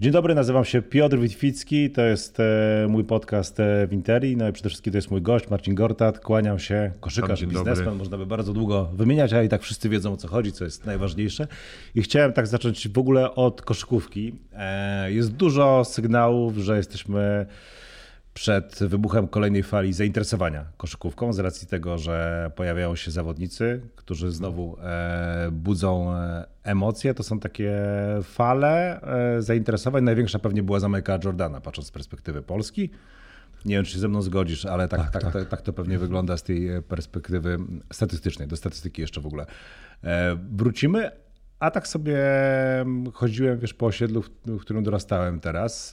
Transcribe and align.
Dzień 0.00 0.12
dobry, 0.12 0.34
nazywam 0.34 0.64
się 0.64 0.82
Piotr 0.82 1.18
Witwicki, 1.18 1.90
to 1.90 2.02
jest 2.02 2.40
e, 2.40 2.86
mój 2.88 3.04
podcast 3.04 3.60
e, 3.60 3.86
w 3.86 3.92
Interi, 3.92 4.36
no 4.36 4.48
i 4.48 4.52
przede 4.52 4.68
wszystkim 4.68 4.92
to 4.92 4.98
jest 4.98 5.10
mój 5.10 5.22
gość 5.22 5.48
Marcin 5.48 5.74
Gortat, 5.74 6.20
kłaniam 6.20 6.58
się, 6.58 6.92
koszykarz, 7.00 7.40
biznesmen, 7.40 7.84
dobry. 7.84 7.98
można 7.98 8.18
by 8.18 8.26
bardzo 8.26 8.52
długo 8.52 8.90
wymieniać, 8.94 9.32
ale 9.32 9.44
i 9.44 9.48
tak 9.48 9.62
wszyscy 9.62 9.88
wiedzą 9.88 10.12
o 10.12 10.16
co 10.16 10.28
chodzi, 10.28 10.52
co 10.52 10.64
jest 10.64 10.86
najważniejsze. 10.86 11.46
I 11.94 12.02
chciałem 12.02 12.32
tak 12.32 12.46
zacząć 12.46 12.88
w 12.88 12.98
ogóle 12.98 13.34
od 13.34 13.62
koszykówki. 13.62 14.34
E, 14.52 15.12
jest 15.12 15.32
dużo 15.32 15.84
sygnałów, 15.84 16.56
że 16.56 16.76
jesteśmy 16.76 17.46
przed 18.34 18.78
wybuchem 18.84 19.28
kolejnej 19.28 19.62
fali 19.62 19.92
zainteresowania 19.92 20.64
koszykówką 20.76 21.32
z 21.32 21.38
racji 21.38 21.68
tego, 21.68 21.98
że 21.98 22.50
pojawiają 22.56 22.96
się 22.96 23.10
zawodnicy, 23.10 23.80
którzy 23.96 24.30
znowu 24.30 24.76
e, 24.82 25.48
budzą 25.52 26.14
e, 26.14 26.46
emocje. 26.62 27.14
To 27.14 27.22
są 27.22 27.40
takie 27.40 27.72
fale 28.22 29.00
e, 29.02 29.42
zainteresowań. 29.42 30.04
Największa 30.04 30.38
pewnie 30.38 30.62
była 30.62 30.80
za 30.80 30.88
Michaela 30.88 31.20
Jordana, 31.24 31.60
patrząc 31.60 31.88
z 31.88 31.90
perspektywy 31.90 32.42
Polski. 32.42 32.90
Nie 33.64 33.76
wiem, 33.76 33.84
czy 33.84 33.92
się 33.92 33.98
ze 33.98 34.08
mną 34.08 34.22
zgodzisz, 34.22 34.66
ale 34.66 34.88
tak, 34.88 35.10
tak, 35.10 35.22
tak, 35.22 35.32
tak. 35.32 35.48
tak 35.48 35.62
to 35.62 35.72
pewnie 35.72 35.98
wygląda 35.98 36.36
z 36.36 36.42
tej 36.42 36.68
perspektywy 36.88 37.58
statystycznej. 37.92 38.48
Do 38.48 38.56
statystyki 38.56 39.02
jeszcze 39.02 39.20
w 39.20 39.26
ogóle 39.26 39.46
wrócimy. 40.52 41.10
A 41.58 41.70
tak 41.70 41.88
sobie 41.88 42.18
chodziłem 43.12 43.58
wiesz, 43.58 43.74
po 43.74 43.86
osiedlu, 43.86 44.22
w 44.46 44.60
którym 44.60 44.82
dorastałem 44.84 45.40
teraz 45.40 45.92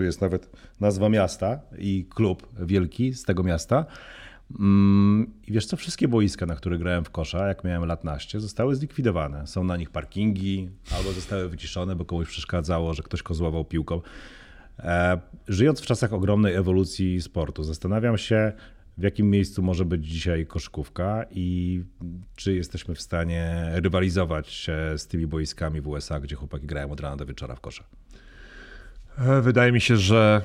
tu 0.00 0.04
jest 0.04 0.20
nawet 0.20 0.50
nazwa 0.80 1.08
miasta 1.08 1.60
i 1.78 2.06
klub 2.14 2.48
wielki 2.60 3.14
z 3.14 3.24
tego 3.24 3.42
miasta. 3.42 3.86
Mm, 4.60 5.30
I 5.46 5.52
wiesz 5.52 5.66
co, 5.66 5.76
wszystkie 5.76 6.08
boiska, 6.08 6.46
na 6.46 6.56
których 6.56 6.78
grałem 6.78 7.04
w 7.04 7.10
kosza, 7.10 7.48
jak 7.48 7.64
miałem 7.64 7.84
lat 7.84 8.04
naście, 8.04 8.40
zostały 8.40 8.74
zlikwidowane. 8.74 9.46
Są 9.46 9.64
na 9.64 9.76
nich 9.76 9.90
parkingi 9.90 10.70
albo 10.96 11.12
zostały 11.12 11.48
wyciszone, 11.48 11.96
bo 11.96 12.04
komuś 12.04 12.28
przeszkadzało, 12.28 12.94
że 12.94 13.02
ktoś 13.02 13.22
kozłował 13.22 13.64
piłką. 13.64 14.00
E, 14.78 15.20
żyjąc 15.48 15.80
w 15.80 15.86
czasach 15.86 16.12
ogromnej 16.12 16.54
ewolucji 16.54 17.20
sportu, 17.22 17.64
zastanawiam 17.64 18.18
się, 18.18 18.52
w 18.98 19.02
jakim 19.02 19.30
miejscu 19.30 19.62
może 19.62 19.84
być 19.84 20.06
dzisiaj 20.06 20.46
koszykówka 20.46 21.24
i 21.30 21.80
czy 22.36 22.54
jesteśmy 22.54 22.94
w 22.94 23.00
stanie 23.00 23.70
rywalizować 23.74 24.70
z 24.96 25.06
tymi 25.06 25.26
boiskami 25.26 25.80
w 25.80 25.88
USA, 25.88 26.20
gdzie 26.20 26.36
chłopaki 26.36 26.66
grają 26.66 26.90
od 26.90 27.00
rana 27.00 27.16
do 27.16 27.26
wieczora 27.26 27.54
w 27.54 27.60
kosza. 27.60 27.84
E, 29.18 29.40
wydaje 29.40 29.72
mi 29.72 29.80
się, 29.80 29.96
że 29.96 30.42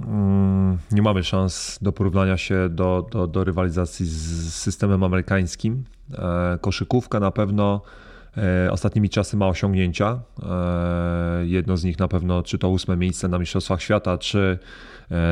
mm, 0.00 0.78
nie 0.92 1.02
mamy 1.02 1.24
szans 1.24 1.78
do 1.82 1.92
porównania 1.92 2.36
się 2.36 2.68
do, 2.68 3.06
do, 3.10 3.26
do 3.26 3.44
rywalizacji 3.44 4.06
z 4.06 4.54
systemem 4.54 5.04
amerykańskim. 5.04 5.84
E, 6.18 6.58
koszykówka 6.60 7.20
na 7.20 7.30
pewno 7.30 7.80
e, 8.36 8.72
ostatnimi 8.72 9.10
czasy 9.10 9.36
ma 9.36 9.48
osiągnięcia. 9.48 10.20
Jedno 11.44 11.76
z 11.76 11.84
nich 11.84 11.98
na 11.98 12.08
pewno, 12.08 12.42
czy 12.42 12.58
to 12.58 12.68
ósme 12.68 12.96
miejsce 12.96 13.28
na 13.28 13.38
Mistrzostwach 13.38 13.82
Świata, 13.82 14.18
czy 14.18 14.58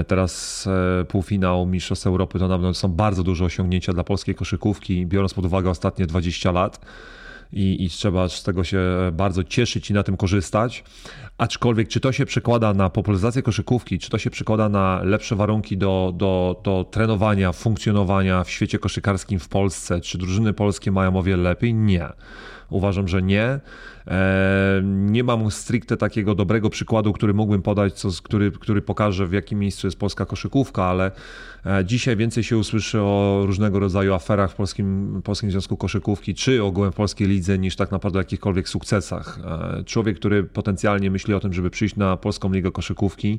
teraz 0.07 0.69
półfinał 1.09 1.67
Mistrzostw 1.67 2.07
Europy, 2.07 2.39
to 2.39 2.49
na 2.49 2.55
pewno 2.55 2.75
są 2.75 2.89
bardzo 2.89 3.23
duże 3.23 3.45
osiągnięcia 3.45 3.93
dla 3.93 4.05
polskiej 4.05 4.35
koszykówki, 4.35 5.07
biorąc 5.07 5.35
pod 5.35 5.45
uwagę 5.47 5.71
ostatnie 5.71 6.07
20 6.07 6.53
lat 6.53 6.81
i, 7.53 7.85
i 7.85 7.91
trzeba 7.91 8.29
z 8.29 8.43
tego 8.43 8.65
się 8.65 8.81
bardzo 9.13 9.45
cieszyć 9.45 9.91
i 9.91 9.95
na 9.95 10.03
tym 10.03 10.17
korzystać. 10.17 10.85
Aczkolwiek, 11.39 11.89
czy 11.89 12.01
to 12.01 12.13
się 12.13 12.27
przekłada 12.27 12.75
na 12.75 12.91
popularyzację 12.91 13.43
koszykówki, 13.43 13.99
czy 13.99 14.11
to 14.11 14.19
się 14.19 14.31
przekłada 14.31 14.69
na 14.69 15.01
lepsze 15.03 15.37
warunki 15.37 15.77
do, 15.77 16.13
do, 16.17 16.61
do 16.65 16.85
trenowania, 16.91 17.53
funkcjonowania 17.53 18.45
w 18.45 18.51
świecie 18.51 18.79
koszykarskim 18.79 19.39
w 19.39 19.49
Polsce, 19.49 20.01
czy 20.01 20.19
drużyny 20.19 20.53
polskie 20.53 20.93
mają 20.93 21.17
o 21.17 21.23
wiele 21.23 21.43
lepiej? 21.43 21.75
Nie. 21.75 22.09
Uważam, 22.71 23.09
że 23.09 23.23
nie. 23.23 23.61
E, 24.09 24.83
nie 24.85 25.25
mam 25.25 25.51
stricte 25.51 25.97
takiego 25.97 26.35
dobrego 26.35 26.71
przykładu, 26.71 27.13
który 27.13 27.35
mógłbym 27.35 27.63
podać, 27.63 27.95
co, 27.95 28.09
który, 28.23 28.51
który 28.51 28.83
pokaże, 28.83 29.27
w 29.27 29.33
jakim 29.33 29.59
miejscu 29.59 29.87
jest 29.87 29.99
polska 29.99 30.27
koszykówka, 30.27 30.85
ale 30.85 31.11
e, 31.67 31.85
dzisiaj 31.85 32.17
więcej 32.17 32.45
się 32.45 32.59
usłyszy 32.59 33.01
o 33.01 33.43
różnego 33.47 33.79
rodzaju 33.79 34.15
aferach 34.15 34.51
w 34.51 34.55
Polskim, 34.55 35.21
Polskim 35.25 35.51
Związku 35.51 35.77
Koszykówki, 35.77 36.35
czy 36.35 36.63
ogółem 36.63 36.93
w 36.93 36.95
polskiej 36.95 37.29
lidze, 37.29 37.59
niż 37.59 37.77
tak 37.77 37.91
naprawdę 37.91 38.19
o 38.19 38.21
jakichkolwiek 38.21 38.69
sukcesach. 38.69 39.39
E, 39.45 39.85
człowiek, 39.85 40.17
który 40.17 40.45
potencjalnie 40.45 41.11
myśli 41.11 41.35
o 41.35 41.41
tym, 41.41 41.53
żeby 41.53 41.71
przyjść 41.71 41.97
na 41.97 42.17
Polską 42.17 42.53
Ligę 42.53 42.71
Koszykówki, 42.71 43.39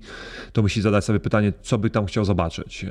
to 0.54 0.62
musi 0.62 0.82
zadać 0.82 1.06
sobie 1.06 1.20
pytanie, 1.20 1.54
co 1.62 1.78
by 1.78 1.90
tam 1.90 2.06
chciał 2.06 2.26
zobaczyć. 2.26 2.86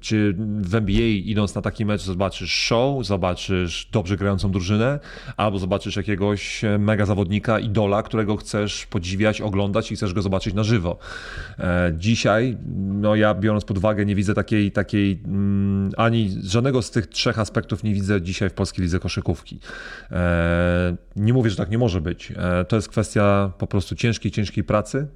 Czy 0.00 0.36
w 0.62 0.74
NBA 0.74 1.06
idąc 1.06 1.54
na 1.54 1.62
taki 1.62 1.84
mecz 1.84 2.02
zobaczysz 2.02 2.52
show, 2.52 3.06
zobaczysz 3.06 3.88
dobrze 3.92 4.16
grającą 4.16 4.50
drużynę, 4.50 4.98
albo 5.36 5.58
zobaczysz 5.60 5.96
jakiegoś 5.96 6.62
mega 6.78 7.00
mega 7.00 7.06
zawodnika, 7.06 7.58
idola, 7.58 8.02
którego 8.02 8.36
chcesz 8.36 8.86
podziwiać, 8.86 9.40
oglądać 9.40 9.92
i 9.92 9.96
chcesz 9.96 10.14
go 10.14 10.22
zobaczyć 10.22 10.54
na 10.54 10.62
żywo. 10.62 10.98
E, 11.58 11.92
dzisiaj, 11.98 12.56
no 12.76 13.14
ja 13.16 13.34
biorąc 13.34 13.64
pod 13.64 13.78
uwagę, 13.78 14.06
nie 14.06 14.14
widzę 14.14 14.34
takiej, 14.34 14.72
takiej 14.72 15.20
mm, 15.24 15.90
ani 15.96 16.36
żadnego 16.42 16.82
z 16.82 16.90
tych 16.90 17.06
trzech 17.06 17.38
aspektów 17.38 17.84
nie 17.84 17.94
widzę 17.94 18.22
dzisiaj 18.22 18.50
w 18.50 18.52
polskiej 18.52 18.82
lidze 18.82 18.98
koszykówki. 18.98 19.58
E, 20.10 20.96
nie 21.16 21.32
mówię, 21.32 21.50
że 21.50 21.56
tak 21.56 21.70
nie 21.70 21.78
może 21.78 22.00
być. 22.00 22.32
E, 22.36 22.64
to 22.64 22.76
jest 22.76 22.88
kwestia 22.88 23.52
po 23.58 23.66
prostu 23.66 23.94
ciężkiej, 23.94 24.32
ciężkiej 24.32 24.64
pracy. 24.64 25.06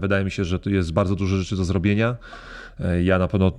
Wydaje 0.00 0.24
mi 0.24 0.30
się, 0.30 0.44
że 0.44 0.58
tu 0.58 0.70
jest 0.70 0.92
bardzo 0.92 1.16
dużo 1.16 1.36
rzeczy 1.36 1.56
do 1.56 1.64
zrobienia. 1.64 2.16
Ja 3.02 3.18
na 3.18 3.28
pewno 3.28 3.52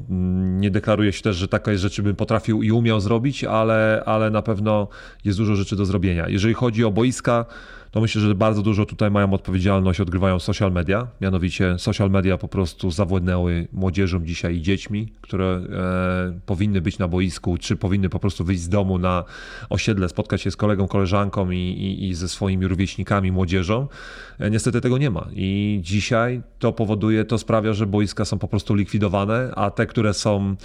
nie 0.59 0.71
deklaruję 0.71 1.13
się 1.13 1.21
też, 1.21 1.35
że 1.35 1.47
takie 1.47 1.77
rzeczy 1.77 2.03
bym 2.03 2.15
potrafił 2.15 2.63
i 2.63 2.71
umiał 2.71 2.99
zrobić, 2.99 3.43
ale, 3.43 4.03
ale 4.05 4.29
na 4.29 4.41
pewno 4.41 4.87
jest 5.25 5.37
dużo 5.37 5.55
rzeczy 5.55 5.75
do 5.75 5.85
zrobienia. 5.85 6.29
Jeżeli 6.29 6.53
chodzi 6.53 6.85
o 6.85 6.91
boiska, 6.91 7.45
to 7.91 8.01
myślę, 8.01 8.21
że 8.21 8.35
bardzo 8.35 8.61
dużo 8.61 8.85
tutaj 8.85 9.11
mają 9.11 9.33
odpowiedzialność, 9.33 9.99
odgrywają 9.99 10.39
social 10.39 10.71
media. 10.71 11.07
Mianowicie 11.21 11.79
social 11.79 12.09
media 12.09 12.37
po 12.37 12.47
prostu 12.47 12.91
zawładnęły 12.91 13.67
młodzieżą 13.73 14.25
dzisiaj 14.25 14.55
i 14.55 14.61
dziećmi, 14.61 15.07
które 15.21 15.45
e, 15.45 16.39
powinny 16.45 16.81
być 16.81 16.97
na 16.99 17.07
boisku, 17.07 17.57
czy 17.57 17.75
powinny 17.75 18.09
po 18.09 18.19
prostu 18.19 18.43
wyjść 18.43 18.61
z 18.61 18.69
domu 18.69 18.97
na 18.97 19.23
osiedle, 19.69 20.09
spotkać 20.09 20.41
się 20.41 20.51
z 20.51 20.55
kolegą, 20.55 20.87
koleżanką 20.87 21.51
i, 21.51 21.57
i, 21.57 22.09
i 22.09 22.13
ze 22.13 22.29
swoimi 22.29 22.67
rówieśnikami, 22.67 23.31
młodzieżą. 23.31 23.87
E, 24.39 24.49
niestety 24.49 24.81
tego 24.81 24.97
nie 24.97 25.09
ma. 25.09 25.27
I 25.35 25.79
dzisiaj 25.83 26.41
to 26.59 26.73
powoduje, 26.73 27.25
to 27.25 27.37
sprawia, 27.37 27.73
że 27.73 27.87
boiska 27.87 28.25
są 28.25 28.39
po 28.39 28.47
prostu 28.47 28.75
likwidowane, 28.75 29.51
a 29.55 29.71
te, 29.71 29.85
które 29.85 30.13
są 30.13 30.55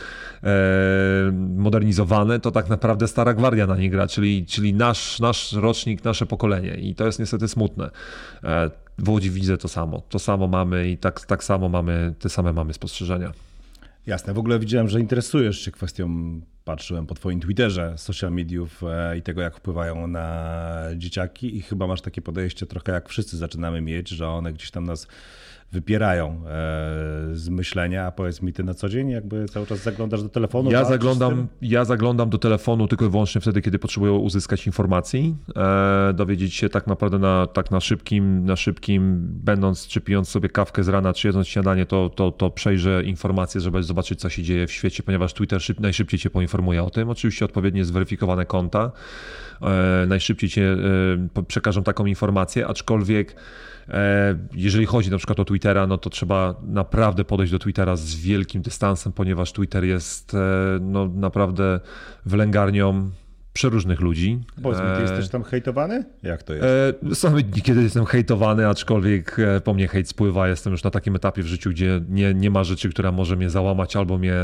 e, 0.42 0.50
modernizowane, 1.56 2.40
to 2.40 2.50
tak 2.50 2.68
naprawdę 2.68 3.08
stara 3.08 3.34
gwardia 3.34 3.66
na 3.66 3.76
nie 3.76 3.90
gra, 3.90 4.06
czyli, 4.06 4.46
czyli 4.46 4.74
nasz, 4.74 5.20
nasz 5.20 5.52
rocznik, 5.52 6.04
nasze 6.04 6.26
pokolenie. 6.26 6.74
I 6.74 6.94
to 6.94 7.06
jest 7.06 7.15
jest 7.16 7.32
niestety 7.32 7.48
smutne. 7.48 7.90
E, 8.44 8.70
w 8.98 9.08
Łodzi 9.08 9.30
widzę 9.30 9.58
to 9.58 9.68
samo. 9.68 10.02
To 10.08 10.18
samo 10.18 10.46
mamy 10.46 10.90
i 10.90 10.98
tak, 10.98 11.26
tak 11.26 11.44
samo 11.44 11.68
mamy, 11.68 12.14
te 12.18 12.28
same 12.28 12.52
mamy 12.52 12.72
spostrzeżenia. 12.72 13.32
Jasne. 14.06 14.34
W 14.34 14.38
ogóle 14.38 14.58
widziałem, 14.58 14.88
że 14.88 15.00
interesujesz 15.00 15.60
się 15.60 15.70
kwestią, 15.70 16.10
patrzyłem 16.64 17.06
po 17.06 17.14
twoim 17.14 17.40
Twitterze, 17.40 17.94
social 17.96 18.32
mediów 18.32 18.82
e, 18.82 19.18
i 19.18 19.22
tego, 19.22 19.40
jak 19.40 19.56
wpływają 19.56 20.06
na 20.06 20.74
dzieciaki 20.96 21.56
i 21.56 21.62
chyba 21.62 21.86
masz 21.86 22.00
takie 22.00 22.22
podejście 22.22 22.66
trochę 22.66 22.92
jak 22.92 23.08
wszyscy 23.08 23.36
zaczynamy 23.36 23.80
mieć, 23.80 24.08
że 24.08 24.28
one 24.28 24.52
gdzieś 24.52 24.70
tam 24.70 24.84
nas 24.84 25.06
wypierają 25.72 26.28
e, 26.28 26.40
z 27.32 27.48
myślenia, 27.48 28.06
a 28.06 28.10
powiedz 28.10 28.42
mi, 28.42 28.52
ty 28.52 28.64
na 28.64 28.74
co 28.74 28.88
dzień 28.88 29.10
jakby 29.10 29.46
cały 29.48 29.66
czas 29.66 29.82
zaglądasz 29.82 30.22
do 30.22 30.28
telefonu? 30.28 30.70
Ja, 30.70 30.84
zaglądam, 30.84 31.48
ja 31.62 31.84
zaglądam 31.84 32.30
do 32.30 32.38
telefonu 32.38 32.88
tylko 32.88 33.04
i 33.04 33.08
wyłącznie 33.08 33.40
wtedy, 33.40 33.62
kiedy 33.62 33.78
potrzebuję 33.78 34.12
uzyskać 34.12 34.66
informacji, 34.66 35.36
e, 35.56 36.12
dowiedzieć 36.14 36.54
się 36.54 36.68
tak 36.68 36.86
naprawdę 36.86 37.18
na, 37.18 37.46
tak 37.46 37.70
na 37.70 37.80
szybkim, 37.80 38.44
na 38.44 38.56
szybkim, 38.56 39.28
będąc 39.44 39.86
czy 39.86 40.00
pijąc 40.00 40.28
sobie 40.28 40.48
kawkę 40.48 40.84
z 40.84 40.88
rana, 40.88 41.12
czy 41.12 41.28
jedząc 41.28 41.48
śniadanie, 41.48 41.86
to, 41.86 42.10
to, 42.10 42.32
to 42.32 42.50
przejrzę 42.50 43.04
informacje, 43.04 43.60
żeby 43.60 43.82
zobaczyć, 43.82 44.20
co 44.20 44.28
się 44.28 44.42
dzieje 44.42 44.66
w 44.66 44.72
świecie, 44.72 45.02
ponieważ 45.02 45.34
Twitter 45.34 45.62
szyb, 45.62 45.80
najszybciej 45.80 46.20
cię 46.20 46.30
poinformuje 46.30 46.82
o 46.82 46.90
tym. 46.90 47.10
Oczywiście 47.10 47.44
odpowiednio 47.44 47.84
zweryfikowane 47.84 48.46
konta 48.46 48.92
najszybciej 50.06 50.50
cię 50.50 50.76
przekażą 51.48 51.82
taką 51.82 52.06
informację, 52.06 52.66
aczkolwiek 52.66 53.36
E, 53.88 54.38
jeżeli 54.54 54.86
chodzi 54.86 55.10
na 55.10 55.18
przykład 55.18 55.40
o 55.40 55.44
Twittera, 55.44 55.86
no 55.86 55.98
to 55.98 56.10
trzeba 56.10 56.54
naprawdę 56.62 57.24
podejść 57.24 57.52
do 57.52 57.58
Twittera 57.58 57.96
z 57.96 58.14
wielkim 58.14 58.62
dystansem, 58.62 59.12
ponieważ 59.12 59.52
Twitter 59.52 59.84
jest 59.84 60.34
e, 60.34 60.38
no, 60.80 61.08
naprawdę 61.08 61.80
wylęgarnią 62.26 63.10
przeróżnych 63.52 64.00
ludzi. 64.00 64.40
Powiedz 64.62 64.80
mi, 64.80 64.86
ty 64.96 65.02
jesteś 65.02 65.28
tam 65.28 65.42
hejtowany? 65.42 66.04
Jak 66.22 66.42
to 66.42 66.54
jest? 66.54 66.66
E, 67.10 67.14
są 67.14 67.36
dni, 67.36 67.62
kiedy 67.62 67.82
jestem 67.82 68.04
hejtowany, 68.04 68.68
aczkolwiek 68.68 69.36
po 69.64 69.74
mnie 69.74 69.88
hejt 69.88 70.08
spływa. 70.08 70.48
Jestem 70.48 70.72
już 70.72 70.82
na 70.82 70.90
takim 70.90 71.16
etapie 71.16 71.42
w 71.42 71.46
życiu, 71.46 71.70
gdzie 71.70 72.00
nie, 72.08 72.34
nie 72.34 72.50
ma 72.50 72.64
rzeczy, 72.64 72.90
która 72.90 73.12
może 73.12 73.36
mnie 73.36 73.50
załamać 73.50 73.96
albo 73.96 74.18
mnie, 74.18 74.34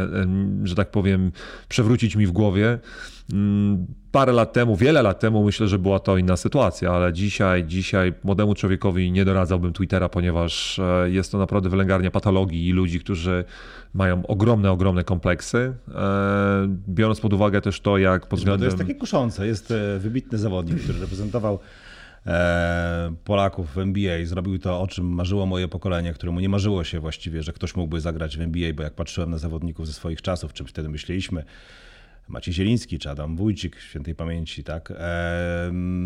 że 0.64 0.74
tak 0.74 0.90
powiem, 0.90 1.32
przewrócić 1.68 2.16
mi 2.16 2.26
w 2.26 2.32
głowie. 2.32 2.78
Mm, 3.32 3.86
parę 4.12 4.32
lat 4.32 4.52
temu, 4.52 4.76
wiele 4.76 5.02
lat 5.02 5.20
temu 5.20 5.44
myślę, 5.44 5.68
że 5.68 5.78
była 5.78 5.98
to 5.98 6.16
inna 6.16 6.36
sytuacja, 6.36 6.90
ale 6.90 7.12
dzisiaj, 7.12 7.64
dzisiaj 7.64 8.12
młodemu 8.24 8.54
człowiekowi 8.54 9.12
nie 9.12 9.24
doradzałbym 9.24 9.72
Twittera, 9.72 10.08
ponieważ 10.08 10.78
e, 10.78 11.10
jest 11.10 11.32
to 11.32 11.38
naprawdę 11.38 11.68
wylęgarnia 11.68 12.10
patologii 12.10 12.68
i 12.68 12.72
ludzi, 12.72 13.00
którzy 13.00 13.44
mają 13.94 14.26
ogromne, 14.26 14.70
ogromne 14.70 15.04
kompleksy. 15.04 15.74
E, 15.94 16.76
biorąc 16.88 17.20
pod 17.20 17.32
uwagę 17.32 17.60
też 17.60 17.80
to, 17.80 17.98
jak 17.98 18.26
pod 18.26 18.38
względem... 18.38 18.60
To 18.60 18.76
jest 18.76 18.78
takie 18.78 18.94
kuszące. 18.94 19.46
Jest 19.46 19.70
e, 19.70 19.98
wybitny 19.98 20.38
zawodnik, 20.38 20.82
który 20.82 21.00
reprezentował 21.00 21.58
Polaków 23.24 23.74
w 23.74 23.78
NBA. 23.78 24.26
Zrobił 24.26 24.58
to, 24.58 24.80
o 24.80 24.86
czym 24.86 25.06
marzyło 25.06 25.46
moje 25.46 25.68
pokolenie, 25.68 26.12
któremu 26.12 26.40
nie 26.40 26.48
marzyło 26.48 26.84
się 26.84 27.00
właściwie, 27.00 27.42
że 27.42 27.52
ktoś 27.52 27.76
mógłby 27.76 28.00
zagrać 28.00 28.36
w 28.36 28.40
NBA, 28.40 28.74
bo 28.74 28.82
jak 28.82 28.94
patrzyłem 28.94 29.30
na 29.30 29.38
zawodników 29.38 29.86
ze 29.86 29.92
swoich 29.92 30.22
czasów, 30.22 30.52
czym 30.52 30.66
wtedy 30.66 30.88
myśleliśmy, 30.88 31.44
Maciej 32.28 32.54
Zieliński 32.54 32.98
czy 32.98 33.10
Adam 33.10 33.36
Wójcik 33.36 33.80
świętej 33.80 34.14
pamięci, 34.14 34.64
tak, 34.64 34.92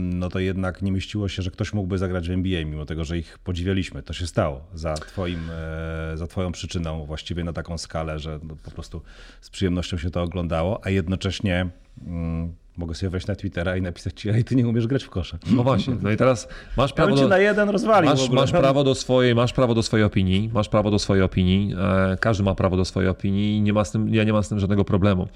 no 0.06 0.28
to 0.28 0.38
jednak 0.38 0.82
nie 0.82 0.92
mieściło 0.92 1.28
się, 1.28 1.42
że 1.42 1.50
ktoś 1.50 1.72
mógłby 1.72 1.98
zagrać 1.98 2.28
w 2.28 2.30
NBA, 2.30 2.64
mimo 2.64 2.86
tego, 2.86 3.04
że 3.04 3.18
ich 3.18 3.38
podziwialiśmy. 3.38 4.02
To 4.02 4.12
się 4.12 4.26
stało 4.26 4.66
za, 4.74 4.94
twoim, 4.94 5.40
e, 5.50 6.16
za 6.16 6.26
twoją 6.26 6.52
przyczyną 6.52 7.06
właściwie 7.06 7.44
na 7.44 7.52
taką 7.52 7.78
skalę, 7.78 8.18
że 8.18 8.40
no 8.42 8.56
po 8.56 8.70
prostu 8.70 9.02
z 9.40 9.50
przyjemnością 9.50 9.98
się 9.98 10.10
to 10.10 10.22
oglądało, 10.22 10.80
a 10.84 10.90
jednocześnie 10.90 11.68
mm, 12.06 12.54
mogę 12.76 12.94
sobie 12.94 13.10
wejść 13.10 13.26
na 13.26 13.34
Twittera 13.34 13.76
i 13.76 13.82
napisać 13.82 14.20
ci, 14.20 14.28
ej, 14.28 14.44
ty 14.44 14.56
nie 14.56 14.68
umiesz 14.68 14.86
grać 14.86 15.04
w 15.04 15.10
kosza. 15.10 15.38
No 15.50 15.62
właśnie, 15.62 15.96
no 16.02 16.10
i 16.10 16.16
teraz 16.16 16.48
masz 16.76 16.92
prawo 16.92 17.16
ja 17.16 17.22
do... 17.22 17.28
na 17.28 17.38
jeden 17.38 17.68
rozwalił 17.68 18.10
masz, 18.10 18.30
masz, 18.30 18.52
prawo 18.52 18.84
do 18.84 18.94
swojej, 18.94 19.34
masz 19.34 19.52
prawo 19.52 19.74
do 19.74 19.82
swojej 19.82 20.04
opinii, 20.04 20.50
masz 20.54 20.68
prawo 20.68 20.90
do 20.90 20.98
swojej 20.98 21.22
opinii, 21.24 21.74
e, 22.12 22.16
każdy 22.20 22.44
ma 22.44 22.54
prawo 22.54 22.76
do 22.76 22.84
swojej 22.84 23.10
opinii 23.10 23.56
i 23.56 23.60
nie 23.60 23.72
ma 23.72 23.84
z 23.84 23.90
tym, 23.90 24.14
ja 24.14 24.24
nie 24.24 24.32
mam 24.32 24.42
z 24.42 24.48
tym 24.48 24.60
żadnego 24.60 24.84
problemu, 24.84 25.28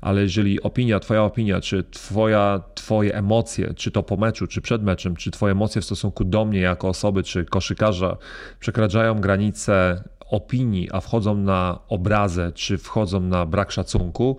ale 0.00 0.22
jeżeli 0.22 0.62
opinia, 0.62 1.00
twoja 1.00 1.22
opinia, 1.22 1.60
czy 1.60 1.84
twoja, 1.90 2.60
twoje 2.74 3.14
emocje, 3.14 3.74
czy 3.74 3.90
to 3.90 4.02
po 4.02 4.16
meczu, 4.16 4.46
czy 4.46 4.60
przed 4.60 4.82
meczem, 4.82 5.16
czy 5.16 5.30
twoje 5.30 5.52
emocje 5.52 5.82
w 5.82 5.84
stosunku 5.84 6.24
do 6.24 6.44
mnie 6.44 6.60
jako 6.60 6.88
osoby, 6.88 7.22
czy 7.22 7.44
koszykarza 7.44 8.16
przekraczają 8.60 9.20
granice 9.20 10.02
opinii, 10.30 10.88
a 10.92 11.00
wchodzą 11.00 11.34
na 11.34 11.78
obrazę, 11.88 12.52
czy 12.52 12.78
wchodzą 12.78 13.20
na 13.20 13.46
brak 13.46 13.72
szacunku, 13.72 14.36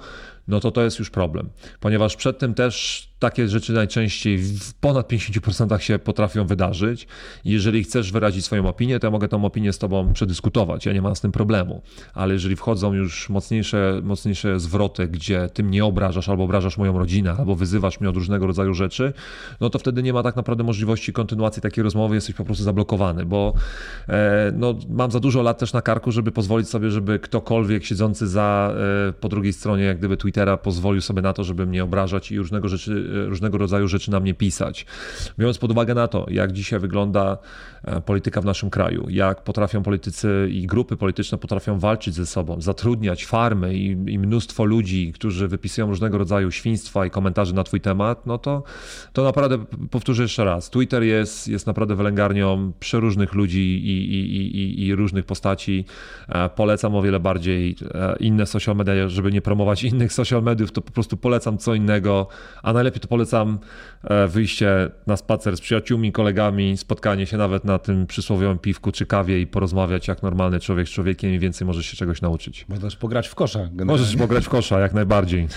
no 0.47 0.59
to 0.59 0.71
to 0.71 0.83
jest 0.83 0.99
już 0.99 1.09
problem. 1.09 1.49
Ponieważ 1.79 2.15
przed 2.15 2.39
tym 2.39 2.53
też 2.53 3.07
takie 3.25 3.47
rzeczy 3.47 3.73
najczęściej 3.73 4.37
w 4.37 4.73
ponad 4.73 5.11
50% 5.11 5.77
się 5.77 5.99
potrafią 5.99 6.45
wydarzyć. 6.45 7.07
Jeżeli 7.45 7.83
chcesz 7.83 8.11
wyrazić 8.11 8.45
swoją 8.45 8.67
opinię, 8.67 8.99
to 8.99 9.07
ja 9.07 9.11
mogę 9.11 9.27
tą 9.27 9.45
opinię 9.45 9.73
z 9.73 9.77
tobą 9.77 10.13
przedyskutować. 10.13 10.85
Ja 10.85 10.93
nie 10.93 11.01
mam 11.01 11.15
z 11.15 11.21
tym 11.21 11.31
problemu. 11.31 11.81
Ale 12.13 12.33
jeżeli 12.33 12.55
wchodzą 12.55 12.93
już 12.93 13.29
mocniejsze, 13.29 14.01
mocniejsze 14.03 14.59
zwroty, 14.59 15.07
gdzie 15.07 15.49
ty 15.53 15.63
mnie 15.63 15.85
obrażasz, 15.85 16.29
albo 16.29 16.43
obrażasz 16.43 16.77
moją 16.77 16.99
rodzinę, 16.99 17.35
albo 17.39 17.55
wyzywasz 17.55 17.99
mnie 17.99 18.09
od 18.09 18.15
różnego 18.15 18.47
rodzaju 18.47 18.73
rzeczy, 18.73 19.13
no 19.61 19.69
to 19.69 19.79
wtedy 19.79 20.03
nie 20.03 20.13
ma 20.13 20.23
tak 20.23 20.35
naprawdę 20.35 20.63
możliwości 20.63 21.13
kontynuacji 21.13 21.61
takiej 21.61 21.83
rozmowy, 21.83 22.15
jesteś 22.15 22.35
po 22.35 22.45
prostu 22.45 22.63
zablokowany, 22.63 23.25
bo 23.25 23.53
e, 24.09 24.51
no, 24.55 24.75
mam 24.89 25.11
za 25.11 25.19
dużo 25.19 25.41
lat 25.41 25.57
też 25.57 25.73
na 25.73 25.81
karku, 25.81 26.11
żeby 26.11 26.31
pozwolić 26.31 26.69
sobie, 26.69 26.91
żeby 26.91 27.19
ktokolwiek 27.19 27.85
siedzący 27.85 28.27
za 28.27 28.73
e, 29.09 29.13
po 29.13 29.29
drugiej 29.29 29.53
stronie 29.53 29.83
jak 29.83 29.97
gdyby 29.97 30.17
Twittera 30.17 30.57
pozwolił 30.57 31.01
sobie 31.01 31.21
na 31.21 31.33
to, 31.33 31.43
żeby 31.43 31.65
mnie 31.65 31.83
obrażać 31.83 32.31
i 32.31 32.37
różnego 32.37 32.67
rzeczy 32.67 33.14
różnego 33.15 33.57
rodzaju 33.57 33.87
rzeczy 33.87 34.11
na 34.11 34.19
mnie 34.19 34.33
pisać. 34.33 34.85
Biorąc 35.39 35.57
pod 35.57 35.71
uwagę 35.71 35.93
na 35.93 36.07
to, 36.07 36.25
jak 36.29 36.51
dzisiaj 36.51 36.79
wygląda 36.79 37.37
e, 37.83 38.01
polityka 38.01 38.41
w 38.41 38.45
naszym 38.45 38.69
kraju, 38.69 39.05
jak 39.09 39.43
potrafią 39.43 39.83
politycy 39.83 40.49
i 40.51 40.67
grupy 40.67 40.97
polityczne 40.97 41.37
potrafią 41.37 41.79
walczyć 41.79 42.13
ze 42.15 42.25
sobą, 42.25 42.61
zatrudniać 42.61 43.25
farmy 43.25 43.75
i, 43.75 43.85
i 43.85 44.19
mnóstwo 44.19 44.65
ludzi, 44.65 45.13
którzy 45.13 45.47
wypisują 45.47 45.87
różnego 45.87 46.17
rodzaju 46.17 46.51
świństwa 46.51 47.05
i 47.05 47.09
komentarze 47.09 47.53
na 47.53 47.63
twój 47.63 47.81
temat, 47.81 48.25
no 48.25 48.37
to, 48.37 48.63
to 49.13 49.23
naprawdę 49.23 49.65
powtórzę 49.91 50.23
jeszcze 50.23 50.45
raz, 50.45 50.69
Twitter 50.69 51.03
jest, 51.03 51.47
jest 51.47 51.67
naprawdę 51.67 51.95
wylęgarnią 51.95 52.71
przeróżnych 52.79 53.33
ludzi 53.33 53.59
i, 53.59 54.13
i, 54.13 54.57
i, 54.57 54.85
i 54.85 54.95
różnych 54.95 55.25
postaci. 55.25 55.85
E, 56.29 56.49
polecam 56.49 56.95
o 56.95 57.01
wiele 57.01 57.19
bardziej 57.19 57.75
e, 57.93 58.15
inne 58.19 58.45
social 58.45 58.75
media, 58.75 59.09
żeby 59.09 59.31
nie 59.31 59.41
promować 59.41 59.83
innych 59.83 60.13
social 60.13 60.43
mediów, 60.43 60.71
to 60.71 60.81
po 60.81 60.91
prostu 60.91 61.17
polecam 61.17 61.57
co 61.57 61.73
innego, 61.73 62.27
a 62.63 62.73
najlepiej 62.73 62.94
to 62.99 63.07
polecam 63.07 63.59
e, 64.03 64.27
wyjście 64.27 64.89
na 65.07 65.17
spacer 65.17 65.57
z 65.57 65.61
przyjaciółmi, 65.61 66.11
kolegami, 66.11 66.77
spotkanie 66.77 67.25
się 67.25 67.37
nawet 67.37 67.65
na 67.65 67.79
tym 67.79 68.07
przysłowiowym 68.07 68.59
piwku 68.59 68.91
czy 68.91 69.05
kawie 69.05 69.41
i 69.41 69.47
porozmawiać 69.47 70.07
jak 70.07 70.23
normalny 70.23 70.59
człowiek 70.59 70.87
z 70.87 70.91
człowiekiem 70.91 71.31
i 71.31 71.39
więcej 71.39 71.67
możesz 71.67 71.85
się 71.85 71.97
czegoś 71.97 72.21
nauczyć. 72.21 72.65
Możesz 72.69 72.95
pograć 72.95 73.27
w 73.27 73.35
kosza. 73.35 73.59
Generalnie. 73.59 73.85
Możesz 73.85 74.15
pograć 74.15 74.45
w 74.45 74.49
kosza, 74.49 74.79
jak 74.79 74.93
najbardziej. 74.93 75.47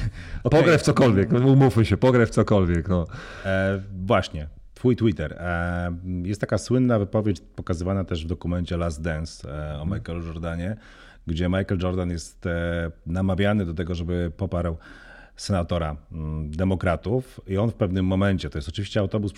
okay. 0.44 0.60
Pograj 0.60 0.78
w 0.78 0.82
cokolwiek, 0.82 1.32
umówmy 1.32 1.84
się, 1.84 1.96
pograj 1.96 2.26
w 2.26 2.30
cokolwiek. 2.30 2.88
No. 2.88 3.06
E, 3.44 3.80
właśnie, 4.04 4.48
Twój 4.74 4.96
Twitter. 4.96 5.32
E, 5.32 5.92
jest 6.22 6.40
taka 6.40 6.58
słynna 6.58 6.98
wypowiedź 6.98 7.40
pokazywana 7.56 8.04
też 8.04 8.24
w 8.24 8.28
dokumencie 8.28 8.76
Last 8.76 9.02
Dance 9.02 9.48
e, 9.48 9.78
o 9.78 9.82
mhm. 9.82 10.00
Michaelu 10.00 10.26
Jordanie, 10.26 10.76
gdzie 11.26 11.48
Michael 11.48 11.80
Jordan 11.82 12.10
jest 12.10 12.44
namawiany 13.06 13.66
do 13.66 13.74
tego, 13.74 13.94
żeby 13.94 14.32
poparł 14.36 14.76
senatora 15.40 15.96
mm, 16.12 16.50
demokratów 16.50 17.40
i 17.46 17.56
on 17.56 17.70
w 17.70 17.74
pewnym 17.74 18.06
momencie, 18.06 18.50
to 18.50 18.58
jest 18.58 18.68
oczywiście 18.68 19.00
autobus, 19.00 19.32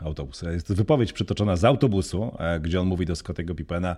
autobus 0.00 0.42
jest 0.42 0.72
wypowiedź 0.72 1.12
przytoczona 1.12 1.56
z 1.56 1.64
autobusu, 1.64 2.36
e, 2.38 2.60
gdzie 2.60 2.80
on 2.80 2.86
mówi 2.86 3.06
do 3.06 3.16
Scottiego 3.16 3.54
Pippena, 3.54 3.96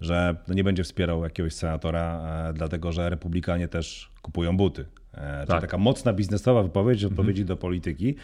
że 0.00 0.36
no 0.48 0.54
nie 0.54 0.64
będzie 0.64 0.84
wspierał 0.84 1.24
jakiegoś 1.24 1.54
senatora, 1.54 2.20
e, 2.50 2.52
dlatego 2.52 2.92
że 2.92 3.10
republikanie 3.10 3.68
też 3.68 4.10
kupują 4.22 4.56
buty. 4.56 4.84
E, 5.12 5.16
tak. 5.16 5.46
Czyli 5.46 5.60
taka 5.60 5.78
mocna 5.78 6.12
biznesowa 6.12 6.62
wypowiedź, 6.62 7.04
odpowiedzi 7.04 7.42
mhm. 7.42 7.46
do 7.46 7.60
polityki. 7.60 8.14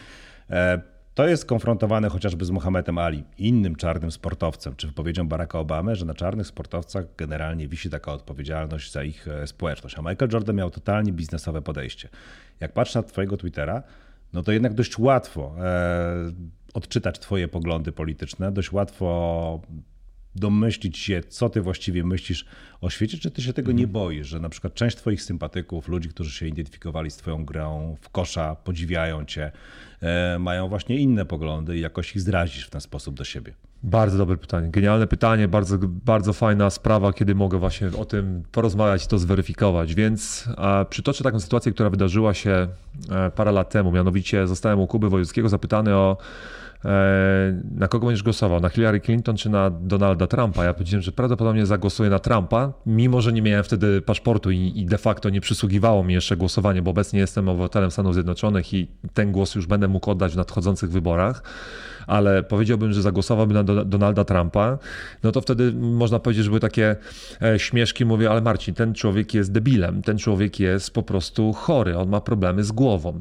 To 1.14 1.28
jest 1.28 1.46
konfrontowane 1.46 2.08
chociażby 2.08 2.44
z 2.44 2.50
Mohamedem 2.50 2.98
Ali, 2.98 3.24
innym 3.38 3.76
czarnym 3.76 4.10
sportowcem, 4.10 4.76
czy 4.76 4.86
wypowiedzią 4.86 5.28
Baracka 5.28 5.58
Obamy, 5.58 5.96
że 5.96 6.04
na 6.04 6.14
czarnych 6.14 6.46
sportowcach 6.46 7.04
generalnie 7.16 7.68
wisi 7.68 7.90
taka 7.90 8.12
odpowiedzialność 8.12 8.92
za 8.92 9.04
ich 9.04 9.26
społeczność. 9.46 9.98
A 9.98 10.02
Michael 10.02 10.30
Jordan 10.32 10.56
miał 10.56 10.70
totalnie 10.70 11.12
biznesowe 11.12 11.62
podejście 11.62 12.08
jak 12.60 12.72
patrzę 12.72 12.98
na 12.98 13.02
Twojego 13.02 13.36
Twittera, 13.36 13.82
no 14.32 14.42
to 14.42 14.52
jednak 14.52 14.74
dość 14.74 14.98
łatwo 14.98 15.54
e, 15.58 16.32
odczytać 16.74 17.18
Twoje 17.18 17.48
poglądy 17.48 17.92
polityczne, 17.92 18.52
dość 18.52 18.72
łatwo 18.72 19.60
domyślić 20.36 20.98
się, 20.98 21.20
co 21.28 21.48
ty 21.48 21.60
właściwie 21.60 22.04
myślisz 22.04 22.44
o 22.80 22.90
świecie, 22.90 23.18
czy 23.18 23.30
ty 23.30 23.42
się 23.42 23.52
tego 23.52 23.72
nie 23.72 23.84
mhm. 23.84 23.92
boisz, 23.92 24.26
że 24.26 24.40
na 24.40 24.48
przykład 24.48 24.74
część 24.74 24.96
twoich 24.96 25.22
sympatyków, 25.22 25.88
ludzi, 25.88 26.08
którzy 26.08 26.30
się 26.30 26.46
identyfikowali 26.46 27.10
z 27.10 27.16
twoją 27.16 27.44
grą 27.44 27.96
w 28.00 28.08
kosza, 28.08 28.56
podziwiają 28.56 29.24
cię, 29.24 29.52
e, 30.00 30.38
mają 30.38 30.68
właśnie 30.68 30.96
inne 30.96 31.24
poglądy 31.24 31.76
i 31.76 31.80
jakoś 31.80 32.16
ich 32.16 32.22
zrazisz 32.22 32.66
w 32.66 32.70
ten 32.70 32.80
sposób 32.80 33.14
do 33.14 33.24
siebie? 33.24 33.54
Bardzo 33.82 34.18
dobre 34.18 34.36
pytanie, 34.36 34.68
genialne 34.70 35.06
pytanie, 35.06 35.48
bardzo, 35.48 35.78
bardzo 35.82 36.32
fajna 36.32 36.70
sprawa, 36.70 37.12
kiedy 37.12 37.34
mogę 37.34 37.58
właśnie 37.58 37.88
o 37.98 38.04
tym 38.04 38.42
porozmawiać 38.52 39.04
i 39.04 39.08
to 39.08 39.18
zweryfikować. 39.18 39.94
Więc 39.94 40.48
przytoczę 40.90 41.24
taką 41.24 41.40
sytuację, 41.40 41.72
która 41.72 41.90
wydarzyła 41.90 42.34
się 42.34 42.68
e, 43.10 43.30
parę 43.30 43.52
lat 43.52 43.70
temu. 43.70 43.92
Mianowicie 43.92 44.46
zostałem 44.46 44.80
u 44.80 44.86
Kuby 44.86 45.08
Wojewódzkiego 45.08 45.48
zapytany 45.48 45.94
o 45.94 46.16
na 47.74 47.88
kogo 47.88 48.06
będziesz 48.06 48.22
głosował? 48.22 48.60
Na 48.60 48.68
Hillary 48.68 49.00
Clinton 49.00 49.36
czy 49.36 49.50
na 49.50 49.70
Donalda 49.70 50.26
Trumpa? 50.26 50.64
Ja 50.64 50.74
powiedziałem, 50.74 51.02
że 51.02 51.12
prawdopodobnie 51.12 51.66
zagłosuję 51.66 52.10
na 52.10 52.18
Trumpa, 52.18 52.72
mimo 52.86 53.20
że 53.20 53.32
nie 53.32 53.42
miałem 53.42 53.64
wtedy 53.64 54.02
paszportu 54.02 54.50
i, 54.50 54.86
de 54.86 54.98
facto 54.98 55.30
nie 55.30 55.40
przysługiwało 55.40 56.04
mi 56.04 56.14
jeszcze 56.14 56.36
głosowanie, 56.36 56.82
bo 56.82 56.90
obecnie 56.90 57.20
jestem 57.20 57.48
obywatelem 57.48 57.90
Stanów 57.90 58.14
Zjednoczonych 58.14 58.74
i 58.74 58.88
ten 59.14 59.32
głos 59.32 59.54
już 59.54 59.66
będę 59.66 59.88
mógł 59.88 60.10
oddać 60.10 60.32
w 60.32 60.36
nadchodzących 60.36 60.90
wyborach 60.90 61.42
ale 62.06 62.42
powiedziałbym, 62.42 62.92
że 62.92 63.02
zagłosowałbym 63.02 63.56
na 63.56 63.84
Donalda 63.84 64.24
Trumpa, 64.24 64.78
no 65.22 65.32
to 65.32 65.40
wtedy 65.40 65.72
można 65.72 66.18
powiedzieć, 66.18 66.44
że 66.44 66.50
były 66.50 66.60
takie 66.60 66.96
e, 67.42 67.58
śmieszki. 67.58 68.04
Mówię, 68.04 68.30
ale 68.30 68.40
Marcin, 68.40 68.74
ten 68.74 68.94
człowiek 68.94 69.34
jest 69.34 69.52
debilem, 69.52 70.02
ten 70.02 70.18
człowiek 70.18 70.60
jest 70.60 70.90
po 70.90 71.02
prostu 71.02 71.52
chory, 71.52 71.98
on 71.98 72.08
ma 72.08 72.20
problemy 72.20 72.64
z 72.64 72.72
głową. 72.72 73.20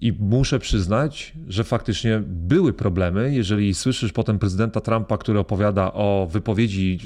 I 0.00 0.12
muszę 0.12 0.58
przyznać, 0.58 1.32
że 1.48 1.64
faktycznie 1.64 2.22
były 2.26 2.72
problemy. 2.72 3.34
Jeżeli 3.34 3.74
słyszysz 3.74 4.12
potem 4.12 4.38
prezydenta 4.38 4.80
Trumpa, 4.80 5.18
który 5.18 5.38
opowiada 5.38 5.92
o 5.92 6.28
wypowiedzi 6.30 6.98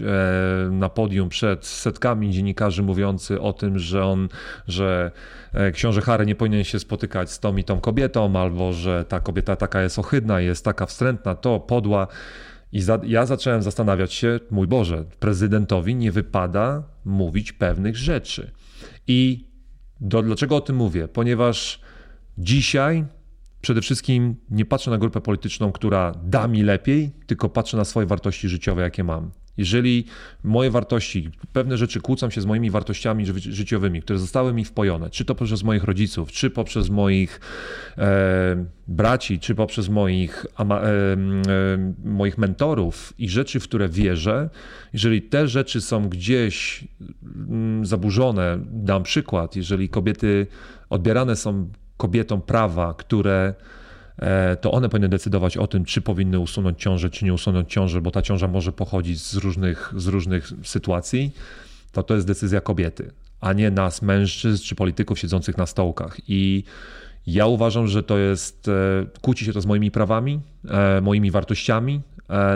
e, 0.67 0.71
na 0.71 0.89
podium 0.89 1.29
przed 1.29 1.67
setkami 1.67 2.31
dziennikarzy 2.31 2.83
mówiący 2.83 3.41
o 3.41 3.53
tym, 3.53 3.79
że 3.79 4.05
on, 4.05 4.29
że 4.69 5.11
e, 5.53 5.73
książę 5.73 6.01
Harry 6.01 6.27
nie 6.27 6.35
powinien 6.35 6.65
się 6.65 6.79
spotykać 6.79 7.31
z 7.31 7.41
tą 7.41 7.57
i 7.57 7.65
tą 7.65 7.81
kobietą, 7.81 8.37
albo 8.37 8.73
że 8.73 9.05
ta 9.05 9.21
kobieta 9.21 9.57
taka 9.57 9.83
jest 9.83 9.99
ohydna, 9.99 10.41
jest 10.41 10.65
taka 10.65 10.87
wstrętna, 10.87 11.35
to 11.35 11.61
podła. 11.61 12.07
I 12.73 12.81
za, 12.81 13.01
ja 13.05 13.27
zacząłem 13.27 13.63
zastanawiać 13.63 14.13
się, 14.13 14.41
mój 14.51 14.67
Boże, 14.67 15.05
prezydentowi 15.21 15.95
nie 15.95 16.13
wypada 16.13 16.83
mówić 17.05 17.53
pewnych 17.53 17.97
rzeczy. 17.97 18.51
I 19.07 19.49
do, 20.01 20.23
dlaczego 20.23 20.57
o 20.57 20.61
tym 20.61 20.77
mówię? 20.77 21.09
Ponieważ 21.09 21.81
Dzisiaj 22.39 23.05
przede 23.61 23.81
wszystkim 23.81 24.37
nie 24.51 24.65
patrzę 24.65 24.91
na 24.91 24.99
grupę 24.99 25.21
polityczną, 25.21 25.73
która 25.73 26.13
da 26.25 26.49
mi 26.49 26.63
lepiej, 26.63 27.11
tylko 27.27 27.49
patrzę 27.49 27.77
na 27.77 27.85
swoje 27.85 28.07
wartości 28.07 28.49
życiowe, 28.49 28.83
jakie 28.83 29.05
mam. 29.05 29.31
Jeżeli 29.57 30.05
moje 30.43 30.71
wartości, 30.71 31.31
pewne 31.53 31.77
rzeczy 31.77 32.01
kłócą 32.01 32.31
się 32.31 32.41
z 32.41 32.47
moimi 32.47 32.71
wartościami 32.71 33.27
życiowymi, 33.37 34.03
które 34.03 34.19
zostały 34.19 34.53
mi 34.53 34.65
wpojone, 34.65 35.11
czy 35.11 35.25
to 35.25 35.35
poprzez 35.35 35.63
moich 35.63 35.85
rodziców, 35.85 36.33
czy 36.33 36.51
poprzez 36.51 36.91
moich 36.91 37.41
e, 37.99 38.67
braci, 38.89 39.39
czy 39.39 39.55
poprzez 39.55 39.89
moich, 39.89 40.47
ama, 40.57 40.81
e, 40.81 40.87
e, 40.87 41.17
moich 42.05 42.39
mentorów 42.39 43.13
i 43.19 43.29
rzeczy, 43.29 43.61
w 43.61 43.65
które 43.65 43.89
wierzę, 43.89 44.51
jeżeli 44.93 45.23
te 45.23 45.49
rzeczy 45.49 45.81
są 45.81 46.09
gdzieś 46.09 46.85
zaburzone, 47.83 48.59
dam 48.71 49.03
przykład, 49.03 49.57
jeżeli 49.57 49.89
kobiety 49.89 50.47
odbierane 50.91 51.37
są 51.37 51.71
kobietom 52.05 52.43
prawa, 52.43 52.95
które 52.95 53.55
e, 54.19 54.57
to 54.57 54.73
one 54.73 54.89
powinny 54.89 55.09
decydować 55.09 55.57
o 55.57 55.67
tym, 55.67 55.85
czy 55.85 56.01
powinny 56.01 56.39
usunąć 56.39 56.81
ciążę, 56.81 57.11
czy 57.11 57.25
nie 57.25 57.35
usunąć 57.35 57.73
ciążę, 57.73 58.01
bo 58.01 58.11
ta 58.11 58.23
ciąża 58.23 58.49
może 58.49 58.73
pochodzić 58.73 59.21
z 59.21 59.35
różnych, 59.37 59.95
z 59.97 60.07
różnych 60.07 60.53
sytuacji, 60.63 61.35
to 61.93 62.03
to 62.03 62.15
jest 62.15 62.27
decyzja 62.27 62.61
kobiety, 62.61 63.11
a 63.41 63.53
nie 63.53 63.71
nas, 63.71 64.03
mężczyzn 64.03 64.65
czy 64.65 64.75
polityków 64.75 65.19
siedzących 65.19 65.59
na 65.59 65.67
stołkach. 65.67 66.17
I 66.29 66.65
ja 67.27 67.47
uważam, 67.47 67.87
że 67.87 68.03
to 68.03 68.19
jest, 68.19 68.69
e, 68.69 69.07
kłóci 69.21 69.45
się 69.45 69.53
to 69.53 69.61
z 69.61 69.67
moimi 69.67 69.91
prawami, 69.91 70.41
e, 70.69 71.01
moimi 71.01 71.31
wartościami, 71.31 72.01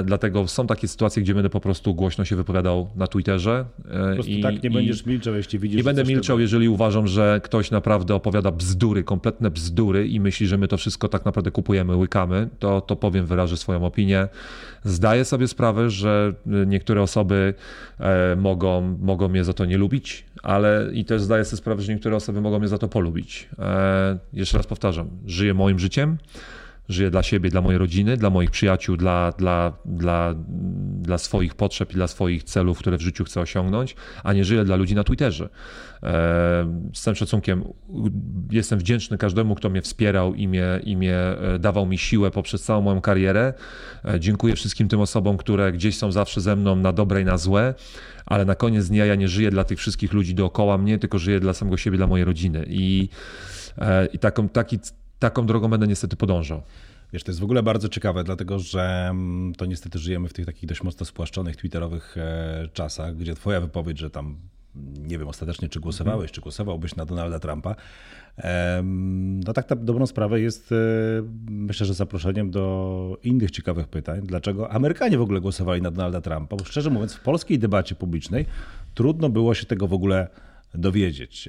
dlatego 0.04 0.48
są 0.48 0.66
takie 0.66 0.88
sytuacje, 0.88 1.22
gdzie 1.22 1.34
będę 1.34 1.50
po 1.50 1.60
prostu 1.60 1.94
głośno 1.94 2.24
się 2.24 2.36
wypowiadał 2.36 2.88
na 2.96 3.06
Twitterze. 3.06 3.64
Po 3.76 4.14
prostu 4.14 4.32
i, 4.32 4.42
tak 4.42 4.62
nie 4.62 4.70
będziesz 4.70 5.06
milczał, 5.06 5.34
jeśli 5.34 5.58
widzisz. 5.58 5.76
Nie 5.76 5.84
będę 5.84 6.04
milczał, 6.04 6.36
tego... 6.36 6.42
jeżeli 6.42 6.68
uważam, 6.68 7.06
że 7.06 7.40
ktoś 7.44 7.70
naprawdę 7.70 8.14
opowiada 8.14 8.50
bzdury, 8.50 9.04
kompletne 9.04 9.50
bzdury 9.50 10.08
i 10.08 10.20
myśli, 10.20 10.46
że 10.46 10.58
my 10.58 10.68
to 10.68 10.76
wszystko 10.76 11.08
tak 11.08 11.24
naprawdę 11.24 11.50
kupujemy, 11.50 11.96
łykamy, 11.96 12.48
to, 12.58 12.80
to 12.80 12.96
powiem, 12.96 13.26
wyrażę 13.26 13.56
swoją 13.56 13.84
opinię. 13.84 14.28
Zdaję 14.84 15.24
sobie 15.24 15.48
sprawę, 15.48 15.90
że 15.90 16.34
niektóre 16.46 17.02
osoby 17.02 17.54
mogą, 18.36 18.96
mogą 19.00 19.28
mnie 19.28 19.44
za 19.44 19.52
to 19.52 19.64
nie 19.64 19.78
lubić, 19.78 20.24
ale 20.42 20.90
i 20.92 21.04
też 21.04 21.22
zdaję 21.22 21.44
sobie 21.44 21.58
sprawę, 21.58 21.82
że 21.82 21.92
niektóre 21.92 22.16
osoby 22.16 22.40
mogą 22.40 22.58
mnie 22.58 22.68
za 22.68 22.78
to 22.78 22.88
polubić. 22.88 23.48
E, 23.58 24.18
jeszcze 24.32 24.56
raz 24.56 24.66
powtarzam, 24.66 25.08
żyję 25.26 25.54
moim 25.54 25.78
życiem, 25.78 26.18
żyję 26.88 27.10
dla 27.10 27.22
siebie, 27.22 27.50
dla 27.50 27.60
mojej 27.60 27.78
rodziny, 27.78 28.16
dla 28.16 28.30
moich 28.30 28.50
przyjaciół, 28.50 28.96
dla, 28.96 29.32
dla, 29.32 29.72
dla, 29.84 30.34
dla 30.92 31.18
swoich 31.18 31.54
potrzeb 31.54 31.90
i 31.90 31.94
dla 31.94 32.06
swoich 32.06 32.44
celów, 32.44 32.78
które 32.78 32.98
w 32.98 33.00
życiu 33.00 33.24
chcę 33.24 33.40
osiągnąć, 33.40 33.96
a 34.24 34.32
nie 34.32 34.44
żyję 34.44 34.64
dla 34.64 34.76
ludzi 34.76 34.94
na 34.94 35.04
Twitterze. 35.04 35.48
E, 36.02 36.08
z 36.94 37.00
całym 37.00 37.16
szacunkiem 37.16 37.64
jestem 38.50 38.78
wdzięczny 38.78 39.18
każdemu, 39.18 39.54
kto 39.54 39.70
mnie 39.70 39.82
wspierał 39.82 40.34
i 40.34 40.48
mnie, 40.48 40.80
i 40.84 40.96
mnie 40.96 41.16
e, 41.16 41.58
dawał 41.58 41.86
mi 41.86 41.98
siłę 41.98 42.30
poprzez 42.30 42.62
całą 42.62 42.82
moją 42.82 43.00
karierę. 43.00 43.54
E, 44.04 44.20
dziękuję 44.20 44.56
wszystkim 44.56 44.88
tym 44.88 45.00
osobom, 45.00 45.36
które 45.36 45.72
gdzieś 45.72 45.98
są 45.98 46.12
zawsze 46.12 46.40
ze 46.40 46.56
mną 46.56 46.76
na 46.76 46.92
dobre 46.92 47.20
i 47.20 47.24
na 47.24 47.38
złe 47.38 47.74
ale 48.28 48.44
na 48.44 48.54
koniec 48.54 48.88
dnia 48.88 49.06
ja 49.06 49.14
nie 49.14 49.28
żyję 49.28 49.50
dla 49.50 49.64
tych 49.64 49.78
wszystkich 49.78 50.12
ludzi 50.12 50.34
dookoła 50.34 50.78
mnie, 50.78 50.98
tylko 50.98 51.18
żyję 51.18 51.40
dla 51.40 51.54
samego 51.54 51.76
siebie, 51.76 51.96
dla 51.96 52.06
mojej 52.06 52.24
rodziny. 52.24 52.64
I, 52.68 53.08
e, 53.78 54.06
i 54.06 54.18
taką, 54.18 54.48
taki, 54.48 54.78
taką 55.18 55.46
drogą 55.46 55.68
będę 55.68 55.86
niestety 55.86 56.16
podążał. 56.16 56.62
Wiesz, 57.12 57.24
to 57.24 57.30
jest 57.30 57.40
w 57.40 57.44
ogóle 57.44 57.62
bardzo 57.62 57.88
ciekawe, 57.88 58.24
dlatego 58.24 58.58
że 58.58 59.08
mm, 59.10 59.54
to 59.54 59.66
niestety 59.66 59.98
żyjemy 59.98 60.28
w 60.28 60.32
tych 60.32 60.46
takich 60.46 60.68
dość 60.68 60.82
mocno 60.82 61.06
spłaszczonych 61.06 61.56
twitterowych 61.56 62.16
e, 62.18 62.68
czasach, 62.72 63.16
gdzie 63.16 63.34
twoja 63.34 63.60
wypowiedź, 63.60 63.98
że 63.98 64.10
tam 64.10 64.36
nie 64.98 65.18
wiem 65.18 65.28
ostatecznie, 65.28 65.68
czy 65.68 65.80
głosowałeś, 65.80 66.30
mm. 66.30 66.34
czy 66.34 66.40
głosowałbyś 66.40 66.96
na 66.96 67.06
Donalda 67.06 67.38
Trumpa, 67.38 67.74
no 69.44 69.52
tak 69.52 69.70
na 69.70 69.76
dobrą 69.76 70.06
sprawę 70.06 70.40
jest, 70.40 70.72
e, 70.72 70.76
myślę, 71.50 71.86
że 71.86 71.94
zaproszeniem 71.94 72.50
do 72.50 73.18
innych 73.22 73.50
ciekawych 73.50 73.88
pytań. 73.88 74.20
Dlaczego 74.24 74.70
Amerykanie 74.70 75.18
w 75.18 75.22
ogóle 75.22 75.40
głosowali 75.40 75.82
na 75.82 75.90
Donalda 75.90 76.20
Trumpa? 76.20 76.56
Bo 76.56 76.64
szczerze 76.64 76.90
mówiąc, 76.90 77.14
w 77.14 77.20
polskiej 77.20 77.58
debacie 77.58 77.94
publicznej 77.94 78.46
trudno 78.94 79.28
było 79.28 79.54
się 79.54 79.66
tego 79.66 79.86
w 79.86 79.92
ogóle 79.92 80.28
dowiedzieć. 80.74 81.48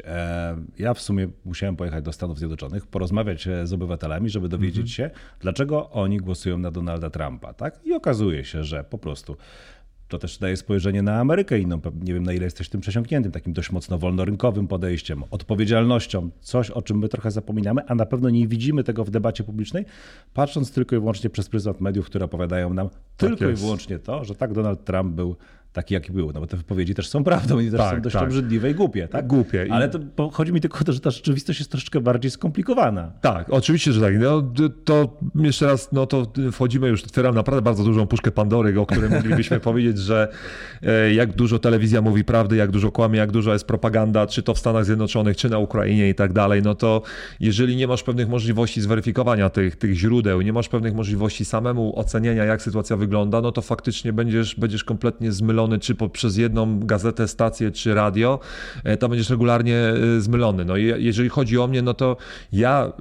Ja 0.79 0.93
w 0.93 1.01
sumie 1.01 1.27
musiałem 1.45 1.75
pojechać 1.75 2.03
do 2.03 2.13
Stanów 2.13 2.37
Zjednoczonych, 2.37 2.87
porozmawiać 2.87 3.47
e, 3.47 3.67
z 3.67 3.73
obywatelami, 3.73 4.29
żeby 4.29 4.49
dowiedzieć 4.49 4.99
mhm. 4.99 5.11
się, 5.11 5.19
dlaczego 5.39 5.89
oni 5.89 6.17
głosują 6.17 6.57
na 6.57 6.71
Donalda 6.71 7.09
Trumpa. 7.09 7.53
Tak? 7.53 7.79
I 7.85 7.93
okazuje 7.93 8.45
się, 8.45 8.63
że 8.63 8.83
po 8.83 8.97
prostu 8.97 9.37
to 10.09 10.19
też 10.19 10.37
daje 10.37 10.57
spojrzenie 10.57 11.01
na 11.01 11.19
Amerykę 11.19 11.59
inną. 11.59 11.81
Nie 12.01 12.13
wiem, 12.13 12.23
na 12.23 12.33
ile 12.33 12.43
jesteś 12.43 12.69
tym 12.69 12.81
przesiąkniętym, 12.81 13.31
takim 13.31 13.53
dość 13.53 13.71
mocno 13.71 13.97
wolnorynkowym 13.97 14.67
podejściem, 14.67 15.23
odpowiedzialnością, 15.31 16.29
coś, 16.41 16.69
o 16.69 16.81
czym 16.81 16.97
my 16.97 17.09
trochę 17.09 17.31
zapominamy, 17.31 17.81
a 17.87 17.95
na 17.95 18.05
pewno 18.05 18.29
nie 18.29 18.47
widzimy 18.47 18.83
tego 18.83 19.05
w 19.05 19.09
debacie 19.09 19.43
publicznej, 19.43 19.85
patrząc 20.33 20.71
tylko 20.71 20.95
i 20.95 20.99
wyłącznie 20.99 21.29
przez 21.29 21.49
pryzmat 21.49 21.81
mediów, 21.81 22.05
które 22.05 22.25
opowiadają 22.25 22.73
nam 22.73 22.89
tak 22.89 23.29
tylko 23.29 23.45
jest. 23.45 23.61
i 23.61 23.65
wyłącznie 23.65 23.99
to, 23.99 24.25
że 24.25 24.35
tak 24.35 24.53
Donald 24.53 24.85
Trump 24.85 25.15
był 25.15 25.35
taki, 25.73 25.93
jaki 25.93 26.11
był. 26.11 26.31
No 26.33 26.39
bo 26.39 26.47
te 26.47 26.57
wypowiedzi 26.57 26.95
też 26.95 27.09
są 27.09 27.23
prawdą 27.23 27.59
i 27.59 27.71
też 27.71 27.79
tak, 27.79 27.95
są 27.95 28.01
dość 28.01 28.13
tak. 28.13 28.23
obrzydliwe 28.23 28.71
i 28.71 28.75
głupie. 28.75 29.07
Tak? 29.07 29.27
Głupie. 29.27 29.67
Ale 29.71 29.89
to, 29.89 30.29
chodzi 30.29 30.53
mi 30.53 30.61
tylko 30.61 30.79
o 30.79 30.83
to, 30.83 30.93
że 30.93 30.99
ta 30.99 31.11
rzeczywistość 31.11 31.59
jest 31.59 31.71
troszeczkę 31.71 32.01
bardziej 32.01 32.31
skomplikowana. 32.31 33.11
Tak, 33.21 33.49
oczywiście, 33.49 33.91
że 33.91 34.01
tak. 34.01 34.13
No, 34.19 34.51
to 34.83 35.17
jeszcze 35.35 35.65
raz, 35.65 35.91
no 35.91 36.05
to 36.05 36.31
wchodzimy 36.51 36.87
już, 36.87 37.03
otwieram 37.03 37.35
naprawdę 37.35 37.61
bardzo 37.61 37.83
dużą 37.83 38.07
puszkę 38.07 38.31
Pandory, 38.31 38.79
o 38.79 38.85
której 38.85 39.09
moglibyśmy 39.09 39.59
powiedzieć, 39.69 39.97
że 39.97 40.27
e, 40.83 41.13
jak 41.13 41.35
dużo 41.35 41.59
telewizja 41.59 42.01
mówi 42.01 42.23
prawdy, 42.23 42.55
jak 42.55 42.71
dużo 42.71 42.91
kłamie, 42.91 43.19
jak 43.19 43.31
dużo 43.31 43.53
jest 43.53 43.65
propaganda, 43.65 44.27
czy 44.27 44.43
to 44.43 44.53
w 44.53 44.59
Stanach 44.59 44.85
Zjednoczonych, 44.85 45.37
czy 45.37 45.49
na 45.49 45.59
Ukrainie 45.59 46.09
i 46.09 46.15
tak 46.15 46.33
dalej, 46.33 46.61
no 46.63 46.75
to 46.75 47.01
jeżeli 47.39 47.75
nie 47.75 47.87
masz 47.87 48.03
pewnych 48.03 48.29
możliwości 48.29 48.81
zweryfikowania 48.81 49.49
tych, 49.49 49.75
tych 49.75 49.95
źródeł, 49.95 50.41
nie 50.41 50.53
masz 50.53 50.69
pewnych 50.69 50.93
możliwości 50.93 51.45
samemu 51.45 51.99
oceniania, 51.99 52.45
jak 52.45 52.61
sytuacja 52.61 52.97
wygląda, 52.97 53.41
no 53.41 53.51
to 53.51 53.61
faktycznie 53.61 54.13
będziesz, 54.13 54.55
będziesz 54.55 54.83
kompletnie 54.83 55.31
zmylony 55.31 55.58
zmylony 55.59 55.79
czy 55.79 55.95
poprzez 55.95 56.37
jedną 56.37 56.79
gazetę, 56.79 57.27
stację 57.27 57.71
czy 57.71 57.93
radio, 57.93 58.39
e, 58.83 58.97
to 58.97 59.09
będziesz 59.09 59.29
regularnie 59.29 59.75
e, 59.75 60.21
zmylony. 60.21 60.65
No 60.65 60.77
i 60.77 61.03
jeżeli 61.03 61.29
chodzi 61.29 61.57
o 61.57 61.67
mnie, 61.67 61.81
no 61.81 61.93
to 61.93 62.17
ja, 62.51 62.91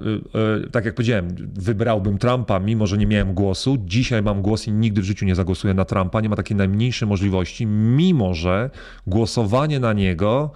e, 0.65 0.69
tak 0.69 0.85
jak 0.85 0.95
powiedziałem, 0.95 1.27
wybrałbym 1.53 2.17
Trumpa, 2.17 2.59
mimo 2.59 2.87
że 2.87 2.97
nie 2.97 3.07
miałem 3.07 3.33
głosu. 3.33 3.77
Dzisiaj 3.85 4.21
mam 4.21 4.41
głos 4.41 4.67
i 4.67 4.71
nigdy 4.71 5.01
w 5.01 5.03
życiu 5.03 5.25
nie 5.25 5.35
zagłosuję 5.35 5.73
na 5.73 5.85
Trumpa. 5.85 6.21
Nie 6.21 6.29
ma 6.29 6.35
takiej 6.35 6.57
najmniejszej 6.57 7.07
możliwości, 7.07 7.65
mimo 7.65 8.33
że 8.33 8.69
głosowanie 9.07 9.79
na 9.79 9.93
niego 9.93 10.51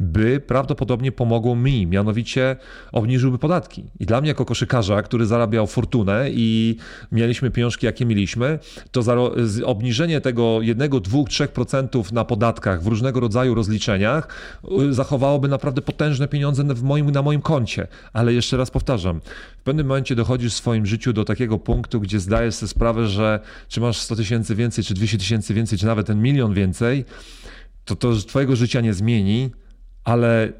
by 0.00 0.40
prawdopodobnie 0.40 1.12
pomogło 1.12 1.56
mi, 1.56 1.86
mianowicie 1.86 2.56
obniżyłby 2.92 3.38
podatki. 3.38 3.84
I 4.00 4.06
dla 4.06 4.20
mnie 4.20 4.28
jako 4.28 4.44
koszykarza, 4.44 5.02
który 5.02 5.26
zarabiał 5.26 5.66
fortunę 5.66 6.30
i 6.30 6.76
mieliśmy 7.12 7.50
pieniążki, 7.50 7.86
jakie 7.86 8.06
mieliśmy, 8.06 8.58
to 8.90 9.02
obniżenie 9.64 10.20
tego 10.20 10.62
1, 10.62 10.90
2, 10.90 11.18
3% 11.18 12.12
na 12.12 12.24
podatkach 12.24 12.82
w 12.82 12.86
różnego 12.86 13.20
rodzaju 13.20 13.54
rozliczeniach 13.54 14.28
y, 14.90 14.94
zachowałoby 14.94 15.48
naprawdę 15.48 15.82
potężne 15.82 16.28
pieniądze 16.28 16.64
w 16.64 16.82
moim, 16.82 17.10
na 17.10 17.22
moim 17.22 17.40
koncie. 17.40 17.86
Ale 18.12 18.32
jeszcze 18.32 18.56
raz 18.56 18.70
powtarzam, 18.70 19.20
w 19.58 19.62
pewnym 19.62 19.86
momencie 19.86 20.14
dochodzisz 20.14 20.52
w 20.52 20.56
swoim 20.56 20.86
życiu 20.86 21.12
do 21.12 21.24
takiego 21.24 21.58
punktu, 21.58 22.00
gdzie 22.00 22.20
zdajesz 22.20 22.54
sobie 22.54 22.68
sprawę, 22.68 23.06
że 23.06 23.40
czy 23.68 23.80
masz 23.80 23.98
100 23.98 24.16
tysięcy 24.16 24.54
więcej, 24.54 24.84
czy 24.84 24.94
200 24.94 25.18
tysięcy 25.18 25.54
więcej, 25.54 25.78
czy 25.78 25.86
nawet 25.86 26.06
ten 26.06 26.22
milion 26.22 26.54
więcej, 26.54 27.04
to 27.84 27.96
to 27.96 28.16
twojego 28.16 28.56
życia 28.56 28.80
nie 28.80 28.94
zmieni, 28.94 29.50
ale 30.06 30.52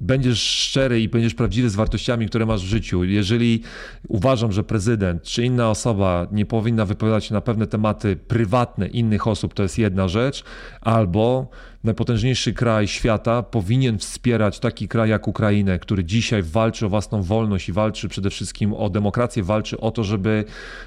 będziesz 0.00 0.42
szczery 0.42 1.00
i 1.00 1.08
będziesz 1.08 1.34
prawdziwy 1.34 1.70
z 1.70 1.74
wartościami, 1.74 2.26
które 2.26 2.46
masz 2.46 2.62
w 2.62 2.66
życiu. 2.66 3.04
Jeżeli 3.04 3.62
uważam, 4.08 4.52
że 4.52 4.64
prezydent 4.64 5.22
czy 5.22 5.44
inna 5.44 5.70
osoba 5.70 6.26
nie 6.32 6.46
powinna 6.46 6.84
wypowiadać 6.84 7.24
się 7.24 7.34
na 7.34 7.40
pewne 7.40 7.66
tematy 7.66 8.16
prywatne 8.16 8.86
innych 8.86 9.26
osób, 9.26 9.54
to 9.54 9.62
jest 9.62 9.78
jedna 9.78 10.08
rzecz, 10.08 10.44
albo 10.80 11.50
najpotężniejszy 11.84 12.52
kraj 12.52 12.88
świata 12.88 13.42
powinien 13.42 13.98
wspierać 13.98 14.58
taki 14.58 14.88
kraj 14.88 15.10
jak 15.10 15.28
Ukrainę, 15.28 15.78
który 15.78 16.04
dzisiaj 16.04 16.42
walczy 16.42 16.86
o 16.86 16.88
własną 16.88 17.22
wolność 17.22 17.68
i 17.68 17.72
walczy 17.72 18.08
przede 18.08 18.30
wszystkim 18.30 18.74
o 18.74 18.90
demokrację, 18.90 19.42
walczy 19.42 19.80
o 19.80 19.90
to, 19.90 20.04
żeby 20.04 20.44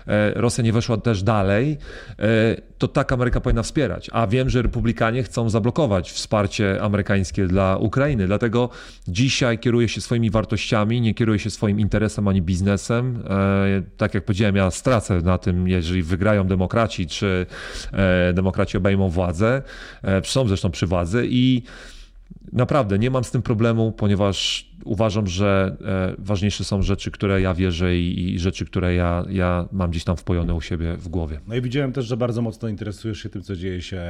e, 0.08 0.34
Rosja 0.34 0.64
nie 0.64 0.74
weszła 0.74 0.98
też 0.98 1.24
dalej, 1.24 1.78
e, 2.20 2.71
to 2.82 2.88
tak 2.88 3.12
Ameryka 3.12 3.42
powinna 3.42 3.64
wspierać. 3.64 4.10
A 4.14 4.28
wiem, 4.28 4.50
że 4.50 4.62
republikanie 4.62 5.24
chcą 5.24 5.50
zablokować 5.50 6.12
wsparcie 6.12 6.82
amerykańskie 6.82 7.48
dla 7.48 7.78
Ukrainy. 7.78 8.28
Dlatego 8.28 8.70
dzisiaj 9.08 9.60
kieruję 9.60 9.90
się 9.90 10.02
swoimi 10.02 10.30
wartościami, 10.30 11.02
nie 11.02 11.14
kieruję 11.14 11.40
się 11.40 11.50
swoim 11.50 11.80
interesem 11.80 12.28
ani 12.28 12.42
biznesem. 12.42 13.24
E, 13.30 13.82
tak 13.98 14.14
jak 14.14 14.26
powiedziałem, 14.26 14.56
ja 14.56 14.72
stracę 14.72 15.22
na 15.22 15.38
tym, 15.38 15.68
jeżeli 15.68 16.04
wygrają 16.04 16.48
demokraci, 16.48 17.08
czy 17.08 17.46
demokraci 18.34 18.78
obejmą 18.78 19.10
władzę. 19.10 19.62
Są 20.24 20.48
zresztą 20.48 20.72
przy 20.72 20.88
władzy 20.88 21.28
i 21.30 21.64
naprawdę 22.54 23.00
nie 23.00 23.10
mam 23.10 23.24
z 23.24 23.32
tym 23.32 23.42
problemu, 23.42 23.92
ponieważ 23.92 24.72
uważam, 24.86 25.28
że 25.28 25.78
e, 25.86 26.16
ważniejsze 26.18 26.64
są 26.64 26.82
rzeczy, 26.82 27.12
które 27.12 27.42
ja 27.42 27.54
wierzę 27.54 27.98
i, 27.98 28.34
i, 28.34 28.40
rzeczy, 28.40 28.66
które 28.66 28.96
ja, 28.96 29.26
ja 29.30 29.68
mam 29.72 29.92
gdzieś 29.92 30.04
tam 30.04 30.18
wpojone 30.18 30.54
u 30.54 30.62
siebie 30.62 30.98
w 30.98 31.08
głowie. 31.08 31.40
No 31.48 31.56
i 31.56 31.62
widziałem 31.62 31.92
też, 31.92 32.06
że 32.06 32.18
bardzo 32.18 32.42
mocno 32.42 32.70
interesujesz 32.70 33.20
się 33.20 33.30
tym, 33.30 33.42
co 33.42 33.56
dzieje 33.56 33.82
się 33.82 34.02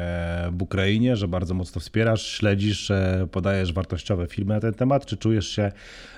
w 0.51 0.61
Ukrainie, 0.61 1.15
że 1.15 1.27
bardzo 1.27 1.53
mocno 1.53 1.81
wspierasz, 1.81 2.27
śledzisz, 2.27 2.91
podajesz 3.31 3.73
wartościowe 3.73 4.27
filmy 4.27 4.53
na 4.53 4.59
ten 4.59 4.73
temat. 4.73 5.05
Czy 5.05 5.17
czujesz 5.17 5.47
się 5.47 5.71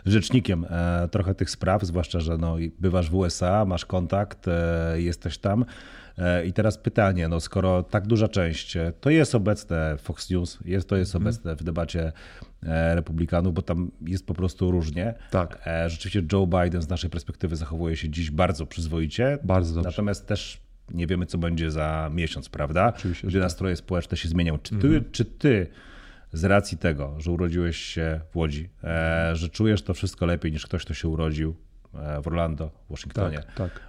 rzecznikiem 0.06 0.66
e, 0.70 1.08
trochę 1.12 1.36
tych 1.36 1.50
spraw, 1.50 1.84
zwłaszcza, 1.84 2.20
że 2.20 2.38
no, 2.38 2.56
bywasz 2.80 3.10
w 3.10 3.16
USA, 3.16 3.66
masz 3.66 3.86
kontakt, 3.86 4.48
e, 4.48 5.02
jesteś 5.02 5.38
tam. 5.38 5.66
E, 6.18 6.46
I 6.46 6.54
teraz 6.54 6.78
pytanie, 6.78 7.28
no 7.28 7.40
skoro 7.40 7.84
tak 7.84 8.08
duża 8.08 8.28
część, 8.28 8.78
e, 8.78 8.94
to 9.00 9.10
jest 9.10 9.36
obecne 9.36 9.98
Fox 9.98 10.30
News, 10.30 10.60
jest, 10.66 10.90
to 10.90 10.96
jest 10.96 11.16
mhm. 11.16 11.28
obecne 11.28 11.56
w 11.56 11.64
debacie 11.64 12.12
e, 12.64 12.96
republikanów, 12.96 13.54
bo 13.54 13.62
tam 13.62 13.92
jest 14.02 14.28
po 14.28 14.34
prostu 14.34 14.72
różnie. 14.72 15.14
Tak. 15.32 15.70
Rzeczywiście 15.88 16.24
Joe 16.32 16.48
Biden 16.48 16.82
z 16.82 16.90
naszej 16.90 17.10
perspektywy 17.10 17.56
zachowuje 17.56 17.96
się 17.96 18.10
dziś 18.10 18.32
bardzo 18.32 18.66
przyzwoicie. 18.66 19.38
Bardzo 19.44 19.74
dobrze. 19.74 19.90
Natomiast 19.90 20.28
też 20.28 20.62
nie 20.92 21.08
wiemy, 21.08 21.26
co 21.26 21.38
będzie 21.38 21.72
za 21.72 22.10
miesiąc, 22.14 22.50
prawda? 22.50 22.94
Oczywiście, 22.96 23.28
Gdzie 23.28 23.40
nastroje 23.40 23.76
społeczne 23.76 24.18
się 24.18 24.30
zmienią. 24.30 24.60
Czy 24.60 24.70
ty, 24.76 24.88
mhm. 24.88 25.12
czy 25.12 25.26
ty 25.26 25.68
z 26.34 26.44
racji 26.44 26.78
tego, 26.78 27.16
że 27.18 27.32
urodziłeś 27.32 27.78
się 27.78 28.22
w 28.32 28.38
Łodzi, 28.38 28.70
że 29.34 29.50
czujesz 29.50 29.82
to 29.82 29.94
wszystko 29.94 30.26
lepiej 30.26 30.52
niż 30.52 30.66
ktoś, 30.66 30.86
kto 30.86 30.94
się 30.94 31.08
urodził 31.08 31.56
w 32.24 32.28
Orlando, 32.28 32.72
w 32.88 32.92
Waszyngtonie. 32.92 33.38
Tak, 33.38 33.54
tak. 33.56 33.82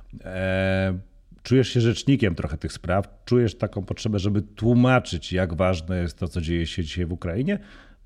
Czujesz 1.45 1.69
się 1.69 1.81
rzecznikiem 1.81 2.35
trochę 2.35 2.59
tych 2.59 2.73
spraw, 2.73 3.09
czujesz 3.25 3.55
taką 3.55 3.83
potrzebę, 3.83 4.19
żeby 4.19 4.43
tłumaczyć, 4.43 5.33
jak 5.33 5.55
ważne 5.55 6.01
jest 6.01 6.19
to, 6.19 6.29
co 6.29 6.41
dzieje 6.41 6.67
się 6.67 6.85
dzisiaj 6.85 7.07
w 7.07 7.13
Ukrainie, 7.13 7.59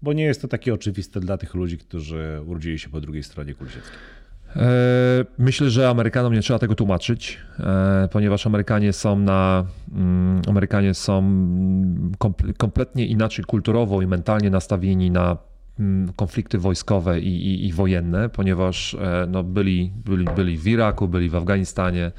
bo 0.03 0.13
nie 0.13 0.25
jest 0.25 0.43
to 0.43 0.49
takie 0.49 0.75
oczywiste 0.75 1.21
dla 1.21 1.39
tych 1.39 1.55
ludzi, 1.55 1.79
którzy 1.79 2.41
urodzili 2.47 2.79
się 2.79 2.89
po 2.89 3.01
drugiej 3.01 3.23
stronie 3.23 3.55
kuli 3.55 3.71
e, 4.57 5.25
Myślę, 5.39 5.71
że 5.71 5.89
Amerykanom 5.89 6.35
nie 6.35 6.41
trzeba 6.41 6.59
tego 6.59 6.75
tłumaczyć, 6.75 7.39
e, 7.61 8.09
ponieważ 8.13 8.47
Amerykanie 8.47 8.93
są 8.93 9.19
na 9.19 9.65
mm, 9.93 10.43
Amerykanie 10.49 10.95
są 10.95 11.23
kompletnie 12.59 13.07
inaczej 13.07 13.45
kulturowo 13.45 14.03
i 14.03 14.07
mentalnie 14.07 14.51
nastawieni 14.51 15.11
na 15.11 15.37
konflikty 16.17 16.59
wojskowe 16.59 17.21
i, 17.21 17.47
i, 17.47 17.67
i, 17.67 17.73
wojenne, 17.73 18.29
ponieważ 18.29 18.95
e, 18.95 19.27
no, 19.29 19.43
byli, 19.43 19.93
byli, 20.05 20.25
byli 20.37 20.59
w 20.59 20.67
Iraku, 20.67 21.09
byli 21.09 21.31
w 21.31 21.37
Afganistanie, 21.37 22.13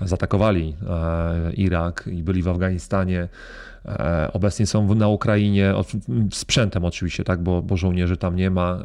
zaatakowali 0.00 0.74
e, 0.88 1.52
Irak 1.52 2.08
i 2.12 2.22
byli 2.22 2.42
w 2.42 2.48
Afganistanie. 2.48 3.28
E, 3.86 4.30
obecnie 4.32 4.66
są 4.66 4.94
na 4.94 5.08
Ukrainie, 5.08 5.74
sprzętem 6.32 6.84
oczywiście, 6.84 7.24
tak, 7.24 7.42
bo, 7.42 7.62
bo 7.62 7.76
żołnierzy 7.76 8.16
tam 8.16 8.36
nie 8.36 8.50
ma. 8.50 8.78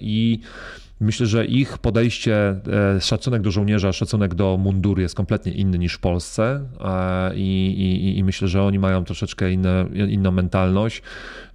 I 0.00 0.40
Myślę, 1.00 1.26
że 1.26 1.46
ich 1.46 1.78
podejście, 1.78 2.60
e, 2.96 3.00
szacunek 3.00 3.42
do 3.42 3.50
żołnierza, 3.50 3.92
szacunek 3.92 4.34
do 4.34 4.56
munduru 4.56 5.00
jest 5.00 5.14
kompletnie 5.14 5.52
inny 5.52 5.78
niż 5.78 5.94
w 5.94 5.98
Polsce 5.98 6.60
i, 7.34 7.74
i, 7.78 8.18
i 8.18 8.24
myślę, 8.24 8.48
że 8.48 8.62
oni 8.62 8.78
mają 8.78 9.04
troszeczkę 9.04 9.52
inne, 9.52 9.86
inną 10.08 10.30
mentalność. 10.30 11.02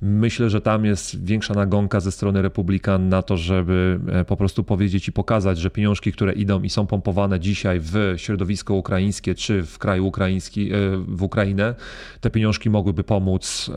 Myślę, 0.02 0.50
że 0.50 0.62
tam 0.62 0.86
jest 0.86 1.26
większa 1.26 1.54
nagonka 1.54 2.00
ze 2.00 2.12
strony 2.12 2.42
republikan 2.42 3.10
na 3.10 3.22
to, 3.22 3.38
żeby 3.38 4.00
e, 4.12 4.26
po 4.26 4.38
prostu 4.38 4.64
powiedzieć 4.64 5.08
i 5.08 5.12
pokazać, 5.12 5.58
że 5.58 5.70
pieniążki, 5.70 6.12
które 6.12 6.34
idą 6.34 6.62
i 6.62 6.70
są 6.70 6.88
pompowane 6.88 7.40
dzisiaj 7.40 7.80
w 7.80 8.14
środowisko 8.18 8.74
ukraińskie 8.74 9.36
czy 9.36 9.64
w 9.64 9.78
kraju 9.78 10.08
ukraiński, 10.08 10.74
e, 10.74 10.78
w 11.08 11.24
Ukrainę, 11.24 11.76
te 12.22 12.30
pieniążki 12.30 12.70
mogłyby 12.70 13.04
pomóc 13.04 13.72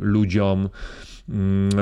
ludziom, 0.00 0.68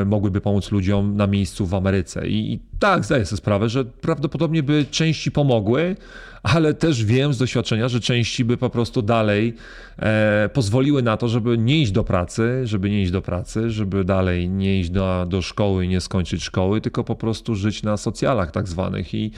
mogłyby 0.06 0.40
pomóc 0.40 0.70
ludziom 0.70 1.16
na 1.16 1.26
miejscu 1.26 1.66
w 1.66 1.74
Ameryce. 1.74 2.28
I, 2.28 2.52
i 2.52 2.58
tak, 2.78 3.04
zdaję 3.04 3.24
sobie 3.26 3.36
sprawę, 3.36 3.68
że 3.68 3.84
prawdopodobnie 3.84 4.62
by 4.62 4.86
części 4.90 5.30
pomogły, 5.32 5.96
ale 6.42 6.74
też 6.74 7.04
wiem 7.04 7.34
z 7.34 7.38
doświadczenia, 7.38 7.88
że 7.88 8.00
części 8.00 8.44
by 8.44 8.56
po 8.56 8.70
prostu 8.70 9.02
dalej 9.02 9.54
e, 9.98 10.50
pozwoliły 10.52 11.02
na 11.02 11.16
to, 11.16 11.28
żeby 11.28 11.58
nie 11.58 11.82
iść 11.82 11.92
do 11.92 12.04
pracy, 12.04 12.60
żeby 12.64 12.90
nie 12.90 13.02
iść 13.02 13.12
do 13.12 13.22
pracy, 13.22 13.70
żeby 13.70 14.04
dalej 14.04 14.48
nie 14.48 14.80
iść 14.80 14.90
do, 14.90 15.26
do 15.28 15.42
szkoły 15.42 15.84
i 15.84 15.88
nie 15.88 16.00
skończyć 16.00 16.42
szkoły, 16.42 16.80
tylko 16.80 17.04
po 17.04 17.16
prostu 17.16 17.54
żyć 17.54 17.82
na 17.82 17.96
socjalach 17.96 18.50
tak 18.50 18.68
zwanych. 18.68 19.14
I 19.14 19.30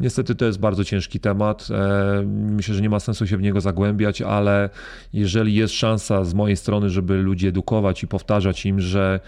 niestety 0.00 0.34
to 0.34 0.44
jest 0.44 0.58
bardzo 0.58 0.84
ciężki 0.84 1.20
temat. 1.20 1.68
E, 1.70 2.22
myślę, 2.26 2.74
że 2.74 2.82
nie 2.82 2.90
ma 2.90 3.00
sensu 3.00 3.26
się 3.26 3.36
w 3.36 3.42
niego 3.42 3.60
zagłębiać, 3.60 4.22
ale 4.22 4.70
jeżeli 5.12 5.54
jest 5.54 5.74
szansa 5.74 6.24
z 6.24 6.34
mojej 6.34 6.56
strony, 6.56 6.90
żeby 6.90 7.16
ludzi 7.16 7.46
edukować 7.46 8.02
i 8.02 8.08
powtarzać 8.08 8.66
im, 8.66 8.80
że 8.80 9.20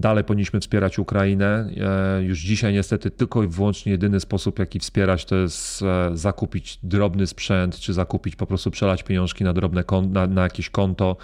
Dalej 0.00 0.24
powinniśmy 0.24 0.60
wspierać 0.60 0.98
Ukrainę. 0.98 1.70
E, 2.18 2.22
już 2.22 2.38
dzisiaj 2.40 2.72
niestety 2.72 3.10
tylko 3.10 3.42
i 3.42 3.48
wyłącznie 3.48 3.92
jedyny 3.92 4.20
sposób, 4.20 4.58
jaki 4.58 4.78
wspierać, 4.78 5.24
to 5.24 5.36
jest 5.36 5.82
e, 5.82 6.10
zakupić 6.16 6.78
drobny 6.82 7.26
sprzęt, 7.26 7.78
czy 7.78 7.92
zakupić, 7.92 8.36
po 8.36 8.46
prostu 8.46 8.70
przelać 8.70 9.02
pieniążki 9.02 9.44
na 9.44 9.52
drobne 9.52 9.84
na, 10.12 10.26
na 10.26 10.42
jakieś 10.42 10.70
konto 10.70 11.16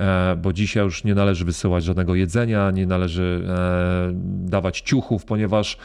E, 0.00 0.36
bo 0.36 0.52
dzisiaj 0.52 0.84
już 0.84 1.04
nie 1.04 1.14
należy 1.14 1.44
wysyłać 1.44 1.84
żadnego 1.84 2.14
jedzenia, 2.14 2.70
nie 2.70 2.86
należy 2.86 3.46
dawać 4.22 4.80
ciuchów, 4.80 5.24
ponieważ, 5.24 5.78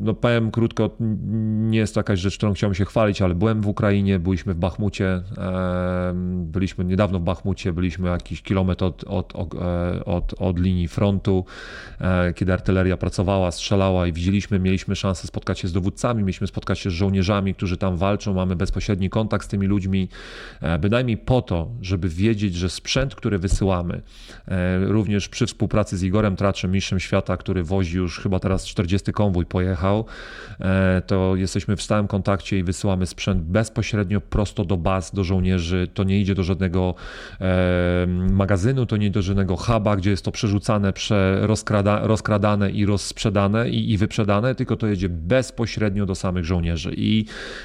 no 0.00 0.14
powiem 0.14 0.50
krótko, 0.50 0.90
nie 1.70 1.78
jest 1.78 1.94
to 1.94 2.00
jakaś 2.00 2.20
rzecz, 2.20 2.36
którą 2.36 2.52
chciałbym 2.52 2.74
się 2.74 2.84
chwalić, 2.84 3.22
ale 3.22 3.34
byłem 3.34 3.60
w 3.60 3.68
Ukrainie, 3.68 4.18
byliśmy 4.18 4.54
w 4.54 4.56
Bachmucie, 4.56 5.22
byliśmy 6.26 6.84
niedawno 6.84 7.18
w 7.18 7.22
Bachmucie, 7.22 7.72
byliśmy 7.72 8.08
jakiś 8.08 8.42
kilometr 8.42 8.84
od, 8.84 9.04
od, 9.04 9.34
od, 10.04 10.34
od 10.38 10.58
linii 10.58 10.88
frontu, 10.88 11.17
kiedy 12.34 12.52
artyleria 12.52 12.96
pracowała, 12.96 13.50
strzelała 13.50 14.06
i 14.06 14.12
widzieliśmy, 14.12 14.58
mieliśmy 14.58 14.96
szansę 14.96 15.26
spotkać 15.26 15.58
się 15.58 15.68
z 15.68 15.72
dowódcami, 15.72 16.22
mieliśmy 16.22 16.46
spotkać 16.46 16.78
się 16.78 16.90
z 16.90 16.92
żołnierzami, 16.92 17.54
którzy 17.54 17.76
tam 17.76 17.96
walczą, 17.96 18.34
mamy 18.34 18.56
bezpośredni 18.56 19.10
kontakt 19.10 19.44
z 19.44 19.48
tymi 19.48 19.66
ludźmi, 19.66 20.08
bynajmniej 20.80 21.16
po 21.16 21.42
to, 21.42 21.68
żeby 21.82 22.08
wiedzieć, 22.08 22.54
że 22.54 22.70
sprzęt 22.70 23.14
który 23.18 23.38
wysyłamy, 23.38 24.02
e, 24.48 24.78
również 24.78 25.28
przy 25.28 25.46
współpracy 25.46 25.96
z 25.96 26.02
Igorem 26.02 26.36
Traczem, 26.36 26.72
mistrzem 26.72 27.00
świata, 27.00 27.36
który 27.36 27.62
wozi 27.62 27.96
już 27.96 28.20
chyba 28.20 28.40
teraz 28.40 28.66
40 28.66 29.12
konwój 29.12 29.46
pojechał, 29.46 30.04
e, 30.60 31.02
to 31.06 31.36
jesteśmy 31.36 31.76
w 31.76 31.82
stałym 31.82 32.08
kontakcie 32.08 32.58
i 32.58 32.62
wysyłamy 32.62 33.06
sprzęt 33.06 33.42
bezpośrednio 33.42 34.20
prosto 34.20 34.64
do 34.64 34.76
baz, 34.76 35.14
do 35.14 35.24
żołnierzy. 35.24 35.88
To 35.94 36.04
nie 36.04 36.20
idzie 36.20 36.34
do 36.34 36.42
żadnego 36.42 36.94
e, 37.40 38.06
magazynu, 38.30 38.86
to 38.86 38.96
nie 38.96 39.06
idzie 39.06 39.14
do 39.14 39.22
żadnego 39.22 39.56
huba, 39.56 39.96
gdzie 39.96 40.10
jest 40.10 40.24
to 40.24 40.32
przerzucane, 40.32 40.92
rozkrada, 41.40 42.00
rozkradane 42.06 42.70
i 42.70 42.86
rozsprzedane 42.86 43.70
i, 43.70 43.92
i 43.92 43.98
wyprzedane, 43.98 44.54
tylko 44.54 44.76
to 44.76 44.86
jedzie 44.86 45.08
bezpośrednio 45.08 46.06
do 46.06 46.14
samych 46.14 46.44
żołnierzy. 46.44 46.94
I, 46.96 47.24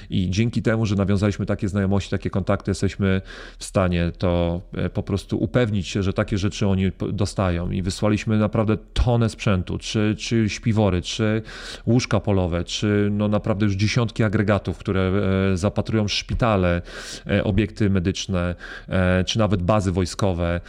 I 0.09 0.29
dzięki 0.29 0.61
temu, 0.61 0.85
że 0.85 0.95
nawiązaliśmy 0.95 1.45
takie 1.45 1.69
znajomości, 1.69 2.09
takie 2.09 2.29
kontakty, 2.29 2.71
jesteśmy 2.71 3.21
w 3.57 3.63
stanie 3.63 4.11
to 4.17 4.61
po 4.93 5.03
prostu 5.03 5.37
upewnić 5.37 5.87
się, 5.87 6.03
że 6.03 6.13
takie 6.13 6.37
rzeczy 6.37 6.67
oni 6.67 6.91
dostają. 7.13 7.71
I 7.71 7.81
wysłaliśmy 7.81 8.37
naprawdę 8.37 8.77
tonę 8.93 9.29
sprzętu, 9.29 9.77
czy, 9.77 10.15
czy 10.17 10.49
śpiwory, 10.49 11.01
czy 11.01 11.41
łóżka 11.85 12.19
polowe, 12.19 12.63
czy 12.63 13.09
no 13.11 13.27
naprawdę 13.27 13.65
już 13.65 13.75
dziesiątki 13.75 14.23
agregatów, 14.23 14.77
które 14.77 15.11
e, 15.53 15.57
zapatrują 15.57 16.07
szpitale, 16.07 16.81
e, 17.27 17.43
obiekty 17.43 17.89
medyczne, 17.89 18.55
e, 18.89 19.23
czy 19.23 19.39
nawet 19.39 19.63
bazy 19.63 19.91
wojskowe. 19.91 20.61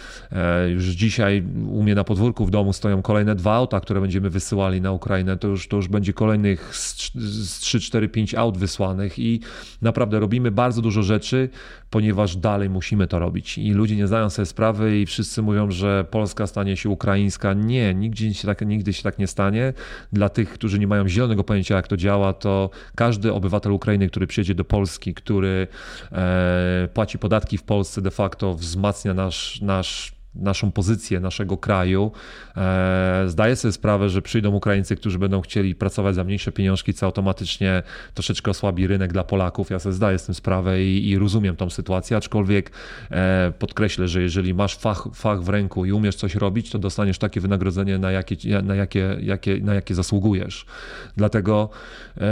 Już 0.68 0.84
dzisiaj 0.84 1.42
u 1.70 1.82
mnie 1.82 1.94
na 1.94 2.04
podwórku 2.04 2.46
w 2.46 2.50
domu 2.54 2.72
stoją 2.72 3.02
kolejne 3.02 3.34
dwa 3.34 3.54
auta, 3.54 3.80
które 3.80 4.00
będziemy 4.00 4.30
wysyłali 4.30 4.80
na 4.80 4.92
Ukrainę. 4.92 5.36
To 5.36 5.48
już, 5.48 5.68
to 5.68 5.76
już 5.76 5.88
będzie 5.88 6.12
kolejnych 6.12 6.76
z 6.76 7.58
3, 7.60 7.80
4, 7.80 8.08
5 8.08 8.34
aut 8.34 8.58
wysłanych 8.58 9.18
i 9.18 9.40
naprawdę 9.82 10.20
robimy 10.20 10.50
bardzo 10.50 10.82
dużo 10.82 11.02
rzeczy, 11.02 11.48
ponieważ 11.90 12.36
dalej 12.36 12.70
musimy 12.70 13.06
to 13.06 13.18
robić. 13.18 13.58
I 13.58 13.72
ludzie 13.72 13.96
nie 13.96 14.06
zdają 14.06 14.30
sobie 14.30 14.46
sprawy 14.46 15.00
i 15.00 15.06
wszyscy 15.06 15.42
mówią, 15.42 15.70
że 15.70 16.04
Polska 16.10 16.46
stanie 16.46 16.76
się 16.76 16.88
ukraińska. 16.88 17.52
Nie, 17.52 17.94
nigdy 17.94 18.34
się 18.34 18.46
tak, 18.46 18.66
nigdy 18.66 18.92
się 18.92 19.02
tak 19.02 19.18
nie 19.18 19.26
stanie. 19.26 19.72
Dla 20.12 20.28
tych, 20.28 20.52
którzy 20.52 20.78
nie 20.78 20.86
mają 20.86 21.08
zielonego 21.08 21.44
pojęcia, 21.44 21.76
jak 21.76 21.88
to 21.88 21.96
działa, 21.96 22.32
to 22.32 22.70
każdy 22.94 23.32
obywatel 23.32 23.72
Ukrainy, 23.72 24.08
który 24.08 24.26
przyjedzie 24.26 24.54
do 24.54 24.64
Polski, 24.64 25.14
który 25.14 25.66
e, 26.12 26.88
płaci 26.94 27.18
podatki 27.18 27.58
w 27.58 27.62
Polsce, 27.62 28.02
de 28.02 28.10
facto 28.10 28.54
wzmacnia 28.54 29.14
nasz, 29.14 29.60
nasz 29.60 30.23
naszą 30.36 30.72
pozycję 30.72 31.20
naszego 31.20 31.56
kraju. 31.56 32.12
E, 32.56 33.24
zdaję 33.26 33.56
sobie 33.56 33.72
sprawę, 33.72 34.08
że 34.08 34.22
przyjdą 34.22 34.50
Ukraińcy, 34.50 34.96
którzy 34.96 35.18
będą 35.18 35.40
chcieli 35.40 35.74
pracować 35.74 36.14
za 36.14 36.24
mniejsze 36.24 36.52
pieniążki, 36.52 36.94
co 36.94 37.06
automatycznie 37.06 37.82
troszeczkę 38.14 38.50
osłabi 38.50 38.86
rynek 38.86 39.12
dla 39.12 39.24
Polaków. 39.24 39.70
Ja 39.70 39.78
sobie 39.78 39.92
zdaję 39.92 40.18
z 40.18 40.26
tym 40.26 40.34
sprawę 40.34 40.82
i, 40.82 41.10
i 41.10 41.18
rozumiem 41.18 41.56
tą 41.56 41.70
sytuację, 41.70 42.16
aczkolwiek 42.16 42.70
e, 43.10 43.52
podkreślę, 43.58 44.08
że 44.08 44.22
jeżeli 44.22 44.54
masz 44.54 44.76
fach, 44.76 45.08
fach 45.14 45.42
w 45.42 45.48
ręku 45.48 45.84
i 45.84 45.92
umiesz 45.92 46.16
coś 46.16 46.34
robić, 46.34 46.70
to 46.70 46.78
dostaniesz 46.78 47.18
takie 47.18 47.40
wynagrodzenie, 47.40 47.98
na 47.98 48.10
jakie, 48.10 48.62
na 48.62 48.74
jakie, 48.74 49.16
jakie, 49.20 49.60
na 49.60 49.74
jakie 49.74 49.94
zasługujesz. 49.94 50.66
Dlatego 51.16 51.70
e, 52.18 52.22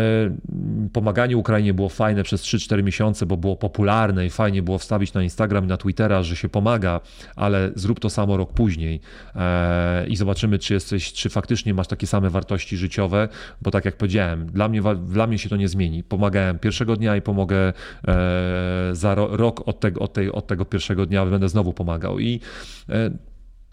pomaganie 0.93 1.37
Ukrainie 1.37 1.75
było 1.75 1.89
fajne 1.89 2.23
przez 2.23 2.43
3-4 2.43 2.83
miesiące, 2.83 3.27
bo 3.27 3.37
było 3.37 3.57
popularne 3.57 4.27
i 4.27 4.31
fajnie 4.31 4.63
było 4.63 4.79
wstawić 4.79 5.15
na 5.15 5.23
Instagram 5.23 5.65
i 5.65 5.69
na 5.69 5.77
Twittera, 5.77 6.23
że 6.23 6.37
się 6.37 6.49
pomaga, 6.49 7.01
ale 7.37 7.71
z 7.75 7.87
zrób 7.93 8.01
to 8.01 8.11
samo 8.11 8.37
rok 8.37 8.53
później 8.53 9.01
e, 9.35 10.07
i 10.07 10.17
zobaczymy, 10.17 10.59
czy 10.59 10.75
jesteś, 10.75 11.13
czy 11.13 11.29
faktycznie 11.29 11.75
masz 11.75 11.87
takie 11.87 12.07
same 12.07 12.31
wartości 12.31 12.77
życiowe, 12.77 13.29
bo 13.63 13.71
tak 13.71 13.85
jak 13.85 13.97
powiedziałem, 13.97 14.47
dla 14.47 14.69
mnie, 14.69 14.83
dla 15.07 15.27
mnie 15.27 15.39
się 15.39 15.49
to 15.49 15.57
nie 15.57 15.69
zmieni. 15.69 16.05
Pomagałem 16.05 16.59
pierwszego 16.59 16.97
dnia 16.97 17.17
i 17.17 17.23
pomogę 17.23 17.73
e, 18.09 18.91
za 18.93 19.15
rok 19.15 19.69
od 19.69 19.81
tego, 19.81 20.01
od, 20.01 20.13
tej, 20.13 20.33
od 20.33 20.47
tego 20.47 20.65
pierwszego 20.65 21.07
dnia, 21.07 21.27
będę 21.27 21.49
znowu 21.49 21.73
pomagał 21.73 22.19
i 22.19 22.41
e, 22.89 23.11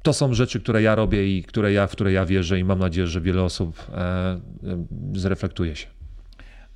to 0.04 0.14
są 0.14 0.34
rzeczy, 0.34 0.60
które 0.60 0.82
ja 0.82 0.96
robię 0.96 1.38
i 1.38 1.44
które 1.44 1.74
ja, 1.74 1.88
w 1.88 1.92
które 1.92 2.12
ja 2.12 2.26
wierzę 2.26 2.60
i 2.60 2.64
mam 2.64 2.80
nadzieję, 2.80 3.08
że 3.08 3.22
wiele 3.22 3.44
osób 3.44 3.92
zreflektuje 5.14 5.76
się. 5.76 5.88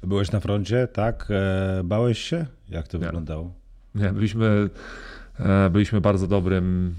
Byłeś 0.04 0.32
na 0.32 0.40
froncie, 0.40 0.88
tak? 0.94 1.28
Bałeś 1.84 2.20
się? 2.20 2.46
Jak 2.70 2.88
to 2.88 2.98
nie. 2.98 3.06
wyglądało? 3.06 3.54
Nie, 3.96 4.10
byliśmy 4.10 4.70
byliśmy 5.72 6.02
bardzo 6.02 6.28
dobrym, 6.28 6.96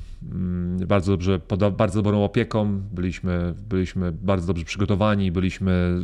bardzo 0.87 1.13
dobrze, 1.13 1.39
pod 1.39 1.77
bardzo 1.77 2.03
dobrą 2.03 2.25
opieką, 2.25 2.81
byliśmy, 2.93 3.55
byliśmy 3.69 4.13
bardzo 4.13 4.47
dobrze 4.47 4.65
przygotowani, 4.65 5.33
byliśmy 5.33 6.01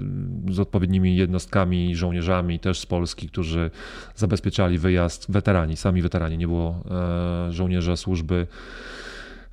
z 0.50 0.60
odpowiednimi 0.60 1.16
jednostkami, 1.16 1.96
żołnierzami 1.96 2.58
też 2.58 2.80
z 2.80 2.86
Polski, 2.86 3.28
którzy 3.28 3.70
zabezpieczali 4.16 4.78
wyjazd, 4.78 5.32
weterani, 5.32 5.76
sami 5.76 6.02
weterani, 6.02 6.38
nie 6.38 6.46
było 6.46 6.84
e, 6.90 7.52
żołnierza 7.52 7.96
służby 7.96 8.46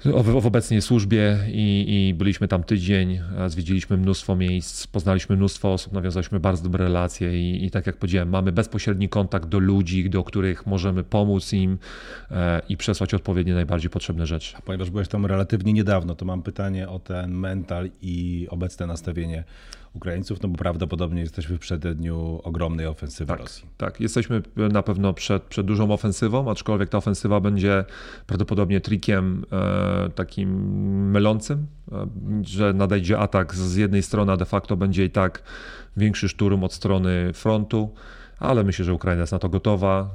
w 0.06 0.46
obecnej 0.46 0.82
służbie 0.82 1.38
i, 1.48 1.86
i, 2.10 2.14
byliśmy 2.14 2.48
tam 2.48 2.64
tydzień, 2.64 3.20
zwiedziliśmy 3.48 3.98
mnóstwo 3.98 4.36
miejsc, 4.36 4.88
poznaliśmy 4.88 5.36
mnóstwo 5.36 5.74
osób, 5.74 5.94
nawiązaliśmy 5.94 6.40
bardzo 6.40 6.64
dobre 6.64 6.86
relacje 6.86 7.52
i, 7.52 7.66
i, 7.66 7.72
tak 7.72 7.88
jak 7.88 7.98
powiedziałem, 7.98 8.30
mamy 8.30 8.52
bezpośredni 8.52 9.10
kontakt 9.10 9.50
do 9.50 9.60
ludzi, 9.60 10.10
do 10.10 10.24
których 10.24 10.66
możemy 10.66 11.04
pomóc 11.04 11.54
im 11.54 11.78
e, 12.32 12.62
i 12.70 12.78
przesłać 12.78 13.14
odpowiednie 13.14 13.54
najbardziej 13.54 13.90
potrzebne 13.90 14.26
rzeczy. 14.26 14.58
A 14.58 14.62
ponieważ 14.62 14.90
byłeś 14.90 15.08
tam 15.08 15.26
relatywnie 15.26 15.74
niedawno, 15.74 16.16
to 16.16 16.26
mam 16.26 16.44
pytanie 16.44 16.90
o 16.90 17.00
ten 17.00 17.32
mental 17.32 17.90
i 18.02 18.48
obecne 18.50 18.88
nastawienie 18.88 19.44
Ukraińców, 19.98 20.42
no 20.42 20.50
bo 20.50 20.58
prawdopodobnie 20.58 21.22
jesteśmy 21.22 21.58
w 21.58 21.60
przededniu 21.60 22.42
ogromnej 22.44 22.86
ofensywy 22.86 23.30
tak, 23.30 23.40
Rosji. 23.40 23.66
Tak, 23.78 24.02
jesteśmy 24.02 24.42
na 24.56 24.84
pewno 24.84 25.14
przed, 25.14 25.44
przed 25.44 25.66
dużą 25.66 25.92
ofensywą, 25.92 26.52
aczkolwiek 26.52 26.90
ta 26.90 26.98
ofensywa 26.98 27.40
będzie 27.40 27.86
prawdopodobnie 28.28 28.82
trikiem 28.82 29.46
e, 29.52 30.10
takim 30.10 30.50
mylącym, 31.12 31.68
e, 31.92 32.08
że 32.44 32.74
nadejdzie 32.74 33.20
atak 33.20 33.56
z 33.56 33.76
jednej 33.76 34.04
strony, 34.04 34.32
a 34.32 34.38
de 34.38 34.46
facto 34.46 34.78
będzie 34.78 35.06
i 35.06 35.10
tak 35.10 35.44
większy 35.98 36.30
szturm 36.30 36.64
od 36.64 36.74
strony 36.74 37.34
frontu 37.34 37.94
ale 38.40 38.64
myślę, 38.64 38.86
że 38.86 38.94
Ukraina 38.94 39.22
jest 39.22 39.34
na 39.34 39.40
to 39.40 39.50
gotowa. 39.50 40.10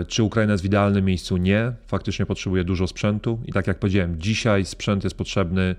E, 0.00 0.04
czy 0.04 0.22
Ukraina 0.22 0.52
jest 0.52 0.64
w 0.64 0.66
idealnym 0.66 1.04
miejscu? 1.04 1.36
Nie. 1.36 1.72
Faktycznie 1.86 2.26
potrzebuje 2.26 2.64
dużo 2.64 2.86
sprzętu 2.86 3.40
i 3.46 3.52
tak 3.52 3.66
jak 3.66 3.78
powiedziałem, 3.78 4.20
dzisiaj 4.20 4.64
sprzęt 4.64 5.04
jest 5.04 5.16
potrzebny, 5.16 5.74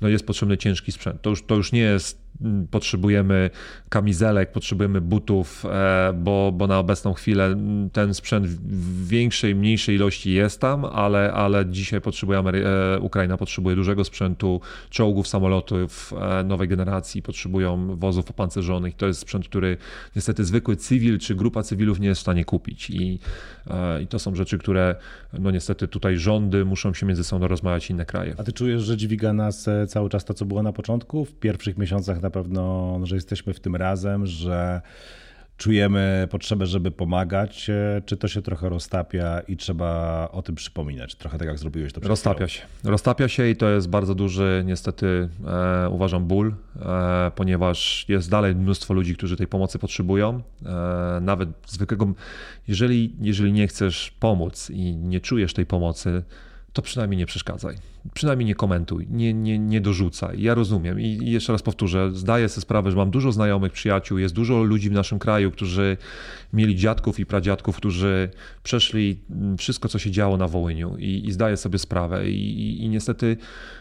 no 0.00 0.08
jest 0.08 0.26
potrzebny 0.26 0.58
ciężki 0.58 0.92
sprzęt. 0.92 1.22
To 1.22 1.30
już, 1.30 1.42
to 1.42 1.54
już 1.54 1.72
nie 1.72 1.80
jest 1.80 2.27
potrzebujemy 2.70 3.50
kamizelek, 3.88 4.52
potrzebujemy 4.52 5.00
butów, 5.00 5.64
e, 5.66 6.12
bo, 6.12 6.52
bo 6.52 6.66
na 6.66 6.78
obecną 6.78 7.12
chwilę 7.12 7.56
ten 7.92 8.14
sprzęt 8.14 8.46
w 8.46 9.08
większej, 9.08 9.54
mniejszej 9.54 9.96
ilości 9.96 10.32
jest 10.32 10.60
tam, 10.60 10.84
ale, 10.84 11.32
ale 11.32 11.66
dzisiaj 11.66 12.00
potrzebujemy, 12.00 12.64
e, 12.66 13.00
Ukraina 13.00 13.36
potrzebuje 13.36 13.76
dużego 13.76 14.04
sprzętu, 14.04 14.60
czołgów, 14.90 15.28
samolotów 15.28 16.12
e, 16.20 16.44
nowej 16.44 16.68
generacji, 16.68 17.22
potrzebują 17.22 17.96
wozów 17.96 18.30
opancerzonych. 18.30 18.96
To 18.96 19.06
jest 19.06 19.20
sprzęt, 19.20 19.48
który 19.48 19.76
niestety 20.16 20.44
zwykły 20.44 20.76
cywil 20.76 21.18
czy 21.18 21.34
grupa 21.34 21.62
cywilów 21.62 22.00
nie 22.00 22.08
jest 22.08 22.18
w 22.18 22.22
stanie 22.22 22.44
kupić 22.44 22.90
i, 22.90 23.18
i 24.02 24.06
to 24.06 24.18
są 24.18 24.34
rzeczy, 24.34 24.58
które 24.58 24.96
no 25.38 25.50
niestety 25.50 25.88
tutaj 25.88 26.16
rządy 26.16 26.64
muszą 26.64 26.94
się 26.94 27.06
między 27.06 27.24
sobą 27.24 27.48
rozmawiać 27.48 27.90
inne 27.90 28.06
kraje. 28.06 28.34
A 28.38 28.44
ty 28.44 28.52
czujesz, 28.52 28.82
że 28.82 28.96
dźwiga 28.96 29.32
nas 29.32 29.68
cały 29.88 30.08
czas 30.08 30.24
to, 30.24 30.34
co 30.34 30.44
było 30.44 30.62
na 30.62 30.72
początku, 30.72 31.24
w 31.24 31.34
pierwszych 31.34 31.78
miesiącach 31.78 32.17
na 32.22 32.30
pewno, 32.30 32.98
że 33.02 33.14
jesteśmy 33.14 33.54
w 33.54 33.60
tym 33.60 33.76
razem, 33.76 34.26
że 34.26 34.80
czujemy 35.56 36.28
potrzebę, 36.30 36.66
żeby 36.66 36.90
pomagać, 36.90 37.70
e, 37.70 38.02
czy 38.06 38.16
to 38.16 38.28
się 38.28 38.42
trochę 38.42 38.68
roztapia 38.68 39.40
i 39.40 39.56
trzeba 39.56 40.28
o 40.32 40.42
tym 40.42 40.54
przypominać? 40.54 41.14
Trochę 41.14 41.38
tak 41.38 41.48
jak 41.48 41.58
zrobiłeś 41.58 41.92
to 41.92 42.00
przed 42.00 42.08
Roztapia 42.08 42.46
chwilą. 42.46 42.66
się. 42.82 42.90
Roztapia 42.90 43.28
się 43.28 43.48
i 43.48 43.56
to 43.56 43.68
jest 43.68 43.88
bardzo 43.88 44.14
duży, 44.14 44.62
niestety 44.66 45.28
e, 45.46 45.88
uważam, 45.90 46.24
ból, 46.24 46.54
e, 46.82 47.30
ponieważ 47.34 48.04
jest 48.08 48.30
dalej 48.30 48.54
mnóstwo 48.54 48.94
ludzi, 48.94 49.16
którzy 49.16 49.36
tej 49.36 49.46
pomocy 49.46 49.78
potrzebują. 49.78 50.42
E, 50.66 51.18
nawet 51.20 51.48
zwykłego, 51.66 52.12
jeżeli, 52.68 53.12
jeżeli 53.20 53.52
nie 53.52 53.66
chcesz 53.68 54.10
pomóc 54.20 54.70
i 54.70 54.96
nie 54.96 55.20
czujesz 55.20 55.54
tej 55.54 55.66
pomocy, 55.66 56.22
to 56.72 56.82
przynajmniej 56.82 57.18
nie 57.18 57.26
przeszkadzaj. 57.26 57.76
Przynajmniej 58.14 58.46
nie 58.46 58.54
komentuj, 58.54 59.06
nie, 59.10 59.34
nie, 59.34 59.58
nie 59.58 59.80
dorzucaj. 59.80 60.42
Ja 60.42 60.54
rozumiem 60.54 61.00
i 61.00 61.30
jeszcze 61.30 61.52
raz 61.52 61.62
powtórzę, 61.62 62.10
zdaję 62.12 62.48
sobie 62.48 62.62
sprawę, 62.62 62.90
że 62.90 62.96
mam 62.96 63.10
dużo 63.10 63.32
znajomych, 63.32 63.72
przyjaciół, 63.72 64.18
jest 64.18 64.34
dużo 64.34 64.62
ludzi 64.62 64.90
w 64.90 64.92
naszym 64.92 65.18
kraju, 65.18 65.50
którzy 65.50 65.96
mieli 66.52 66.76
dziadków 66.76 67.20
i 67.20 67.26
pradziadków, 67.26 67.76
którzy 67.76 68.30
przeszli 68.62 69.20
wszystko, 69.58 69.88
co 69.88 69.98
się 69.98 70.10
działo 70.10 70.36
na 70.36 70.48
Wołyniu 70.48 70.96
i, 70.98 71.22
i 71.26 71.32
zdaję 71.32 71.56
sobie 71.56 71.78
sprawę. 71.78 72.30
I, 72.30 72.60
i, 72.60 72.84
i 72.84 72.88
niestety 72.88 73.36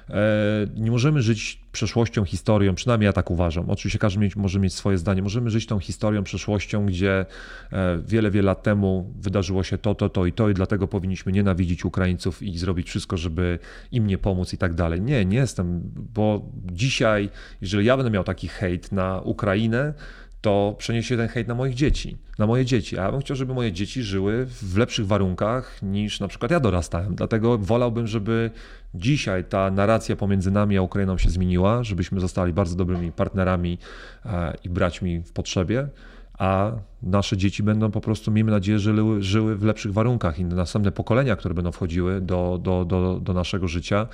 e, 0.10 0.68
nie 0.76 0.92
możemy 0.92 1.22
żyć 1.22 1.60
przeszłością, 1.72 2.26
historią, 2.26 2.76
przynajmniej 2.76 3.06
ja 3.06 3.14
tak 3.14 3.32
uważam. 3.32 3.70
Oczywiście 3.70 4.00
każdy 4.00 4.20
mieć, 4.20 4.36
może 4.36 4.60
mieć 4.60 4.74
swoje 4.74 4.98
zdanie. 4.98 5.22
Możemy 5.22 5.50
żyć 5.50 5.66
tą 5.66 5.80
historią, 5.80 6.24
przeszłością, 6.24 6.86
gdzie 6.86 7.26
e, 7.72 7.98
wiele, 8.08 8.32
wiele 8.32 8.46
lat 8.46 8.64
temu 8.64 9.14
wydarzyło 9.20 9.64
się 9.64 9.78
to, 9.78 9.96
to, 9.96 10.10
to 10.10 10.26
i 10.26 10.34
to 10.34 10.50
i 10.50 10.54
dlatego 10.54 10.88
powinniśmy 10.88 11.32
nienawidzić 11.32 11.86
Ukraińców 11.86 12.44
i 12.44 12.58
zrobić 12.58 12.90
wszystko, 12.90 13.18
żeby 13.18 13.60
im 13.92 14.08
nie 14.08 14.17
pomóc 14.18 14.54
i 14.54 14.58
tak 14.58 14.74
dalej. 14.74 15.02
Nie, 15.02 15.26
nie 15.26 15.38
jestem, 15.38 15.82
bo 16.14 16.46
dzisiaj, 16.66 17.30
jeżeli 17.62 17.86
ja 17.86 17.98
będę 17.98 18.12
miał 18.12 18.24
taki 18.24 18.48
hejt 18.48 18.92
na 18.92 19.22
Ukrainę, 19.22 19.94
to 20.42 20.76
przeniesie 20.78 21.18
ten 21.18 21.28
hejt 21.28 21.48
na 21.48 21.56
moich 21.56 21.74
dzieci, 21.74 22.18
na 22.40 22.48
moje 22.48 22.66
dzieci. 22.66 22.98
A 22.98 23.04
ja 23.04 23.12
bym 23.12 23.22
chciał, 23.22 23.38
żeby 23.38 23.54
moje 23.54 23.72
dzieci 23.72 24.04
żyły 24.04 24.46
w 24.46 24.78
lepszych 24.78 25.08
warunkach 25.08 25.82
niż 25.82 26.20
na 26.20 26.28
przykład 26.28 26.52
ja 26.52 26.60
dorastałem. 26.60 27.16
Dlatego 27.16 27.58
wolałbym, 27.58 28.08
żeby 28.08 28.52
dzisiaj 28.96 29.44
ta 29.44 29.72
narracja 29.72 30.16
pomiędzy 30.16 30.52
nami 30.52 30.78
a 30.78 30.82
Ukrainą 30.82 31.18
się 31.18 31.30
zmieniła, 31.30 31.84
żebyśmy 31.84 32.20
zostali 32.20 32.54
bardzo 32.54 32.76
dobrymi 32.76 33.12
partnerami 33.12 33.78
e, 34.26 34.54
i 34.64 34.70
braćmi 34.70 35.22
w 35.22 35.32
potrzebie, 35.32 35.88
a 36.38 36.72
nasze 37.04 37.38
dzieci 37.38 37.64
będą 37.64 37.92
po 37.92 38.02
prostu, 38.02 38.32
miejmy 38.32 38.52
nadzieję, 38.52 38.80
żyły, 38.80 39.24
żyły 39.24 39.56
w 39.56 39.64
lepszych 39.64 39.94
warunkach 39.94 40.40
i 40.40 40.46
następne 40.46 40.92
pokolenia, 40.92 41.36
które 41.36 41.54
będą 41.54 41.72
wchodziły 41.72 42.22
do, 42.22 42.60
do, 42.64 42.86
do, 42.86 43.20
do 43.20 43.34
naszego 43.34 43.68
życia, 43.68 44.08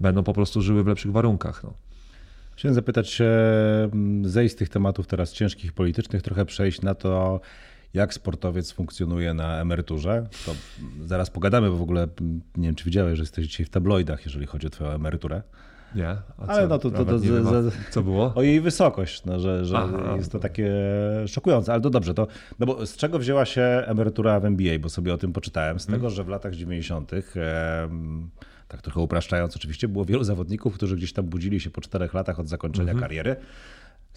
będą 0.00 0.22
po 0.22 0.32
prostu 0.32 0.62
żyły 0.62 0.84
w 0.84 0.86
lepszych 0.86 1.12
warunkach. 1.12 1.64
No. 1.64 1.74
Chciałem 2.56 2.74
zapytać 2.74 3.18
mm, 3.20 4.28
zejść 4.28 4.54
z 4.54 4.58
tych 4.58 4.68
tematów 4.68 5.06
teraz 5.06 5.32
ciężkich, 5.32 5.72
politycznych, 5.72 6.22
trochę 6.22 6.44
przejść 6.44 6.82
na 6.82 6.94
to, 6.94 7.40
jak 7.94 8.14
sportowiec 8.14 8.72
funkcjonuje 8.72 9.34
na 9.34 9.60
emeryturze. 9.60 10.26
To 10.46 10.54
zaraz 11.06 11.30
pogadamy, 11.30 11.70
bo 11.70 11.76
w 11.76 11.82
ogóle 11.82 12.02
mm, 12.02 12.40
nie 12.56 12.68
wiem, 12.68 12.74
czy 12.74 12.84
widziałeś, 12.84 13.16
że 13.16 13.22
jesteś 13.22 13.46
dzisiaj 13.46 13.66
w 13.66 13.70
tabloidach, 13.70 14.24
jeżeli 14.24 14.46
chodzi 14.46 14.66
o 14.66 14.70
twoją 14.70 14.90
emeryturę. 14.90 15.42
Nie, 15.94 16.16
ale 16.38 16.62
co? 16.62 16.68
no 16.68 16.78
to, 16.78 16.90
to, 16.90 17.04
to, 17.04 17.18
to 17.18 17.70
co 17.90 18.02
było? 18.02 18.32
O 18.34 18.42
jej 18.42 18.60
wysokość, 18.60 19.24
no, 19.24 19.40
że, 19.40 19.64
że 19.64 19.78
Aha, 19.78 20.14
jest 20.16 20.32
to 20.32 20.38
takie 20.38 20.72
szokujące, 21.26 21.72
ale 21.72 21.82
to 21.82 21.90
dobrze. 21.90 22.14
To, 22.14 22.26
no 22.58 22.66
bo 22.66 22.86
z 22.86 22.96
czego 22.96 23.18
wzięła 23.18 23.44
się 23.44 23.62
emerytura 23.86 24.40
w 24.40 24.44
NBA, 24.44 24.78
bo 24.78 24.88
sobie 24.88 25.14
o 25.14 25.18
tym 25.18 25.32
poczytałem, 25.32 25.80
z 25.80 25.86
hmm. 25.86 26.00
tego, 26.00 26.10
że 26.10 26.24
w 26.24 26.28
latach 26.28 26.54
90 26.54 27.10
tak 28.68 28.82
trochę 28.82 29.00
upraszczając 29.00 29.56
oczywiście, 29.56 29.88
było 29.88 30.04
wielu 30.04 30.24
zawodników, 30.24 30.74
którzy 30.74 30.96
gdzieś 30.96 31.12
tam 31.12 31.24
budzili 31.24 31.60
się 31.60 31.70
po 31.70 31.80
czterech 31.80 32.14
latach 32.14 32.40
od 32.40 32.48
zakończenia 32.48 32.92
mhm. 32.92 33.00
kariery 33.00 33.36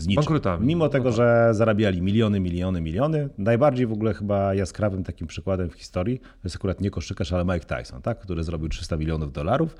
z 0.01 0.07
niczym. 0.07 0.23
Bankrutami. 0.23 0.67
Mimo 0.67 0.89
tego, 0.89 1.09
no 1.09 1.15
że 1.15 1.49
zarabiali 1.51 2.01
miliony, 2.01 2.39
miliony, 2.39 2.81
miliony. 2.81 3.29
Najbardziej 3.37 3.87
w 3.87 3.91
ogóle 3.91 4.13
chyba 4.13 4.53
jaskrawym 4.53 5.03
takim 5.03 5.27
przykładem 5.27 5.69
w 5.69 5.73
historii 5.73 6.19
to 6.19 6.43
jest 6.43 6.55
akurat 6.55 6.81
nie 6.81 6.91
koszykarz, 6.91 7.33
ale 7.33 7.45
Mike 7.45 7.77
Tyson, 7.77 8.01
tak? 8.01 8.19
który 8.19 8.43
zrobił 8.43 8.69
300 8.69 8.97
milionów 8.97 9.31
dolarów 9.31 9.75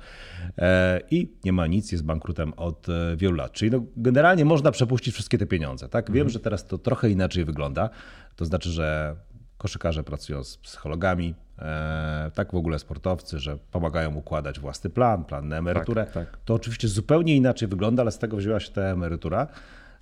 e, 0.58 1.00
i 1.10 1.32
nie 1.44 1.52
ma 1.52 1.66
nic, 1.66 1.92
jest 1.92 2.04
bankrutem 2.04 2.52
od 2.56 2.88
e, 2.88 3.16
wielu 3.16 3.34
lat. 3.34 3.52
Czyli 3.52 3.70
no, 3.70 3.84
generalnie 3.96 4.44
można 4.44 4.70
przepuścić 4.70 5.14
wszystkie 5.14 5.38
te 5.38 5.46
pieniądze. 5.46 5.88
Tak? 5.88 6.06
Wiem, 6.06 6.16
mhm. 6.16 6.30
że 6.30 6.40
teraz 6.40 6.66
to 6.66 6.78
trochę 6.78 7.10
inaczej 7.10 7.44
wygląda. 7.44 7.90
To 8.36 8.44
znaczy, 8.44 8.70
że 8.70 9.16
koszykarze 9.58 10.04
pracują 10.04 10.44
z 10.44 10.56
psychologami, 10.56 11.34
e, 11.58 12.30
tak 12.34 12.52
w 12.52 12.54
ogóle 12.54 12.78
sportowcy, 12.78 13.38
że 13.38 13.58
pomagają 13.70 14.14
układać 14.14 14.60
własny 14.60 14.90
plan, 14.90 15.24
plan 15.24 15.48
na 15.48 15.56
emeryturę. 15.56 16.04
Tak, 16.04 16.14
tak. 16.14 16.38
To 16.44 16.54
oczywiście 16.54 16.88
zupełnie 16.88 17.36
inaczej 17.36 17.68
wygląda, 17.68 18.02
ale 18.02 18.10
z 18.10 18.18
tego 18.18 18.36
wzięła 18.36 18.60
się 18.60 18.72
ta 18.72 18.82
emerytura 18.82 19.46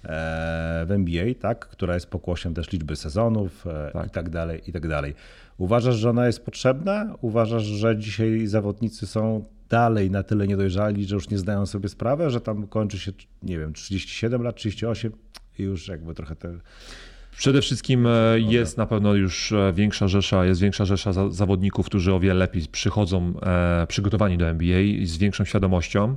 w 0.02 0.90
NBA, 0.90 1.34
tak, 1.40 1.68
która 1.68 1.94
jest 1.94 2.06
pokłosiem 2.06 2.54
też 2.54 2.72
liczby 2.72 2.96
sezonów 2.96 3.66
e, 3.66 3.90
tak. 3.92 4.06
i 4.06 4.10
tak 4.10 4.30
dalej, 4.30 4.62
i 4.66 4.72
tak 4.72 4.88
dalej. 4.88 5.14
Uważasz, 5.58 5.96
że 5.96 6.10
ona 6.10 6.26
jest 6.26 6.44
potrzebna? 6.44 7.14
Uważasz, 7.20 7.62
że 7.62 7.96
dzisiaj 7.96 8.46
zawodnicy 8.46 9.06
są 9.06 9.44
dalej 9.68 10.10
na 10.10 10.22
tyle 10.22 10.46
niedojrzali, 10.46 11.04
że 11.04 11.14
już 11.14 11.30
nie 11.30 11.38
zdają 11.38 11.66
sobie 11.66 11.88
sprawy, 11.88 12.30
że 12.30 12.40
tam 12.40 12.66
kończy 12.66 12.98
się, 12.98 13.12
nie 13.42 13.58
wiem, 13.58 13.72
37 13.72 14.42
lat, 14.42 14.56
38 14.56 15.12
i 15.58 15.62
już 15.62 15.88
jakby 15.88 16.14
trochę 16.14 16.36
te 16.36 16.58
Przede 17.36 17.62
wszystkim 17.62 18.06
e, 18.06 18.10
jest 18.38 18.78
na 18.78 18.86
pewno 18.86 19.14
już 19.14 19.52
e, 19.52 19.72
większa 19.72 20.08
rzesza, 20.08 20.44
jest 20.44 20.60
większa 20.60 20.84
rzesza 20.84 21.12
zawodników, 21.30 21.86
którzy 21.86 22.14
o 22.14 22.20
wiele 22.20 22.34
lepiej 22.34 22.62
przychodzą 22.72 23.32
e, 23.42 23.86
przygotowani 23.86 24.38
do 24.38 24.46
NBA 24.48 24.78
z 25.04 25.16
większą 25.16 25.44
świadomością 25.44 26.16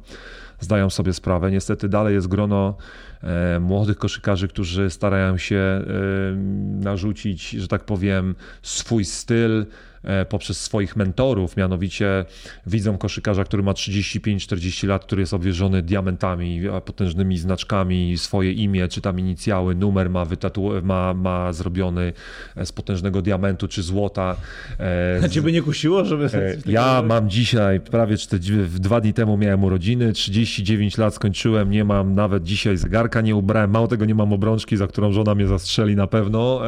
zdają 0.64 0.90
sobie 0.90 1.14
sprawę. 1.14 1.52
Niestety 1.52 1.90
dalej 1.90 2.16
jest 2.16 2.28
grono 2.28 2.78
młodych 3.60 3.98
koszykarzy, 3.98 4.48
którzy 4.48 4.90
starają 4.90 5.38
się 5.38 5.82
narzucić, 6.80 7.50
że 7.50 7.68
tak 7.68 7.84
powiem, 7.84 8.36
swój 8.62 9.06
styl, 9.06 9.66
E, 9.93 9.93
poprzez 10.30 10.62
swoich 10.62 10.96
mentorów, 10.96 11.58
mianowicie 11.58 12.26
widzą 12.68 12.98
koszykarza, 12.98 13.44
który 13.44 13.64
ma 13.64 13.72
35-40 13.72 14.88
lat, 14.88 15.06
który 15.06 15.22
jest 15.22 15.34
obwieżony 15.34 15.82
diamentami, 15.82 16.62
potężnymi 16.86 17.38
znaczkami, 17.38 18.18
swoje 18.18 18.52
imię, 18.52 18.88
czy 18.88 19.02
tam 19.02 19.20
inicjały, 19.20 19.76
numer 19.76 20.10
ma, 20.10 20.26
wytatu- 20.26 20.84
ma, 20.84 21.14
ma 21.14 21.54
zrobiony 21.54 22.14
z 22.64 22.72
potężnego 22.72 23.22
diamentu 23.22 23.68
czy 23.68 23.84
złota. 23.84 24.36
E, 24.80 25.20
A 25.24 25.30
ciebie 25.30 25.52
nie 25.52 25.62
kusiło, 25.62 26.06
żeby... 26.06 26.26
E, 26.26 26.56
ja 26.66 27.04
mam 27.08 27.30
dzisiaj, 27.30 27.80
prawie 27.80 28.18
40, 28.18 28.80
dwa 28.80 29.02
dni 29.02 29.14
temu 29.14 29.38
miałem 29.38 29.64
urodziny, 29.64 30.14
39 30.14 30.98
lat 30.98 31.14
skończyłem, 31.16 31.70
nie 31.70 31.84
mam 31.84 32.16
nawet 32.16 32.44
dzisiaj 32.44 32.78
zegarka, 32.78 33.22
nie 33.22 33.36
ubrałem, 33.36 33.72
mało 33.72 33.88
tego 33.88 34.06
nie 34.06 34.16
mam 34.16 34.34
obrączki, 34.34 34.78
za 34.78 34.88
którą 34.88 35.12
żona 35.12 35.36
mnie 35.36 35.48
zastrzeli 35.48 35.96
na 35.96 36.08
pewno, 36.08 36.62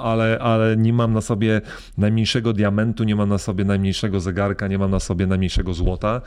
ale, 0.00 0.38
ale 0.38 0.76
nie 0.76 0.92
mam 0.92 1.12
na 1.12 1.20
sobie 1.20 1.60
najmniejszego 1.98 2.51
najmniejszego 2.52 2.54
diamentu, 2.54 3.04
nie 3.04 3.16
mam 3.16 3.28
na 3.28 3.38
sobie 3.38 3.64
najmniejszego 3.64 4.20
zegarka, 4.20 4.68
nie 4.68 4.78
mam 4.78 4.90
na 4.90 5.00
sobie 5.00 5.26
najmniejszego 5.26 5.74
złota. 5.74 6.20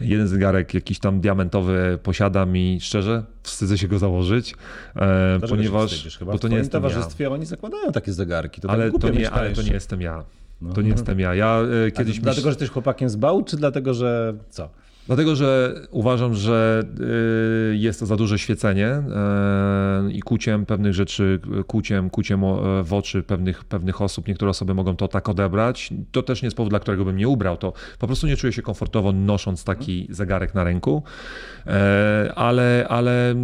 Jeden 0.00 0.28
zegarek 0.28 0.74
jakiś 0.74 0.98
tam 0.98 1.20
diamentowy 1.20 1.98
posiadam 2.02 2.56
i 2.56 2.78
szczerze 2.80 3.24
wstydzę 3.42 3.78
się 3.78 3.88
go 3.88 3.98
założyć, 3.98 4.54
e, 4.96 5.40
ponieważ 5.48 6.18
bo 6.24 6.38
to 6.38 6.48
nie 6.48 6.56
jest 6.56 6.72
towarzystwie 6.72 7.24
ja. 7.24 7.30
oni 7.30 7.46
zakładają 7.46 7.92
takie 7.92 8.12
zegarki. 8.12 8.60
To 8.60 8.70
ale, 8.70 8.90
tak 8.92 9.00
to 9.00 9.10
nie, 9.10 9.30
ale 9.30 9.52
to 9.52 9.62
nie 9.62 9.72
jestem 9.72 10.00
ja. 10.00 10.24
No. 10.60 10.74
To 10.74 10.82
nie 10.82 10.90
jestem 10.90 11.20
ja. 11.20 11.34
Ja 11.34 11.60
e, 11.86 11.90
kiedyś. 11.90 12.20
Dlatego, 12.20 12.42
że 12.42 12.48
jesteś 12.48 12.70
chłopakiem 12.70 13.08
z 13.08 13.16
bału, 13.16 13.42
czy 13.42 13.56
dlatego, 13.56 13.94
że 13.94 14.34
co? 14.50 14.68
Dlatego, 15.08 15.36
że 15.36 15.74
uważam, 15.90 16.34
że 16.34 16.82
y, 17.72 17.76
jest 17.76 18.00
to 18.00 18.06
za 18.06 18.16
duże 18.16 18.38
świecenie 18.38 19.02
y, 20.08 20.12
i 20.12 20.20
kuciem 20.20 20.66
pewnych 20.66 20.94
rzeczy, 20.94 21.40
kuciem, 21.66 22.10
kuciem 22.10 22.40
w 22.84 22.94
oczy 22.94 23.22
pewnych, 23.22 23.64
pewnych 23.64 24.02
osób. 24.02 24.28
Niektóre 24.28 24.50
osoby 24.50 24.74
mogą 24.74 24.96
to 24.96 25.08
tak 25.08 25.28
odebrać. 25.28 25.90
To 26.12 26.22
też 26.22 26.42
nie 26.42 26.46
jest 26.46 26.56
powód, 26.56 26.70
dla 26.70 26.80
którego 26.80 27.04
bym 27.04 27.16
nie 27.16 27.28
ubrał. 27.28 27.56
To 27.56 27.72
po 27.98 28.06
prostu 28.06 28.26
nie 28.26 28.36
czuję 28.36 28.52
się 28.52 28.62
komfortowo 28.62 29.12
nosząc 29.12 29.64
taki 29.64 30.06
zegarek 30.10 30.54
na 30.54 30.64
ręku. 30.64 31.02
E, 31.66 32.32
ale, 32.34 32.86
ale 32.88 33.34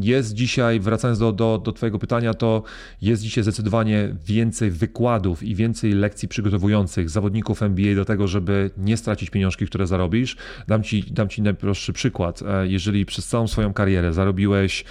jest 0.00 0.34
dzisiaj, 0.34 0.80
wracając 0.80 1.18
do, 1.18 1.32
do, 1.32 1.58
do 1.64 1.72
Twojego 1.72 1.98
pytania, 1.98 2.34
to 2.34 2.62
jest 3.02 3.22
dzisiaj 3.22 3.44
zdecydowanie 3.44 4.16
więcej 4.26 4.70
wykładów 4.70 5.42
i 5.42 5.54
więcej 5.54 5.92
lekcji 5.92 6.28
przygotowujących 6.28 7.10
zawodników 7.10 7.62
NBA 7.62 7.94
do 7.94 8.04
tego, 8.04 8.26
żeby 8.26 8.70
nie 8.78 8.96
stracić 8.96 9.30
pieniążki, 9.30 9.66
które 9.66 9.86
zarobisz. 9.86 10.36
Dam 10.68 10.82
Ci, 10.82 11.11
dam 11.12 11.28
ci 11.28 11.42
najprostszy 11.42 11.92
przykład. 11.92 12.42
E, 12.42 12.66
jeżeli 12.66 13.06
przez 13.06 13.26
całą 13.26 13.48
swoją 13.48 13.72
karierę 13.72 14.12
zarobiłeś, 14.12 14.84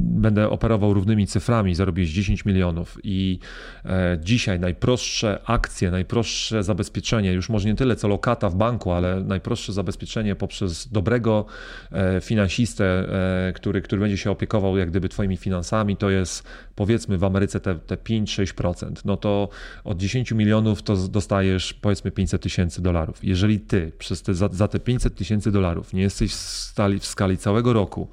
będę 0.00 0.50
operował 0.50 0.94
równymi 0.94 1.26
cyframi, 1.26 1.74
zarobiłeś 1.74 2.10
10 2.10 2.44
milionów 2.44 2.98
i 3.04 3.38
e, 3.84 4.18
dzisiaj 4.22 4.60
najprostsze 4.60 5.38
akcje, 5.44 5.90
najprostsze 5.90 6.62
zabezpieczenie, 6.62 7.32
już 7.32 7.48
może 7.48 7.68
nie 7.68 7.74
tyle 7.74 7.96
co 7.96 8.08
lokata 8.08 8.48
w 8.48 8.54
banku, 8.54 8.92
ale 8.92 9.24
najprostsze 9.24 9.72
zabezpieczenie 9.72 10.36
poprzez 10.36 10.88
dobrego 10.88 11.46
E, 11.92 12.20
finansistę, 12.20 13.06
który, 13.54 13.82
który 13.82 14.00
będzie 14.00 14.16
się 14.16 14.30
opiekował 14.30 14.76
jak 14.76 14.90
gdyby 14.90 15.08
twoimi 15.08 15.36
finansami, 15.36 15.96
to 15.96 16.10
jest 16.10 16.44
powiedzmy 16.74 17.18
w 17.18 17.24
Ameryce 17.24 17.60
te, 17.60 17.74
te 17.74 17.96
5-6%, 17.96 18.92
no 19.04 19.16
to 19.16 19.48
od 19.84 19.98
10 19.98 20.32
milionów 20.32 20.82
to 20.82 20.96
dostajesz 20.96 21.74
powiedzmy 21.74 22.10
500 22.10 22.42
tysięcy 22.42 22.82
dolarów. 22.82 23.24
Jeżeli 23.24 23.60
ty 23.60 23.92
przez 23.98 24.22
te, 24.22 24.34
za, 24.34 24.48
za 24.48 24.68
te 24.68 24.80
500 24.80 25.14
tysięcy 25.20 25.52
dolarów 25.52 25.92
nie 25.92 26.02
jesteś 26.02 26.32
w 26.32 26.36
skali, 26.36 26.98
w 26.98 27.06
skali 27.06 27.38
całego 27.38 27.72
roku 27.72 28.08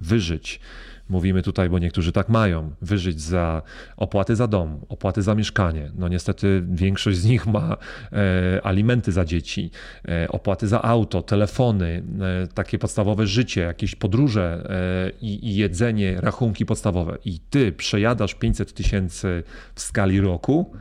wyżyć, 0.00 0.60
Mówimy 1.08 1.42
tutaj, 1.42 1.68
bo 1.68 1.78
niektórzy 1.78 2.12
tak 2.12 2.28
mają, 2.28 2.70
wyżyć 2.82 3.20
za 3.20 3.62
opłaty 3.96 4.36
za 4.36 4.46
dom, 4.46 4.80
opłaty 4.88 5.22
za 5.22 5.34
mieszkanie. 5.34 5.90
No 5.94 6.08
niestety 6.08 6.62
większość 6.70 7.18
z 7.18 7.24
nich 7.24 7.46
ma 7.46 7.76
e, 8.12 8.66
alimenty 8.66 9.12
za 9.12 9.24
dzieci, 9.24 9.70
e, 10.08 10.28
opłaty 10.28 10.68
za 10.68 10.82
auto, 10.82 11.22
telefony, 11.22 12.02
e, 12.42 12.46
takie 12.46 12.78
podstawowe 12.78 13.26
życie, 13.26 13.60
jakieś 13.60 13.94
podróże 13.94 14.66
e, 14.70 15.10
i, 15.20 15.48
i 15.48 15.56
jedzenie, 15.56 16.20
rachunki 16.20 16.66
podstawowe. 16.66 17.18
I 17.24 17.38
ty 17.38 17.72
przejadasz 17.72 18.34
500 18.34 18.74
tysięcy 18.74 19.42
w 19.74 19.80
skali 19.80 20.20
roku, 20.20 20.72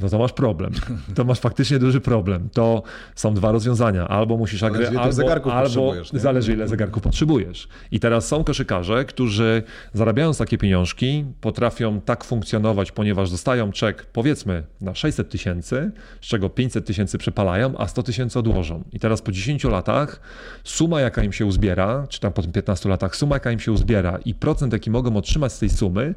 no 0.00 0.08
to 0.08 0.18
masz 0.18 0.32
problem. 0.32 0.72
To 1.14 1.24
masz 1.24 1.40
faktycznie 1.40 1.78
duży 1.78 2.00
problem. 2.00 2.48
To 2.52 2.82
są 3.14 3.34
dwa 3.34 3.52
rozwiązania. 3.52 4.08
Albo 4.08 4.36
musisz 4.36 4.62
agregować, 4.62 5.18
albo, 5.18 5.54
albo 5.54 5.92
zależy 6.12 6.52
ile 6.52 6.68
zegarków 6.68 7.02
potrzebujesz. 7.02 7.68
I 7.90 8.00
teraz 8.00 8.28
są 8.28 8.44
koszykarze, 8.44 9.04
którzy 9.04 9.62
zarabiając 9.92 10.38
takie 10.38 10.58
pieniążki, 10.58 11.24
potrafią 11.40 12.00
tak 12.00 12.24
funkcjonować, 12.24 12.92
ponieważ 12.92 13.30
dostają 13.30 13.72
czek 13.72 14.06
powiedzmy 14.06 14.62
na 14.80 14.94
600 14.94 15.30
tysięcy, 15.30 15.90
z 16.20 16.26
czego 16.26 16.50
500 16.50 16.86
tysięcy 16.86 17.18
przepalają, 17.18 17.78
a 17.78 17.88
100 17.88 18.02
tysięcy 18.02 18.38
odłożą. 18.38 18.84
I 18.92 18.98
teraz 18.98 19.22
po 19.22 19.32
10 19.32 19.64
latach 19.64 20.20
suma 20.64 21.00
jaka 21.00 21.22
im 21.22 21.32
się 21.32 21.46
uzbiera, 21.46 22.06
czy 22.08 22.20
tam 22.20 22.32
po 22.32 22.42
15 22.42 22.88
latach 22.88 23.16
suma 23.16 23.36
jaka 23.36 23.52
im 23.52 23.60
się 23.60 23.72
uzbiera 23.72 24.18
i 24.24 24.34
procent 24.34 24.72
jaki 24.72 24.90
mogą 24.90 25.16
otrzymać 25.16 25.52
z 25.52 25.58
tej 25.58 25.70
sumy, 25.70 26.14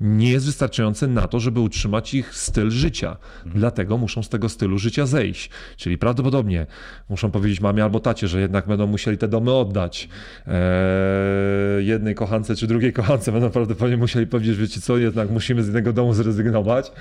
nie 0.00 0.30
jest 0.30 0.46
wystarczające 0.46 1.06
na 1.06 1.28
to, 1.28 1.40
żeby 1.40 1.60
utrzymać 1.60 2.14
ich 2.14 2.34
styl 2.34 2.70
życia. 2.70 3.16
Dlatego 3.46 3.98
muszą 3.98 4.22
z 4.22 4.28
tego 4.28 4.48
stylu 4.48 4.78
życia 4.78 5.06
zejść. 5.06 5.50
Czyli 5.76 5.98
prawdopodobnie 5.98 6.66
muszą 7.08 7.30
powiedzieć 7.30 7.60
mamie 7.60 7.84
albo 7.84 8.00
tacie, 8.00 8.28
że 8.28 8.40
jednak 8.40 8.66
będą 8.66 8.86
musieli 8.86 9.18
te 9.18 9.28
domy 9.28 9.52
oddać 9.52 10.08
eee, 10.46 11.86
jednej 11.86 12.14
kochance 12.14 12.56
czy 12.56 12.66
drugiej 12.66 12.92
kochance. 12.92 13.32
Będą 13.32 13.50
prawdopodobnie 13.50 13.96
musieli 13.96 14.26
powiedzieć, 14.26 14.56
wiecie 14.56 14.80
co, 14.80 14.96
jednak 14.96 15.30
musimy 15.30 15.62
z 15.62 15.66
jednego 15.66 15.92
domu 15.92 16.14
zrezygnować. 16.14 16.92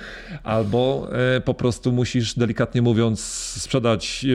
Albo 0.43 1.09
e, 1.37 1.41
po 1.41 1.53
prostu 1.53 1.91
musisz, 1.91 2.33
delikatnie 2.33 2.81
mówiąc, 2.81 3.19
sprzedać 3.61 4.25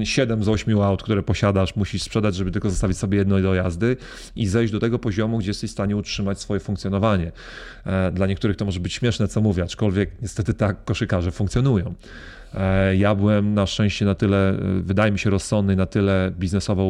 e, 0.00 0.06
7 0.06 0.44
z 0.44 0.48
8 0.48 0.80
aut, 0.80 1.02
które 1.02 1.22
posiadasz. 1.22 1.76
Musisz 1.76 2.02
sprzedać, 2.02 2.34
żeby 2.34 2.50
tylko 2.50 2.70
zostawić 2.70 2.98
sobie 2.98 3.18
jedno 3.18 3.40
do 3.40 3.54
jazdy 3.54 3.96
i 4.36 4.46
zejść 4.46 4.72
do 4.72 4.80
tego 4.80 4.98
poziomu, 4.98 5.38
gdzie 5.38 5.50
jesteś 5.50 5.70
w 5.70 5.72
stanie 5.72 5.96
utrzymać 5.96 6.40
swoje 6.40 6.60
funkcjonowanie. 6.60 7.32
E, 7.86 8.12
dla 8.12 8.26
niektórych 8.26 8.56
to 8.56 8.64
może 8.64 8.80
być 8.80 8.92
śmieszne, 8.92 9.28
co 9.28 9.40
mówię, 9.40 9.62
aczkolwiek 9.62 10.10
niestety 10.22 10.54
tak 10.54 10.84
koszykarze 10.84 11.30
funkcjonują. 11.30 11.94
E, 12.54 12.96
ja 12.96 13.14
byłem 13.14 13.54
na 13.54 13.66
szczęście 13.66 14.04
na 14.04 14.14
tyle, 14.14 14.50
e, 14.50 14.54
wydaje 14.82 15.12
mi 15.12 15.18
się, 15.18 15.30
rozsądny, 15.30 15.76
na 15.76 15.86
tyle 15.86 16.32
biznesowo 16.38 16.84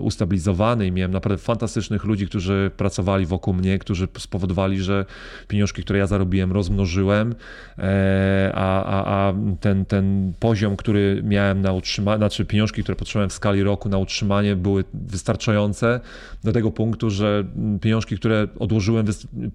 ustabilizowany 0.00 0.86
i 0.86 0.92
miałem 0.92 1.12
naprawdę 1.12 1.42
fantastycznych 1.42 2.04
ludzi, 2.04 2.26
którzy 2.26 2.70
pracowali 2.76 3.26
wokół 3.26 3.54
mnie, 3.54 3.78
którzy 3.78 4.08
spowodowali, 4.18 4.82
że 4.82 5.04
pieniążki, 5.48 5.82
które 5.82 5.98
ja 5.98 6.06
zarobiłem, 6.06 6.52
rozmnożyłem, 6.52 7.34
e, 7.78 8.52
a, 8.54 8.84
a, 8.84 9.28
a 9.28 9.34
ten, 9.60 9.84
ten 9.84 10.32
poziom, 10.40 10.76
który 10.76 11.22
miałem 11.24 11.60
na 11.60 11.72
utrzymanie, 11.72 12.18
znaczy 12.18 12.44
pieniążki, 12.44 12.82
które 12.82 12.96
potrzebowałem 12.96 13.30
w 13.30 13.32
skali 13.32 13.62
roku 13.62 13.88
na 13.88 13.98
utrzymanie, 13.98 14.56
były 14.56 14.84
wystarczające 14.94 16.00
do 16.44 16.52
tego 16.52 16.70
punktu, 16.70 17.10
że 17.10 17.44
pieniążki, 17.80 18.16
które 18.16 18.48
odłożyłem, 18.58 19.06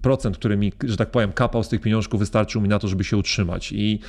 procent, 0.02 0.36
który 0.36 0.56
mi, 0.56 0.72
że 0.84 0.96
tak 0.96 1.10
powiem, 1.10 1.32
kapał 1.32 1.62
z 1.62 1.68
tych 1.68 1.80
pieniążków, 1.80 2.20
wystarczył 2.20 2.60
mi 2.60 2.68
na 2.68 2.78
to, 2.78 2.88
żeby 2.88 3.04
się 3.04 3.16
utrzymać. 3.16 3.72
I 3.72 4.00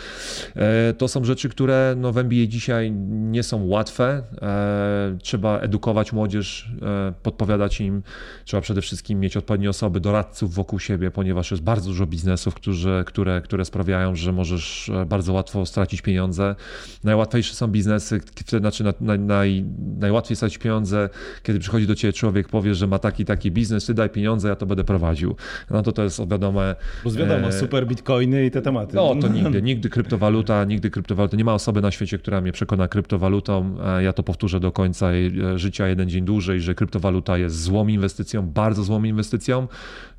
to 0.98 1.08
są 1.08 1.24
rzeczy, 1.24 1.31
które 1.50 1.96
no, 1.98 2.12
w 2.12 2.18
NBA 2.18 2.46
dzisiaj 2.48 2.92
nie 3.10 3.44
są 3.44 3.68
łatwe. 3.68 4.24
E, 4.42 5.18
trzeba 5.22 5.60
edukować 5.60 6.14
młodzież, 6.14 6.72
e, 6.82 7.14
podpowiadać 7.24 7.82
im. 7.82 8.04
Trzeba 8.46 8.62
przede 8.62 8.82
wszystkim 8.82 9.20
mieć 9.20 9.38
odpowiednie 9.38 9.70
osoby, 9.70 10.00
doradców 10.00 10.54
wokół 10.54 10.80
siebie, 10.80 11.12
ponieważ 11.12 11.52
jest 11.52 11.64
bardzo 11.64 11.90
dużo 11.90 12.06
biznesów, 12.06 12.56
którzy, 12.56 13.04
które, 13.06 13.42
które 13.42 13.66
sprawiają, 13.66 14.16
że 14.16 14.32
możesz 14.32 14.90
e, 14.90 15.06
bardzo 15.06 15.34
łatwo 15.34 15.66
stracić 15.66 16.02
pieniądze. 16.02 16.56
Najłatwiejsze 17.04 17.54
są 17.54 17.68
biznesy, 17.68 18.22
znaczy 18.60 18.84
naj, 19.02 19.20
naj, 19.20 19.66
najłatwiej 20.00 20.36
stracić 20.36 20.58
pieniądze, 20.58 21.10
kiedy 21.44 21.60
przychodzi 21.60 21.88
do 21.88 21.96
ciebie 21.96 22.14
człowiek, 22.14 22.50
powie, 22.50 22.76
że 22.76 22.88
ma 22.88 23.00
taki 23.00 23.26
taki 23.26 23.52
biznes, 23.52 23.86
ty 23.86 23.94
daj 23.94 24.10
pieniądze, 24.10 24.48
ja 24.50 24.56
to 24.56 24.66
będę 24.66 24.84
prowadził. 24.84 25.36
No 25.70 25.82
to 25.82 25.92
to 25.92 26.04
jest 26.04 26.30
wiadome. 26.30 26.76
Bo 27.04 27.12
wiadomo, 27.12 27.52
super 27.52 27.88
bitcoiny 27.88 28.46
i 28.46 28.52
te 28.52 28.62
tematy. 28.62 28.96
No 28.96 29.16
to 29.16 29.28
nigdy, 29.28 29.62
nigdy 29.62 29.90
kryptowaluta, 29.90 30.66
nigdy 30.66 30.90
kryptowaluta 30.90 31.21
kryptowaluty. 31.22 31.38
Nie 31.38 31.44
ma 31.44 31.54
osoby 31.54 31.82
na 31.82 31.92
świecie, 31.92 32.18
która 32.18 32.42
mnie 32.42 32.52
przekona 32.52 32.88
kryptowalutą. 32.88 33.78
E, 33.84 34.04
ja 34.04 34.14
to 34.14 34.24
powtórzę 34.24 34.60
do 34.60 34.72
końca 34.72 35.12
e, 35.12 35.60
życia, 35.60 35.88
jeden 35.88 36.10
dzień 36.10 36.26
dłużej, 36.26 36.62
że 36.62 36.76
kryptowaluta 36.76 37.38
jest 37.38 37.62
złą 37.62 37.88
inwestycją, 37.88 38.48
bardzo 38.48 38.84
złą 38.84 39.04
inwestycją. 39.04 39.68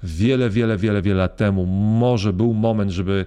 Wiele, 0.03 0.51
wiele, 0.51 0.77
wiele, 0.77 1.03
wiele 1.03 1.19
lat 1.19 1.37
temu 1.37 1.67
może 1.67 2.33
był 2.33 2.55
moment, 2.55 2.91
żeby 2.91 3.27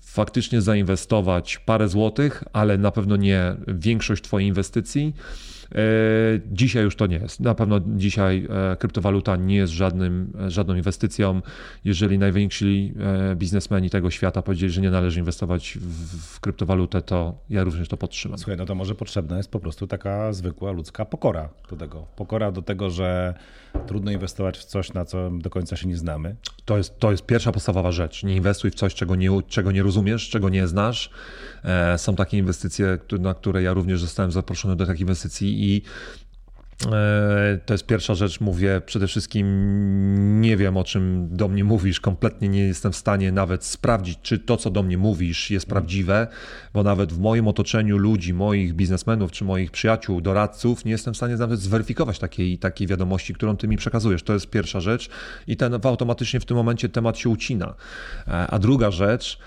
faktycznie 0.00 0.60
zainwestować 0.60 1.58
parę 1.58 1.88
złotych, 1.88 2.44
ale 2.52 2.78
na 2.78 2.90
pewno 2.90 3.16
nie 3.16 3.56
większość 3.68 4.22
Twojej 4.22 4.48
inwestycji. 4.48 5.14
E, 5.74 6.40
dzisiaj 6.52 6.84
już 6.84 6.96
to 6.96 7.06
nie 7.06 7.16
jest. 7.16 7.40
Na 7.40 7.54
pewno 7.54 7.80
dzisiaj 7.86 8.48
e, 8.72 8.76
kryptowaluta 8.76 9.36
nie 9.36 9.56
jest 9.56 9.72
żadnym, 9.72 10.32
żadną 10.48 10.74
inwestycją. 10.74 11.42
Jeżeli 11.84 12.18
najwięksi 12.18 12.94
e, 13.32 13.36
biznesmeni 13.36 13.90
tego 13.90 14.10
świata 14.10 14.42
powiedzieli, 14.42 14.72
że 14.72 14.80
nie 14.80 14.90
należy 14.90 15.18
inwestować 15.20 15.78
w, 15.80 16.34
w 16.36 16.40
kryptowalutę, 16.40 17.02
to 17.02 17.38
ja 17.50 17.64
również 17.64 17.88
to 17.88 17.96
podtrzymam. 17.96 18.38
Słuchaj, 18.38 18.56
no 18.56 18.64
to 18.64 18.74
może 18.74 18.94
potrzebna 18.94 19.36
jest 19.36 19.50
po 19.50 19.60
prostu 19.60 19.86
taka 19.86 20.32
zwykła 20.32 20.72
ludzka 20.72 21.04
pokora 21.04 21.48
do 21.70 21.76
tego. 21.76 22.06
Pokora 22.16 22.52
do 22.52 22.62
tego, 22.62 22.90
że 22.90 23.34
trudno 23.86 24.10
inwestować 24.10 24.58
w 24.58 24.64
coś, 24.64 24.92
na 24.92 25.04
co 25.04 25.30
do 25.30 25.50
końca 25.50 25.76
się 25.76 25.88
nie 25.88 25.96
znamy. 25.96 26.36
To 26.64 26.76
jest, 26.76 26.98
to 26.98 27.10
jest 27.10 27.26
pierwsza 27.26 27.52
podstawowa 27.52 27.92
rzecz. 27.92 28.22
Nie 28.24 28.36
inwestuj 28.36 28.70
w 28.70 28.74
coś, 28.74 28.94
czego 28.94 29.16
nie, 29.16 29.30
czego 29.48 29.72
nie 29.72 29.82
rozumiesz, 29.82 30.28
czego 30.28 30.48
nie 30.48 30.66
znasz. 30.66 31.10
Są 31.96 32.16
takie 32.16 32.38
inwestycje, 32.38 32.98
na 33.20 33.34
które 33.34 33.62
ja 33.62 33.72
również 33.72 34.00
zostałem 34.00 34.32
zaproszony 34.32 34.76
do 34.76 34.86
takich 34.86 35.00
inwestycji 35.00 35.61
i 35.62 35.82
E, 36.86 37.58
to 37.66 37.74
jest 37.74 37.86
pierwsza 37.86 38.14
rzecz, 38.14 38.40
mówię 38.40 38.80
przede 38.86 39.06
wszystkim 39.06 40.40
nie 40.40 40.56
wiem 40.56 40.76
o 40.76 40.84
czym 40.84 41.28
do 41.36 41.48
mnie 41.48 41.64
mówisz, 41.64 42.00
kompletnie 42.00 42.48
nie 42.48 42.60
jestem 42.60 42.92
w 42.92 42.96
stanie 42.96 43.32
nawet 43.32 43.64
sprawdzić, 43.64 44.18
czy 44.22 44.38
to 44.38 44.56
co 44.56 44.70
do 44.70 44.82
mnie 44.82 44.98
mówisz 44.98 45.50
jest 45.50 45.66
prawdziwe, 45.66 46.26
bo 46.74 46.82
nawet 46.82 47.12
w 47.12 47.18
moim 47.18 47.48
otoczeniu 47.48 47.98
ludzi, 47.98 48.34
moich 48.34 48.74
biznesmenów 48.74 49.32
czy 49.32 49.44
moich 49.44 49.70
przyjaciół, 49.70 50.20
doradców 50.20 50.84
nie 50.84 50.92
jestem 50.92 51.14
w 51.14 51.16
stanie 51.16 51.36
nawet 51.36 51.60
zweryfikować 51.60 52.18
takiej, 52.18 52.58
takiej 52.58 52.86
wiadomości, 52.86 53.34
którą 53.34 53.56
ty 53.56 53.68
mi 53.68 53.76
przekazujesz. 53.76 54.22
To 54.22 54.32
jest 54.32 54.50
pierwsza 54.50 54.80
rzecz 54.80 55.10
i 55.46 55.56
ten 55.56 55.74
automatycznie 55.82 56.40
w 56.40 56.44
tym 56.44 56.56
momencie 56.56 56.88
temat 56.88 57.18
się 57.18 57.28
ucina. 57.28 57.74
E, 58.28 58.46
a 58.46 58.58
druga 58.58 58.90
rzecz, 58.90 59.38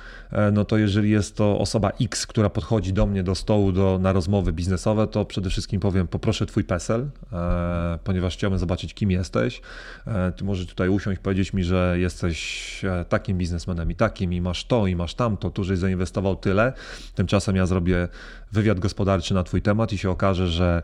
no 0.51 0.65
to 0.65 0.77
jeżeli 0.77 1.09
jest 1.09 1.35
to 1.35 1.59
osoba 1.59 1.91
X, 2.01 2.27
która 2.27 2.49
podchodzi 2.49 2.93
do 2.93 3.05
mnie 3.05 3.23
do 3.23 3.35
stołu 3.35 3.71
do, 3.71 3.99
na 4.01 4.13
rozmowy 4.13 4.53
biznesowe, 4.53 5.07
to 5.07 5.25
przede 5.25 5.49
wszystkim 5.49 5.79
powiem, 5.79 6.07
poproszę 6.07 6.45
twój 6.45 6.63
PESEL, 6.63 7.07
e, 7.33 7.99
ponieważ 8.03 8.33
chciałbym 8.33 8.59
zobaczyć, 8.59 8.93
kim 8.93 9.11
jesteś. 9.11 9.61
E, 10.07 10.31
ty 10.31 10.43
możesz 10.43 10.67
tutaj 10.67 10.89
usiąść, 10.89 11.19
powiedzieć 11.19 11.53
mi, 11.53 11.63
że 11.63 11.95
jesteś 11.99 12.65
takim 13.09 13.37
biznesmenem 13.37 13.91
i 13.91 13.95
takim, 13.95 14.33
i 14.33 14.41
masz 14.41 14.65
to, 14.65 14.87
i 14.87 14.95
masz 14.95 15.15
tamto, 15.15 15.49
tu 15.49 15.63
żeś 15.63 15.79
zainwestował 15.79 16.35
tyle. 16.35 16.73
Tymczasem 17.15 17.55
ja 17.55 17.65
zrobię 17.65 18.07
wywiad 18.51 18.79
gospodarczy 18.79 19.33
na 19.33 19.43
twój 19.43 19.61
temat 19.61 19.93
i 19.93 19.97
się 19.97 20.09
okaże, 20.09 20.47
że 20.47 20.83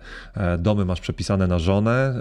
domy 0.60 0.86
masz 0.86 1.01
przepisane 1.01 1.47
na 1.47 1.60
żonę, 1.60 2.15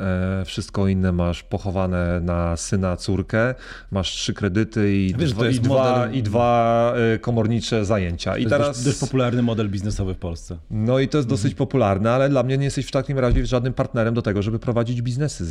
wszystko 0.45 0.89
inne 0.89 1.13
masz 1.13 1.43
pochowane 1.43 2.21
na 2.21 2.57
syna, 2.57 2.97
córkę, 2.97 3.55
masz 3.91 4.11
trzy 4.11 4.35
kredyty 4.35 4.97
i, 4.97 5.15
Wiesz, 5.15 5.33
dwa, 5.33 5.49
i, 5.49 5.61
dwa, 5.61 6.09
i 6.13 6.23
dwa 6.23 6.93
komornicze 7.19 7.85
zajęcia. 7.85 8.37
I 8.37 8.45
to 8.45 8.51
teraz... 8.51 8.69
jest 8.69 8.79
dość, 8.79 8.99
dość 8.99 9.11
popularny 9.11 9.43
model 9.43 9.69
biznesowy 9.69 10.15
w 10.15 10.19
Polsce. 10.19 10.59
No 10.71 10.99
i 10.99 11.09
to 11.09 11.19
jest 11.19 11.29
dosyć 11.29 11.53
mhm. 11.53 11.57
popularne, 11.57 12.11
ale 12.11 12.29
dla 12.29 12.43
mnie 12.43 12.59
nie 12.59 12.65
jesteś 12.65 12.87
w 12.87 12.91
takim 12.91 13.19
razie 13.19 13.47
żadnym 13.47 13.73
partnerem 13.73 14.15
do 14.15 14.23
tego, 14.23 14.43
żeby 14.43 14.59
prowadzić 14.59 15.03
biznesy, 15.03 15.45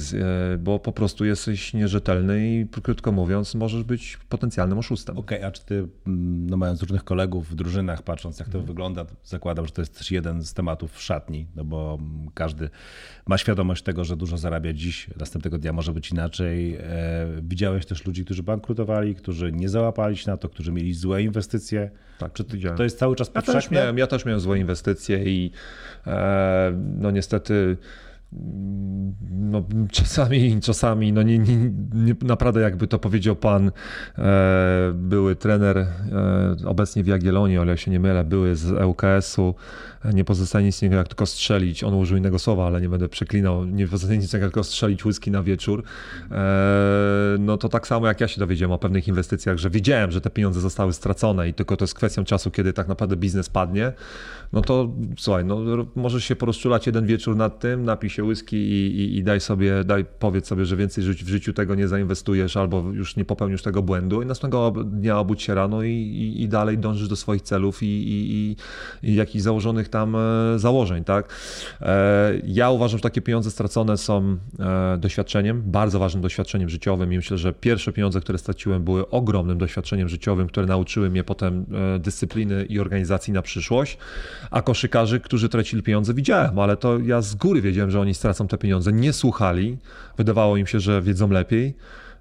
e, 0.53 0.57
bo 0.57 0.79
po 0.79 0.91
prostu 0.91 1.25
jesteś 1.25 1.73
nierzetelny 1.73 2.49
i 2.49 2.67
krótko 2.83 3.11
mówiąc 3.11 3.55
możesz 3.55 3.83
być 3.83 4.17
potencjalnym 4.29 4.77
oszustem. 4.77 5.17
Okej, 5.17 5.37
okay, 5.37 5.49
a 5.49 5.51
czy 5.51 5.65
ty, 5.65 5.75
mm, 6.07 6.49
no 6.49 6.57
mając 6.57 6.81
różnych 6.81 7.03
kolegów 7.03 7.49
w 7.49 7.55
drużynach, 7.55 8.03
patrząc 8.03 8.39
jak 8.39 8.49
to 8.49 8.57
mhm. 8.57 8.65
wygląda, 8.65 9.05
zakładam, 9.23 9.65
że 9.65 9.71
to 9.71 9.81
jest 9.81 9.97
też 9.97 10.11
jeden 10.11 10.43
z 10.43 10.53
tematów 10.53 11.01
szatni, 11.01 11.47
no 11.55 11.63
bo 11.63 11.97
mm, 11.99 12.29
każdy 12.33 12.69
ma 13.27 13.37
świadomość 13.37 13.83
tego, 13.83 14.05
że 14.05 14.17
dużo 14.17 14.37
zarabia 14.37 14.73
dziś, 14.73 15.07
następnego 15.17 15.57
dnia 15.57 15.73
może 15.73 15.93
być 15.93 16.11
inaczej. 16.11 16.75
E, 16.75 17.27
widziałeś 17.41 17.85
też 17.85 18.05
ludzi, 18.05 18.25
którzy 18.25 18.43
bankrutowali, 18.43 19.15
którzy 19.15 19.51
nie 19.51 19.69
załapali 19.69 20.17
się 20.17 20.31
na 20.31 20.37
to, 20.37 20.49
którzy 20.49 20.71
mieli 20.71 20.93
złe 20.93 21.23
inwestycje. 21.23 21.48
Tak, 22.19 22.33
Czy 22.33 22.43
to, 22.43 22.57
to 22.77 22.83
jest 22.83 22.99
cały 22.99 23.15
czas 23.15 23.29
powszechne? 23.29 23.53
Ja 23.53 23.61
też 23.61 23.71
miałem, 23.71 23.97
ja 23.97 24.07
też 24.07 24.25
miałem 24.25 24.39
złe 24.39 24.59
inwestycje 24.59 25.23
i 25.23 25.51
e, 26.07 26.71
no 26.97 27.11
niestety 27.11 27.77
no, 28.31 29.63
czasami, 29.91 30.61
czasami, 30.61 31.13
no 31.13 31.23
nie, 31.23 31.39
nie, 31.39 31.55
nie, 31.93 32.15
naprawdę 32.21 32.61
jakby 32.61 32.87
to 32.87 32.99
powiedział 32.99 33.35
pan 33.35 33.71
e, 34.17 34.91
były 34.95 35.35
trener 35.35 35.77
e, 35.77 35.87
obecnie 36.65 37.03
w 37.03 37.07
Jagiellonii, 37.07 37.57
ale 37.57 37.71
jak 37.71 37.79
się 37.79 37.91
nie 37.91 37.99
mylę, 37.99 38.23
były 38.23 38.55
z 38.55 38.71
ŁKS-u, 38.71 39.55
nie 40.13 40.25
pozostaje 40.25 40.65
nic 40.65 40.81
innego 40.81 40.97
jak 40.97 41.07
tylko 41.07 41.25
strzelić, 41.25 41.83
on 41.83 41.93
użył 41.93 42.17
innego 42.17 42.39
słowa, 42.39 42.67
ale 42.67 42.81
nie 42.81 42.89
będę 42.89 43.09
przeklinał, 43.09 43.65
nie 43.65 43.87
pozostaje 43.87 44.19
nic 44.19 44.33
innego 44.33 44.45
jak 44.45 44.53
tylko 44.53 44.63
strzelić 44.63 45.05
whisky 45.05 45.31
na 45.31 45.43
wieczór, 45.43 45.83
e, 46.31 47.35
no 47.39 47.57
to 47.57 47.69
tak 47.69 47.87
samo 47.87 48.07
jak 48.07 48.21
ja 48.21 48.27
się 48.27 48.39
dowiedziałem 48.39 48.71
o 48.71 48.79
pewnych 48.79 49.07
inwestycjach, 49.07 49.57
że 49.57 49.69
wiedziałem, 49.69 50.11
że 50.11 50.21
te 50.21 50.29
pieniądze 50.29 50.59
zostały 50.59 50.93
stracone 50.93 51.49
i 51.49 51.53
tylko 51.53 51.77
to 51.77 51.83
jest 51.83 51.93
kwestią 51.93 52.23
czasu, 52.23 52.51
kiedy 52.51 52.73
tak 52.73 52.87
naprawdę 52.87 53.15
biznes 53.15 53.49
padnie, 53.49 53.93
no 54.53 54.61
to 54.61 54.93
słuchaj, 55.17 55.45
no 55.45 55.59
możesz 55.95 56.23
się 56.23 56.35
porozczulać 56.35 56.85
jeden 56.85 57.05
wieczór 57.05 57.35
nad 57.35 57.59
tym, 57.59 57.83
napij 57.83 58.09
się 58.19 58.23
whisky 58.23 58.57
i, 58.57 59.01
i, 59.01 59.17
i, 59.17 59.23
daj 59.23 59.39
sobie, 59.39 59.83
daj, 59.83 60.05
powiedz 60.19 60.47
sobie, 60.47 60.65
że 60.65 60.75
więcej 60.75 61.03
w 61.03 61.29
życiu 61.29 61.53
tego 61.53 61.75
nie 61.75 61.87
zainwestujesz 61.87 62.57
albo 62.57 62.81
już 62.93 63.15
nie 63.15 63.25
popełnisz 63.25 63.61
tego 63.61 63.81
błędu 63.81 64.21
i 64.21 64.25
następnego 64.25 64.71
dnia 64.71 65.19
obudź 65.19 65.41
się 65.41 65.55
rano 65.55 65.83
i, 65.83 66.35
i, 66.37 66.47
dalej 66.47 66.77
dążysz 66.77 67.07
do 67.07 67.15
swoich 67.15 67.41
celów 67.41 67.79
i 67.81 68.55
jakichś 69.03 69.43
założonych 69.43 69.89
tam 69.89 70.15
e, 70.15 70.19
założeń, 70.59 71.03
tak? 71.03 71.33
E, 71.81 72.33
ja 72.43 72.69
uważam, 72.69 72.97
że 72.97 73.01
takie 73.01 73.21
pieniądze 73.21 73.51
stracone 73.51 73.97
są 73.97 74.37
e, 74.59 74.97
doświadczeniem, 74.97 75.61
bardzo 75.65 75.99
ważnym 75.99 76.21
doświadczeniem 76.21 76.69
życiowym 76.69 77.13
i 77.13 77.15
myślę, 77.15 77.37
że 77.37 77.53
pierwsze 77.53 77.93
pieniądze, 77.93 78.21
które 78.21 78.37
straciłem 78.37 78.83
były 78.83 79.09
ogromnym 79.09 79.57
doświadczeniem 79.57 80.09
życiowym, 80.09 80.47
które 80.47 80.65
nauczyły 80.65 81.09
mnie 81.09 81.23
potem 81.23 81.65
dyscypliny 81.99 82.65
i 82.65 82.79
organizacji 82.79 83.33
na 83.33 83.41
przyszłość, 83.41 83.97
a 84.51 84.61
koszykarzy, 84.61 85.19
którzy 85.19 85.49
tracili 85.49 85.83
pieniądze 85.83 86.13
widziałem, 86.13 86.59
ale 86.59 86.77
to 86.77 86.99
ja 86.99 87.21
z 87.21 87.35
góry 87.35 87.61
wiedziałem, 87.61 87.91
że 87.91 87.99
oni 87.99 88.08
stracą 88.13 88.47
te 88.47 88.57
pieniądze, 88.57 88.93
nie 88.93 89.13
słuchali, 89.13 89.77
wydawało 90.17 90.57
im 90.57 90.67
się, 90.67 90.79
że 90.79 91.01
wiedzą 91.01 91.29
lepiej. 91.29 91.75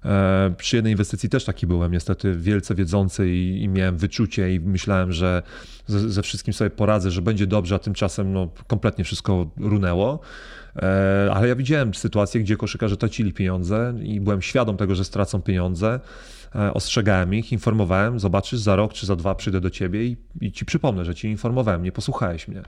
E, 0.05 0.53
przy 0.57 0.75
jednej 0.75 0.93
inwestycji 0.93 1.29
też 1.29 1.45
taki 1.45 1.67
byłem, 1.67 1.91
niestety 1.91 2.35
wielce 2.35 2.75
wiedzący 2.75 3.29
i, 3.29 3.63
i 3.63 3.67
miałem 3.67 3.97
wyczucie 3.97 4.55
i 4.55 4.59
myślałem, 4.59 5.11
że 5.11 5.43
ze, 5.87 6.09
ze, 6.09 6.21
wszystkim 6.21 6.53
sobie 6.53 6.69
poradzę, 6.69 7.11
że 7.11 7.21
będzie 7.21 7.47
dobrze, 7.47 7.75
a 7.75 7.79
tymczasem 7.79 8.33
no, 8.33 8.49
kompletnie 8.67 9.03
wszystko 9.03 9.49
runęło. 9.57 10.19
E, 10.75 11.31
ale 11.33 11.47
ja 11.47 11.55
widziałem 11.55 11.93
sytuacje, 11.93 12.41
gdzie 12.41 12.57
koszykarze 12.57 12.97
tracili 12.97 13.33
pieniądze 13.33 13.93
i 14.03 14.21
byłem 14.21 14.41
świadom 14.41 14.77
tego, 14.77 14.95
że 14.95 15.05
stracą 15.05 15.41
pieniądze. 15.41 15.99
E, 16.55 16.73
ostrzegałem 16.73 17.33
ich, 17.33 17.51
informowałem, 17.51 18.19
zobaczysz, 18.19 18.59
za 18.59 18.75
rok 18.75 18.93
czy 18.93 19.05
za 19.05 19.15
dwa 19.15 19.35
przyjdę 19.35 19.61
do 19.61 19.69
ciebie 19.69 20.05
i, 20.05 20.17
i 20.41 20.51
ci 20.51 20.65
przypomnę, 20.65 21.05
że 21.05 21.15
ci 21.15 21.27
informowałem, 21.27 21.83
nie 21.83 21.91
posłuchałeś 21.91 22.47
mnie. 22.47 22.61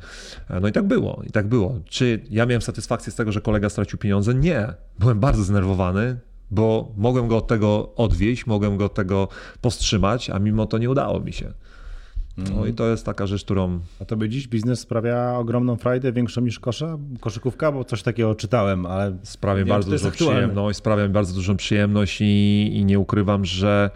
E, 0.50 0.60
no 0.60 0.67
i 0.67 0.72
tak 0.72 0.88
było, 0.88 1.22
i 1.28 1.32
tak 1.32 1.48
było. 1.48 1.80
Czy 1.86 2.22
ja 2.30 2.46
miałem 2.46 2.62
satysfakcję 2.62 3.12
z 3.12 3.15
tego, 3.15 3.32
że 3.32 3.41
kolega 3.41 3.70
stracił 3.70 4.00
pieniądze? 4.00 4.36
Nie. 4.36 4.74
Byłem 5.00 5.20
bardzo 5.20 5.44
zdenerwowany, 5.44 6.20
bo 6.52 6.91
mogłem 6.98 7.28
go 7.28 7.38
od 7.38 7.48
tego 7.48 7.96
odwieźć, 7.96 8.46
mogłem 8.46 8.78
go 8.78 8.86
od 8.86 8.94
tego 8.94 9.28
powstrzymać, 9.62 10.30
a 10.30 10.39
mimo 10.39 10.65
to 10.65 10.78
nie 10.78 10.89
udało 10.89 11.20
mi 11.20 11.34
się. 11.34 11.54
No 12.38 12.65
i 12.65 12.74
to 12.74 12.88
jest 12.88 13.06
taka 13.06 13.28
rzecz, 13.28 13.44
którą... 13.44 13.80
A 14.00 14.06
to 14.06 14.17
by 14.17 14.30
dziś 14.30 14.48
biznes 14.48 14.80
sprawia 14.80 15.36
ogromną 15.38 15.76
frajdę, 15.76 16.12
większą 16.12 16.41
niż 16.41 16.60
kosza, 16.60 16.98
koszykówka? 17.20 17.72
Bo 17.72 17.84
coś 17.84 18.04
takiego 18.04 18.36
czytałem, 18.36 18.86
ale... 18.86 19.17
Sprawia 19.24 19.65
bardzo 19.65 19.91
dużą 19.91 20.12
przyjemność, 20.12 20.78
sprawia 20.78 21.08
mi 21.08 21.13
bardzo 21.13 21.34
dużą 21.34 21.58
przyjemność 21.58 22.22
i, 22.22 22.72
i 22.74 22.86
nie 22.86 23.00
ukrywam, 23.00 23.46
że 23.46 23.89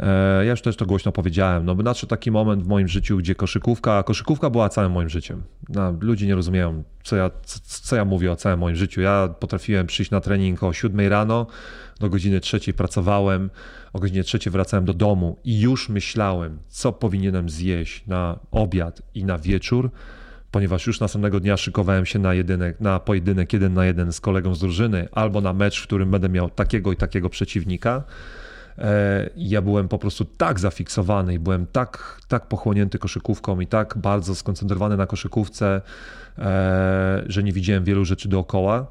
e, 0.00 0.44
ja 0.44 0.50
już 0.50 0.62
też 0.62 0.76
to 0.76 0.86
głośno 0.86 1.12
powiedziałem, 1.12 1.64
no 1.64 1.74
by 1.74 1.82
nadszedł 1.82 2.10
taki 2.10 2.30
moment 2.30 2.62
w 2.62 2.66
moim 2.66 2.88
życiu, 2.88 3.18
gdzie 3.18 3.34
koszykówka, 3.34 4.02
koszykówka 4.02 4.50
była 4.50 4.68
całym 4.68 4.92
moim 4.92 5.08
życiem. 5.08 5.42
No, 5.68 5.94
ludzie 6.00 6.26
nie 6.26 6.34
rozumieją, 6.34 6.82
co 7.02 7.16
ja, 7.16 7.30
co, 7.44 7.58
co 7.64 7.96
ja 7.96 8.04
mówię 8.04 8.32
o 8.32 8.36
całym 8.36 8.58
moim 8.58 8.76
życiu. 8.76 9.00
Ja 9.00 9.28
potrafiłem 9.40 9.86
przyjść 9.86 10.10
na 10.10 10.20
trening 10.20 10.62
o 10.62 10.72
7 10.72 11.08
rano, 11.08 11.46
do 12.00 12.10
godziny 12.10 12.40
trzeciej 12.40 12.74
pracowałem, 12.74 13.50
o 13.92 13.98
godzinie 13.98 14.24
trzeciej 14.24 14.52
wracałem 14.52 14.84
do 14.84 14.94
domu 14.94 15.36
i 15.44 15.60
już 15.60 15.88
myślałem, 15.88 16.58
co 16.68 16.92
powinienem 16.92 17.50
zjeść 17.50 18.06
na 18.06 18.38
obiad 18.50 19.02
i 19.14 19.24
na 19.24 19.38
wieczór, 19.38 19.90
ponieważ 20.50 20.86
już 20.86 21.00
następnego 21.00 21.40
dnia 21.40 21.56
szykowałem 21.56 22.06
się 22.06 22.18
na, 22.18 22.34
jedynek, 22.34 22.80
na 22.80 23.00
pojedynek 23.00 23.52
jeden 23.52 23.74
na 23.74 23.86
jeden 23.86 24.12
z 24.12 24.20
kolegą 24.20 24.54
z 24.54 24.60
drużyny 24.60 25.08
albo 25.12 25.40
na 25.40 25.52
mecz, 25.52 25.80
w 25.80 25.82
którym 25.82 26.10
będę 26.10 26.28
miał 26.28 26.50
takiego 26.50 26.92
i 26.92 26.96
takiego 26.96 27.28
przeciwnika. 27.28 28.04
E, 28.78 29.30
ja 29.36 29.62
byłem 29.62 29.88
po 29.88 29.98
prostu 29.98 30.24
tak 30.24 30.60
zafiksowany 30.60 31.34
i 31.34 31.38
byłem 31.38 31.66
tak, 31.66 32.20
tak 32.28 32.46
pochłonięty 32.46 32.98
koszykówką 32.98 33.60
i 33.60 33.66
tak 33.66 33.98
bardzo 33.98 34.34
skoncentrowany 34.34 34.96
na 34.96 35.06
koszykówce, 35.06 35.80
e, 36.38 37.22
że 37.26 37.42
nie 37.42 37.52
widziałem 37.52 37.84
wielu 37.84 38.04
rzeczy 38.04 38.28
dookoła 38.28 38.86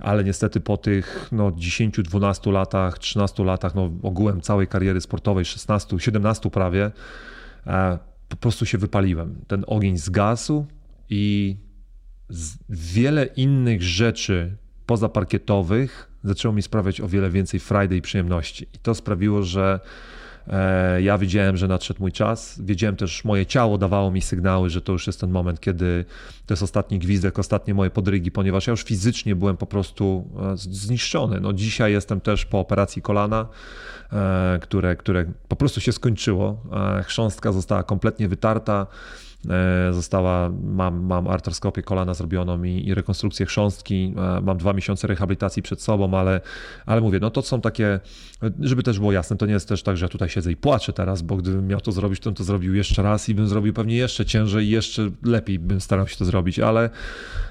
ale 0.00 0.24
niestety 0.24 0.60
po 0.60 0.76
tych 0.76 1.28
no, 1.32 1.52
10, 1.56 1.96
12 2.02 2.52
latach, 2.52 2.98
13 2.98 3.44
latach, 3.44 3.74
no, 3.74 3.90
ogółem 4.02 4.40
całej 4.40 4.66
kariery 4.66 5.00
sportowej, 5.00 5.44
16, 5.44 5.98
17 5.98 6.50
prawie, 6.50 6.90
e, 7.66 7.98
po 8.28 8.36
prostu 8.36 8.66
się 8.66 8.78
wypaliłem. 8.78 9.44
Ten 9.46 9.64
ogień 9.66 9.98
zgasł 9.98 10.66
i 11.10 11.56
wiele 12.68 13.24
innych 13.26 13.82
rzeczy 13.82 14.56
pozaparkietowych 14.86 16.10
zaczęło 16.24 16.54
mi 16.54 16.62
sprawiać 16.62 17.00
o 17.00 17.08
wiele 17.08 17.30
więcej 17.30 17.60
frajdy 17.60 17.96
i 17.96 18.02
przyjemności. 18.02 18.66
I 18.74 18.78
to 18.78 18.94
sprawiło, 18.94 19.42
że 19.42 19.80
ja 21.00 21.18
wiedziałem, 21.18 21.56
że 21.56 21.68
nadszedł 21.68 22.00
mój 22.00 22.12
czas. 22.12 22.60
Wiedziałem 22.64 22.96
też, 22.96 23.24
moje 23.24 23.46
ciało 23.46 23.78
dawało 23.78 24.10
mi 24.10 24.22
sygnały, 24.22 24.70
że 24.70 24.80
to 24.80 24.92
już 24.92 25.06
jest 25.06 25.20
ten 25.20 25.30
moment, 25.30 25.60
kiedy 25.60 26.04
to 26.46 26.54
jest 26.54 26.62
ostatni 26.62 26.98
gwizdek, 26.98 27.38
ostatnie 27.38 27.74
moje 27.74 27.90
podrygi, 27.90 28.30
ponieważ 28.30 28.66
ja 28.66 28.70
już 28.70 28.82
fizycznie 28.82 29.36
byłem 29.36 29.56
po 29.56 29.66
prostu 29.66 30.28
e, 30.52 30.56
zniszczony. 30.56 31.40
No, 31.40 31.52
dzisiaj 31.52 31.92
jestem 31.92 32.20
też 32.20 32.44
po 32.44 32.60
operacji 32.60 33.02
kolana, 33.02 33.46
e, 34.12 34.58
które, 34.62 34.96
które 34.96 35.24
po 35.48 35.56
prostu 35.56 35.80
się 35.80 35.92
skończyło. 35.92 36.62
Chrząstka 37.04 37.52
została 37.52 37.82
kompletnie 37.82 38.28
wytarta. 38.28 38.86
E, 39.48 39.92
została, 39.92 40.50
mam, 40.62 41.02
mam 41.02 41.28
artroskopię 41.28 41.82
kolana 41.82 42.14
zrobioną 42.14 42.62
i, 42.62 42.88
i 42.88 42.94
rekonstrukcję 42.94 43.46
chrząstki, 43.46 44.14
e, 44.16 44.40
mam 44.40 44.58
dwa 44.58 44.72
miesiące 44.72 45.06
rehabilitacji 45.06 45.62
przed 45.62 45.82
sobą, 45.82 46.18
ale, 46.18 46.40
ale 46.86 47.00
mówię, 47.00 47.18
no 47.20 47.30
to 47.30 47.42
są 47.42 47.60
takie, 47.60 48.00
żeby 48.60 48.82
też 48.82 48.98
było 48.98 49.12
jasne, 49.12 49.36
to 49.36 49.46
nie 49.46 49.52
jest 49.52 49.68
też 49.68 49.82
tak, 49.82 49.96
że 49.96 50.04
ja 50.04 50.08
tutaj 50.08 50.28
siedzę 50.28 50.52
i 50.52 50.56
płaczę 50.56 50.92
teraz, 50.92 51.22
bo 51.22 51.36
gdybym 51.36 51.66
miał 51.66 51.80
to 51.80 51.92
zrobić, 51.92 52.20
to 52.20 52.30
bym 52.30 52.34
to 52.34 52.44
zrobił 52.44 52.74
jeszcze 52.74 53.02
raz 53.02 53.28
i 53.28 53.34
bym 53.34 53.46
zrobił 53.46 53.72
pewnie 53.72 53.96
jeszcze 53.96 54.26
ciężej 54.26 54.66
i 54.66 54.70
jeszcze 54.70 55.10
lepiej 55.22 55.58
bym 55.58 55.80
starał 55.80 56.08
się 56.08 56.16
to 56.16 56.24
zrobić, 56.24 56.58
ale 56.58 56.90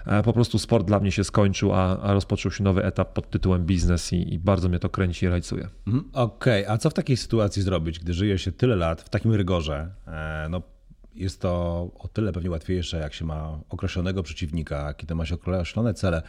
e, 0.06 0.24
po 0.24 0.34
prostu 0.34 0.60
sport 0.60 0.88
dla 0.88 1.00
mnie 1.00 1.12
się 1.12 1.24
skończył, 1.24 1.74
a, 1.74 2.02
a 2.02 2.14
rozpoczął 2.14 2.52
się 2.52 2.64
nowy 2.64 2.86
etap 2.86 3.14
pod 3.14 3.30
tytułem 3.30 3.66
biznes 3.66 4.14
i, 4.14 4.34
i 4.34 4.40
bardzo 4.40 4.70
mnie 4.70 4.80
to 4.80 4.90
kręci 4.90 5.26
i 5.26 5.30
rajcuje. 5.30 5.68
Mhm, 5.88 6.10
okej, 6.14 6.64
okay. 6.64 6.76
a 6.76 6.78
co 6.78 6.90
w 6.90 6.94
takiej 6.94 7.18
sytuacji 7.18 7.62
zrobić, 7.62 8.00
gdy 8.00 8.14
żyje 8.14 8.38
się 8.38 8.52
tyle 8.52 8.76
lat 8.76 9.02
w 9.02 9.10
takim 9.10 9.34
rygorze? 9.34 9.90
No 10.50 10.62
jest 11.16 11.42
to 11.42 11.50
o 12.00 12.08
tyle 12.08 12.32
pewnie 12.32 12.50
łatwiejsze, 12.50 12.98
jak 12.98 13.14
się 13.14 13.26
ma 13.26 13.60
określonego 13.70 14.24
przeciwnika, 14.24 14.94
kiedy 14.94 15.16
ma 15.16 15.26
się 15.26 15.36
określone 15.36 15.94
cele 15.94 16.22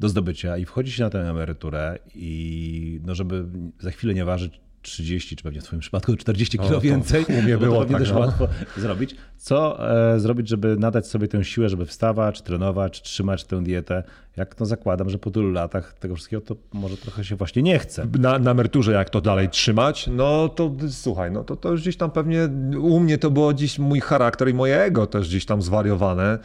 do 0.00 0.08
zdobycia 0.08 0.56
i 0.56 0.64
wchodzi 0.64 0.92
się 0.92 1.02
na 1.02 1.10
tę 1.10 1.30
emeryturę 1.30 1.98
i 2.14 3.00
no 3.04 3.14
żeby 3.14 3.44
za 3.80 3.90
chwilę 3.90 4.14
nie 4.14 4.24
ważyć 4.24 4.60
30, 4.82 5.36
czy 5.36 5.42
pewnie 5.42 5.60
w 5.60 5.64
Twoim 5.64 5.80
przypadku 5.80 6.16
40 6.16 6.58
kilo 6.58 6.80
więcej. 6.80 7.24
U 7.38 7.42
mnie 7.42 7.58
było 7.58 7.84
to 7.84 7.90
tak, 7.90 8.00
też 8.00 8.12
no. 8.12 8.18
łatwo 8.18 8.48
zrobić. 8.76 9.14
Co 9.36 9.90
e, 10.14 10.20
zrobić, 10.20 10.48
żeby 10.48 10.76
nadać 10.76 11.06
sobie 11.06 11.28
tę 11.28 11.44
siłę, 11.44 11.68
żeby 11.68 11.86
wstawać, 11.86 12.42
trenować, 12.42 13.02
trzymać 13.02 13.44
tę 13.44 13.62
dietę? 13.62 14.02
Jak 14.36 14.54
to 14.54 14.66
zakładam, 14.66 15.10
że 15.10 15.18
po 15.18 15.30
tylu 15.30 15.52
latach 15.52 15.94
tego 15.94 16.14
wszystkiego 16.14 16.42
to 16.42 16.56
może 16.72 16.96
trochę 16.96 17.24
się 17.24 17.36
właśnie 17.36 17.62
nie 17.62 17.78
chce. 17.78 18.06
Na, 18.18 18.38
na 18.38 18.50
emeryturze 18.50 18.92
jak 18.92 19.10
to 19.10 19.20
dalej 19.20 19.48
trzymać? 19.48 20.06
No 20.12 20.48
to 20.48 20.72
słuchaj, 20.90 21.30
no 21.32 21.44
to, 21.44 21.56
to 21.56 21.70
już 21.70 21.80
gdzieś 21.80 21.96
tam 21.96 22.10
pewnie 22.10 22.48
u 22.80 23.00
mnie 23.00 23.18
to 23.18 23.30
było 23.30 23.54
dziś 23.54 23.78
mój 23.78 24.00
charakter 24.00 24.48
i 24.48 24.54
moje 24.54 24.82
ego 24.82 25.06
też 25.06 25.28
gdzieś 25.28 25.44
tam 25.44 25.62
zwariowane, 25.62 26.38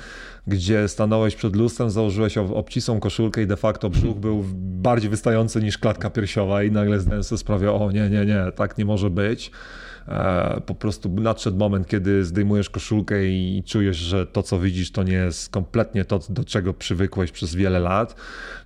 gdzie 0.47 0.87
stanąłeś 0.87 1.35
przed 1.35 1.55
lustrem, 1.55 1.89
założyłeś 1.89 2.37
obcisłą 2.37 2.99
koszulkę 2.99 3.41
i 3.41 3.47
de 3.47 3.57
facto 3.57 3.89
brzuch 3.89 4.17
był 4.17 4.43
bardziej 4.57 5.09
wystający 5.09 5.61
niż 5.61 5.77
klatka 5.77 6.09
piersiowa 6.09 6.63
i 6.63 6.71
nagle 6.71 6.99
zdałem 6.99 7.23
sobie 7.23 7.39
sprawę, 7.39 7.71
o 7.71 7.91
nie, 7.91 8.09
nie, 8.09 8.25
nie, 8.25 8.51
tak 8.55 8.77
nie 8.77 8.85
może 8.85 9.09
być. 9.09 9.51
E, 10.07 10.61
po 10.65 10.75
prostu 10.75 11.09
nadszedł 11.09 11.57
moment, 11.57 11.87
kiedy 11.87 12.25
zdejmujesz 12.25 12.69
koszulkę 12.69 13.25
i 13.25 13.63
czujesz, 13.65 13.97
że 13.97 14.25
to, 14.25 14.43
co 14.43 14.59
widzisz, 14.59 14.91
to 14.91 15.03
nie 15.03 15.13
jest 15.13 15.49
kompletnie 15.49 16.05
to, 16.05 16.19
do 16.29 16.43
czego 16.43 16.73
przywykłeś 16.73 17.31
przez 17.31 17.55
wiele 17.55 17.79
lat. 17.79 18.15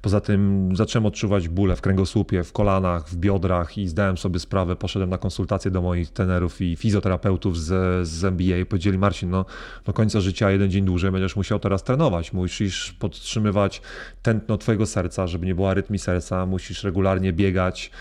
Poza 0.01 0.21
tym 0.21 0.71
zacząłem 0.75 1.05
odczuwać 1.05 1.47
bóle 1.47 1.75
w 1.75 1.81
kręgosłupie, 1.81 2.43
w 2.43 2.51
kolanach, 2.51 3.09
w 3.09 3.15
biodrach 3.15 3.77
i 3.77 3.87
zdałem 3.87 4.17
sobie 4.17 4.39
sprawę, 4.39 4.75
poszedłem 4.75 5.09
na 5.09 5.17
konsultacje 5.17 5.71
do 5.71 5.81
moich 5.81 6.11
tenerów 6.11 6.61
i 6.61 6.75
fizjoterapeutów 6.75 7.59
z, 7.59 8.07
z 8.07 8.39
i 8.39 8.65
powiedzieli, 8.65 8.97
Marcin, 8.97 9.29
no 9.29 9.45
do 9.85 9.93
końca 9.93 10.21
życia 10.21 10.51
jeden 10.51 10.71
dzień 10.71 10.85
dłużej 10.85 11.11
będziesz 11.11 11.35
musiał 11.35 11.59
teraz 11.59 11.83
trenować, 11.83 12.33
musisz 12.33 12.93
podtrzymywać 12.93 13.81
tętno 14.21 14.57
twojego 14.57 14.85
serca, 14.85 15.27
żeby 15.27 15.45
nie 15.45 15.55
było 15.55 15.69
arytmii 15.69 15.99
serca, 15.99 16.45
musisz 16.45 16.83
regularnie 16.83 17.33
biegać, 17.33 17.91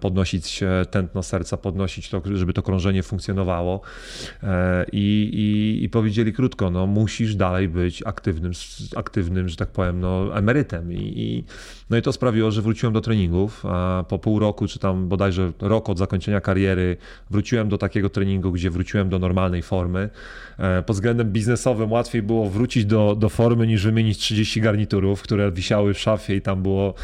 podnosić 0.00 0.60
tętno 0.90 1.22
serca, 1.22 1.56
podnosić 1.56 2.10
to, 2.10 2.22
żeby 2.34 2.52
to 2.52 2.62
krążenie 2.62 3.02
funkcjonowało 3.02 3.80
e, 4.42 4.86
i, 4.92 5.30
i, 5.32 5.84
i 5.84 5.88
powiedzieli 5.88 6.32
krótko, 6.32 6.70
no 6.70 6.86
musisz 6.86 7.34
dalej 7.34 7.68
być 7.68 8.02
aktywnym, 8.06 8.52
aktywnym 8.96 9.48
że 9.48 9.56
tak 9.56 9.68
powiem, 9.68 10.00
no, 10.00 10.38
emerytem 10.38 10.92
I, 10.92 11.12
i 11.16 11.44
no 11.90 11.96
i 11.96 12.02
to 12.02 12.12
sprawiło, 12.12 12.50
że 12.50 12.62
wróciłem 12.62 12.92
do 12.92 13.00
treningów. 13.00 13.64
Po 14.08 14.18
pół 14.18 14.38
roku, 14.38 14.66
czy 14.66 14.78
tam 14.78 15.08
bodajże 15.08 15.52
rok 15.60 15.90
od 15.90 15.98
zakończenia 15.98 16.40
kariery, 16.40 16.96
wróciłem 17.30 17.68
do 17.68 17.78
takiego 17.78 18.10
treningu, 18.10 18.52
gdzie 18.52 18.70
wróciłem 18.70 19.08
do 19.08 19.18
normalnej 19.18 19.62
formy. 19.62 20.10
E, 20.58 20.82
pod 20.82 20.96
względem 20.96 21.32
biznesowym 21.32 21.92
łatwiej 21.92 22.22
było 22.22 22.50
wrócić 22.50 22.84
do, 22.84 23.16
do 23.18 23.28
formy 23.28 23.66
niż 23.66 23.84
wymienić 23.84 24.18
30 24.18 24.60
garniturów, 24.60 25.22
które 25.22 25.52
wisiały 25.52 25.94
w 25.94 25.98
szafie 25.98 26.36
i 26.36 26.40
tam 26.40 26.62
było 26.62 26.94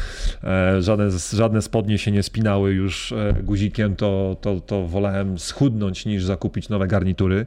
e, 0.43 0.81
żadne, 0.81 1.09
żadne 1.33 1.61
spodnie 1.61 1.97
się 1.97 2.11
nie 2.11 2.23
spinały 2.23 2.62
już 2.67 3.11
e, 3.11 3.35
guzikiem, 3.43 3.95
to, 3.95 4.37
to, 4.41 4.59
to 4.59 4.87
wolałem 4.87 5.39
schudnąć 5.39 6.05
niż 6.05 6.23
zakupić 6.23 6.69
nowe 6.69 6.87
garnitury. 6.87 7.45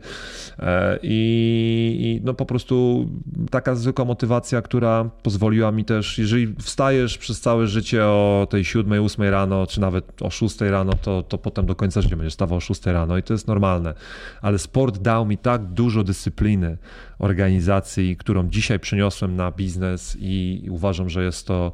I, 1.02 1.96
I 2.00 2.20
no 2.24 2.34
po 2.34 2.46
prostu 2.46 3.06
taka 3.50 3.74
zwykła 3.74 4.04
motywacja, 4.04 4.62
która 4.62 5.10
pozwoliła 5.22 5.72
mi 5.72 5.84
też, 5.84 6.18
jeżeli 6.18 6.54
wstajesz 6.58 7.18
przez 7.18 7.40
całe 7.40 7.66
życie 7.66 8.04
o 8.04 8.46
tej 8.50 8.64
7, 8.64 9.04
8 9.04 9.24
rano, 9.30 9.66
czy 9.66 9.80
nawet 9.80 10.22
o 10.22 10.30
6 10.30 10.60
rano, 10.60 10.92
to, 11.02 11.22
to 11.22 11.38
potem 11.38 11.66
do 11.66 11.74
końca 11.74 12.02
życia 12.02 12.16
będziesz 12.16 12.34
stawał 12.34 12.58
o 12.58 12.60
6 12.60 12.86
rano 12.86 13.18
i 13.18 13.22
to 13.22 13.34
jest 13.34 13.48
normalne. 13.48 13.94
Ale 14.42 14.58
sport 14.58 14.98
dał 14.98 15.26
mi 15.26 15.38
tak 15.38 15.64
dużo 15.64 16.04
dyscypliny 16.04 16.78
organizacji, 17.18 18.16
którą 18.16 18.48
dzisiaj 18.48 18.80
przeniosłem 18.80 19.36
na 19.36 19.50
biznes 19.50 20.16
i 20.20 20.66
uważam, 20.70 21.08
że 21.08 21.24
jest 21.24 21.46
to 21.46 21.72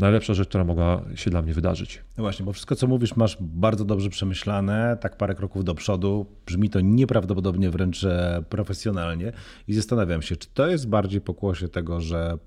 najlepsza 0.00 0.34
rzecz, 0.34 0.48
która 0.48 0.64
mogła 0.64 1.02
się 1.14 1.30
dla 1.30 1.42
mnie 1.42 1.54
wydarzyć. 1.54 2.04
No 2.18 2.24
właśnie, 2.24 2.44
bo 2.44 2.52
wszystko, 2.52 2.76
co 2.76 2.86
mówisz, 2.86 3.16
masz 3.16 3.36
bardzo 3.40 3.84
dobrze 3.84 4.10
przemyślane, 4.10 4.96
tak 5.00 5.16
parę 5.16 5.34
kroków 5.34 5.64
do 5.64 5.74
przodu. 5.74 6.26
Brzmi 6.46 6.70
to 6.70 6.80
nieprawdopodobnie 6.80 7.70
wręcz 7.70 8.06
profesjonalnie 8.48 9.32
i 9.68 9.74
zastanawiam 9.74 10.22
się, 10.22 10.36
czy 10.36 10.48
to 10.54 10.66
jest 10.66 10.88
bardziej 10.88 11.20
pokłosie 11.20 11.68
tego, 11.68 12.00
że 12.00 12.38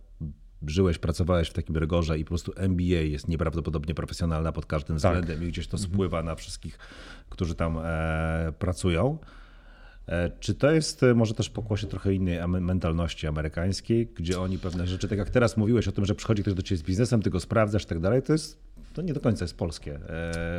żyłeś, 0.67 0.97
pracowałeś 0.97 1.49
w 1.49 1.53
takim 1.53 1.77
rygorze 1.77 2.19
i 2.19 2.23
po 2.25 2.29
prostu 2.29 2.51
MBA 2.55 2.83
jest 2.83 3.27
nieprawdopodobnie 3.27 3.93
profesjonalna 3.93 4.51
pod 4.51 4.65
każdym 4.65 4.99
tak. 4.99 5.15
względem 5.15 5.47
i 5.47 5.51
gdzieś 5.51 5.67
to 5.67 5.77
mhm. 5.77 5.93
spływa 5.93 6.23
na 6.23 6.35
wszystkich, 6.35 6.77
którzy 7.29 7.55
tam 7.55 7.77
e, 7.83 8.53
pracują. 8.59 9.17
E, 10.07 10.31
czy 10.39 10.55
to 10.55 10.71
jest 10.71 11.03
e, 11.03 11.13
może 11.13 11.33
też 11.33 11.49
pokłosie 11.49 11.87
trochę 11.87 12.13
innej 12.13 12.47
mentalności 12.47 13.27
amerykańskiej, 13.27 14.07
gdzie 14.15 14.39
oni 14.39 14.59
pewne 14.59 14.87
rzeczy, 14.87 15.07
tak 15.07 15.17
jak 15.17 15.29
teraz 15.29 15.57
mówiłeś 15.57 15.87
o 15.87 15.91
tym, 15.91 16.05
że 16.05 16.15
przychodzi 16.15 16.41
ktoś 16.41 16.53
do 16.53 16.61
ciebie 16.61 16.79
z 16.79 16.83
biznesem, 16.83 17.21
ty 17.21 17.29
go 17.29 17.39
sprawdzasz 17.39 17.83
i 17.83 17.85
tak 17.85 17.99
dalej, 17.99 18.21
to 18.21 18.33
jest 18.33 18.57
to 18.93 19.01
nie 19.01 19.13
do 19.13 19.19
końca 19.19 19.45
jest 19.45 19.57
polskie. 19.57 19.95
E, 19.95 19.99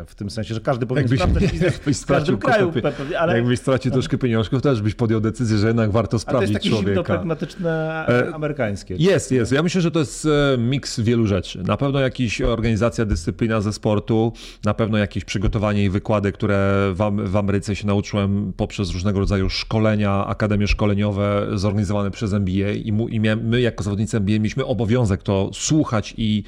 w 0.06 0.14
tym 0.16 0.30
sensie, 0.30 0.54
że 0.54 0.60
każdy 0.60 0.86
powinien 0.86 1.10
jakbyś, 1.10 1.20
sprawdzać 1.20 1.52
biznes 1.52 1.74
jakbyś 1.74 1.96
w 1.96 2.06
każdym 2.06 2.38
kraju. 2.38 2.72
Pewnie, 2.72 3.20
ale... 3.20 3.36
Jakbyś 3.36 3.58
stracił 3.58 3.92
troszkę 3.92 4.18
pieniążków, 4.18 4.62
też 4.62 4.82
byś 4.82 4.94
podjął 4.94 5.20
decyzję, 5.20 5.58
że 5.58 5.66
jednak 5.66 5.90
warto 5.90 6.18
sprawdzić 6.18 6.60
człowieka. 6.60 6.82
to 6.82 6.90
jest 6.90 6.96
takie 6.96 7.06
pragmatyczne 7.06 8.06
e, 8.08 8.34
amerykańskie. 8.34 8.96
Jest, 8.98 9.32
jest. 9.32 9.52
Ja 9.52 9.62
myślę, 9.62 9.80
że 9.80 9.90
to 9.90 9.98
jest 9.98 10.26
e, 10.26 10.58
miks 10.58 11.00
wielu 11.00 11.26
rzeczy. 11.26 11.62
Na 11.62 11.76
pewno 11.76 12.00
jakaś 12.00 12.40
organizacja, 12.40 13.04
dyscyplina 13.04 13.60
ze 13.60 13.72
sportu, 13.72 14.32
na 14.64 14.74
pewno 14.74 14.98
jakieś 14.98 15.24
przygotowanie 15.24 15.84
i 15.84 15.90
wykłady, 15.90 16.32
które 16.32 16.92
w, 17.24 17.36
Ameryce 17.36 17.76
się 17.76 17.86
nauczyłem 17.86 18.52
poprzez 18.56 18.90
różnego 18.90 19.20
rodzaju 19.20 19.50
szkolenia, 19.50 20.26
akademie 20.26 20.66
szkoleniowe 20.66 21.46
zorganizowane 21.54 22.10
przez 22.10 22.32
NBA 22.32 22.72
i, 22.72 22.92
mu, 22.92 23.08
i 23.08 23.20
my 23.20 23.60
jako 23.60 23.84
zawodnicy 23.84 24.16
NBA 24.16 24.38
mieliśmy 24.38 24.64
obowiązek 24.64 25.22
to 25.22 25.50
słuchać 25.52 26.14
i, 26.16 26.42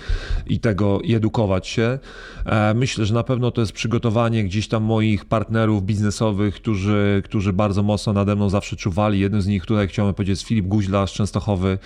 i 0.47 0.61
tego 0.61 1.01
i 1.01 1.15
edukować 1.15 1.76
się. 1.77 1.99
E, 2.47 2.75
myślę, 2.75 3.07
że 3.07 3.15
na 3.15 3.23
pewno 3.23 3.51
to 3.51 3.61
jest 3.61 3.73
przygotowanie 3.73 4.45
gdzieś 4.45 4.69
tam 4.69 4.83
moich 4.83 5.25
partnerów 5.25 5.83
biznesowych, 5.83 6.55
którzy, 6.55 7.23
którzy 7.25 7.53
bardzo 7.53 7.83
mocno 7.83 8.13
nade 8.13 8.37
mną 8.37 8.49
zawsze 8.49 8.77
czuwali. 8.77 9.21
Jeden 9.21 9.43
z 9.43 9.47
nich 9.47 9.67
tutaj 9.67 9.89
chciałem 9.89 10.15
powiedzieć 10.15 10.31
jest 10.31 10.43
Filip 10.43 10.67
Guźla 10.67 11.07
z 11.07 11.11
Częstochowy, 11.11 11.79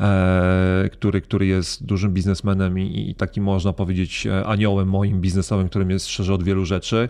e, 0.00 0.90
który, 0.92 1.20
który 1.20 1.46
jest 1.46 1.86
dużym 1.86 2.12
biznesmenem 2.12 2.78
i, 2.78 3.10
i 3.10 3.14
takim 3.14 3.44
można 3.44 3.72
powiedzieć 3.72 4.26
e, 4.26 4.46
aniołem 4.46 4.88
moim 4.88 5.20
biznesowym, 5.20 5.68
którym 5.68 5.90
jest 5.90 6.08
szczerze 6.08 6.34
od 6.34 6.42
wielu 6.42 6.64
rzeczy 6.64 7.08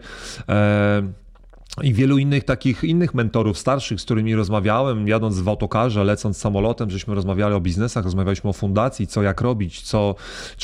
i 1.83 1.95
wielu 1.95 2.19
innych 2.19 2.45
takich 2.45 2.85
innych 2.85 3.15
mentorów 3.15 3.59
starszych, 3.59 4.01
z 4.01 4.05
którymi 4.05 4.35
rozmawiałem, 4.35 5.09
jadąc 5.09 5.41
w 5.41 5.49
autokarze, 5.49 6.05
lecąc 6.05 6.37
samolotem, 6.37 6.91
żeśmy 6.91 7.15
rozmawiali 7.15 7.55
o 7.55 7.61
biznesach, 7.61 8.05
rozmawialiśmy 8.05 8.51
o 8.51 8.53
fundacji, 8.53 9.07
co 9.07 9.23
jak 9.23 9.41
robić, 9.41 9.83
co, 9.83 10.15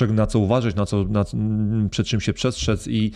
na 0.09 0.27
co 0.27 0.39
uważać, 0.39 0.75
na 0.75 0.87
co, 0.87 1.05
na, 1.05 1.25
przed 1.91 2.07
czym 2.07 2.21
się 2.21 2.33
przestrzec 2.33 2.87
i 2.89 3.13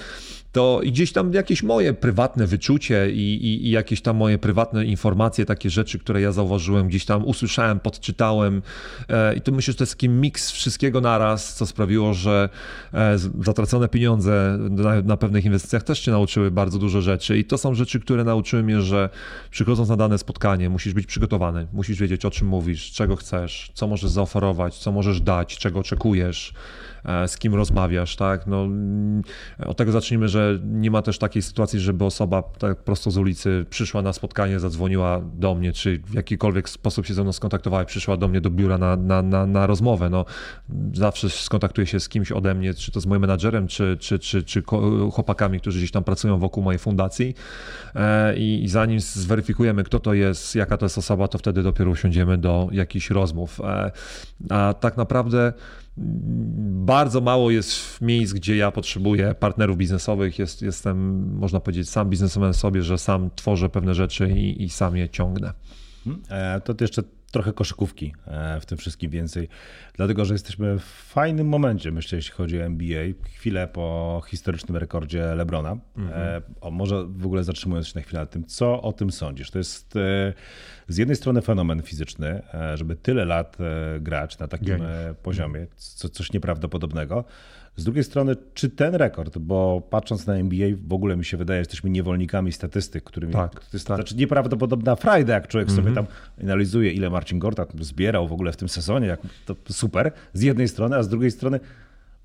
to 0.55 0.81
gdzieś 0.85 1.13
tam 1.13 1.33
jakieś 1.33 1.63
moje 1.63 1.95
prywatne 1.95 2.47
wyczucie 2.47 3.11
i, 3.11 3.47
i, 3.47 3.67
i, 3.67 3.71
jakieś 3.71 4.03
tam 4.03 4.17
moje 4.17 4.39
prywatne 4.39 4.85
informacje, 4.85 5.45
takie 5.45 5.71
rzeczy, 5.71 5.99
które 5.99 6.21
ja 6.21 6.33
zauważyłem, 6.33 6.89
gdzieś 6.89 7.05
tam 7.05 7.25
usłyszałem, 7.25 7.81
podczytałem 7.81 8.63
e, 9.09 9.35
i 9.35 9.41
to 9.41 9.53
myślę, 9.53 9.73
że 9.73 9.79
to 9.79 9.85
jest 9.85 9.93
taki 9.93 10.09
miks 10.09 10.51
wszystkiego 10.51 11.01
naraz, 11.01 11.55
co 11.55 11.67
sprawiło, 11.67 12.15
że 12.15 12.49
e, 12.93 13.19
zatracone 13.41 13.89
pieniądze 13.89 14.59
na, 14.71 15.03
na, 15.03 15.17
pewnych 15.17 15.45
inwestycjach 15.45 15.83
też 15.83 16.01
cię 16.01 16.11
nauczyły 16.11 16.51
bardzo 16.51 16.79
dużo 16.79 17.01
rzeczy. 17.01 17.39
I 17.39 17.45
to 17.45 17.59
są 17.59 17.75
rzeczy, 17.75 18.01
które 18.01 18.25
nauczyły 18.25 18.63
mnie, 18.63 18.81
że 18.81 19.09
przychodząc 19.51 19.89
na 19.89 19.97
dane 19.97 20.19
spotkanie 20.19 20.71
musisz 20.71 20.95
być 20.95 21.07
przygotowany, 21.07 21.67
musisz 21.73 22.01
wiedzieć 22.01 22.25
o 22.25 22.31
czym 22.31 22.49
mówisz, 22.49 22.93
czego 22.93 23.17
chcesz, 23.17 23.71
co 23.75 23.87
możesz 23.87 24.11
zaoferować, 24.11 24.79
co 24.79 24.93
możesz 24.93 25.21
dać, 25.21 25.59
czego 25.59 25.81
oczekujesz, 25.81 26.55
z 27.27 27.39
kim 27.39 27.55
rozmawiasz, 27.55 28.17
tak? 28.17 28.47
No, 28.47 28.65
mm, 28.65 29.23
od 29.67 29.77
tego 29.77 29.93
zacznijmy, 29.93 30.29
że 30.29 30.59
nie 30.65 30.91
ma 30.91 31.03
też 31.03 31.19
takiej 31.19 31.43
sytuacji, 31.43 31.81
żeby 31.81 32.05
osoba 32.05 32.43
tak 32.43 32.83
prosto 32.83 33.11
z 33.11 33.19
ulicy 33.19 33.67
przyszła 33.71 34.03
na 34.03 34.13
spotkanie, 34.13 34.61
zadzwoniła 34.61 35.21
do 35.35 35.55
mnie, 35.55 35.73
czy 35.73 35.99
w 36.07 36.15
jakikolwiek 36.15 36.69
sposób 36.69 37.07
się 37.07 37.15
ze 37.15 37.23
mną 37.23 37.33
skontaktowała 37.33 37.83
i 37.83 37.87
przyszła 37.87 38.17
do 38.17 38.29
mnie 38.29 38.41
do 38.41 38.51
biura 38.51 38.79
na, 38.79 38.97
na, 38.97 39.23
na, 39.23 39.47
na 39.47 39.67
rozmowę. 39.67 40.11
No, 40.11 40.25
zawsze 40.93 41.31
skontaktuję 41.31 41.87
się 41.87 42.01
z 42.01 42.09
kimś 42.09 42.33
ode 42.33 42.55
mnie, 42.55 42.75
czy 42.75 42.93
to 42.93 43.01
z 43.01 43.07
moim 43.07 43.21
menadżerem, 43.21 43.67
czy, 43.67 43.97
czy, 44.01 44.19
czy, 44.19 44.43
czy 44.43 44.63
chłopakami, 45.13 45.61
którzy 45.61 45.79
gdzieś 45.79 45.91
tam 45.91 46.05
pracują 46.05 46.39
wokół 46.39 46.63
mojej 46.63 46.79
fundacji 46.79 47.35
e, 47.95 48.37
i, 48.37 48.65
i 48.65 48.69
zanim 48.69 49.01
zweryfikujemy, 49.01 49.85
kto 49.85 50.01
to 50.01 50.15
jest, 50.15 50.55
jaka 50.55 50.77
to 50.77 50.85
jest 50.85 50.99
osoba, 50.99 51.29
to 51.29 51.39
wtedy 51.39 51.63
dopiero 51.63 51.91
usiądziemy 51.91 52.39
do 52.39 52.69
jakichś 52.73 53.11
rozmów. 53.11 53.61
E, 53.61 53.91
a 54.51 54.75
tak 54.75 54.97
naprawdę 54.97 55.53
bardzo 55.97 57.21
mało 57.21 57.51
jest 57.51 58.01
miejsc, 58.01 58.33
gdzie 58.33 58.57
ja 58.57 58.71
potrzebuję 58.71 59.35
partnerów 59.35 59.77
biznesowych. 59.77 60.39
Jest, 60.39 60.63
jestem, 60.63 61.29
można 61.39 61.61
powiedzieć, 61.61 61.89
sam 61.89 62.11
biznesmen 62.11 62.55
sobie, 62.55 62.83
że 62.83 62.99
sam 62.99 63.31
tworzę 63.35 63.69
pewne 63.69 63.95
rzeczy 63.95 64.31
i, 64.31 64.63
i 64.63 64.69
sam 64.71 64.97
je 64.97 65.09
ciągnę. 65.09 65.53
Hmm? 66.05 66.23
E, 66.31 66.61
to 66.61 66.75
jeszcze 66.81 67.03
trochę 67.31 67.53
koszykówki 67.53 68.15
e, 68.27 68.61
w 68.61 68.67
tym 68.67 68.79
wszystkim 68.79 69.11
więcej, 69.11 69.49
dlatego 69.95 70.25
że 70.25 70.35
jesteśmy 70.35 70.79
w 70.79 70.85
fajnym 70.85 71.49
momencie, 71.49 71.93
myślę, 71.93 72.17
jeśli 72.17 72.33
chodzi 72.33 72.61
o 72.61 72.63
NBA, 72.63 73.05
chwilę 73.25 73.69
po 73.69 74.23
historycznym 74.27 74.77
rekordzie 74.77 75.35
Lebrona. 75.35 75.77
Mhm. 75.97 76.43
O, 76.61 76.71
może 76.71 77.05
w 77.07 77.27
ogóle 77.27 77.45
zatrzymując 77.45 77.89
się 77.89 77.93
na 77.95 78.03
chwilę 78.03 78.21
nad 78.21 78.31
tym, 78.31 78.45
co 78.45 78.83
o 78.83 78.93
tym 78.93 79.13
sądzisz? 79.13 79.51
To 79.51 79.59
jest 79.59 79.95
z 80.89 80.97
jednej 80.97 81.17
strony 81.17 81.43
fenomen 81.43 81.83
fizyczny, 81.83 82.43
żeby 82.75 82.97
tyle 82.97 83.25
lat 83.25 83.57
grać 84.01 84.39
na 84.39 84.49
takim 84.49 84.79
poziomie, 85.23 85.67
co, 85.77 86.09
coś 86.09 86.33
nieprawdopodobnego. 86.33 87.25
Z 87.77 87.85
drugiej 87.85 88.05
strony, 88.05 88.37
czy 88.55 88.71
ten 88.71 88.95
rekord, 88.95 89.39
bo 89.39 89.83
patrząc 89.91 90.27
na 90.27 90.35
NBA, 90.35 90.69
w 90.87 90.93
ogóle 90.93 91.17
mi 91.17 91.25
się 91.25 91.37
wydaje, 91.37 91.59
że 91.59 91.61
jesteśmy 91.61 91.91
niewolnikami 91.91 92.53
statystyk, 92.53 93.05
którymi 93.05 93.33
tak, 93.33 93.61
to 93.61 93.67
jest 93.73 93.87
tak. 93.87 93.97
znaczy 93.97 94.17
nieprawdopodobna 94.17 94.97
frajda, 94.97 95.35
jak 95.35 95.49
człowiek 95.49 95.69
mm 95.69 95.75
-hmm. 95.75 95.83
sobie 95.83 95.89
mhm. 95.89 96.07
tam 96.07 96.17
analizuje, 96.45 96.93
ile 96.93 97.11
Marcin 97.11 97.39
Gortat 97.39 97.73
zbierał 97.81 98.29
w 98.29 98.33
ogóle 98.33 98.53
w 98.53 98.57
tym 98.57 98.69
sezonie, 98.69 99.07
jak 99.07 99.21
to 99.45 99.57
super, 99.69 100.13
z 100.33 100.43
jednej 100.43 100.69
strony, 100.69 100.97
a 100.97 101.03
z 101.03 101.09
drugiej 101.09 101.31
strony, 101.31 101.61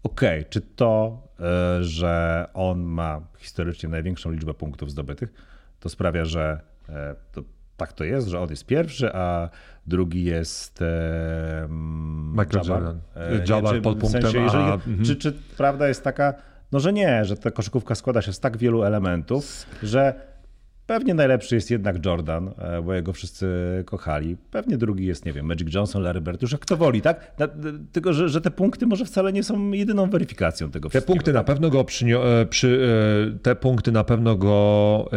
okej, 0.04 0.40
okay, 0.40 0.50
czy 0.50 0.62
to, 0.62 1.22
e, 1.40 1.84
że 1.84 2.48
on 2.54 2.82
ma 2.82 3.22
historycznie 3.38 3.90
największą 3.90 4.32
liczbę 4.32 4.54
punktów 4.54 4.92
zdobytych, 4.92 5.34
to 5.80 5.90
sprawia, 5.90 6.26
że 6.26 6.62
e, 6.90 7.16
to 7.32 7.44
tak 7.80 7.94
to 7.94 8.04
jest, 8.04 8.28
że 8.28 8.40
on 8.40 8.50
jest 8.50 8.66
pierwszy, 8.66 9.14
a 9.14 9.50
drugi 9.88 10.24
jest 10.24 10.82
e, 10.82 11.68
Michael 12.32 12.68
Jordan. 12.68 13.00
E, 13.16 13.44
Jabbar 13.50 13.82
pod 13.82 14.00
punktem. 14.00 14.22
W 14.22 14.24
sensie, 14.24 14.40
jeżeli, 14.40 14.64
a, 14.64 14.78
czy, 14.78 14.90
mhm. 14.90 15.20
czy 15.20 15.34
prawda 15.58 15.88
jest 15.88 16.04
taka, 16.04 16.34
no 16.72 16.80
że 16.80 16.94
nie, 16.94 17.26
że 17.26 17.38
ta 17.38 17.52
koszykówka 17.52 17.96
składa 17.96 18.22
się 18.22 18.34
z 18.34 18.40
tak 18.40 18.58
wielu 18.58 18.84
elementów, 18.84 19.66
że 19.84 20.29
Pewnie 20.90 21.14
najlepszy 21.14 21.56
jest 21.56 21.72
jednak 21.72 22.06
Jordan, 22.06 22.52
e, 22.58 22.82
bo 22.82 22.94
jego 22.94 23.14
wszyscy 23.14 23.48
kochali. 23.86 24.38
Pewnie 24.52 24.78
drugi 24.78 25.06
jest, 25.06 25.26
nie 25.26 25.34
wiem, 25.34 25.46
Magic 25.46 25.74
Johnson, 25.74 26.04
Larry 26.04 26.22
Bird, 26.22 26.42
już 26.42 26.52
jak 26.52 26.62
kto 26.62 26.78
woli, 26.78 27.02
tak? 27.02 27.32
Tylko, 27.92 28.14
że, 28.14 28.30
że 28.30 28.42
te 28.42 28.52
punkty 28.52 28.88
może 28.88 29.06
wcale 29.06 29.34
nie 29.34 29.44
są 29.44 29.72
jedyną 29.72 30.10
weryfikacją 30.10 30.72
tego 30.72 30.90
Te 30.90 31.02
punkty 31.02 31.34
na 31.34 31.44
pewno 31.44 31.70
go 31.70 31.80
e, 31.80 32.46
przy, 32.46 32.90
e, 33.36 33.40
te 33.40 33.56
punkty 33.56 33.92
na 33.92 34.04
pewno 34.04 34.36
go 34.36 35.10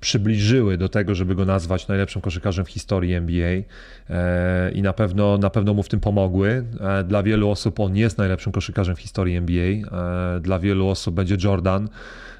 przybliżyły 0.00 0.78
do 0.78 0.88
tego, 0.88 1.14
żeby 1.14 1.34
go 1.34 1.44
nazwać 1.44 1.88
najlepszym 1.88 2.22
koszykarzem 2.22 2.64
w 2.64 2.68
historii 2.68 3.14
NBA 3.14 3.62
i 4.74 4.82
na 4.82 4.92
pewno, 4.92 5.38
na 5.38 5.50
pewno 5.50 5.74
mu 5.74 5.82
w 5.82 5.88
tym 5.88 6.00
pomogły. 6.00 6.64
Dla 7.04 7.22
wielu 7.22 7.50
osób 7.50 7.80
on 7.80 7.96
jest 7.96 8.18
najlepszym 8.18 8.52
koszykarzem 8.52 8.96
w 8.96 9.00
historii 9.00 9.36
NBA. 9.36 9.90
Dla 10.40 10.58
wielu 10.58 10.88
osób 10.88 11.14
będzie 11.14 11.36
Jordan. 11.44 11.88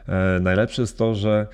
E, 0.09 0.41
najlepsze 0.41 0.83
jest 0.83 0.99
to, 0.99 1.15
że 1.15 1.47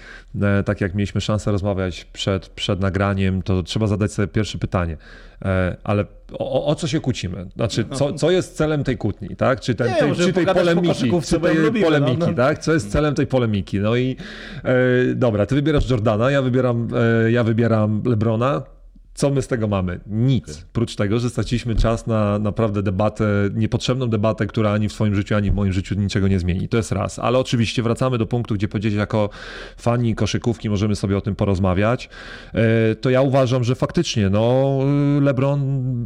e, 0.42 0.62
tak 0.62 0.80
jak 0.80 0.94
mieliśmy 0.94 1.20
szansę 1.20 1.52
rozmawiać 1.52 2.04
przed, 2.04 2.48
przed 2.48 2.80
nagraniem, 2.80 3.42
to 3.42 3.62
trzeba 3.62 3.86
zadać 3.86 4.12
sobie 4.12 4.28
pierwsze 4.28 4.58
pytanie. 4.58 4.96
E, 5.44 5.76
ale 5.84 6.04
o, 6.38 6.66
o, 6.66 6.74
co 6.74 6.86
się 6.86 7.00
kłócimy? 7.00 7.46
Znaczy, 7.56 7.84
co, 7.92 8.12
co 8.12 8.30
jest 8.30 8.56
celem 8.56 8.84
tej 8.84 8.96
kłótni, 8.96 9.36
tak? 9.36 9.60
Czy, 9.60 9.74
ten, 9.74 9.88
nie, 9.88 9.94
tej, 9.94 10.14
czy 10.14 10.32
tej 10.32 10.46
polemiki, 10.46 11.10
czy 11.24 11.40
tej 11.40 11.56
lubimy, 11.56 11.84
polemiki, 11.84 12.18
no, 12.18 12.26
no. 12.26 12.34
tak? 12.34 12.58
Co 12.58 12.72
jest 12.72 12.92
celem 12.92 13.14
tej 13.14 13.26
polemiki? 13.26 13.80
No 13.80 13.96
i 13.96 14.16
e, 14.64 14.74
dobra, 15.14 15.46
ty 15.46 15.54
wybierasz 15.54 15.90
Jordana, 15.90 16.30
ja 16.30 16.42
wybieram, 16.42 16.88
e, 17.26 17.30
ja 17.30 17.44
wybieram 17.44 18.02
Lebrona 18.04 18.73
co 19.14 19.30
my 19.30 19.42
z 19.42 19.46
tego 19.48 19.68
mamy? 19.68 20.00
Nic. 20.06 20.44
Okay. 20.44 20.62
Prócz 20.72 20.96
tego, 20.96 21.18
że 21.18 21.30
straciliśmy 21.30 21.76
czas 21.76 22.06
na 22.06 22.38
naprawdę 22.38 22.82
debatę, 22.82 23.24
niepotrzebną 23.54 24.06
debatę, 24.06 24.46
która 24.46 24.72
ani 24.72 24.88
w 24.88 24.92
swoim 24.92 25.14
życiu, 25.14 25.34
ani 25.34 25.50
w 25.50 25.54
moim 25.54 25.72
życiu 25.72 25.94
niczego 25.94 26.28
nie 26.28 26.38
zmieni. 26.38 26.68
To 26.68 26.76
jest 26.76 26.92
raz. 26.92 27.18
Ale 27.18 27.38
oczywiście 27.38 27.82
wracamy 27.82 28.18
do 28.18 28.26
punktu, 28.26 28.54
gdzie 28.54 28.68
powiedzieć 28.68 28.94
jako 28.94 29.30
fani 29.76 30.14
koszykówki 30.14 30.70
możemy 30.70 30.96
sobie 30.96 31.16
o 31.16 31.20
tym 31.20 31.36
porozmawiać. 31.36 32.08
E, 32.54 32.94
to 32.94 33.10
ja 33.10 33.22
uważam, 33.22 33.64
że 33.64 33.74
faktycznie 33.74 34.30
no, 34.30 34.78
LeBron 35.20 35.60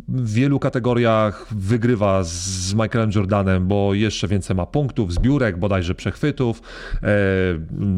w 0.09 0.33
wielu 0.33 0.59
kategoriach 0.59 1.47
wygrywa 1.51 2.25
z 2.25 2.75
Michaelem 2.75 3.11
Jordanem, 3.15 3.69
bo 3.69 3.95
jeszcze 3.95 4.29
więcej 4.29 4.57
ma 4.57 4.67
punktów, 4.67 5.15
zbiórek, 5.15 5.59
bodajże 5.59 5.95
przechwytów, 5.95 6.63
e, 7.03 7.07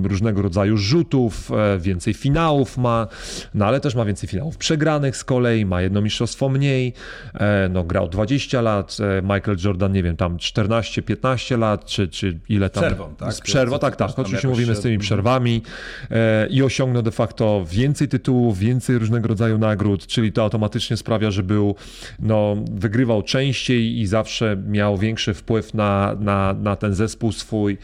różnego 0.02 0.42
rodzaju 0.42 0.76
rzutów, 0.76 1.50
e, 1.52 1.78
więcej 1.78 2.14
finałów 2.14 2.78
ma, 2.78 3.06
no 3.54 3.66
ale 3.66 3.80
też 3.80 3.94
ma 3.94 4.04
więcej 4.04 4.28
finałów 4.28 4.56
przegranych 4.56 4.99
z 5.12 5.24
kolei, 5.24 5.66
ma 5.66 5.82
jedno 5.82 6.00
mistrzostwo 6.00 6.48
mniej, 6.48 6.92
e, 7.34 7.68
no 7.68 7.84
grał 7.84 8.08
20 8.08 8.60
lat, 8.60 8.96
e, 9.00 9.22
Michael 9.22 9.56
Jordan, 9.64 9.92
nie 9.92 10.02
wiem, 10.02 10.16
tam 10.16 10.36
14-15 10.36 11.58
lat, 11.58 11.84
czy, 11.84 12.08
czy 12.08 12.38
ile 12.48 12.70
tam... 12.70 12.82
Przerwą, 12.82 13.14
tak? 13.14 13.32
Z 13.32 13.40
przerwą, 13.40 13.78
tak, 13.78 13.96
tak, 13.96 14.18
oczywiście 14.18 14.48
mówimy 14.48 14.74
z 14.74 14.80
tymi 14.80 14.98
przerwami 14.98 15.62
e, 16.10 16.46
i 16.46 16.62
osiągnął 16.62 17.02
de 17.02 17.10
facto 17.10 17.64
więcej 17.70 18.08
tytułów, 18.08 18.58
więcej 18.58 18.98
różnego 18.98 19.28
rodzaju 19.28 19.58
nagród, 19.58 20.06
czyli 20.06 20.32
to 20.32 20.42
automatycznie 20.42 20.96
sprawia, 20.96 21.30
że 21.30 21.42
był, 21.42 21.74
no, 22.18 22.56
wygrywał 22.70 23.22
częściej 23.22 23.98
i 23.98 24.06
zawsze 24.06 24.56
miał 24.66 24.98
większy 24.98 25.34
wpływ 25.34 25.74
na, 25.74 26.16
na, 26.20 26.52
na 26.52 26.76
ten 26.76 26.94
zespół 26.94 27.32
swój, 27.32 27.78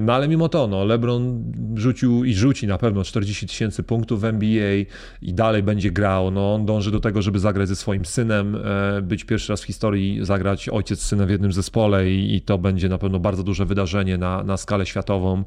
no 0.00 0.14
ale 0.14 0.28
mimo 0.28 0.48
to, 0.48 0.66
no, 0.66 0.84
LeBron 0.84 1.44
rzucił 1.74 2.24
i 2.24 2.34
rzuci 2.34 2.66
na 2.66 2.78
pewno 2.78 3.04
40 3.04 3.46
tysięcy 3.46 3.82
punktów 3.82 4.20
w 4.20 4.24
NBA 4.24 4.84
i 5.22 5.34
dalej 5.34 5.62
będzie 5.62 5.90
grał 5.90 6.13
grał. 6.14 6.30
No, 6.30 6.54
on 6.54 6.66
dąży 6.66 6.90
do 6.90 7.00
tego, 7.00 7.22
żeby 7.22 7.38
zagrać 7.38 7.68
ze 7.68 7.76
swoim 7.76 8.04
synem, 8.04 8.56
e, 8.56 9.02
być 9.02 9.24
pierwszy 9.24 9.52
raz 9.52 9.62
w 9.62 9.64
historii, 9.64 10.18
zagrać 10.22 10.68
ojciec 10.68 11.00
z 11.00 11.06
synem 11.06 11.26
w 11.26 11.30
jednym 11.30 11.52
zespole 11.52 12.10
i, 12.10 12.34
i 12.34 12.40
to 12.40 12.58
będzie 12.58 12.88
na 12.88 12.98
pewno 12.98 13.18
bardzo 13.18 13.42
duże 13.42 13.64
wydarzenie 13.64 14.18
na, 14.18 14.42
na 14.42 14.56
skalę 14.56 14.86
światową. 14.86 15.44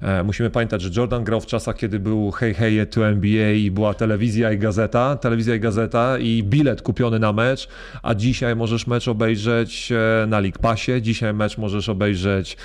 E, 0.00 0.22
musimy 0.22 0.50
pamiętać, 0.50 0.82
że 0.82 0.90
Jordan 0.96 1.24
grał 1.24 1.40
w 1.40 1.46
czasach, 1.46 1.76
kiedy 1.76 1.98
był 1.98 2.30
Hey 2.30 2.54
Hey 2.54 2.86
to 2.86 3.08
NBA 3.08 3.52
i 3.52 3.70
była 3.70 3.94
telewizja 3.94 4.52
i 4.52 4.58
gazeta, 4.58 5.16
telewizja 5.16 5.54
i 5.54 5.60
gazeta 5.60 6.18
i 6.18 6.42
bilet 6.42 6.82
kupiony 6.82 7.18
na 7.18 7.32
mecz, 7.32 7.68
a 8.02 8.14
dzisiaj 8.14 8.56
możesz 8.56 8.86
mecz 8.86 9.08
obejrzeć 9.08 9.92
e, 9.92 10.26
na 10.26 10.40
League 10.40 10.58
Passie, 10.60 10.92
dzisiaj 11.02 11.34
mecz 11.34 11.58
możesz 11.58 11.88
obejrzeć 11.88 12.56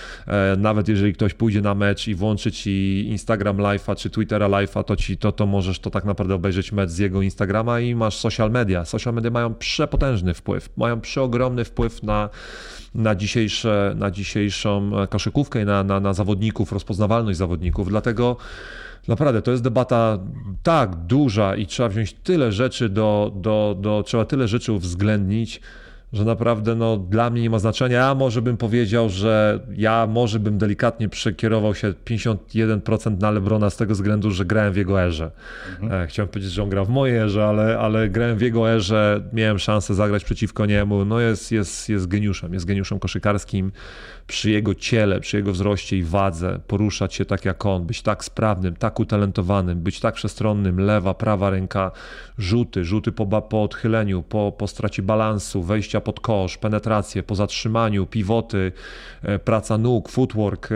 nawet 0.58 0.88
jeżeli 0.88 1.14
ktoś 1.14 1.34
pójdzie 1.34 1.62
na 1.62 1.76
mecz 1.76 2.08
i 2.08 2.16
włączy 2.16 2.52
ci 2.52 3.06
Instagram 3.10 3.58
Live'a 3.58 3.96
czy 3.96 4.10
Twittera 4.10 4.50
Live'a, 4.50 4.84
to 4.84 4.96
ci 4.96 5.18
to, 5.18 5.32
to 5.32 5.46
możesz 5.46 5.80
to 5.80 5.90
tak 5.90 6.06
naprawdę 6.06 6.36
obejrzeć 6.36 6.72
mecz 6.72 6.90
z 6.90 6.98
jego 6.98 7.22
Instagrama 7.38 7.80
i 7.80 7.96
masz 7.96 8.18
social 8.18 8.52
media. 8.52 8.86
Social 8.86 9.14
media 9.14 9.32
mają 9.32 9.54
przepotężny 9.54 10.34
wpływ, 10.34 10.70
mają 10.78 11.02
przeogromny 11.02 11.66
wpływ 11.66 12.04
na, 12.04 12.30
na, 12.96 13.16
dzisiejsze, 13.16 13.94
na 13.98 14.12
dzisiejszą 14.12 14.92
koszykówkę 15.10 15.62
i 15.62 15.66
na, 15.66 15.84
na, 15.84 16.00
na 16.00 16.14
zawodników, 16.14 16.72
rozpoznawalność 16.72 17.38
zawodników. 17.38 17.90
Dlatego 17.90 18.38
naprawdę 19.08 19.42
to 19.42 19.52
jest 19.52 19.64
debata 19.64 20.20
tak 20.64 20.96
duża 20.96 21.56
i 21.56 21.66
trzeba 21.66 21.90
wziąć 21.90 22.14
tyle 22.14 22.52
rzeczy 22.52 22.90
do, 22.90 23.32
do, 23.36 23.76
do 23.80 24.04
trzeba 24.04 24.26
tyle 24.26 24.48
rzeczy 24.48 24.74
uwzględnić 24.74 25.62
że 26.14 26.26
naprawdę 26.26 26.76
no, 26.76 26.98
dla 26.98 27.30
mnie 27.30 27.42
nie 27.42 27.50
ma 27.50 27.60
znaczenia. 27.60 27.98
Ja 27.98 28.16
może 28.16 28.42
bym 28.42 28.58
powiedział, 28.58 29.10
że 29.10 29.60
ja 29.76 30.08
może 30.10 30.40
bym 30.40 30.58
delikatnie 30.58 31.10
przekierował 31.10 31.76
się 31.76 31.94
51% 32.06 33.20
na 33.22 33.32
Lebrona 33.32 33.70
z 33.70 33.78
tego 33.78 33.94
względu, 33.94 34.32
że 34.32 34.46
grałem 34.46 34.74
w 34.74 34.78
jego 34.78 35.02
erze. 35.02 35.32
Mhm. 35.82 36.02
E, 36.02 36.08
chciałem 36.08 36.30
powiedzieć, 36.30 36.52
że 36.52 36.64
on 36.64 36.70
gra 36.70 36.84
w 36.84 36.90
mojej 36.90 37.18
erze, 37.18 37.46
ale, 37.46 37.80
ale 37.80 38.10
grałem 38.10 38.38
w 38.38 38.42
jego 38.42 38.72
erze, 38.72 39.22
miałem 39.34 39.60
szansę 39.60 39.94
zagrać 39.94 40.24
przeciwko 40.24 40.66
niemu. 40.66 41.06
No 41.06 41.20
jest, 41.20 41.52
jest, 41.52 41.90
jest 41.90 42.08
geniuszem, 42.08 42.54
jest 42.54 42.66
geniuszem 42.66 43.00
koszykarskim 43.00 43.72
przy 44.28 44.52
jego 44.52 44.76
ciele, 44.76 45.20
przy 45.20 45.38
jego 45.38 45.52
wzroście 45.52 45.98
i 45.98 46.04
wadze, 46.04 46.60
poruszać 46.68 47.14
się 47.14 47.26
tak 47.26 47.46
jak 47.46 47.66
on, 47.66 47.86
być 47.86 48.02
tak 48.02 48.26
sprawnym, 48.26 48.76
tak 48.76 49.00
utalentowanym, 49.00 49.80
być 49.80 50.00
tak 50.00 50.16
przestronnym, 50.16 50.80
lewa, 50.80 51.14
prawa 51.14 51.50
ręka, 51.50 51.92
rzuty, 52.38 52.86
rzuty 52.86 53.12
po, 53.12 53.42
po 53.42 53.64
odchyleniu, 53.64 54.24
po, 54.24 54.54
po 54.58 54.68
balansu, 55.04 55.64
wejścia 55.64 56.02
pod 56.02 56.20
kosz, 56.20 56.58
penetrację, 56.58 57.24
po 57.24 57.36
zatrzymaniu, 57.36 58.06
pivoty, 58.06 58.72
e, 59.24 59.40
praca 59.40 59.78
nóg, 59.78 60.10
footwork, 60.10 60.70
e, 60.72 60.76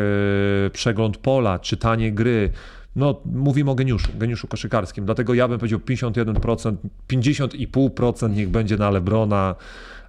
przegląd 0.69 1.17
pola, 1.17 1.59
czytanie 1.59 2.11
gry, 2.11 2.51
no 2.95 3.21
mówimy 3.25 3.71
o 3.71 3.75
geniuszu, 3.75 4.11
geniuszu 4.15 4.47
koszykarskim, 4.47 5.05
dlatego 5.05 5.33
ja 5.33 5.47
bym 5.47 5.59
powiedział 5.59 5.79
51%, 5.79 6.75
50,5% 7.07 8.35
niech 8.35 8.49
będzie 8.49 8.77
na 8.77 8.89
Lebrona, 8.89 9.55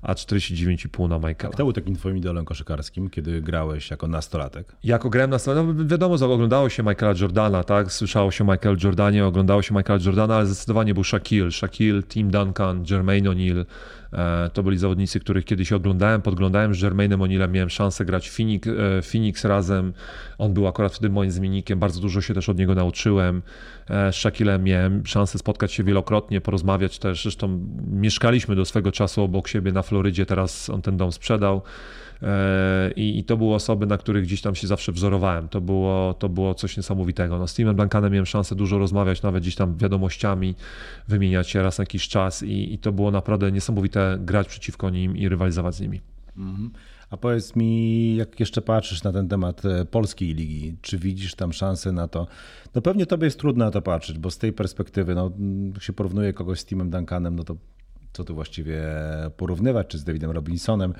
a 0.02 0.14
49,5 0.14 1.08
na 1.08 1.16
Michaela. 1.16 1.54
Kto 1.54 1.64
był 1.64 1.72
takim 1.72 1.96
twoim 1.96 2.16
idolem 2.16 2.44
koszykarskim, 2.44 3.10
kiedy 3.10 3.40
grałeś 3.40 3.90
jako 3.90 4.08
nastolatek? 4.08 4.76
Jako 4.84 5.10
grałem 5.10 5.30
nastolatek, 5.30 5.76
no 5.76 5.84
wiadomo, 5.84 6.14
oglądało 6.14 6.68
się 6.68 6.82
Michaela 6.82 7.14
Jordana, 7.20 7.64
tak? 7.64 7.92
Słyszało 7.92 8.30
się 8.30 8.44
Michael 8.44 8.76
Jordanie, 8.84 9.26
oglądało 9.26 9.62
się 9.62 9.74
Michaela 9.74 10.04
Jordana, 10.04 10.36
ale 10.36 10.46
zdecydowanie 10.46 10.94
był 10.94 11.04
Shaquille. 11.04 11.50
Shaquille, 11.50 12.02
Tim 12.02 12.30
Duncan, 12.30 12.84
Jermaine 12.90 13.30
O'Neal. 13.30 13.64
E, 14.12 14.50
to 14.52 14.62
byli 14.62 14.78
zawodnicy, 14.78 15.20
których 15.20 15.44
kiedyś 15.44 15.72
oglądałem, 15.72 16.22
podglądałem 16.22 16.74
z 16.74 16.80
Jermainem 16.80 17.20
O'Nealem, 17.20 17.50
miałem 17.50 17.70
szansę 17.70 18.04
grać 18.04 18.30
Phoenix, 18.30 18.68
e, 18.68 19.02
Phoenix 19.02 19.44
razem. 19.44 19.92
On 20.38 20.54
był 20.54 20.66
akurat 20.66 20.94
wtedy 20.94 21.12
moim 21.12 21.30
zmiennikiem, 21.30 21.78
bardzo 21.78 22.00
dużo 22.00 22.20
się 22.20 22.34
też 22.34 22.48
od 22.48 22.58
niego 22.58 22.74
nauczyłem. 22.74 23.42
E, 23.90 24.12
z 24.12 24.16
Shaquillem 24.16 24.64
miałem 24.64 25.06
szansę 25.06 25.38
spotkać 25.38 25.72
się 25.72 25.84
wielokrotnie, 25.84 26.40
porozmawiać 26.40 26.98
też. 26.98 27.22
Zresztą 27.22 27.60
mieszkaliśmy 27.90 28.56
do 28.56 28.64
swego 28.64 28.92
czasu 28.92 29.22
obok 29.22 29.48
siebie 29.48 29.72
na 29.72 29.82
Florydzie, 29.82 30.26
teraz 30.26 30.70
on 30.70 30.82
ten 30.82 30.96
dom 30.96 31.12
sprzedał. 31.12 31.62
E, 32.22 32.90
I, 32.96 33.18
I, 33.18 33.24
to 33.24 33.36
były 33.36 33.54
osoby, 33.54 33.86
na 33.86 33.98
których 33.98 34.24
gdzieś 34.24 34.40
tam 34.40 34.54
się 34.54 34.66
zawsze 34.66 34.92
wzorowałem. 34.92 35.48
To 35.48 35.60
było, 35.60 36.14
to 36.14 36.28
było 36.28 36.54
coś 36.54 36.76
niesamowitego. 36.76 37.38
No, 37.38 37.46
z 37.48 37.54
Timem 37.54 37.76
Duncanem 37.76 38.12
miałem 38.12 38.26
szansę 38.26 38.54
dużo 38.54 38.78
rozmawiać, 38.78 39.22
nawet 39.22 39.42
gdzieś 39.42 39.54
tam 39.54 39.76
wiadomościami, 39.76 40.54
wymieniać 41.08 41.50
się 41.50 41.62
raz 41.62 41.78
na 41.78 41.82
jakiś 41.82 42.08
czas 42.08 42.42
i, 42.42 42.74
i 42.74 42.78
to 42.78 42.92
było 42.92 43.10
naprawdę 43.10 43.52
niesamowite 43.52 44.18
grać 44.20 44.48
przeciwko 44.48 44.90
nim 44.90 45.16
i 45.16 45.28
rywalizować 45.28 45.74
z 45.74 45.80
nimi. 45.80 46.00
Mhm. 46.36 46.70
A 47.10 47.16
powiedz 47.16 47.56
mi, 47.56 48.16
jak 48.16 48.40
jeszcze 48.40 48.62
patrzysz 48.62 49.02
na 49.02 49.12
ten 49.12 49.28
temat 49.28 49.64
e, 49.64 49.84
polskiej 49.84 50.34
ligi, 50.34 50.76
czy 50.82 50.98
widzisz 50.98 51.34
tam 51.34 51.52
szansę 51.52 51.92
na 51.92 52.08
to? 52.08 52.26
No 52.74 52.82
pewnie 52.82 53.06
tobie 53.06 53.24
jest 53.24 53.38
trudno 53.38 53.64
na 53.64 53.70
to 53.70 53.82
patrzeć, 53.82 54.18
bo 54.18 54.30
z 54.30 54.38
tej 54.38 54.52
perspektywy, 54.52 55.14
no, 55.14 55.30
jak 55.74 55.82
się 55.82 55.92
porównuje 55.92 56.32
kogoś 56.32 56.60
z 56.60 56.64
Timem 56.64 56.90
Duncanem, 56.90 57.36
no 57.36 57.44
to 57.44 57.56
co 58.12 58.24
tu 58.24 58.34
właściwie 58.34 58.82
porównywać, 59.36 59.86
czy 59.86 59.98
z 59.98 60.04
Davidem 60.04 60.30
Robinsonem, 60.30 60.94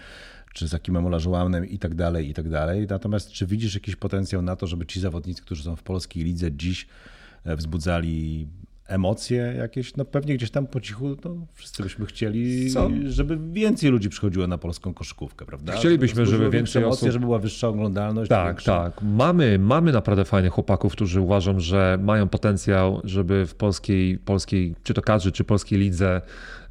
czy 0.52 0.68
z 0.68 0.74
Akimem 0.74 1.06
Olajuwonem 1.06 1.66
i 1.66 1.78
tak 1.78 1.94
dalej, 1.94 2.28
i 2.28 2.34
tak 2.34 2.48
dalej. 2.48 2.86
Natomiast 2.90 3.30
czy 3.30 3.46
widzisz 3.46 3.74
jakiś 3.74 3.96
potencjał 3.96 4.42
na 4.42 4.56
to, 4.56 4.66
żeby 4.66 4.86
ci 4.86 5.00
zawodnicy, 5.00 5.42
którzy 5.42 5.62
są 5.62 5.76
w 5.76 5.82
polskiej 5.82 6.24
lidze 6.24 6.52
dziś 6.52 6.86
e, 7.44 7.56
wzbudzali 7.56 8.48
emocje 8.92 9.54
jakieś, 9.58 9.96
no 9.96 10.04
pewnie 10.04 10.34
gdzieś 10.34 10.50
tam 10.50 10.66
po 10.66 10.80
cichu, 10.80 11.16
no 11.24 11.46
wszyscy 11.54 11.82
byśmy 11.82 12.06
chcieli, 12.06 12.70
Co? 12.70 12.90
żeby 13.04 13.38
więcej 13.52 13.90
ludzi 13.90 14.08
przychodziło 14.08 14.46
na 14.46 14.58
polską 14.58 14.94
koszykówkę, 14.94 15.44
prawda? 15.44 15.72
Chcielibyśmy, 15.72 16.26
żeby 16.26 16.50
więcej 16.50 16.82
emocje, 16.82 16.98
osób... 16.98 17.12
żeby 17.12 17.26
była 17.26 17.38
wyższa 17.38 17.68
oglądalność. 17.68 18.28
Tak, 18.28 18.46
większa... 18.46 18.84
tak. 18.84 19.02
Mamy, 19.02 19.58
mamy 19.58 19.92
naprawdę 19.92 20.24
fajnych 20.24 20.52
chłopaków, 20.52 20.92
którzy 20.92 21.20
uważam, 21.20 21.60
że 21.60 21.98
mają 22.02 22.28
potencjał, 22.28 23.00
żeby 23.04 23.46
w 23.46 23.54
polskiej, 23.54 24.18
polskiej 24.18 24.74
czy 24.82 24.94
to 24.94 25.02
kadrze, 25.02 25.32
czy 25.32 25.44
polskiej 25.44 25.78
lidze 25.78 26.20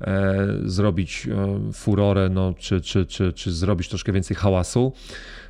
e, 0.01 0.47
zrobić 0.65 1.27
e, 1.27 1.73
furorę, 1.73 2.29
no, 2.29 2.53
czy, 2.53 2.81
czy, 2.81 3.05
czy, 3.05 3.33
czy 3.33 3.51
zrobić 3.51 3.89
troszkę 3.89 4.11
więcej 4.11 4.37
hałasu 4.37 4.93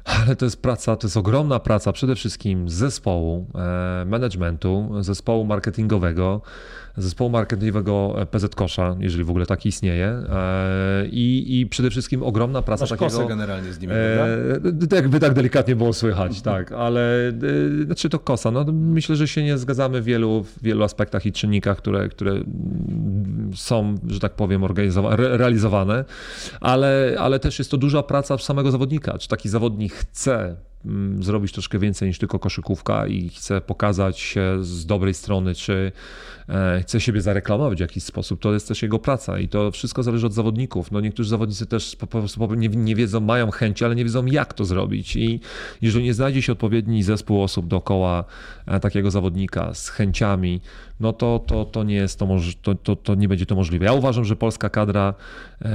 ale 0.05 0.35
to 0.35 0.45
jest 0.45 0.61
praca, 0.61 0.95
to 0.95 1.07
jest 1.07 1.17
ogromna 1.17 1.59
praca 1.59 1.91
przede 1.91 2.15
wszystkim 2.15 2.69
zespołu, 2.69 3.47
e, 3.55 4.05
managementu, 4.05 4.89
zespołu 4.99 5.45
marketingowego, 5.45 6.41
zespołu 6.97 7.29
marketingowego 7.29 8.15
PZ 8.31 8.55
Kosza, 8.55 8.95
jeżeli 8.99 9.23
w 9.23 9.29
ogóle 9.29 9.45
taki 9.45 9.69
istnieje. 9.69 10.07
E, 10.07 11.05
I, 11.11 11.59
i 11.59 11.67
przede 11.67 11.89
wszystkim 11.89 12.23
ogromna 12.23 12.61
praca 12.61 12.83
Masz 12.83 12.89
takiego... 12.89 13.27
generalnie 13.27 13.73
z 13.73 13.79
nimi, 13.79 13.93
e, 13.93 14.95
Jakby 14.95 15.19
tak 15.19 15.33
delikatnie 15.33 15.75
było 15.75 15.93
słychać, 15.93 16.41
tak, 16.41 16.71
ale 16.71 17.33
znaczy 17.85 18.09
to 18.09 18.19
kosa. 18.19 18.51
No, 18.51 18.65
myślę, 18.71 19.15
że 19.15 19.27
się 19.27 19.43
nie 19.43 19.57
zgadzamy 19.57 20.01
w 20.01 20.05
wielu, 20.05 20.43
w 20.43 20.63
wielu 20.63 20.83
aspektach 20.83 21.25
i 21.25 21.31
czynnikach, 21.31 21.77
które, 21.77 22.09
które 22.09 22.33
są, 23.55 23.95
że 24.07 24.19
tak 24.19 24.33
powiem, 24.33 24.65
realizowane, 25.15 26.05
ale, 26.61 27.15
ale 27.19 27.39
też 27.39 27.59
jest 27.59 27.71
to 27.71 27.77
duża 27.77 28.03
praca 28.03 28.37
samego 28.37 28.71
zawodnika. 28.71 29.17
Czy 29.17 29.27
taki 29.27 29.49
zawodnik 29.49 29.93
chce 29.93 30.55
mm, 30.85 31.23
zrobić 31.23 31.51
troszkę 31.51 31.79
więcej 31.79 32.07
niż 32.07 32.17
tylko 32.17 32.39
koszykówka 32.39 33.07
i 33.07 33.29
chce 33.29 33.61
pokazać 33.61 34.19
się 34.19 34.57
z 34.61 34.85
dobrej 34.85 35.13
strony, 35.13 35.55
czy 35.55 35.91
chce 36.81 37.01
siebie 37.01 37.21
zareklamować 37.21 37.77
w 37.77 37.81
jakiś 37.81 38.03
sposób, 38.03 38.41
to 38.41 38.53
jest 38.53 38.67
też 38.67 38.81
jego 38.81 38.99
praca 38.99 39.39
i 39.39 39.47
to 39.47 39.71
wszystko 39.71 40.03
zależy 40.03 40.27
od 40.27 40.33
zawodników. 40.33 40.91
No 40.91 41.01
niektórzy 41.01 41.29
zawodnicy 41.29 41.65
też 41.65 41.95
po 41.95 42.07
prostu 42.07 42.55
nie, 42.55 42.69
nie 42.69 42.95
wiedzą, 42.95 43.19
mają 43.19 43.51
chęci, 43.51 43.85
ale 43.85 43.95
nie 43.95 44.03
wiedzą 44.03 44.25
jak 44.25 44.53
to 44.53 44.65
zrobić 44.65 45.15
i 45.15 45.39
jeżeli 45.81 46.05
nie 46.05 46.13
znajdzie 46.13 46.41
się 46.41 46.51
odpowiedni 46.51 47.03
zespół 47.03 47.43
osób 47.43 47.67
dookoła 47.67 48.23
e, 48.65 48.79
takiego 48.79 49.11
zawodnika 49.11 49.73
z 49.73 49.89
chęciami, 49.89 50.61
no 50.99 51.13
to, 51.13 51.39
to, 51.47 51.65
to 51.65 51.83
nie 51.83 51.95
jest 51.95 52.19
to, 52.19 52.27
to, 52.61 52.75
to, 52.75 52.95
to 52.95 53.15
nie 53.15 53.27
będzie 53.27 53.45
to 53.45 53.55
możliwe. 53.55 53.85
Ja 53.85 53.93
uważam, 53.93 54.25
że 54.25 54.35
polska 54.35 54.69
kadra 54.69 55.13
e, 55.61 55.69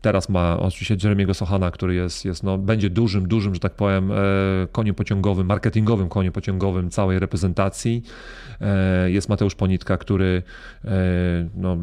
teraz 0.00 0.28
ma 0.28 0.58
oczywiście 0.58 0.96
Jeremiego 1.02 1.34
Sochana, 1.34 1.70
który 1.70 1.94
jest, 1.94 2.24
jest 2.24 2.42
no, 2.42 2.58
będzie 2.58 2.90
dużym, 2.90 3.28
dużym, 3.28 3.54
że 3.54 3.60
tak 3.60 3.74
powiem, 3.74 4.10
koniem 4.72 4.94
pociągowym, 4.94 5.46
marketingowym 5.46 6.08
koniem 6.08 6.32
pociągowym 6.32 6.90
całej 6.90 7.18
reprezentacji. 7.18 8.02
Jest 9.06 9.28
Mateusz 9.28 9.54
Ponitka, 9.54 9.96
który 9.96 10.15
e, 10.24 11.48
no, 11.54 11.78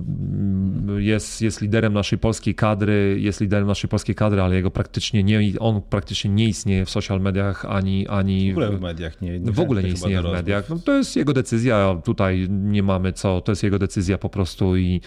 jest, 0.98 1.42
jest 1.42 1.62
liderem 1.62 1.94
naszej 1.94 2.20
polskiej 2.20 2.56
kadry, 2.56 3.18
jest 3.20 3.42
liderem 3.42 3.68
naszej 3.68 3.90
polskiej 3.90 4.16
kadry, 4.16 4.42
ale 4.42 4.56
jego 4.56 4.72
praktycznie 4.72 5.24
nie, 5.24 5.60
on 5.60 5.82
praktycznie 5.82 6.32
nie 6.32 6.48
istnieje 6.48 6.86
w 6.86 6.90
social 6.90 7.22
mediach 7.22 7.66
ani... 7.66 8.08
ani 8.08 8.54
w 8.54 8.58
ogóle 8.58 8.78
w 8.78 8.82
mediach 8.82 9.22
nie, 9.22 9.40
nie 9.40 9.52
W 9.52 9.60
ogóle 9.60 9.84
nie 9.84 9.90
istnieje 9.90 10.22
w 10.22 10.32
mediach. 10.32 10.70
No, 10.70 10.80
to 10.80 10.94
jest 10.94 11.16
jego 11.16 11.34
decyzja, 11.34 12.02
tutaj 12.04 12.48
nie 12.50 12.84
mamy 12.84 13.14
co, 13.14 13.42
to 13.42 13.52
jest 13.52 13.64
jego 13.64 13.80
decyzja 13.80 14.18
po 14.18 14.30
prostu 14.30 14.78
i 14.78 15.02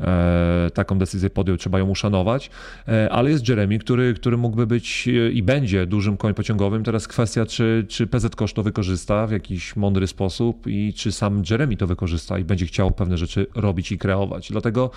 e, 0.00 0.70
taką 0.74 0.98
decyzję 0.98 1.30
podjął, 1.30 1.56
trzeba 1.56 1.78
ją 1.78 1.88
uszanować, 1.88 2.50
e, 2.88 3.12
ale 3.12 3.30
jest 3.30 3.48
Jeremy, 3.48 3.78
który, 3.78 4.14
który 4.14 4.36
mógłby 4.36 4.66
być 4.66 5.08
e, 5.08 5.30
i 5.30 5.42
będzie 5.42 5.86
dużym 5.86 6.16
koniem 6.16 6.34
pociągowym. 6.34 6.84
Teraz 6.84 7.08
kwestia, 7.08 7.46
czy, 7.46 7.86
czy 7.88 8.06
PZ 8.06 8.36
Kosz 8.36 8.52
to 8.52 8.62
wykorzysta 8.62 9.26
w 9.26 9.32
jakiś 9.32 9.76
mądry 9.76 10.06
sposób 10.06 10.66
i 10.66 10.92
czy 10.94 11.12
sam 11.12 11.42
Jeremy 11.50 11.76
to 11.76 11.86
wykorzysta 11.86 12.38
i 12.38 12.44
będzie 12.44 12.66
chciał 12.70 12.90
pewne 12.90 13.18
rzeczy 13.18 13.46
robić 13.54 13.92
i 13.92 13.98
kreować. 13.98 14.48
Dlatego 14.50 14.90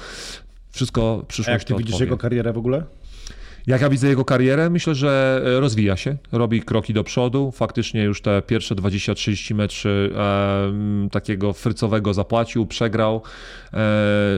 wszystko 0.71 1.25
przyszłość. 1.27 1.49
A 1.49 1.51
jak 1.51 1.63
ty 1.63 1.75
widzisz 1.75 1.99
jego 1.99 2.17
karierę 2.17 2.53
w 2.53 2.57
ogóle? 2.57 2.83
Jak 3.67 3.81
ja 3.81 3.89
widzę 3.89 4.07
jego 4.07 4.25
karierę, 4.25 4.69
myślę, 4.69 4.95
że 4.95 5.41
e, 5.45 5.59
rozwija 5.59 5.97
się, 5.97 6.17
robi 6.31 6.61
kroki 6.61 6.93
do 6.93 7.03
przodu. 7.03 7.51
Faktycznie 7.51 8.03
już 8.03 8.21
te 8.21 8.41
pierwsze 8.41 8.75
20-30 8.75 9.55
meczy 9.55 10.13
e, 10.15 11.09
takiego 11.11 11.53
frycowego 11.53 12.13
zapłacił, 12.13 12.65
przegrał. 12.65 13.21
E, 13.73 13.79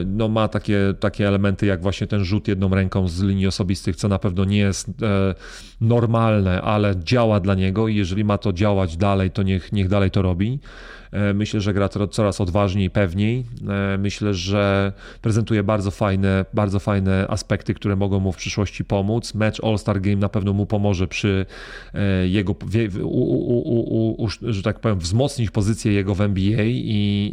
no 0.06 0.28
ma 0.28 0.48
takie, 0.48 0.78
takie 1.00 1.28
elementy 1.28 1.66
jak 1.66 1.82
właśnie 1.82 2.06
ten 2.06 2.24
rzut 2.24 2.48
jedną 2.48 2.68
ręką 2.68 3.08
z 3.08 3.22
linii 3.22 3.46
osobistych, 3.46 3.96
co 3.96 4.08
na 4.08 4.18
pewno 4.18 4.44
nie 4.44 4.58
jest 4.58 4.88
e, 4.88 5.34
normalne, 5.80 6.62
ale 6.62 6.94
działa 7.04 7.40
dla 7.40 7.54
niego 7.54 7.88
i 7.88 7.96
jeżeli 7.96 8.24
ma 8.24 8.38
to 8.38 8.52
działać 8.52 8.96
dalej, 8.96 9.30
to 9.30 9.42
niech, 9.42 9.72
niech 9.72 9.88
dalej 9.88 10.10
to 10.10 10.22
robi. 10.22 10.58
E, 11.12 11.34
myślę, 11.34 11.60
że 11.60 11.74
gra 11.74 11.88
coraz 11.88 12.40
odważniej, 12.40 12.90
pewniej. 12.90 13.44
E, 13.68 13.98
myślę, 13.98 14.34
że 14.34 14.92
prezentuje 15.22 15.62
bardzo 15.62 15.90
fajne, 15.90 16.44
bardzo 16.54 16.80
fajne 16.80 17.26
aspekty, 17.28 17.74
które 17.74 17.96
mogą 17.96 18.20
mu 18.20 18.32
w 18.32 18.36
przyszłości 18.36 18.84
pomóc. 18.84 19.34
Mecz 19.34 19.64
All-Star 19.64 20.00
Game 20.00 20.16
na 20.16 20.28
pewno 20.28 20.52
mu 20.52 20.66
pomoże 20.66 21.08
przy 21.08 21.46
e, 21.94 22.28
jego, 22.28 22.54
u, 23.02 23.06
u, 23.06 24.24
u, 24.24 24.28
że 24.42 24.62
tak 24.62 24.80
powiem, 24.80 24.98
wzmocnić 24.98 25.50
pozycję 25.50 25.92
jego 25.92 26.14
w 26.14 26.20
NBA 26.20 26.64
i, 26.64 26.70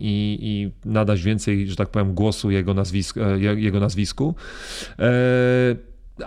i, 0.01 0.37
i 0.41 0.71
nadać 0.85 1.21
więcej, 1.21 1.67
że 1.67 1.75
tak 1.75 1.89
powiem, 1.89 2.13
głosu 2.13 2.51
jego, 2.51 2.73
nazwisk, 2.73 3.15
jego 3.55 3.79
nazwisku 3.79 4.35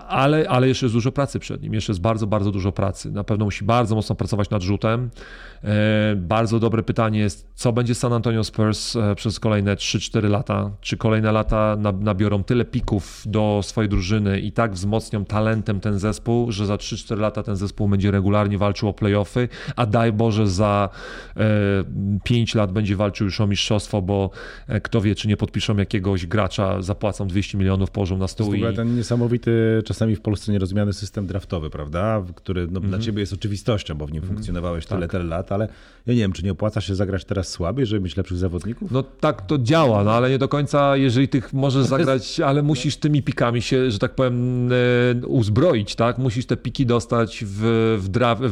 ale, 0.09 0.49
ale 0.49 0.69
jeszcze 0.69 0.87
jest 0.87 0.95
dużo 0.95 1.13
pracy 1.13 1.39
przed 1.39 1.63
nim, 1.63 1.75
jeszcze 1.75 1.93
jest 1.93 2.01
bardzo, 2.01 2.27
bardzo 2.27 2.53
dużo 2.53 2.73
pracy. 2.73 3.11
Na 3.11 3.25
pewno 3.25 3.45
musi 3.45 3.65
bardzo 3.65 3.95
mocno 3.95 4.15
pracować 4.15 4.51
nad 4.51 4.63
rzutem. 4.63 5.11
E, 5.65 6.17
bardzo 6.17 6.59
dobre 6.61 6.83
pytanie 6.83 7.19
jest, 7.19 7.51
co 7.55 7.73
będzie 7.73 7.95
San 7.95 8.13
Antonio 8.13 8.45
Spurs 8.45 8.97
e, 8.97 9.15
przez 9.15 9.41
kolejne 9.41 9.75
3-4 9.75 10.31
lata? 10.31 10.71
Czy 10.81 10.97
kolejne 10.97 11.33
lata 11.33 11.77
nabiorą 12.01 12.45
tyle 12.45 12.65
pików 12.65 13.23
do 13.27 13.61
swojej 13.63 13.89
drużyny 13.89 14.41
i 14.41 14.53
tak 14.53 14.73
wzmocnią 14.73 15.25
talentem 15.25 15.81
ten 15.81 15.99
zespół, 15.99 16.53
że 16.53 16.67
za 16.67 16.77
3-4 16.77 17.19
lata 17.19 17.43
ten 17.43 17.57
zespół 17.57 17.89
będzie 17.89 18.11
regularnie 18.11 18.59
walczył 18.59 18.89
o 18.89 18.93
playoffy, 18.93 19.49
a 19.77 19.87
daj 19.87 20.13
Boże 20.13 20.49
za 20.49 20.89
5 22.25 22.57
e, 22.57 22.59
lat 22.59 22.73
będzie 22.73 22.97
walczył 22.97 23.25
już 23.25 23.41
o 23.41 23.47
mistrzostwo, 23.47 24.03
bo 24.03 24.31
kto 24.83 25.01
wie, 25.01 25.15
czy 25.15 25.29
nie 25.29 25.37
podpiszą 25.37 25.77
jakiegoś 25.77 26.27
gracza, 26.27 26.83
zapłacą 26.83 27.27
200 27.29 27.59
milionów, 27.59 27.91
położą 27.91 28.19
na 28.19 28.29
stół. 28.29 28.47
To 28.47 28.55
jest 28.55 28.73
i... 28.73 28.77
ten 28.77 28.97
niesamowity, 28.97 29.83
czasami 29.85 30.17
w 30.17 30.21
Polsce 30.21 30.53
nierozumiany 30.53 30.93
system 30.93 31.27
draftowy, 31.27 31.71
prawda? 31.71 32.23
Który 32.35 32.67
no, 32.67 32.69
mm 32.69 32.83
-hmm. 32.83 32.89
dla 32.89 32.99
ciebie 32.99 33.21
jest 33.21 33.33
oczywistością, 33.33 33.95
bo 33.95 34.07
w 34.07 34.13
nim 34.13 34.23
mm 34.23 34.31
-hmm. 34.31 34.35
funkcjonowałeś 34.35 34.87
tyle, 34.87 35.01
tak. 35.01 35.11
tyle 35.11 35.25
lat, 35.25 35.46
ale 35.53 35.69
ja 36.07 36.15
nie 36.15 36.21
wiem, 36.21 36.33
czy 36.33 36.45
nie 36.45 36.53
opłaca 36.53 36.81
się 36.81 36.95
zagrać 36.95 37.25
teraz 37.25 37.49
słabiej, 37.49 37.87
żeby 37.87 38.01
mieć 38.01 38.17
lepszych 38.17 38.39
zawodników? 38.39 38.91
No 38.91 39.03
tak 39.03 39.47
to 39.47 39.59
działa, 39.59 40.05
no 40.05 40.13
ale 40.13 40.31
nie 40.31 40.39
do 40.39 40.49
końca, 40.49 40.97
jeżeli 40.97 41.29
tych 41.29 41.53
możesz 41.53 41.85
zagrać, 41.85 42.41
ale 42.41 42.63
musisz 42.63 42.97
tymi 42.97 43.23
pikami 43.23 43.63
się, 43.63 43.91
że 43.91 43.99
tak 43.99 44.15
powiem, 44.15 44.69
e, 44.73 45.27
uzbroić, 45.27 45.95
tak? 45.95 46.19
Musisz 46.19 46.47
te 46.47 46.57
piki 46.57 46.87
dostać 46.87 47.45
w, 47.47 47.99
w 48.01 48.09
draft, 48.09 48.43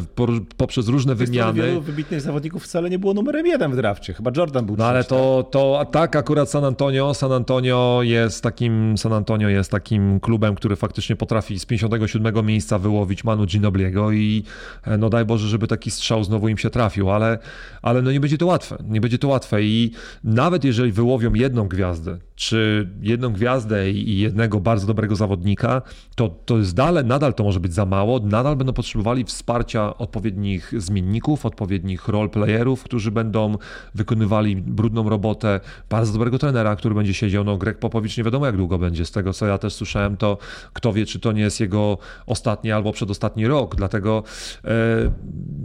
poprzez 0.56 0.88
różne 0.88 1.14
wymiany. 1.14 1.62
Wielu 1.62 1.80
wybitnych 1.80 2.20
zawodników 2.20 2.64
wcale 2.64 2.90
nie 2.90 2.98
było 2.98 3.14
numerem 3.14 3.46
jeden 3.46 3.72
w 3.72 3.76
drafcie, 3.76 4.12
chyba 4.12 4.30
Jordan 4.36 4.66
był 4.66 4.76
No 4.76 4.84
ale 4.84 5.04
to, 5.04 5.48
to 5.50 5.86
tak 5.92 6.16
akurat 6.16 6.50
San 6.50 6.64
Antonio, 6.64 7.14
San 7.14 7.32
Antonio 7.32 8.00
jest 8.02 8.42
takim, 8.42 8.98
San 8.98 9.12
Antonio 9.12 9.48
jest 9.48 9.70
takim 9.70 10.20
klubem, 10.20 10.54
który 10.54 10.76
faktycznie 10.76 11.04
faktycznie 11.04 11.16
potrafi 11.16 11.58
z 11.58 11.66
57 11.66 12.46
miejsca 12.46 12.78
wyłowić 12.78 13.24
Manu 13.24 13.46
Ginobliego 13.46 14.12
i 14.12 14.44
e, 14.84 14.98
no 14.98 15.10
daj 15.10 15.24
Boże, 15.24 15.48
żeby 15.48 15.66
taki 15.66 15.90
strzał 15.90 16.24
znowu 16.24 16.48
im 16.48 16.58
się 16.58 16.70
trafił, 16.70 16.83
ale, 17.14 17.38
ale 17.82 18.02
no 18.02 18.12
nie 18.12 18.20
będzie 18.20 18.38
to 18.38 18.46
łatwe, 18.46 18.76
nie 18.88 19.00
będzie 19.00 19.18
to 19.18 19.28
łatwe. 19.28 19.62
I 19.62 19.90
nawet 20.24 20.64
jeżeli 20.64 20.92
wyłowią 20.92 21.34
jedną 21.34 21.68
gwiazdę, 21.68 22.18
czy 22.34 22.88
jedną 23.02 23.32
gwiazdę 23.32 23.90
i 23.90 24.18
jednego 24.18 24.60
bardzo 24.60 24.86
dobrego 24.86 25.16
zawodnika, 25.16 25.82
to, 26.14 26.28
to 26.28 26.58
jest 26.58 26.74
dalej, 26.74 27.04
nadal 27.04 27.34
to 27.34 27.44
może 27.44 27.60
być 27.60 27.74
za 27.74 27.86
mało, 27.86 28.20
nadal 28.20 28.56
będą 28.56 28.72
potrzebowali 28.72 29.24
wsparcia 29.24 29.98
odpowiednich 29.98 30.72
zmienników, 30.76 31.46
odpowiednich 31.46 32.08
roleplayerów, 32.08 32.82
którzy 32.82 33.10
będą 33.10 33.54
wykonywali 33.94 34.56
brudną 34.56 35.08
robotę, 35.08 35.60
bardzo 35.90 36.12
dobrego 36.12 36.38
trenera, 36.38 36.76
który 36.76 36.94
będzie 36.94 37.14
siedział, 37.14 37.44
no 37.44 37.56
Greg 37.56 37.78
Popowicz 37.78 38.16
nie 38.16 38.24
wiadomo 38.24 38.46
jak 38.46 38.56
długo 38.56 38.78
będzie, 38.78 39.06
z 39.06 39.10
tego 39.10 39.32
co 39.32 39.46
ja 39.46 39.58
też 39.58 39.74
słyszałem, 39.74 40.16
to 40.16 40.38
kto 40.72 40.92
wie, 40.92 41.06
czy 41.06 41.20
to 41.20 41.32
nie 41.32 41.42
jest 41.42 41.60
jego 41.60 41.98
ostatni 42.26 42.72
albo 42.72 42.92
przedostatni 42.92 43.46
rok, 43.46 43.76
dlatego 43.76 44.22
e, 44.64 44.68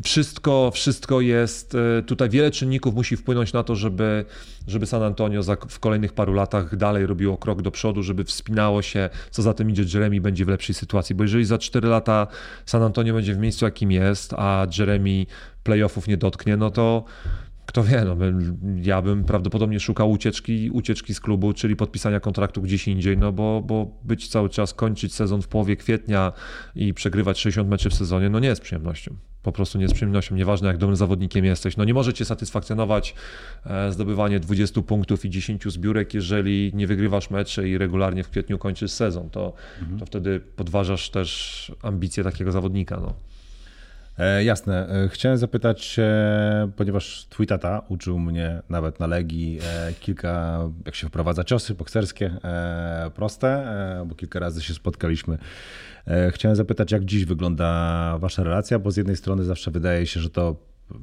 wszystko, 0.04 0.72
wszystko 0.74 1.09
jest, 1.22 1.76
e, 1.76 2.04
tutaj 2.04 2.30
wiele 2.30 2.52
czynników 2.52 2.96
musi 2.96 3.18
wpłynąć 3.18 3.54
na 3.54 3.64
to, 3.64 3.76
żeby, 3.76 4.26
żeby 4.68 4.86
San 4.86 5.04
Antonio 5.04 5.42
w 5.70 5.80
kolejnych 5.80 6.14
paru 6.14 6.34
latach 6.34 6.76
dalej 6.76 7.06
robiło 7.06 7.38
krok 7.38 7.62
do 7.62 7.72
przodu, 7.72 8.04
żeby 8.04 8.24
wspinało 8.24 8.82
się, 8.82 9.10
co 9.32 9.42
za 9.42 9.54
tym 9.54 9.70
idzie, 9.70 9.84
Jeremy 9.94 10.22
będzie 10.22 10.46
w 10.46 10.48
lepszej 10.48 10.76
sytuacji, 10.76 11.16
bo 11.16 11.24
jeżeli 11.24 11.46
za 11.46 11.58
4 11.58 11.88
lata 11.88 12.28
San 12.66 12.84
Antonio 12.84 13.14
będzie 13.14 13.34
w 13.34 13.38
miejscu 13.38 13.66
jakim 13.66 13.92
jest, 13.92 14.34
a 14.34 14.68
Jeremy 14.78 15.26
playoffów 15.64 16.08
nie 16.08 16.18
dotknie, 16.18 16.58
no 16.58 16.72
to 16.72 17.04
kto 17.70 17.84
wie, 17.84 18.06
no, 18.06 18.16
ja 18.82 19.02
bym 19.02 19.24
prawdopodobnie 19.24 19.80
szukał 19.80 20.12
ucieczki, 20.12 20.70
ucieczki 20.72 21.14
z 21.14 21.20
klubu, 21.20 21.54
czyli 21.54 21.76
podpisania 21.76 22.20
kontraktu 22.20 22.62
gdzieś 22.62 22.88
indziej, 22.88 23.18
no 23.18 23.32
bo, 23.32 23.62
bo 23.62 23.92
być 24.04 24.28
cały 24.28 24.50
czas, 24.50 24.74
kończyć 24.74 25.14
sezon 25.14 25.42
w 25.42 25.48
połowie 25.48 25.76
kwietnia 25.76 26.34
i 26.76 26.94
przegrywać 26.94 27.40
60 27.40 27.70
meczy 27.70 27.90
w 27.90 27.94
sezonie, 27.94 28.30
no 28.30 28.40
nie 28.40 28.48
jest 28.48 28.62
przyjemnością. 28.62 29.29
Po 29.44 29.52
prostu 29.52 29.78
nie 29.78 29.84
jest 29.84 29.96
przyjemnością, 29.96 30.36
nieważne 30.36 30.68
jak 30.68 30.78
dobrym 30.78 30.96
zawodnikiem 30.96 31.46
jesteś. 31.46 31.78
No 31.78 31.84
nie 31.84 31.94
może 31.94 32.14
cię 32.14 32.26
satysfakcjonować 32.26 33.16
e, 33.66 33.92
zdobywanie 33.92 34.40
20 34.40 34.82
punktów 34.82 35.26
i 35.26 35.30
10 35.30 35.64
zbiórek, 35.64 36.14
jeżeli 36.14 36.72
nie 36.74 36.88
wygrywasz 36.88 37.30
mecze 37.30 37.70
i 37.70 37.78
regularnie 37.78 38.24
w 38.24 38.30
kwietniu 38.30 38.58
kończysz 38.58 38.92
sezon. 38.92 39.30
To, 39.30 39.54
mhm. 39.80 40.00
to 40.00 40.06
wtedy 40.06 40.40
podważasz 40.40 41.10
też 41.10 41.72
ambicje 41.82 42.24
takiego 42.24 42.52
zawodnika. 42.52 43.00
No. 43.00 43.14
E, 44.20 44.44
jasne. 44.44 44.90
E, 44.90 45.10
chciałem 45.10 45.38
zapytać, 45.38 46.00
ponieważ 46.76 47.26
twój 47.30 47.48
tata 47.48 47.82
uczył 47.90 48.20
mnie 48.20 48.62
nawet 48.70 49.00
na 49.00 49.08
Legii 49.08 49.60
e, 49.64 49.94
kilka, 50.00 50.60
jak 50.86 50.96
się 50.96 51.08
wprowadza 51.08 51.44
ciosy 51.44 51.74
bokserskie 51.74 52.32
proste, 53.16 53.66
bo 54.06 54.16
kilka 54.16 54.40
razy 54.40 54.62
się 54.62 54.74
spotkaliśmy. 54.74 55.38
Chciałem 56.32 56.56
zapytać, 56.56 56.92
jak 56.92 57.06
dziś 57.06 57.26
wygląda 57.26 58.18
wasza 58.20 58.44
relacja, 58.44 58.80
bo 58.80 58.92
z 58.92 58.98
jednej 58.98 59.16
strony 59.16 59.44
zawsze 59.44 59.72
wydaje 59.72 60.08
się, 60.08 60.20
że 60.20 60.30
to 60.30 60.56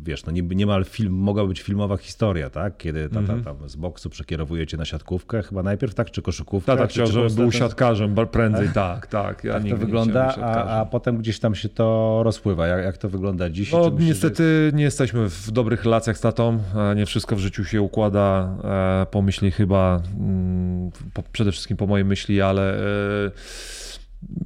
wiesz, 0.05 0.27
no 0.27 0.33
niemal 0.33 0.85
film, 0.85 1.13
mogła 1.13 1.47
być 1.47 1.63
filmowa 1.63 1.97
historia, 1.97 2.51
tak? 2.51 2.77
Kiedy 2.77 3.09
tata 3.09 3.21
mm 3.21 3.41
-hmm. 3.41 3.45
tam 3.45 3.69
z 3.69 3.77
boksu 3.77 4.11
przekierowuje 4.11 4.67
cię 4.67 4.77
na 4.77 4.85
siatkówkę, 4.85 5.43
chyba 5.43 5.63
najpierw 5.63 5.95
tak, 5.95 6.11
czy 6.11 6.23
koszykówkę? 6.23 6.73
Tata 6.73 6.87
chciał, 6.87 7.07
żeby 7.07 7.31
był 7.31 7.53
siatkarzem 7.53 8.15
prędzej, 8.15 8.69
tak, 8.75 9.07
tak. 9.07 9.45
Ja 9.45 9.53
tak 9.53 9.69
to 9.71 9.77
wygląda, 9.77 10.35
a, 10.37 10.81
a 10.81 10.85
potem 10.85 11.19
gdzieś 11.19 11.39
tam 11.39 11.55
się 11.55 11.69
to 11.69 12.21
rozpływa. 12.25 12.67
Jak, 12.67 12.85
jak 12.85 12.99
to 12.99 13.09
wygląda 13.09 13.51
dziś? 13.51 13.73
No, 13.73 13.91
niestety 13.99 14.71
nie 14.75 14.85
jesteśmy 14.85 15.31
w 15.31 15.51
dobrych 15.51 15.85
relacjach 15.85 16.19
z 16.19 16.21
tatą. 16.21 16.59
Nie 16.97 17.07
wszystko 17.07 17.37
w 17.37 17.39
życiu 17.39 17.65
się 17.65 17.83
układa 17.83 18.57
e, 19.03 19.07
po 19.11 19.23
myśli 19.23 19.51
chyba, 19.51 20.03
mm, 20.19 20.91
przede 21.33 21.53
wszystkim 21.53 21.77
po 21.77 21.87
mojej 21.87 22.05
myśli, 22.05 22.43
ale 22.43 22.79
e, 23.27 23.31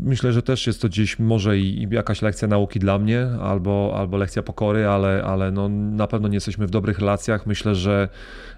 Myślę, 0.01 0.33
że 0.33 0.43
też 0.43 0.66
jest 0.66 0.83
to 0.83 0.89
gdzieś 0.89 1.18
może 1.18 1.59
i 1.59 1.89
jakaś 1.91 2.23
lekcja 2.23 2.49
nauki 2.49 2.79
dla 2.79 2.99
mnie, 2.99 3.27
albo, 3.41 3.95
albo 3.97 4.16
lekcja 4.16 4.43
pokory, 4.43 4.87
ale, 4.87 5.25
ale 5.25 5.51
no 5.51 5.68
na 5.68 6.07
pewno 6.07 6.29
nie 6.29 6.37
jesteśmy 6.37 6.66
w 6.66 6.71
dobrych 6.71 6.99
relacjach. 6.99 7.47
Myślę, 7.47 7.75
że 7.75 8.09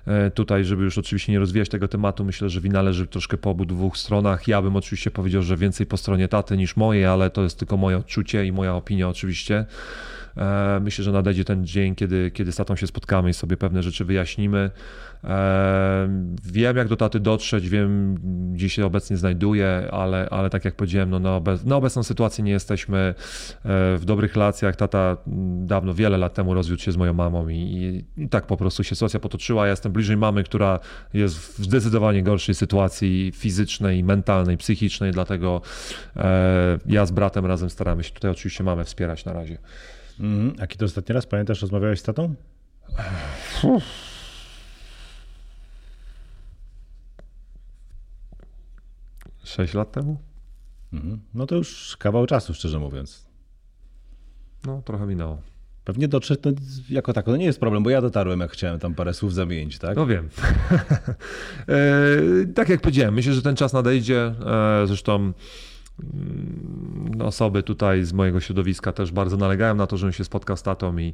e, 0.06 0.30
tutaj, 0.30 0.64
żeby 0.64 0.84
już 0.84 0.98
oczywiście 0.98 1.32
nie 1.32 1.38
rozwijać 1.38 1.68
tego 1.68 1.88
tematu, 1.88 2.24
myślę, 2.24 2.48
że 2.48 2.60
wina 2.60 2.82
leży 2.82 3.06
troszkę 3.06 3.36
po 3.36 3.50
obu 3.50 3.64
dwóch 3.64 3.98
stronach. 3.98 4.48
Ja 4.48 4.62
bym 4.62 4.76
oczywiście 4.76 5.10
powiedział, 5.10 5.42
że 5.42 5.56
więcej 5.56 5.86
po 5.86 5.96
stronie 5.96 6.28
taty 6.28 6.56
niż 6.56 6.76
moje, 6.76 7.10
ale 7.10 7.30
to 7.30 7.42
jest 7.42 7.58
tylko 7.58 7.76
moje 7.76 7.96
odczucie 7.96 8.46
i 8.46 8.52
moja 8.52 8.74
opinia 8.74 9.08
oczywiście. 9.08 9.66
E, 10.36 10.80
myślę, 10.82 11.04
że 11.04 11.12
nadejdzie 11.12 11.44
ten 11.44 11.66
dzień, 11.66 11.94
kiedy, 11.94 12.30
kiedy 12.30 12.52
z 12.52 12.56
tatą 12.56 12.76
się 12.76 12.86
spotkamy 12.86 13.30
i 13.30 13.34
sobie 13.34 13.56
pewne 13.56 13.82
rzeczy 13.82 14.04
wyjaśnimy. 14.04 14.70
Wiem, 16.44 16.76
jak 16.76 16.88
do 16.88 16.96
taty 16.96 17.20
dotrzeć, 17.20 17.68
wiem, 17.68 18.14
gdzie 18.54 18.68
się 18.68 18.86
obecnie 18.86 19.16
znajduję, 19.16 19.88
ale, 19.90 20.28
ale 20.30 20.50
tak 20.50 20.64
jak 20.64 20.74
powiedziałem, 20.74 21.10
no 21.10 21.18
na, 21.18 21.40
na 21.64 21.76
obecną 21.76 22.02
sytuację 22.02 22.44
nie 22.44 22.52
jesteśmy 22.52 22.98
e, 22.98 23.14
w 23.98 24.02
dobrych 24.04 24.34
relacjach. 24.34 24.76
Tata 24.76 25.16
dawno, 25.56 25.94
wiele 25.94 26.18
lat 26.18 26.34
temu 26.34 26.54
rozwiódł 26.54 26.82
się 26.82 26.92
z 26.92 26.96
moją 26.96 27.12
mamą 27.14 27.48
i, 27.48 28.04
i, 28.16 28.28
tak 28.28 28.46
po 28.46 28.56
prostu 28.56 28.84
się 28.84 28.94
sytuacja 28.94 29.20
potoczyła. 29.20 29.64
Ja 29.64 29.70
jestem 29.70 29.92
bliżej 29.92 30.16
mamy, 30.16 30.44
która 30.44 30.80
jest 31.14 31.38
w 31.38 31.64
zdecydowanie 31.64 32.22
gorszej 32.22 32.54
sytuacji 32.54 33.32
fizycznej, 33.34 34.04
mentalnej, 34.04 34.56
psychicznej, 34.56 35.12
dlatego 35.12 35.60
e, 36.16 36.78
ja 36.86 37.06
z 37.06 37.10
bratem 37.10 37.46
razem 37.46 37.70
staramy 37.70 38.04
się 38.04 38.12
tutaj 38.12 38.30
oczywiście 38.30 38.64
mamy 38.64 38.84
wspierać 38.84 39.24
na 39.24 39.32
razie. 39.32 39.58
Mm, 40.22 40.54
a 40.60 40.66
kiedy 40.66 40.84
ostatni 40.84 41.14
raz 41.14 41.26
pamiętasz, 41.26 41.62
rozmawiałeś 41.62 42.00
z 42.00 42.02
tatą? 42.02 42.34
Sześć 49.44 49.74
lat 49.74 49.92
temu? 49.92 50.18
Mhm. 50.92 51.20
No 51.34 51.46
to 51.46 51.54
już 51.54 51.96
kawał 51.96 52.26
czasu, 52.26 52.54
szczerze 52.54 52.78
mówiąc. 52.78 53.26
No, 54.66 54.82
trochę 54.82 55.06
minęło. 55.06 55.42
Pewnie 55.84 56.08
dotrzeć 56.08 56.40
no, 56.44 56.52
jako 56.90 57.12
tako, 57.12 57.30
no 57.30 57.36
nie 57.36 57.44
jest 57.44 57.60
problem, 57.60 57.82
bo 57.82 57.90
ja 57.90 58.00
dotarłem, 58.00 58.40
jak 58.40 58.50
chciałem 58.50 58.78
tam 58.78 58.94
parę 58.94 59.14
słów 59.14 59.34
zamienić, 59.34 59.78
tak? 59.78 59.96
No 59.96 60.06
wiem. 60.06 60.28
e, 61.68 62.46
tak 62.54 62.68
jak 62.68 62.80
powiedziałem, 62.80 63.14
myślę, 63.14 63.32
że 63.32 63.42
ten 63.42 63.56
czas 63.56 63.72
nadejdzie. 63.72 64.34
E, 64.46 64.86
zresztą 64.86 65.14
mm, 65.14 65.34
osoby 67.24 67.62
tutaj 67.62 68.04
z 68.04 68.12
mojego 68.12 68.40
środowiska 68.40 68.92
też 68.92 69.12
bardzo 69.12 69.36
nalegają 69.36 69.74
na 69.74 69.86
to, 69.86 69.96
żebym 69.96 70.12
się 70.12 70.24
spotkał 70.24 70.56
z 70.56 70.62
tatą 70.62 70.98
i 70.98 71.12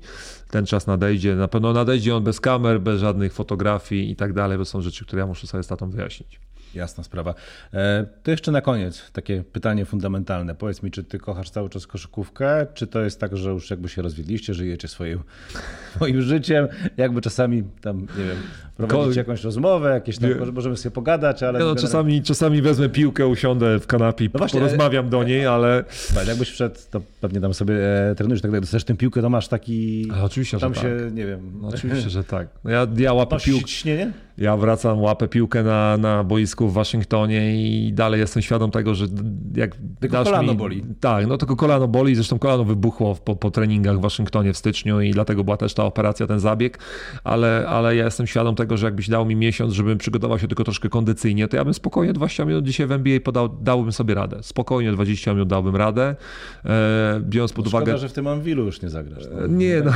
ten 0.50 0.66
czas 0.66 0.86
nadejdzie. 0.86 1.36
Na 1.36 1.48
pewno 1.48 1.72
nadejdzie 1.72 2.16
on 2.16 2.24
bez 2.24 2.40
kamer, 2.40 2.80
bez 2.80 3.00
żadnych 3.00 3.32
fotografii 3.32 4.10
i 4.10 4.16
tak 4.16 4.32
dalej, 4.32 4.58
bo 4.58 4.64
są 4.64 4.80
rzeczy, 4.80 5.04
które 5.06 5.20
ja 5.20 5.26
muszę 5.26 5.46
sobie 5.46 5.62
z 5.62 5.66
tatą 5.66 5.90
wyjaśnić. 5.90 6.40
Jasna 6.74 7.04
sprawa. 7.04 7.34
E, 7.74 8.06
to 8.22 8.30
jeszcze 8.30 8.52
na 8.52 8.60
koniec 8.60 9.10
takie 9.12 9.44
pytanie 9.52 9.84
fundamentalne. 9.84 10.54
Powiedz 10.54 10.82
mi, 10.82 10.90
czy 10.90 11.04
ty 11.04 11.18
kochasz 11.18 11.50
cały 11.50 11.68
czas 11.68 11.86
koszykówkę, 11.86 12.66
czy 12.74 12.86
to 12.86 13.00
jest 13.00 13.20
tak, 13.20 13.36
że 13.36 13.50
już 13.50 13.70
jakby 13.70 13.88
się 13.88 14.02
rozwiedliście, 14.02 14.54
żyjecie 14.54 14.88
swoim, 14.88 15.20
swoim 15.96 16.22
życiem, 16.22 16.68
jakby 16.96 17.20
czasami 17.20 17.62
tam, 17.80 18.00
nie 18.00 18.24
wiem, 18.24 18.36
prowadzić 18.76 19.16
jakąś 19.16 19.44
rozmowę, 19.44 19.90
jakieś 19.90 20.18
tam, 20.18 20.30
nie. 20.30 20.52
możemy 20.52 20.76
sobie 20.76 20.94
pogadać, 20.94 21.42
ale... 21.42 21.58
no, 21.58 21.76
czasami, 21.76 22.22
czasami 22.22 22.62
wezmę 22.62 22.88
piłkę, 22.88 23.26
usiądę 23.26 23.80
w 23.80 23.86
kanapie, 23.86 24.28
no 24.34 24.38
właśnie, 24.38 24.60
porozmawiam 24.60 25.06
e, 25.06 25.10
do 25.10 25.24
niej, 25.24 25.46
ale... 25.46 25.84
Jakbyś 26.26 26.50
wszedł, 26.50 26.76
to 26.90 27.00
pewnie 27.20 27.40
tam 27.40 27.54
sobie 27.54 27.74
e, 28.10 28.14
trenujesz, 28.14 28.42
tak 28.42 28.52
jak 28.52 28.60
dostajesz 28.60 28.84
tę 28.84 28.94
piłkę, 28.94 29.22
to 29.22 29.30
masz 29.30 29.48
taki... 29.48 30.08
A, 30.14 30.24
oczywiście, 30.24 30.58
tam 30.58 30.74
że 30.74 30.80
się, 30.80 30.96
tak. 31.04 31.14
nie 31.14 31.26
wiem... 31.26 31.52
No, 31.60 31.68
oczywiście, 31.68 32.10
że 32.10 32.24
tak. 32.24 32.48
No, 32.64 32.70
ja, 32.70 32.86
ja 32.96 33.12
łapę 33.12 33.36
piłkę... 33.44 33.64
ciśnienie? 33.64 34.12
Ja 34.38 34.56
wracam, 34.56 35.00
łapę 35.00 35.28
piłkę 35.28 35.62
na, 35.62 35.96
na 35.96 36.24
boisku 36.24 36.68
w 36.68 36.72
Waszyngtonie 36.72 37.68
i 37.68 37.92
dalej 37.92 38.20
jestem 38.20 38.42
świadom 38.42 38.70
tego, 38.70 38.94
że 38.94 39.06
jak 39.54 39.76
tylko 40.00 40.24
kolano 40.24 40.52
mi, 40.52 40.58
boli. 40.58 40.84
Tak, 41.00 41.26
no 41.26 41.38
tylko 41.38 41.56
kolano 41.56 41.88
boli, 41.88 42.14
zresztą 42.14 42.38
kolano 42.38 42.64
wybuchło 42.64 43.14
po, 43.14 43.36
po 43.36 43.50
treningach 43.50 43.98
w 43.98 44.00
Waszyngtonie 44.00 44.52
w 44.52 44.56
styczniu 44.56 45.00
i 45.00 45.10
dlatego 45.10 45.44
była 45.44 45.56
też 45.56 45.74
ta 45.74 45.84
operacja, 45.84 46.26
ten 46.26 46.40
zabieg, 46.40 46.78
ale, 47.24 47.64
ale 47.68 47.96
ja 47.96 48.04
jestem 48.04 48.26
świadom 48.26 48.54
tego, 48.54 48.76
że 48.76 48.86
jakbyś 48.86 49.08
dał 49.08 49.26
mi 49.26 49.36
miesiąc, 49.36 49.72
żebym 49.72 49.98
przygotował 49.98 50.38
się 50.38 50.48
tylko 50.48 50.64
troszkę 50.64 50.88
kondycyjnie, 50.88 51.48
to 51.48 51.56
ja 51.56 51.64
bym 51.64 51.74
spokojnie 51.74 52.12
20 52.12 52.44
minut 52.44 52.64
dzisiaj 52.64 52.86
w 52.86 52.92
NBA 52.92 53.20
podał, 53.20 53.48
dałbym 53.48 53.92
sobie 53.92 54.14
radę. 54.14 54.42
Spokojnie 54.42 54.92
20 54.92 55.32
minut 55.32 55.48
dałbym 55.48 55.76
radę, 55.76 56.16
e, 56.64 57.20
biorąc 57.20 57.52
pod 57.52 57.64
no 57.64 57.68
uwagę... 57.68 57.84
Szkoda, 57.84 57.98
że 57.98 58.08
w 58.08 58.12
tym 58.12 58.26
Anwilu 58.26 58.64
już 58.64 58.82
nie 58.82 58.88
zagrasz. 58.88 59.24
No. 59.34 59.46
Nie, 59.46 59.82
no, 59.86 59.92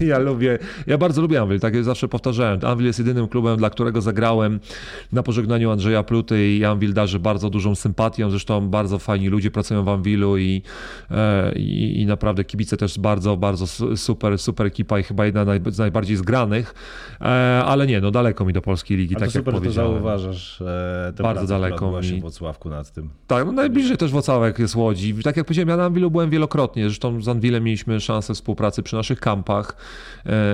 ja 0.00 0.18
lubię, 0.18 0.58
ja 0.86 0.98
bardzo 0.98 1.22
lubię 1.22 1.42
Anvil, 1.42 1.60
tak 1.60 1.74
jak 1.74 1.84
zawsze 1.84 2.08
powtarzałem. 2.08 2.60
Anvil 2.62 2.86
jest 2.86 2.98
jedynym 2.98 3.28
klubem, 3.28 3.56
dla 3.56 3.65
którego 3.70 4.00
zagrałem 4.00 4.60
na 5.12 5.22
pożegnaniu 5.22 5.70
Andrzeja 5.70 6.02
Pluty 6.02 6.48
i 6.48 6.64
Anvil 6.64 6.92
darzy 6.92 7.18
bardzo 7.18 7.50
dużą 7.50 7.74
sympatią, 7.74 8.30
zresztą 8.30 8.68
bardzo 8.68 8.98
fajni 8.98 9.28
ludzie 9.28 9.50
pracują 9.50 9.84
w 9.84 9.88
Anvilu 9.88 10.38
i, 10.38 10.62
e, 11.10 11.52
i, 11.52 12.00
i 12.00 12.06
naprawdę 12.06 12.44
kibice 12.44 12.76
też 12.76 12.98
bardzo, 12.98 13.36
bardzo 13.36 13.66
super, 13.96 14.38
super 14.38 14.66
ekipa 14.66 14.98
i 14.98 15.02
chyba 15.02 15.26
jedna 15.26 15.44
z 15.70 15.78
najbardziej 15.78 16.16
zgranych, 16.16 16.74
e, 17.20 17.24
ale 17.64 17.86
nie, 17.86 18.00
no 18.00 18.10
daleko 18.10 18.44
mi 18.44 18.52
do 18.52 18.62
polskiej 18.62 18.96
ligi, 18.96 19.14
ale 19.14 19.20
tak 19.20 19.32
super, 19.32 19.54
jak 19.54 19.62
powiedziałem. 19.62 19.90
to 19.90 19.94
zauważasz 19.94 20.60
e, 20.60 21.12
tę 21.16 21.22
bardzo 21.22 21.46
daleko 21.46 22.00
mi. 22.00 22.18
w 22.18 22.20
Włocławku 22.20 22.68
nad 22.68 22.92
tym. 22.92 23.10
Tak, 23.26 23.46
no 23.46 23.52
najbliżej 23.52 23.96
też 23.96 24.10
Włocławek 24.10 24.58
jest 24.58 24.76
Łodzi. 24.76 25.14
Tak 25.14 25.36
jak 25.36 25.46
powiedziałem, 25.46 25.68
ja 25.68 25.76
na 25.76 25.84
Anvilu 25.84 26.10
byłem 26.10 26.30
wielokrotnie, 26.30 26.84
zresztą 26.84 27.22
z 27.22 27.28
Anvilem 27.28 27.64
mieliśmy 27.64 28.00
szansę 28.00 28.34
współpracy 28.34 28.82
przy 28.82 28.96
naszych 28.96 29.20
kampach. 29.20 29.76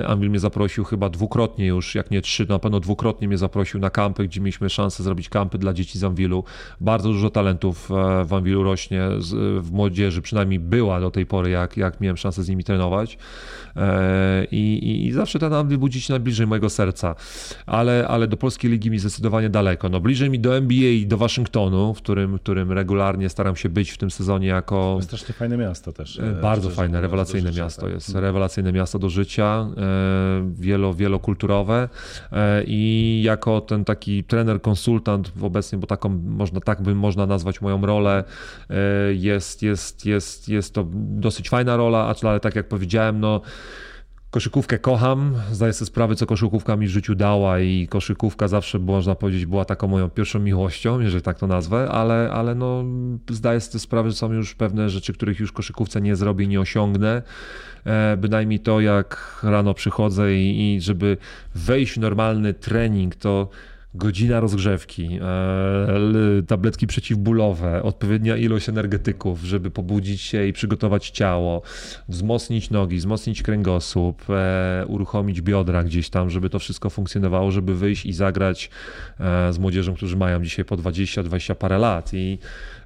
Anvil 0.07 0.29
mnie 0.29 0.39
zaprosił 0.39 0.83
chyba 0.83 1.09
dwukrotnie 1.09 1.67
już, 1.67 1.95
jak 1.95 2.11
nie 2.11 2.21
trzy, 2.21 2.45
na 2.49 2.59
pewno 2.59 2.79
dwukrotnie 2.79 3.02
mnie 3.21 3.37
zaprosił 3.37 3.79
na 3.79 3.89
kampy, 3.89 4.27
gdzie 4.27 4.41
mieliśmy 4.41 4.69
szansę 4.69 5.03
zrobić 5.03 5.23
robić 5.23 5.29
kampy 5.29 5.57
dla 5.57 5.73
dzieci 5.73 5.99
z 5.99 6.03
Anwilu. 6.03 6.43
Bardzo 6.81 7.09
dużo 7.09 7.29
talentów 7.29 7.89
w 8.25 8.33
Anwilu 8.33 8.63
rośnie 8.63 9.01
w 9.59 9.71
młodzieży, 9.71 10.21
przynajmniej 10.21 10.59
była 10.59 10.99
do 10.99 11.11
tej 11.11 11.25
pory, 11.25 11.49
jak, 11.49 11.77
jak 11.77 12.01
miałem 12.01 12.17
szansę 12.17 12.43
z 12.43 12.49
nimi 12.49 12.63
trenować. 12.63 13.17
I, 14.51 14.79
i, 14.83 15.07
i 15.07 15.11
zawsze 15.11 15.39
ten 15.39 15.53
Anwil 15.53 15.77
budzi 15.77 16.01
się 16.01 16.13
najbliżej 16.13 16.47
mojego 16.47 16.69
serca. 16.69 17.15
Ale, 17.65 18.07
ale 18.07 18.27
do 18.27 18.37
polskiej 18.37 18.71
ligi 18.71 18.91
mi 18.91 18.99
zdecydowanie 18.99 19.49
daleko. 19.49 19.89
No, 19.89 19.99
bliżej 19.99 20.29
mi 20.29 20.39
do 20.39 20.57
NBA 20.57 20.89
i 20.89 21.07
do 21.07 21.17
Waszyngtonu, 21.17 21.93
w 21.93 21.97
którym, 21.97 22.37
w 22.37 22.41
którym 22.41 22.71
regularnie 22.71 23.29
staram 23.29 23.55
się 23.55 23.69
być 23.69 23.91
w 23.91 23.97
tym 23.97 24.11
sezonie 24.11 24.47
jako... 24.47 24.97
To 24.99 25.05
strasznie 25.05 25.33
fajne 25.33 25.57
miasto 25.57 25.93
też. 25.93 26.19
E, 26.19 26.41
bardzo 26.41 26.69
fajne, 26.69 27.01
rewelacyjne 27.01 27.51
miasto 27.51 27.81
tak. 27.81 27.91
jest. 27.91 28.15
Rewelacyjne 28.15 28.71
miasto 28.71 28.99
do 28.99 29.09
życia, 29.09 29.67
e, 29.77 30.51
wielo, 30.55 30.93
wielokulturowe 30.93 31.89
e, 32.31 32.63
i 32.93 33.23
jako 33.23 33.61
ten 33.61 33.85
taki 33.85 34.23
trener, 34.23 34.61
konsultant 34.61 35.31
obecnie, 35.41 35.77
bo 35.77 35.87
taką 35.87 36.09
można, 36.09 36.59
tak 36.59 36.81
by 36.81 36.95
można 36.95 37.25
nazwać 37.25 37.61
moją 37.61 37.85
rolę, 37.85 38.23
jest, 39.13 39.63
jest, 39.63 40.05
jest, 40.05 40.49
jest 40.49 40.73
to 40.73 40.85
dosyć 40.93 41.49
fajna 41.49 41.77
rola, 41.77 42.15
ale 42.23 42.39
tak 42.39 42.55
jak 42.55 42.67
powiedziałem, 42.67 43.19
no 43.19 43.41
Koszykówkę 44.33 44.79
kocham, 44.79 45.35
zdaję 45.51 45.73
sobie 45.73 45.87
sprawę, 45.87 46.15
co 46.15 46.25
koszykówka 46.25 46.75
mi 46.75 46.87
w 46.87 46.89
życiu 46.89 47.15
dała 47.15 47.59
i 47.59 47.87
koszykówka 47.87 48.47
zawsze, 48.47 48.79
można 48.79 49.15
powiedzieć, 49.15 49.45
była 49.45 49.65
taką 49.65 49.87
moją 49.87 50.09
pierwszą 50.09 50.39
miłością, 50.39 50.99
jeżeli 50.99 51.23
tak 51.23 51.39
to 51.39 51.47
nazwę, 51.47 51.89
ale, 51.89 52.31
ale 52.31 52.55
no, 52.55 52.83
zdaję 53.29 53.61
sobie 53.61 53.79
sprawę, 53.79 54.09
że 54.09 54.15
są 54.15 54.33
już 54.33 54.55
pewne 54.55 54.89
rzeczy, 54.89 55.13
których 55.13 55.39
już 55.39 55.51
koszykówce 55.51 56.01
nie 56.01 56.15
zrobię, 56.15 56.47
nie 56.47 56.61
osiągnę. 56.61 57.21
E, 57.85 58.17
bynajmniej 58.17 58.59
to, 58.59 58.79
jak 58.79 59.39
rano 59.43 59.73
przychodzę 59.73 60.33
i, 60.33 60.75
i 60.75 60.81
żeby 60.81 61.17
wejść 61.55 61.93
w 61.93 61.97
normalny 61.97 62.53
trening, 62.53 63.15
to 63.15 63.49
godzina 63.95 64.39
rozgrzewki, 64.39 65.19
e, 65.21 66.43
tabletki 66.47 66.87
przeciwbólowe, 66.87 67.83
odpowiednia 67.83 68.37
ilość 68.37 68.69
energetyków, 68.69 69.41
żeby 69.41 69.71
pobudzić 69.71 70.21
się 70.21 70.47
i 70.47 70.53
przygotować 70.53 71.09
ciało, 71.09 71.61
wzmocnić 72.09 72.69
nogi, 72.69 72.97
wzmocnić 72.97 73.43
kręgosłup, 73.43 74.29
e, 74.29 74.85
uruchomić 74.87 75.41
biodra 75.41 75.83
gdzieś 75.83 76.09
tam, 76.09 76.29
żeby 76.29 76.49
to 76.49 76.59
wszystko 76.59 76.89
funkcjonowało, 76.89 77.51
żeby 77.51 77.75
wyjść 77.75 78.05
i 78.05 78.13
zagrać 78.13 78.69
e, 79.19 79.53
z 79.53 79.59
młodzieżą, 79.59 79.93
którzy 79.93 80.17
mają 80.17 80.43
dzisiaj 80.43 80.65
po 80.65 80.77
20-20 80.77 81.55
parę 81.55 81.77
lat. 81.77 82.13
I 82.13 82.37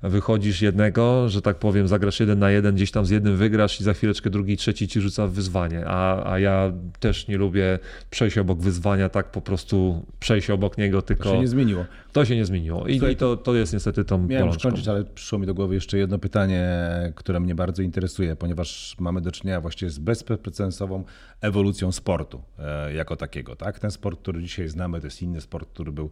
wychodzisz 0.03 0.61
jednego, 0.61 1.29
że 1.29 1.41
tak 1.41 1.59
powiem, 1.59 1.87
zagrasz 1.87 2.19
jeden 2.19 2.39
na 2.39 2.51
jeden, 2.51 2.75
gdzieś 2.75 2.91
tam 2.91 3.05
z 3.05 3.09
jednym 3.09 3.37
wygrasz 3.37 3.81
i 3.81 3.83
za 3.83 3.93
chwileczkę 3.93 4.29
drugi, 4.29 4.57
trzeci 4.57 4.87
ci 4.87 5.01
rzuca 5.01 5.27
wyzwanie, 5.27 5.83
a, 5.87 6.31
a 6.31 6.39
ja 6.39 6.71
też 6.99 7.27
nie 7.27 7.37
lubię 7.37 7.79
przejść 8.09 8.37
obok 8.37 8.59
wyzwania, 8.59 9.09
tak 9.09 9.31
po 9.31 9.41
prostu 9.41 10.05
przejść 10.19 10.49
obok 10.49 10.77
niego, 10.77 10.96
tylko... 11.01 11.23
To 11.23 11.35
się 11.35 11.39
nie 11.39 11.47
zmieniło. 11.47 11.85
To 12.13 12.25
się 12.25 12.35
nie 12.35 12.45
zmieniło 12.45 12.87
i, 12.87 12.97
Słuchaj, 12.97 13.13
i 13.13 13.15
to, 13.15 13.37
to 13.37 13.55
jest 13.55 13.73
niestety 13.73 14.05
tą 14.05 14.17
Miałem 14.17 14.29
bolączką. 14.29 14.59
skończyć, 14.59 14.87
ale 14.87 15.03
przyszło 15.03 15.39
mi 15.39 15.45
do 15.47 15.53
głowy 15.53 15.75
jeszcze 15.75 15.97
jedno 15.97 16.19
pytanie, 16.19 16.67
które 17.15 17.39
mnie 17.39 17.55
bardzo 17.55 17.81
interesuje, 17.81 18.35
ponieważ 18.35 18.95
mamy 18.99 19.21
do 19.21 19.31
czynienia 19.31 19.61
właściwie 19.61 19.89
z 19.89 19.99
bezprecedensową 19.99 21.03
ewolucją 21.41 21.91
sportu 21.91 22.41
e, 22.59 22.93
jako 22.93 23.15
takiego. 23.15 23.55
Tak? 23.55 23.79
Ten 23.79 23.91
sport, 23.91 24.19
który 24.19 24.41
dzisiaj 24.41 24.67
znamy, 24.67 24.99
to 24.99 25.07
jest 25.07 25.21
inny 25.21 25.41
sport, 25.41 25.69
który 25.69 25.91
był 25.91 26.09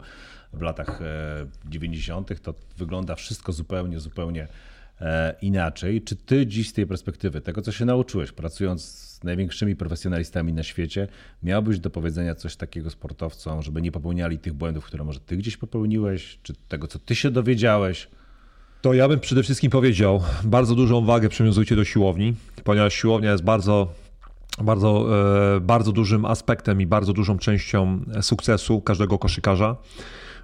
w 0.52 0.60
latach 0.60 1.00
90. 1.68 2.30
E, 2.30 2.34
to 2.34 2.54
wygląda 2.76 3.14
wszystko 3.14 3.52
zupełnie, 3.52 4.00
zupełnie 4.00 4.48
e, 5.00 5.34
inaczej. 5.42 6.02
Czy 6.02 6.16
ty 6.16 6.46
dziś 6.46 6.68
z 6.68 6.72
tej 6.72 6.86
perspektywy, 6.86 7.40
tego 7.40 7.62
co 7.62 7.72
się 7.72 7.84
nauczyłeś, 7.84 8.32
pracując 8.32 9.15
największymi 9.26 9.76
profesjonalistami 9.76 10.52
na 10.52 10.62
świecie, 10.62 11.08
miałbyś 11.42 11.78
do 11.78 11.90
powiedzenia 11.90 12.34
coś 12.34 12.56
takiego 12.56 12.90
sportowcom, 12.90 13.62
żeby 13.62 13.82
nie 13.82 13.92
popełniali 13.92 14.38
tych 14.38 14.52
błędów, 14.52 14.84
które 14.84 15.04
może 15.04 15.20
ty 15.20 15.36
gdzieś 15.36 15.56
popełniłeś, 15.56 16.38
czy 16.42 16.54
tego, 16.68 16.86
co 16.86 16.98
ty 16.98 17.14
się 17.14 17.30
dowiedziałeś? 17.30 18.08
To 18.82 18.94
ja 18.94 19.08
bym 19.08 19.20
przede 19.20 19.42
wszystkim 19.42 19.70
powiedział, 19.70 20.22
bardzo 20.44 20.74
dużą 20.74 21.04
wagę 21.04 21.28
przywiązujcie 21.28 21.76
do 21.76 21.84
siłowni, 21.84 22.34
ponieważ 22.64 22.94
siłownia 22.94 23.32
jest 23.32 23.44
bardzo 23.44 23.88
bardzo, 24.62 25.06
e, 25.56 25.60
bardzo 25.60 25.92
dużym 25.92 26.24
aspektem 26.24 26.80
i 26.80 26.86
bardzo 26.86 27.12
dużą 27.12 27.38
częścią 27.38 28.00
sukcesu 28.22 28.80
każdego 28.80 29.18
koszykarza. 29.18 29.76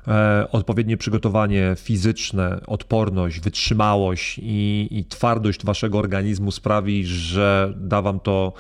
E, 0.09 0.47
odpowiednie 0.53 0.97
przygotowanie 0.97 1.75
fizyczne, 1.79 2.61
odporność, 2.67 3.41
wytrzymałość 3.41 4.41
i, 4.43 4.89
i, 4.91 5.05
twardość 5.05 5.65
waszego 5.65 5.99
organizmu 5.99 6.51
sprawi, 6.51 7.07
że 7.07 7.75
da 7.77 8.03
wam 8.03 8.21
to 8.21 8.53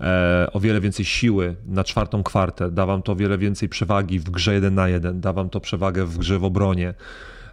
e, 0.00 0.48
o 0.52 0.60
wiele 0.60 0.80
więcej 0.80 1.04
siły 1.04 1.56
na 1.66 1.84
czwartą 1.84 2.22
kwartę, 2.22 2.70
da 2.70 2.86
wam 2.86 3.02
to 3.02 3.12
o 3.12 3.16
wiele 3.16 3.38
więcej 3.38 3.68
przewagi 3.68 4.18
w 4.18 4.30
grze 4.30 4.54
1 4.54 4.74
na 4.74 4.88
1, 4.88 5.20
da 5.20 5.32
wam 5.32 5.50
to 5.50 5.60
przewagę 5.60 6.04
w 6.04 6.18
grze 6.18 6.38
w 6.38 6.44
obronie. 6.44 6.94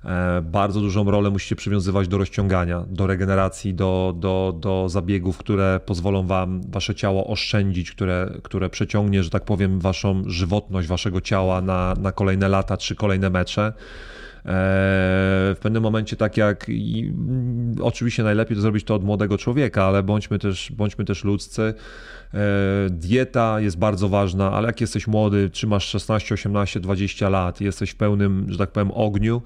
E, 0.05 0.41
bardzo 0.41 0.81
dużą 0.81 1.11
rolę 1.11 1.29
musicie 1.29 1.55
przywiązywać 1.55 2.07
do 2.07 2.17
rozciągania, 2.17 2.85
do 2.89 3.07
regeneracji, 3.07 3.73
do, 3.73 4.13
do, 4.17 4.53
do 4.59 4.89
zabiegów, 4.89 5.37
które 5.37 5.79
pozwolą 5.85 6.27
wam 6.27 6.61
wasze 6.71 6.95
ciało 6.95 7.27
oszczędzić, 7.27 7.91
które, 7.91 8.31
które 8.43 8.69
przeciągnie, 8.69 9.23
że 9.23 9.29
tak 9.29 9.45
powiem, 9.45 9.79
waszą 9.79 10.23
żywotność 10.25 10.87
waszego 10.87 11.21
ciała 11.21 11.61
na, 11.61 11.93
na 12.01 12.11
kolejne 12.11 12.47
lata 12.47 12.77
czy 12.77 12.95
kolejne 12.95 13.29
mecze 13.29 13.61
e, 13.67 13.73
w 14.45 15.57
pewnym 15.61 15.83
momencie 15.83 16.15
tak 16.15 16.37
jak 16.37 16.65
i, 16.69 17.13
oczywiście 17.81 18.23
najlepiej 18.23 18.55
to 18.55 18.61
zrobić 18.61 18.83
to 18.83 18.95
od 18.95 19.03
młodego 19.03 19.37
człowieka, 19.37 19.85
ale 19.85 20.03
bądźmy 20.03 20.39
też, 20.39 20.71
bądźmy 20.71 21.05
też 21.05 21.23
ludzcy. 21.23 21.73
E, 22.33 22.39
dieta 22.89 23.59
jest 23.59 23.77
bardzo 23.77 24.09
ważna, 24.09 24.51
ale 24.51 24.67
jak 24.67 24.81
jesteś 24.81 25.07
młody, 25.07 25.49
trzymasz 25.49 25.85
16, 25.85 26.33
18, 26.33 26.79
20 26.79 27.29
lat, 27.29 27.61
jesteś 27.61 27.89
w 27.89 27.95
pełnym, 27.95 28.45
że 28.49 28.57
tak 28.57 28.71
powiem, 28.71 28.91
ogniu, 28.91 29.41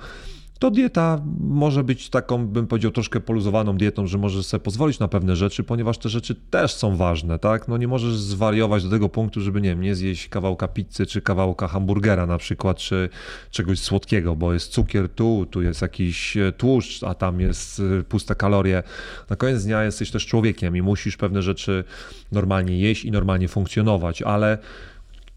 to 0.62 0.72
dieta 0.72 1.22
może 1.39 1.84
być 1.84 2.09
taką, 2.09 2.47
bym 2.47 2.68
powiedział, 2.68 2.91
troszkę 2.91 3.20
poluzowaną 3.20 3.78
dietą, 3.78 4.07
że 4.07 4.18
możesz 4.18 4.45
sobie 4.45 4.64
pozwolić 4.64 4.99
na 4.99 5.07
pewne 5.07 5.36
rzeczy, 5.36 5.64
ponieważ 5.64 5.97
te 5.97 6.09
rzeczy 6.09 6.36
też 6.36 6.74
są 6.74 6.95
ważne, 6.95 7.39
tak? 7.39 7.68
No 7.68 7.78
nie 7.78 7.88
możesz 7.88 8.18
zwariować 8.18 8.84
do 8.84 8.89
tego 8.89 9.09
punktu, 9.09 9.41
żeby, 9.41 9.62
nie 9.62 9.70
wiem, 9.70 9.82
nie 9.82 9.95
zjeść 9.95 10.30
kawałka 10.30 10.68
pizzy, 10.68 11.05
czy 11.05 11.22
kawałka 11.22 11.68
hamburgera 11.68 12.26
na 12.26 12.38
przykład, 12.38 12.78
czy 12.78 13.09
czegoś 13.51 13.80
słodkiego, 13.80 14.36
bo 14.36 14.53
jest 14.53 14.72
cukier 14.72 15.09
tu, 15.09 15.47
tu 15.51 15.62
jest 15.62 15.82
jakiś 15.82 16.38
e, 16.38 16.51
tłuszcz, 16.51 17.03
a 17.03 17.14
tam 17.14 17.39
jest 17.39 17.82
e, 17.99 18.03
puste 18.03 18.36
kalorie. 18.36 18.84
Na 19.30 19.36
koniec 19.36 19.64
dnia 19.64 19.84
jesteś 19.84 20.12
też 20.12 20.26
człowiekiem 20.26 20.78
i 20.78 20.82
musisz 20.82 21.18
pewne 21.18 21.41
rzeczy 21.41 21.84
normalnie 22.32 22.80
jeść 22.80 23.05
i 23.05 23.12
normalnie 23.12 23.47
funkcjonować, 23.47 24.22
ale 24.22 24.57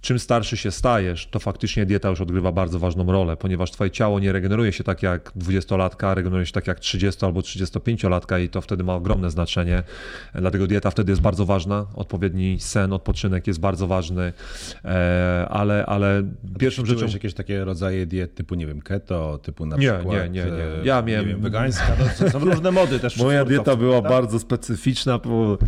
czym 0.05 0.19
starszy 0.19 0.57
się 0.57 0.71
stajesz, 0.71 1.27
to 1.27 1.39
faktycznie 1.39 1.87
dieta 1.87 2.09
już 2.09 2.21
odgrywa 2.21 2.53
bardzo 2.53 2.79
ważną 2.79 3.13
rolę, 3.13 3.37
ponieważ 3.37 3.71
twoje 3.71 3.91
ciało 3.91 4.21
nie 4.21 4.33
regeneruje 4.33 4.73
się 4.73 4.85
tak 4.85 5.03
jak 5.03 5.33
20-latka, 5.33 6.15
regeneruje 6.15 6.47
się 6.47 6.53
tak 6.53 6.67
jak 6.67 6.81
30 6.81 7.25
albo 7.25 7.41
35-latka 7.41 8.41
i 8.41 8.49
to 8.49 8.61
wtedy 8.61 8.85
ma 8.85 8.95
ogromne 8.95 9.31
znaczenie. 9.31 9.83
Dlatego 10.35 10.67
dieta 10.67 10.91
wtedy 10.91 11.13
jest 11.13 11.23
bardzo 11.23 11.47
ważna, 11.47 11.87
odpowiedni 11.95 12.61
sen, 12.61 12.93
odpoczynek 12.93 13.47
jest 13.47 13.61
bardzo 13.61 13.87
ważny, 13.87 14.33
e, 14.85 15.47
ale, 15.51 15.87
ale 15.87 16.23
pierwszą 16.59 16.87
rzeczą... 16.87 17.07
jakieś 17.07 17.35
takie 17.35 17.65
rodzaje 17.65 18.07
diet 18.07 18.35
typu, 18.35 18.55
nie 18.55 18.67
wiem, 18.67 18.81
keto, 18.81 19.39
typu 19.39 19.67
na 19.67 19.77
nie, 19.77 19.93
przykład... 19.93 20.17
Nie, 20.17 20.29
nie, 20.31 20.45
nie. 20.45 20.85
Ja 20.85 21.03
miałem... 21.03 21.27
Nie 21.27 21.33
wiem, 21.33 21.43
wegańska, 21.43 21.97
to 22.19 22.31
są 22.31 22.39
różne 22.39 22.71
mody 22.71 22.99
też. 22.99 23.17
Moja 23.17 23.45
dieta 23.45 23.77
była 23.77 24.03
tak? 24.03 24.11
bardzo 24.11 24.39
specyficzna 24.39 25.19
po, 25.19 25.59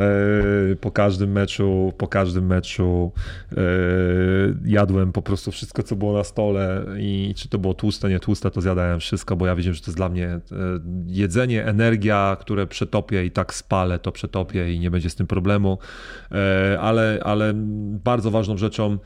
e, 0.00 0.76
po 0.80 0.90
każdym 0.90 1.32
meczu, 1.32 1.92
po 1.98 2.08
każdym 2.08 2.46
meczu 2.46 3.12
e, 3.52 3.56
jadłem 4.64 5.12
po 5.12 5.22
prostu 5.22 5.50
wszystko, 5.50 5.82
co 5.82 5.96
było 5.96 6.12
na 6.12 6.24
stole 6.24 6.86
i 6.98 7.34
czy 7.36 7.48
to 7.48 7.58
było 7.58 7.74
tłuste, 7.74 8.08
nie 8.08 8.20
tłuste, 8.20 8.50
to 8.50 8.60
zjadałem 8.60 9.00
wszystko, 9.00 9.36
bo 9.36 9.46
ja 9.46 9.56
wiedziałem, 9.56 9.74
że 9.74 9.80
to 9.80 9.86
jest 9.86 9.96
dla 9.96 10.08
mnie 10.08 10.26
e, 10.26 10.40
jedzenie, 11.06 11.64
energia, 11.64 12.36
które 12.40 12.66
przetopię 12.66 13.24
i 13.24 13.30
tak 13.30 13.54
spalę, 13.54 13.98
to 13.98 14.12
przetopię 14.12 14.74
i 14.74 14.80
nie 14.80 14.90
będzie 14.90 15.10
z 15.10 15.14
tym 15.14 15.26
problemu, 15.26 15.78
e, 16.32 16.80
ale, 16.80 17.20
ale 17.24 17.52
bardzo 18.04 18.30
ważną 18.30 18.56
rzeczą 18.56 18.98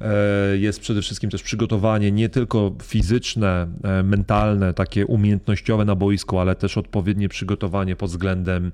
E, 0.00 0.56
jest 0.56 0.80
przede 0.80 1.02
wszystkim 1.02 1.30
też 1.30 1.42
przygotowanie 1.42 2.12
nie 2.12 2.28
tylko 2.28 2.74
fizyczne, 2.82 3.66
e, 3.84 4.02
mentalne, 4.02 4.74
takie 4.74 5.06
umiejętnościowe 5.06 5.84
na 5.84 5.94
boisku, 5.94 6.38
ale 6.38 6.56
też 6.56 6.78
odpowiednie 6.78 7.28
przygotowanie 7.28 7.96
pod 7.96 8.10
względem 8.10 8.66
e, 8.66 8.70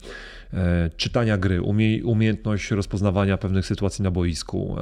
czytania 0.96 1.38
gry, 1.38 1.62
umiejętność 2.04 2.70
rozpoznawania 2.70 3.38
pewnych 3.38 3.66
sytuacji 3.66 4.02
na 4.02 4.10
boisku, 4.10 4.76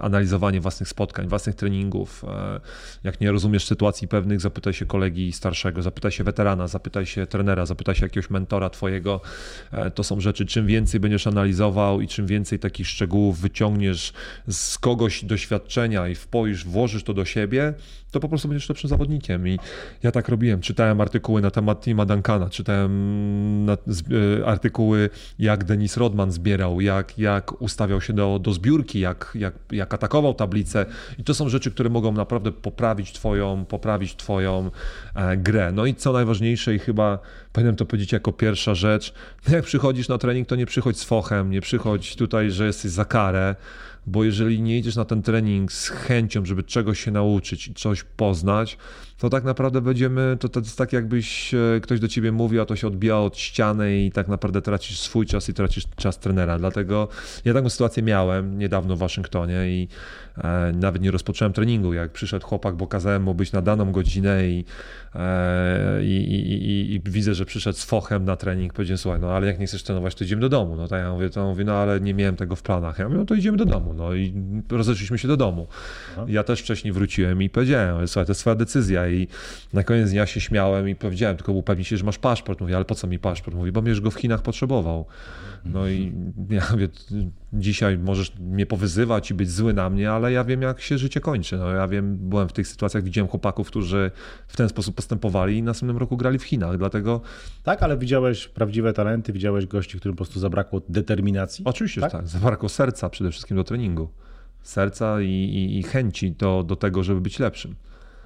analizowanie 0.00 0.60
własnych 0.60 0.88
spotkań, 0.88 1.28
własnych 1.28 1.54
treningów. 1.54 2.24
Jak 3.04 3.20
nie 3.20 3.32
rozumiesz 3.32 3.66
sytuacji 3.66 4.08
pewnych, 4.08 4.40
zapytaj 4.40 4.72
się 4.72 4.86
kolegi 4.86 5.32
starszego, 5.32 5.82
zapytaj 5.82 6.10
się 6.10 6.24
weterana, 6.24 6.68
zapytaj 6.68 7.06
się 7.06 7.26
trenera, 7.26 7.66
zapytaj 7.66 7.94
się 7.94 8.06
jakiegoś 8.06 8.30
mentora 8.30 8.70
twojego. 8.70 9.20
To 9.94 10.04
są 10.04 10.20
rzeczy, 10.20 10.46
czym 10.46 10.66
więcej 10.66 11.00
będziesz 11.00 11.26
analizował 11.26 12.00
i 12.00 12.08
czym 12.08 12.26
więcej 12.26 12.58
takich 12.58 12.86
szczegółów 12.86 13.40
wyciągniesz 13.40 14.12
z 14.48 14.78
kogoś 14.78 15.24
do 15.24 15.40
doświadczenia 15.40 16.08
i 16.08 16.14
wpoisz, 16.14 16.64
włożysz 16.64 17.04
to 17.04 17.14
do 17.14 17.24
siebie, 17.24 17.74
to 18.10 18.20
po 18.20 18.28
prostu 18.28 18.48
będziesz 18.48 18.68
lepszym 18.68 18.90
zawodnikiem. 18.90 19.48
I 19.48 19.58
ja 20.02 20.12
tak 20.12 20.28
robiłem. 20.28 20.60
Czytałem 20.60 21.00
artykuły 21.00 21.42
na 21.42 21.50
temat 21.50 21.84
Tima 21.84 22.06
Duncana, 22.06 22.50
czytałem 22.50 23.70
e, 23.70 24.46
artykuły, 24.70 25.10
jak 25.38 25.64
Denis 25.64 25.96
Rodman 25.96 26.32
zbierał, 26.32 26.80
jak, 26.80 27.18
jak 27.18 27.62
ustawiał 27.62 28.00
się 28.00 28.12
do, 28.12 28.38
do 28.38 28.52
zbiórki, 28.52 29.00
jak, 29.00 29.32
jak, 29.34 29.54
jak 29.72 29.94
atakował 29.94 30.34
tablicę. 30.34 30.86
I 31.18 31.24
to 31.24 31.34
są 31.34 31.48
rzeczy, 31.48 31.70
które 31.70 31.90
mogą 31.90 32.12
naprawdę 32.12 32.52
poprawić 32.52 33.12
twoją, 33.12 33.64
poprawić 33.64 34.16
twoją 34.16 34.70
e, 35.14 35.36
grę. 35.36 35.72
No 35.72 35.86
i 35.86 35.94
co 35.94 36.12
najważniejsze 36.12 36.74
i 36.74 36.78
chyba 36.78 37.18
powinienem 37.52 37.76
to 37.76 37.86
powiedzieć 37.86 38.12
jako 38.12 38.32
pierwsza 38.32 38.74
rzecz, 38.74 39.14
jak 39.52 39.64
przychodzisz 39.64 40.08
na 40.08 40.18
trening, 40.18 40.48
to 40.48 40.56
nie 40.56 40.66
przychodź 40.66 40.98
z 40.98 41.04
fochem, 41.04 41.50
nie 41.50 41.60
przychodź 41.60 42.16
tutaj, 42.16 42.50
że 42.50 42.66
jesteś 42.66 42.90
za 42.90 43.04
karę, 43.04 43.56
bo 44.06 44.24
jeżeli 44.24 44.62
nie 44.62 44.78
idziesz 44.78 44.96
na 44.96 45.04
ten 45.04 45.22
trening 45.22 45.72
z 45.72 45.88
chęcią, 45.88 46.44
żeby 46.44 46.62
czegoś 46.62 47.00
się 47.00 47.10
nauczyć 47.10 47.68
i 47.68 47.74
coś 47.74 48.04
poznać, 48.04 48.78
to 49.20 49.30
tak 49.30 49.44
naprawdę 49.44 49.80
będziemy, 49.80 50.36
to, 50.40 50.48
to 50.48 50.60
jest 50.60 50.78
tak 50.78 50.92
jakbyś 50.92 51.54
e, 51.54 51.80
ktoś 51.82 52.00
do 52.00 52.08
ciebie 52.08 52.32
mówił, 52.32 52.62
a 52.62 52.66
to 52.66 52.76
się 52.76 52.86
odbija 52.86 53.18
od 53.18 53.38
ściany 53.38 53.98
i 53.98 54.12
tak 54.12 54.28
naprawdę 54.28 54.62
tracisz 54.62 55.00
swój 55.00 55.26
czas 55.26 55.48
i 55.48 55.54
tracisz 55.54 55.84
czas 55.96 56.18
trenera. 56.18 56.58
Dlatego 56.58 57.08
ja 57.44 57.54
taką 57.54 57.68
sytuację 57.68 58.02
miałem 58.02 58.58
niedawno 58.58 58.96
w 58.96 58.98
Waszyngtonie 58.98 59.68
i 59.68 59.88
e, 60.38 60.72
nawet 60.74 61.02
nie 61.02 61.10
rozpocząłem 61.10 61.52
treningu. 61.52 61.94
Jak 61.94 62.12
przyszedł 62.12 62.46
chłopak, 62.46 62.76
bo 62.76 62.86
kazałem 62.86 63.22
mu 63.22 63.34
być 63.34 63.52
na 63.52 63.62
daną 63.62 63.92
godzinę 63.92 64.48
i, 64.48 64.64
e, 65.14 66.04
i, 66.04 66.16
i, 66.32 66.94
i 66.94 67.00
widzę, 67.04 67.34
że 67.34 67.44
przyszedł 67.44 67.78
z 67.78 67.84
fochem 67.84 68.24
na 68.24 68.36
trening, 68.36 68.72
powiedziałem, 68.72 68.98
słuchaj, 68.98 69.20
no 69.20 69.32
ale 69.32 69.46
jak 69.46 69.58
nie 69.58 69.66
chcesz 69.66 69.82
trenować, 69.82 70.14
to 70.14 70.24
idziemy 70.24 70.40
do 70.40 70.48
domu. 70.48 70.76
No 70.76 70.88
to 70.88 70.96
ja 70.96 71.12
mówię, 71.12 71.30
to 71.30 71.48
mówię, 71.48 71.64
no 71.64 71.74
ale 71.74 72.00
nie 72.00 72.14
miałem 72.14 72.36
tego 72.36 72.56
w 72.56 72.62
planach. 72.62 72.98
Ja 72.98 73.04
mówię, 73.04 73.18
no 73.18 73.24
to 73.24 73.34
idziemy 73.34 73.58
do 73.58 73.64
domu. 73.64 73.94
No 74.00 74.14
i 74.14 74.34
rozeszliśmy 74.70 75.18
się 75.18 75.28
do 75.28 75.36
domu. 75.36 75.66
Ja 76.28 76.44
też 76.44 76.60
wcześniej 76.60 76.92
wróciłem 76.92 77.42
i 77.42 77.50
powiedziałem, 77.50 78.08
słuchaj, 78.08 78.26
to 78.26 78.30
jest 78.30 78.40
twoja 78.40 78.56
decyzja 78.56 79.08
i 79.08 79.28
na 79.72 79.84
koniec 79.84 80.10
dnia 80.10 80.26
się 80.26 80.40
śmiałem 80.40 80.88
i 80.88 80.94
powiedziałem, 80.94 81.36
tylko 81.36 81.52
upewnić 81.52 81.88
się, 81.88 81.96
że 81.96 82.04
masz 82.04 82.18
paszport. 82.18 82.60
Mówi, 82.60 82.74
ale 82.74 82.84
po 82.84 82.94
co 82.94 83.06
mi 83.06 83.18
paszport? 83.18 83.56
Mówi, 83.56 83.72
bo 83.72 83.82
będziesz 83.82 84.00
go 84.00 84.10
w 84.10 84.14
Chinach 84.14 84.42
potrzebował. 84.42 85.06
No 85.64 85.88
i 85.88 86.12
ja 86.50 86.62
mówię, 86.70 86.88
dzisiaj 87.52 87.98
możesz 87.98 88.38
mnie 88.38 88.66
powyzywać 88.66 89.30
i 89.30 89.34
być 89.34 89.50
zły 89.50 89.72
na 89.72 89.90
mnie, 89.90 90.10
ale 90.10 90.32
ja 90.32 90.44
wiem, 90.44 90.62
jak 90.62 90.80
się 90.80 90.98
życie 90.98 91.20
kończy. 91.20 91.56
No, 91.56 91.70
ja 91.70 91.88
wiem, 91.88 92.16
byłem 92.16 92.48
w 92.48 92.52
tych 92.52 92.68
sytuacjach, 92.68 93.04
widziałem 93.04 93.28
chłopaków, 93.28 93.68
którzy 93.68 94.10
w 94.48 94.56
ten 94.56 94.68
sposób 94.68 94.94
postępowali 94.94 95.58
i 95.58 95.62
następnym 95.62 95.96
roku 95.96 96.16
grali 96.16 96.38
w 96.38 96.42
Chinach, 96.42 96.78
dlatego... 96.78 97.20
Tak, 97.62 97.82
ale 97.82 97.96
widziałeś 97.96 98.48
prawdziwe 98.48 98.92
talenty, 98.92 99.32
widziałeś 99.32 99.66
gości, 99.66 99.98
którym 99.98 100.16
po 100.16 100.24
prostu 100.24 100.40
zabrakło 100.40 100.80
determinacji? 100.88 101.64
Oczywiście, 101.64 102.00
tak? 102.00 102.12
tak. 102.12 102.28
Zabrakło 102.28 102.68
serca 102.68 103.10
przede 103.10 103.30
wszystkim 103.30 103.56
do 103.56 103.64
treningu. 103.64 104.08
Serca 104.62 105.20
i, 105.20 105.28
i, 105.28 105.78
i 105.78 105.82
chęci 105.82 106.32
do, 106.32 106.64
do 106.66 106.76
tego, 106.76 107.02
żeby 107.02 107.20
być 107.20 107.38
lepszym. 107.38 107.74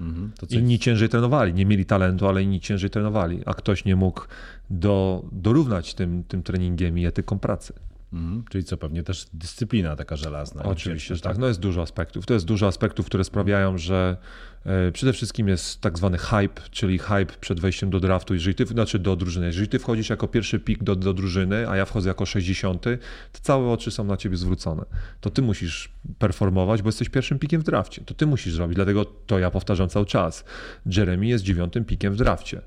Mhm, 0.01 0.33
inni 0.51 0.79
ciężej 0.79 1.09
trenowali, 1.09 1.55
nie 1.55 1.67
mieli 1.67 1.87
talentu, 1.87 2.29
ale 2.29 2.43
inni 2.43 2.61
ciężej 2.61 2.91
trenowali, 2.91 3.41
a 3.47 3.55
ktoś 3.55 3.85
nie 3.85 3.97
mógł 3.97 4.21
do, 4.71 5.25
dorównać 5.33 5.95
tym, 5.95 6.25
tym 6.25 6.43
treningiem 6.43 6.99
i 6.99 7.07
etyką 7.07 7.39
pracy. 7.39 7.73
Mhm, 8.15 8.45
czyli 8.51 8.65
co 8.65 8.77
pewnie 8.77 9.03
też 9.03 9.27
dyscyplina 9.33 9.97
taka 9.97 10.17
żelazna. 10.17 10.63
Oczywiście, 10.63 11.15
że 11.15 11.21
tak. 11.21 11.39
No 11.39 11.47
jest 11.47 11.61
dużo 11.61 11.83
aspektów. 11.83 12.27
To 12.27 12.35
jest 12.35 12.47
dużo 12.47 12.67
aspektów, 12.67 13.07
które 13.07 13.25
sprawiają, 13.25 13.79
że 13.79 14.17
E, 14.67 14.93
przede 14.93 15.13
wszystkim 15.13 15.49
jest 15.49 15.81
tak 15.81 15.99
zwany 15.99 16.19
hype, 16.19 16.63
czyli 16.71 16.99
hype 16.99 17.27
przed 17.41 17.61
wejściem 17.61 17.91
do 17.91 18.01
draftu, 18.01 18.35
jeżeli 18.35 18.55
ty, 18.55 18.67
znaczy 18.67 18.99
do 18.99 19.17
drużyny. 19.17 19.47
Jeżeli 19.47 19.69
ty 19.69 19.79
wchodzisz 19.79 20.11
jako 20.11 20.29
pierwszy 20.29 20.61
pik 20.61 20.83
do, 20.83 20.97
do 20.97 21.13
drużyny, 21.13 21.69
a 21.69 21.77
ja 21.77 21.85
wchodzę 21.85 22.09
jako 22.09 22.27
60, 22.27 22.83
to 22.83 22.91
całe 23.43 23.73
oczy 23.73 23.91
są 23.91 24.05
na 24.05 24.17
ciebie 24.17 24.37
zwrócone. 24.37 24.85
To 25.21 25.31
ty 25.31 25.43
musisz 25.43 25.93
performować, 26.19 26.83
bo 26.83 26.89
jesteś 26.89 27.09
pierwszym 27.09 27.39
pikiem 27.39 27.61
w 27.61 27.65
drafcie. 27.65 28.03
To 28.07 28.15
ty 28.15 28.27
musisz 28.27 28.55
zrobić, 28.55 28.77
dlatego 28.77 29.05
to 29.05 29.39
ja 29.39 29.51
powtarzam 29.51 29.89
cały 29.89 30.07
czas. 30.07 30.45
Jeremy 30.87 31.27
jest 31.27 31.45
dziewiątym 31.45 31.85
pikiem 31.85 32.13
w 32.13 32.17
drafcie. 32.17 32.61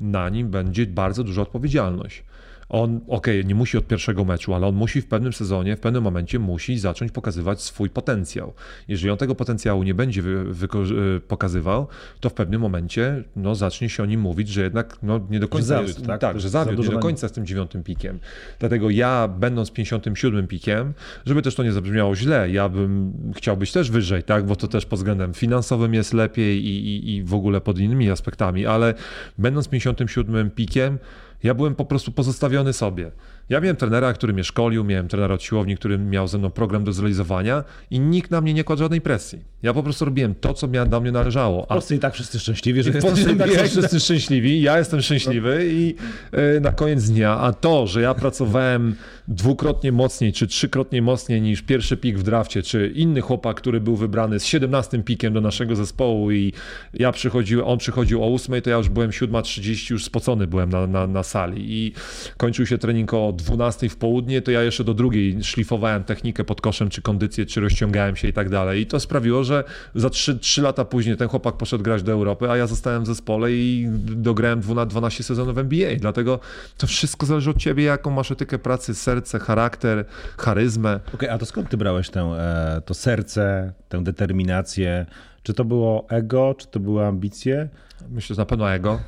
Na 0.00 0.28
nim 0.28 0.50
będzie 0.50 0.86
bardzo 0.86 1.24
duża 1.24 1.42
odpowiedzialność 1.42 2.24
on, 2.68 3.00
okej, 3.08 3.40
okay, 3.40 3.48
nie 3.48 3.54
musi 3.54 3.78
od 3.78 3.86
pierwszego 3.86 4.24
meczu, 4.24 4.54
ale 4.54 4.66
on 4.66 4.74
musi 4.74 5.00
w 5.00 5.06
pewnym 5.06 5.32
sezonie, 5.32 5.76
w 5.76 5.80
pewnym 5.80 6.02
momencie 6.02 6.38
musi 6.38 6.78
zacząć 6.78 7.12
pokazywać 7.12 7.62
swój 7.62 7.90
potencjał. 7.90 8.52
Jeżeli 8.88 9.10
on 9.10 9.18
tego 9.18 9.34
potencjału 9.34 9.82
nie 9.82 9.94
będzie 9.94 10.22
y, 10.22 11.20
pokazywał, 11.28 11.86
to 12.20 12.30
w 12.30 12.34
pewnym 12.34 12.60
momencie 12.60 13.24
no, 13.36 13.54
zacznie 13.54 13.88
się 13.88 14.02
o 14.02 14.06
nim 14.06 14.20
mówić, 14.20 14.48
że 14.48 14.62
jednak 14.62 14.96
no, 15.02 15.20
nie 15.30 15.40
do 15.40 15.48
końca 15.48 15.66
zawiódł, 15.66 15.88
jest, 15.88 16.06
tak? 16.06 16.20
tak, 16.20 16.40
że 16.40 16.48
zawiódł, 16.48 16.82
nie 16.82 16.88
do 16.88 16.98
końca 16.98 17.28
z 17.28 17.32
tym 17.32 17.46
dziewiątym 17.46 17.82
pikiem. 17.82 18.18
Dlatego 18.58 18.90
ja, 18.90 19.28
będąc 19.28 19.70
57 19.70 20.46
pikiem, 20.46 20.92
żeby 21.26 21.42
też 21.42 21.54
to 21.54 21.62
nie 21.62 21.72
zabrzmiało 21.72 22.16
źle, 22.16 22.50
ja 22.50 22.68
bym 22.68 23.12
chciał 23.36 23.56
być 23.56 23.72
też 23.72 23.90
wyżej, 23.90 24.22
tak? 24.22 24.46
bo 24.46 24.56
to 24.56 24.68
też 24.68 24.86
pod 24.86 24.98
względem 24.98 25.34
finansowym 25.34 25.94
jest 25.94 26.14
lepiej 26.14 26.66
i, 26.66 26.86
i, 26.86 27.16
i 27.16 27.22
w 27.22 27.34
ogóle 27.34 27.60
pod 27.60 27.78
innymi 27.78 28.10
aspektami, 28.10 28.66
ale 28.66 28.94
będąc 29.38 29.68
57 29.68 30.50
pikiem, 30.50 30.98
ja 31.42 31.54
byłem 31.54 31.74
po 31.74 31.84
prostu 31.84 32.12
pozostawiony 32.12 32.72
sobie. 32.72 33.12
Ja 33.48 33.60
miałem 33.60 33.76
trenera, 33.76 34.12
który 34.12 34.32
mnie 34.32 34.44
szkolił, 34.44 34.84
miałem 34.84 35.08
trenera 35.08 35.34
od 35.34 35.42
siłowni, 35.42 35.76
który 35.76 35.98
miał 35.98 36.28
ze 36.28 36.38
mną 36.38 36.50
program 36.50 36.84
do 36.84 36.92
zrealizowania 36.92 37.64
i 37.90 38.00
nikt 38.00 38.30
na 38.30 38.40
mnie 38.40 38.54
nie 38.54 38.64
kładł 38.64 38.78
żadnej 38.78 39.00
presji. 39.00 39.52
Ja 39.62 39.74
po 39.74 39.82
prostu 39.82 40.04
robiłem 40.04 40.34
to, 40.34 40.54
co 40.54 40.68
do 40.68 41.00
mnie 41.00 41.12
należało. 41.12 41.62
A 41.62 41.64
w 41.64 41.68
Polsce 41.68 41.94
i 41.94 41.98
tak 41.98 42.14
wszyscy 42.14 42.40
szczęśliwi, 42.40 42.82
że 42.82 42.90
w 42.90 43.02
Polsce 43.02 43.32
i 43.32 43.36
tak 43.36 43.50
są 43.50 43.64
wszyscy 43.64 44.00
szczęśliwi, 44.00 44.62
ja 44.62 44.78
jestem 44.78 45.00
szczęśliwy 45.00 45.66
i 45.70 45.94
e, 46.32 46.60
na 46.60 46.72
koniec 46.72 47.04
dnia, 47.04 47.38
a 47.38 47.52
to, 47.52 47.86
że 47.86 48.02
ja 48.02 48.14
pracowałem 48.14 48.94
dwukrotnie 49.28 49.92
mocniej, 49.92 50.32
czy 50.32 50.46
trzykrotnie 50.46 51.02
mocniej 51.02 51.42
niż 51.42 51.62
pierwszy 51.62 51.96
pik 51.96 52.18
w 52.18 52.22
drafcie, 52.22 52.62
czy 52.62 52.92
inny 52.94 53.20
chłopak, 53.20 53.56
który 53.56 53.80
był 53.80 53.96
wybrany 53.96 54.40
z 54.40 54.44
17 54.44 55.02
pikiem 55.02 55.32
do 55.32 55.40
naszego 55.40 55.76
zespołu 55.76 56.30
i 56.30 56.52
ja 56.94 57.12
przychodziłem, 57.12 57.66
on 57.66 57.78
przychodził 57.78 58.24
o 58.24 58.34
8, 58.34 58.62
to 58.62 58.70
ja 58.70 58.76
już 58.76 58.88
byłem 58.88 59.10
7.30, 59.10 59.90
już 59.90 60.04
spocony 60.04 60.46
byłem 60.46 60.70
na, 60.70 60.86
na, 60.86 61.06
na 61.06 61.22
sali 61.22 61.64
i 61.68 61.92
kończył 62.36 62.66
się 62.66 62.78
trening 62.78 63.14
o 63.14 63.31
12 63.36 63.88
w 63.88 63.96
południe, 63.96 64.42
to 64.42 64.50
ja 64.50 64.62
jeszcze 64.62 64.84
do 64.84 64.94
drugiej 64.94 65.44
szlifowałem 65.44 66.04
technikę 66.04 66.44
pod 66.44 66.60
koszem, 66.60 66.88
czy 66.88 67.02
kondycję, 67.02 67.46
czy 67.46 67.60
rozciągałem 67.60 68.16
się 68.16 68.28
i 68.28 68.32
tak 68.32 68.48
dalej. 68.48 68.80
I 68.80 68.86
to 68.86 69.00
sprawiło, 69.00 69.44
że 69.44 69.64
za 69.94 70.10
3, 70.10 70.38
3 70.38 70.62
lata 70.62 70.84
później 70.84 71.16
ten 71.16 71.28
chłopak 71.28 71.56
poszedł 71.56 71.84
grać 71.84 72.02
do 72.02 72.12
Europy, 72.12 72.50
a 72.50 72.56
ja 72.56 72.66
zostałem 72.66 73.02
w 73.02 73.06
zespole 73.06 73.52
i 73.52 73.88
dograłem 74.04 74.60
12 74.60 75.22
sezonów 75.22 75.58
NBA. 75.58 75.96
Dlatego 75.96 76.40
to 76.76 76.86
wszystko 76.86 77.26
zależy 77.26 77.50
od 77.50 77.56
ciebie, 77.56 77.84
jaką 77.84 78.10
masz 78.10 78.30
etykę 78.30 78.58
pracy, 78.58 78.94
serce, 78.94 79.38
charakter, 79.38 80.04
charyzmę. 80.38 80.94
Okej, 80.94 81.14
okay, 81.14 81.32
a 81.32 81.38
to 81.38 81.46
skąd 81.46 81.68
ty 81.68 81.76
brałeś 81.76 82.10
tę, 82.10 82.20
e, 82.20 82.82
to 82.84 82.94
serce, 82.94 83.72
tę 83.88 84.04
determinację? 84.04 85.06
Czy 85.42 85.54
to 85.54 85.64
było 85.64 86.06
ego, 86.08 86.54
czy 86.58 86.66
to 86.66 86.80
były 86.80 87.06
ambicje? 87.06 87.68
Myślę, 88.10 88.36
że 88.36 88.42
na 88.42 88.46
pewno 88.46 88.72
ego. 88.72 89.00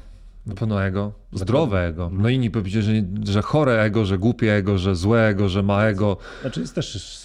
Na 0.47 0.55
pewno 0.55 0.85
ego. 0.85 1.13
Zdrowe 1.33 1.87
ego. 1.87 2.11
No 2.13 2.29
inni 2.29 2.51
powiedzieli, 2.51 2.85
że, 3.25 3.33
że 3.33 3.43
chore 3.43 3.83
ego, 3.83 4.05
że 4.05 4.19
głupie 4.19 4.55
ego, 4.55 4.79
że 4.79 4.97
złe 4.97 5.27
ego, 5.29 5.49
że 5.49 5.63
ma 5.63 5.85
ego. 5.85 6.17
Znaczy 6.41 6.61
jest 6.61 6.75
też 6.75 7.23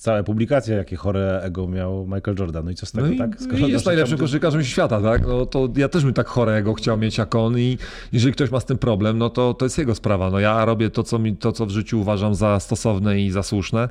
cała 0.00 0.22
publikacja, 0.22 0.76
jakie 0.76 0.96
chore 0.96 1.40
ego 1.42 1.68
miał 1.68 2.06
Michael 2.06 2.36
Jordan. 2.38 2.64
No 2.64 2.70
i 2.70 2.74
co 2.74 2.86
z 2.86 2.92
tego, 2.92 3.06
no 3.06 3.18
tak? 3.18 3.40
Skoro 3.40 3.66
jest 3.66 3.86
najlepszym 3.86 4.18
tam... 4.18 4.26
koszykarzem 4.26 4.64
świata, 4.64 5.00
tak? 5.00 5.26
No 5.26 5.46
to 5.46 5.68
ja 5.76 5.88
też 5.88 6.04
bym 6.04 6.14
tak 6.14 6.26
chore 6.26 6.52
ego 6.52 6.74
chciał 6.74 6.98
mieć 6.98 7.18
jak 7.18 7.34
on 7.34 7.58
i 7.58 7.78
jeżeli 8.12 8.32
ktoś 8.32 8.50
ma 8.50 8.60
z 8.60 8.64
tym 8.64 8.78
problem, 8.78 9.18
no 9.18 9.30
to 9.30 9.54
to 9.54 9.66
jest 9.66 9.78
jego 9.78 9.94
sprawa. 9.94 10.30
No 10.30 10.40
ja 10.40 10.64
robię 10.64 10.90
to, 10.90 11.02
co, 11.02 11.18
mi, 11.18 11.36
to, 11.36 11.52
co 11.52 11.66
w 11.66 11.70
życiu 11.70 12.00
uważam 12.00 12.34
za 12.34 12.60
stosowne 12.60 13.20
i 13.20 13.30
za 13.30 13.42
słuszne 13.42 13.88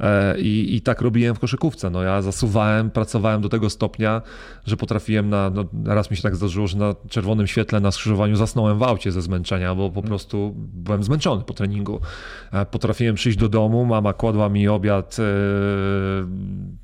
e, 0.00 0.40
i, 0.40 0.76
i 0.76 0.80
tak 0.80 1.00
robiłem 1.00 1.34
w 1.34 1.38
koszykówce. 1.38 1.90
No 1.90 2.02
ja 2.02 2.22
zasuwałem, 2.22 2.90
pracowałem 2.90 3.40
do 3.40 3.48
tego 3.48 3.70
stopnia, 3.70 4.22
że 4.66 4.76
potrafiłem 4.76 5.30
na, 5.30 5.50
no, 5.50 5.64
raz 5.84 6.10
mi 6.10 6.16
się 6.16 6.22
tak 6.22 6.36
zdarzyło, 6.36 6.66
że 6.66 6.78
na 6.78 6.94
czerwonym 7.08 7.46
świetle 7.46 7.80
na 7.80 7.90
skrzyżowaniu 7.90 8.36
zasnąłem 8.36 8.78
w 8.78 8.82
aucie 8.82 9.12
ze 9.12 9.22
zmęczenia, 9.22 9.74
bo 9.74 9.90
po 9.90 10.02
prostu 10.02 10.54
byłem 10.56 11.02
zmęczony 11.02 11.42
po 11.42 11.54
treningu. 11.54 12.00
E, 12.52 12.66
potrafiłem 12.66 13.14
przyjść 13.14 13.38
do 13.38 13.48
domu, 13.48 13.84
mama 13.84 14.12
kładła 14.12 14.48
mi 14.48 14.68
obiad 14.68 15.16
e, 15.18 15.47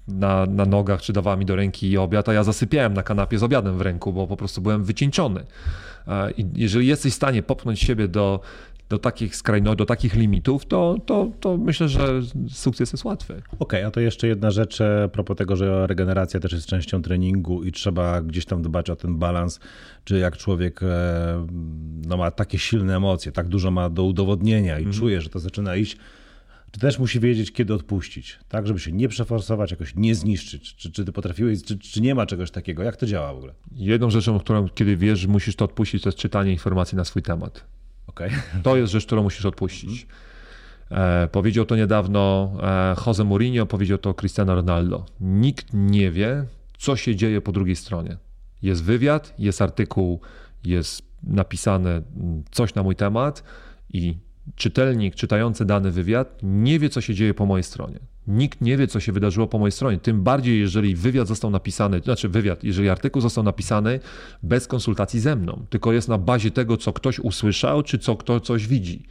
na, 0.09 0.47
na 0.47 0.67
nogach, 0.67 1.03
czy 1.03 1.13
dawała 1.13 1.37
mi 1.37 1.45
do 1.45 1.57
ręki 1.57 1.99
obiad, 1.99 2.29
a 2.29 2.33
ja 2.33 2.45
zasypiałem 2.45 2.95
na 2.95 3.03
kanapie 3.03 3.39
z 3.39 3.43
obiadem 3.43 3.79
w 3.79 3.81
ręku, 3.81 4.13
bo 4.13 4.27
po 4.27 4.37
prostu 4.37 4.61
byłem 4.61 4.85
wycieńczony. 4.85 5.45
I 6.37 6.47
jeżeli 6.55 6.87
jesteś 6.87 7.13
w 7.13 7.17
stanie 7.17 7.43
popchnąć 7.43 7.81
siebie 7.81 8.09
do, 8.09 8.41
do 8.89 8.99
takich 8.99 9.37
skrajności, 9.37 9.77
do 9.77 9.87
takich 9.87 10.15
limitów, 10.15 10.67
to, 10.67 10.97
to, 11.07 11.31
to 11.41 11.57
myślę, 11.57 11.89
że 11.89 12.21
sukces 12.49 12.93
jest 12.93 13.05
łatwy. 13.05 13.33
Okej, 13.35 13.53
okay, 13.59 13.87
a 13.87 13.91
to 13.91 14.01
jeszcze 14.01 14.27
jedna 14.29 14.51
rzecz 14.51 14.81
a 14.81 15.09
propos 15.09 15.37
tego, 15.37 15.57
że 15.57 15.87
regeneracja 15.87 16.41
też 16.41 16.53
jest 16.53 16.67
częścią 16.67 17.03
treningu 17.03 17.63
i 17.63 17.73
trzeba 17.73 18.23
gdzieś 18.23 18.45
tam 18.45 18.63
dbać 18.63 18.91
o 18.91 18.97
ten 18.97 19.19
balans, 19.19 19.61
czy 20.05 20.19
jak 20.19 20.37
człowiek 20.37 20.83
e, 20.83 21.47
no, 22.07 22.17
ma 22.17 22.31
takie 22.31 22.59
silne 22.59 22.97
emocje, 22.97 23.33
tak 23.33 23.49
dużo 23.49 23.71
ma 23.71 23.91
do 23.91 24.05
udowodnienia 24.05 24.79
i 24.79 24.83
mm. 24.83 24.95
czuje, 24.95 25.21
że 25.21 25.29
to 25.29 25.39
zaczyna 25.39 25.77
iść, 25.77 25.97
czy 26.75 26.81
też 26.81 26.99
musi 26.99 27.21
wiedzieć, 27.21 27.53
kiedy 27.53 27.75
odpuścić, 27.75 28.39
tak, 28.49 28.67
żeby 28.67 28.81
się 28.81 28.93
nie 28.93 29.09
przeforsować, 29.09 29.71
jakoś 29.71 29.95
nie 29.97 30.15
zniszczyć. 30.15 30.75
Czy, 30.75 30.93
czy 30.93 31.05
ty 31.05 31.13
potrafiłeś, 31.13 31.63
czy, 31.63 31.79
czy 31.79 32.01
nie 32.01 32.15
ma 32.15 32.27
czegoś 32.27 32.51
takiego? 32.51 32.83
Jak 32.83 32.97
to 32.97 33.07
działa 33.07 33.35
w 33.35 33.37
ogóle? 33.37 33.55
Jedną 33.73 34.11
rzeczą, 34.11 34.39
którą 34.39 34.69
kiedy 34.69 34.97
wiesz, 34.97 35.19
że 35.19 35.29
musisz 35.29 35.57
to 35.57 35.65
odpuścić, 35.65 36.03
to 36.03 36.09
jest 36.09 36.19
czytanie 36.19 36.53
informacji 36.53 36.97
na 36.97 37.05
swój 37.05 37.23
temat. 37.23 37.65
Okay. 38.07 38.31
To 38.63 38.77
jest 38.77 38.93
rzecz, 38.93 39.07
którą 39.07 39.23
musisz 39.23 39.45
odpuścić. 39.45 40.07
E, 40.91 41.29
powiedział 41.33 41.65
to 41.65 41.77
niedawno 41.77 42.53
e, 42.63 42.95
Jose 43.07 43.25
Mourinho, 43.25 43.67
powiedział 43.67 43.99
to 43.99 44.15
Cristiano 44.15 44.55
Ronaldo. 44.55 45.07
Nikt 45.21 45.67
nie 45.73 46.11
wie, 46.11 46.45
co 46.79 46.97
się 46.97 47.17
dzieje 47.17 47.41
po 47.41 47.53
drugiej 47.53 47.77
stronie. 47.77 48.17
Jest 48.63 48.85
wywiad, 48.85 49.35
jest 49.39 49.63
artykuł, 49.63 50.21
jest 50.65 51.03
napisane 51.23 52.03
coś 52.51 52.75
na 52.75 52.83
mój 52.83 52.97
temat 52.97 53.43
i 53.93 54.17
czytelnik 54.57 55.15
czytający 55.15 55.65
dany 55.65 55.91
wywiad 55.91 56.39
nie 56.43 56.79
wie, 56.79 56.89
co 56.89 57.01
się 57.01 57.15
dzieje 57.15 57.35
po 57.35 57.47
mojej 57.47 57.65
stronie. 57.65 57.99
Nikt 58.27 58.61
nie 58.61 58.77
wie, 58.77 58.87
co 58.87 59.01
się 59.01 59.13
wydarzyło 59.13 59.47
po 59.47 59.59
mojej 59.59 59.73
stronie. 59.73 59.99
Tym 59.99 60.23
bardziej, 60.23 60.61
jeżeli 60.61 60.95
wywiad 60.97 61.29
został 61.29 61.51
napisany, 61.51 62.01
znaczy 62.01 62.29
wywiad, 62.29 62.65
jeżeli 62.65 62.89
artykuł 62.89 63.23
został 63.23 63.45
napisany 63.45 64.01
bez 64.43 64.67
konsultacji 64.67 65.21
ze 65.21 65.37
mną, 65.37 65.67
tylko 65.71 65.93
jest 65.93 66.09
na 66.09 66.19
bazie 66.19 66.51
tego, 66.51 66.77
co 66.77 66.93
ktoś 66.93 67.19
usłyszał, 67.19 67.83
czy 67.83 67.99
co 67.99 68.17
kto 68.17 68.41
coś 68.41 68.67
widzi 68.67 69.03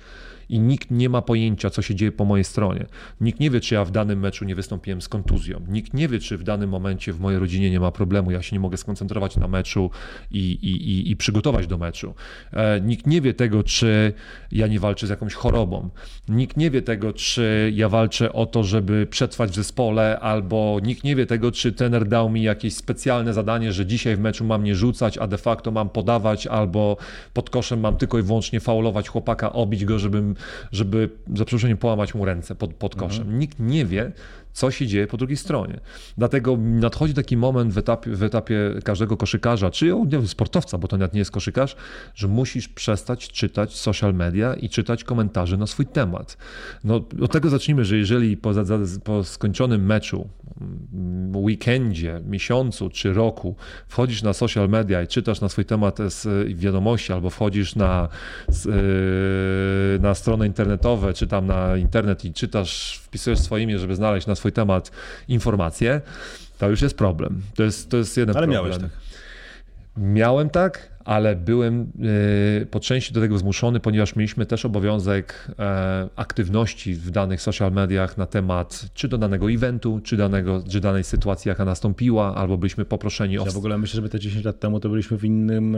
i 0.53 0.59
nikt 0.59 0.91
nie 0.91 1.09
ma 1.09 1.21
pojęcia, 1.21 1.69
co 1.69 1.81
się 1.81 1.95
dzieje 1.95 2.11
po 2.11 2.25
mojej 2.25 2.43
stronie. 2.43 2.85
Nikt 3.21 3.39
nie 3.39 3.49
wie, 3.49 3.59
czy 3.59 3.75
ja 3.75 3.85
w 3.85 3.91
danym 3.91 4.19
meczu 4.19 4.45
nie 4.45 4.55
wystąpiłem 4.55 5.01
z 5.01 5.09
kontuzją. 5.09 5.61
Nikt 5.67 5.93
nie 5.93 6.07
wie, 6.07 6.19
czy 6.19 6.37
w 6.37 6.43
danym 6.43 6.69
momencie 6.69 7.13
w 7.13 7.19
mojej 7.19 7.39
rodzinie 7.39 7.71
nie 7.71 7.79
ma 7.79 7.91
problemu, 7.91 8.31
ja 8.31 8.41
się 8.41 8.55
nie 8.55 8.59
mogę 8.59 8.77
skoncentrować 8.77 9.37
na 9.37 9.47
meczu 9.47 9.89
i, 10.31 10.39
i, 10.39 10.69
i, 10.69 11.11
i 11.11 11.15
przygotować 11.15 11.67
do 11.67 11.77
meczu. 11.77 12.13
E, 12.51 12.81
nikt 12.81 13.07
nie 13.07 13.21
wie 13.21 13.33
tego, 13.33 13.63
czy 13.63 14.13
ja 14.51 14.67
nie 14.67 14.79
walczę 14.79 15.07
z 15.07 15.09
jakąś 15.09 15.33
chorobą. 15.33 15.89
Nikt 16.29 16.57
nie 16.57 16.71
wie 16.71 16.81
tego, 16.81 17.13
czy 17.13 17.71
ja 17.75 17.89
walczę 17.89 18.33
o 18.33 18.45
to, 18.45 18.63
żeby 18.63 19.07
przetrwać 19.09 19.51
w 19.51 19.55
zespole, 19.55 20.19
albo 20.19 20.79
nikt 20.83 21.03
nie 21.03 21.15
wie 21.15 21.25
tego, 21.25 21.51
czy 21.51 21.71
trener 21.71 22.07
dał 22.07 22.29
mi 22.29 22.43
jakieś 22.43 22.73
specjalne 22.73 23.33
zadanie, 23.33 23.71
że 23.71 23.85
dzisiaj 23.85 24.15
w 24.15 24.19
meczu 24.19 24.45
mam 24.45 24.63
nie 24.63 24.75
rzucać, 24.75 25.17
a 25.17 25.27
de 25.27 25.37
facto 25.37 25.71
mam 25.71 25.89
podawać, 25.89 26.47
albo 26.47 26.97
pod 27.33 27.49
koszem 27.49 27.79
mam 27.79 27.97
tylko 27.97 28.19
i 28.19 28.21
wyłącznie 28.21 28.59
faulować 28.59 29.09
chłopaka, 29.09 29.53
obić 29.53 29.85
go, 29.85 29.99
żebym 29.99 30.35
żeby 30.71 31.09
za 31.35 31.45
przeproszeniem 31.45 31.77
połamać 31.77 32.15
mu 32.15 32.25
ręce 32.25 32.55
pod, 32.55 32.73
pod 32.73 32.95
koszem. 32.95 33.21
Mhm. 33.21 33.39
Nikt 33.39 33.59
nie 33.59 33.85
wie, 33.85 34.11
co 34.53 34.71
się 34.71 34.87
dzieje 34.87 35.07
po 35.07 35.17
drugiej 35.17 35.37
stronie. 35.37 35.79
Dlatego 36.17 36.57
nadchodzi 36.57 37.13
taki 37.13 37.37
moment 37.37 37.73
w 37.73 37.77
etapie, 37.77 38.11
w 38.11 38.23
etapie 38.23 38.55
każdego 38.83 39.17
koszykarza, 39.17 39.71
czy 39.71 39.93
sportowca, 40.25 40.77
bo 40.77 40.87
to 40.87 40.97
nawet 40.97 41.13
nie 41.13 41.19
jest 41.19 41.31
koszykarz, 41.31 41.75
że 42.15 42.27
musisz 42.27 42.67
przestać 42.67 43.27
czytać 43.27 43.75
social 43.75 44.13
media 44.13 44.53
i 44.53 44.69
czytać 44.69 45.03
komentarze 45.03 45.57
na 45.57 45.67
swój 45.67 45.85
temat. 45.85 46.37
No, 46.83 47.01
od 47.21 47.31
tego 47.31 47.49
zacznijmy, 47.49 47.85
że 47.85 47.97
jeżeli 47.97 48.37
po, 48.37 48.51
po 49.03 49.23
skończonym 49.23 49.85
meczu, 49.85 50.29
mm, 50.61 51.35
weekendzie, 51.35 52.21
miesiącu 52.25 52.89
czy 52.89 53.13
roku 53.13 53.55
wchodzisz 53.87 54.23
na 54.23 54.33
social 54.33 54.69
media 54.69 55.01
i 55.01 55.07
czytasz 55.07 55.41
na 55.41 55.49
swój 55.49 55.65
temat 55.65 55.99
wiadomości, 56.55 57.13
albo 57.13 57.29
wchodzisz 57.29 57.75
na, 57.75 58.07
y, 58.65 59.99
na 59.99 60.15
stronę 60.15 60.47
internetowe, 60.47 61.13
czy 61.13 61.27
tam 61.27 61.47
na 61.47 61.77
internet 61.77 62.25
i 62.25 62.33
czytasz, 62.33 63.01
wpisujesz 63.03 63.39
swoje 63.39 63.63
imię, 63.63 63.79
żeby 63.79 63.95
znaleźć 63.95 64.27
na 64.27 64.35
swój 64.43 64.51
temat 64.51 64.91
informacje, 65.27 66.01
to 66.57 66.69
już 66.69 66.81
jest 66.81 66.97
problem. 66.97 67.41
To 67.55 67.63
jest, 67.63 67.89
to 67.89 67.97
jest 67.97 68.17
jeden 68.17 68.37
Ale 68.37 68.47
problem. 68.47 68.65
miałeś 68.65 68.81
tak. 68.81 68.91
Miałem 69.97 70.49
tak, 70.49 70.89
ale 71.05 71.35
byłem 71.35 71.91
e, 72.61 72.65
po 72.65 72.79
części 72.79 73.13
do 73.13 73.21
tego 73.21 73.37
zmuszony, 73.37 73.79
ponieważ 73.79 74.15
mieliśmy 74.15 74.45
też 74.45 74.65
obowiązek 74.65 75.47
e, 75.59 76.09
aktywności 76.15 76.93
w 76.93 77.11
danych 77.11 77.41
social 77.41 77.71
mediach 77.71 78.17
na 78.17 78.25
temat 78.25 78.85
czy 78.93 79.07
do 79.07 79.17
danego 79.17 79.51
eventu, 79.51 79.99
czy, 80.03 80.17
danego, 80.17 80.63
czy 80.69 80.79
danej 80.79 81.03
sytuacji, 81.03 81.49
jaka 81.49 81.65
nastąpiła, 81.65 82.35
albo 82.35 82.57
byliśmy 82.57 82.85
poproszeni 82.85 83.39
o... 83.39 83.45
Ja 83.45 83.51
w 83.51 83.57
ogóle 83.57 83.77
myślę, 83.77 84.01
że 84.01 84.09
te 84.09 84.19
10 84.19 84.45
lat 84.45 84.59
temu 84.59 84.79
to 84.79 84.89
byliśmy 84.89 85.17
w 85.17 85.25
innym 85.25 85.77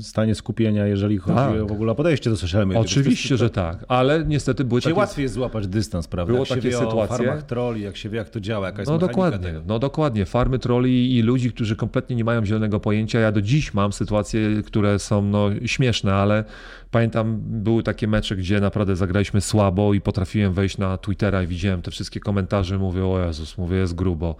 stanie 0.00 0.34
skupienia, 0.34 0.86
jeżeli 0.86 1.18
chodzi 1.18 1.36
tak. 1.36 1.66
w 1.66 1.72
ogóle 1.72 1.92
o 1.92 1.94
podejście 1.94 2.30
do 2.30 2.36
social 2.36 2.66
media. 2.66 2.80
Oczywiście, 2.80 3.36
że 3.36 3.50
tak, 3.50 3.84
ale 3.88 4.24
niestety 4.24 4.64
były 4.64 4.80
takie... 4.80 4.94
łatwiej 4.94 5.22
jest 5.22 5.34
złapać 5.34 5.68
dystans, 5.68 6.08
prawda? 6.08 6.32
Było 6.32 6.44
jak 6.46 6.48
takie 6.48 6.70
się 6.70 6.78
sytuacje. 6.78 7.14
o 7.14 7.18
farmach 7.18 7.42
troli, 7.42 7.82
jak 7.82 7.96
się 7.96 8.08
wie, 8.08 8.18
jak 8.18 8.30
to 8.30 8.40
działa, 8.40 8.66
jaka 8.66 8.78
jest 8.82 8.92
No 8.92 8.98
dokładnie, 8.98 9.48
tego. 9.48 9.62
no 9.66 9.78
dokładnie. 9.78 10.24
Farmy 10.24 10.58
troli 10.58 11.16
i 11.16 11.22
ludzi, 11.22 11.52
którzy 11.52 11.76
kompletnie 11.76 12.16
nie 12.16 12.24
mają 12.24 12.44
zielonego 12.46 12.80
pojęcia. 12.80 13.20
Ja 13.20 13.32
do 13.32 13.42
dziś 13.42 13.74
mam 13.74 13.92
sytuację 13.92 14.05
sytuacje, 14.06 14.62
które 14.66 14.98
są 14.98 15.22
no, 15.22 15.50
śmieszne, 15.66 16.14
ale 16.14 16.44
pamiętam, 16.90 17.38
były 17.40 17.82
takie 17.82 18.08
mecze, 18.08 18.36
gdzie 18.36 18.60
naprawdę 18.60 18.96
zagraliśmy 18.96 19.40
słabo 19.40 19.94
i 19.94 20.00
potrafiłem 20.00 20.52
wejść 20.52 20.78
na 20.78 20.98
Twittera 20.98 21.42
i 21.42 21.46
widziałem 21.46 21.82
te 21.82 21.90
wszystkie 21.90 22.20
komentarze, 22.20 22.78
mówię, 22.78 23.06
o 23.06 23.26
Jezus, 23.26 23.58
mówię, 23.58 23.76
jest 23.76 23.94
grubo. 23.94 24.36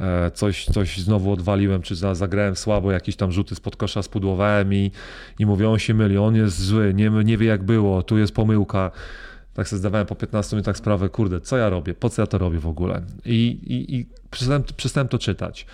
E, 0.00 0.30
coś, 0.30 0.64
coś 0.64 0.98
znowu 0.98 1.32
odwaliłem, 1.32 1.82
czy 1.82 1.94
zagrałem 1.94 2.56
słabo, 2.56 2.92
jakieś 2.92 3.16
tam 3.16 3.32
rzuty 3.32 3.54
spod 3.54 3.76
kosza 3.76 4.02
spudłowałem 4.02 4.74
i, 4.74 4.90
i 5.38 5.46
mówią, 5.46 5.72
on 5.72 5.78
się 5.78 5.94
myli, 5.94 6.18
on 6.18 6.36
jest 6.36 6.60
zły, 6.62 6.94
nie, 6.94 7.10
nie 7.10 7.38
wie 7.38 7.46
jak 7.46 7.62
było, 7.62 8.02
tu 8.02 8.18
jest 8.18 8.34
pomyłka 8.34 8.90
tak 9.54 9.68
sobie 9.68 9.78
zdawałem 9.78 10.06
po 10.06 10.14
15 10.14 10.56
minutach 10.56 10.76
sprawę, 10.76 11.08
kurde, 11.08 11.40
co 11.40 11.56
ja 11.56 11.68
robię, 11.68 11.94
po 11.94 12.10
co 12.10 12.22
ja 12.22 12.26
to 12.26 12.38
robię 12.38 12.58
w 12.58 12.66
ogóle. 12.66 13.02
I, 13.24 13.58
i, 13.66 13.96
i 13.96 14.06
przestałem, 14.30 14.62
przestałem 14.76 15.08
to 15.08 15.18
czytać. 15.18 15.66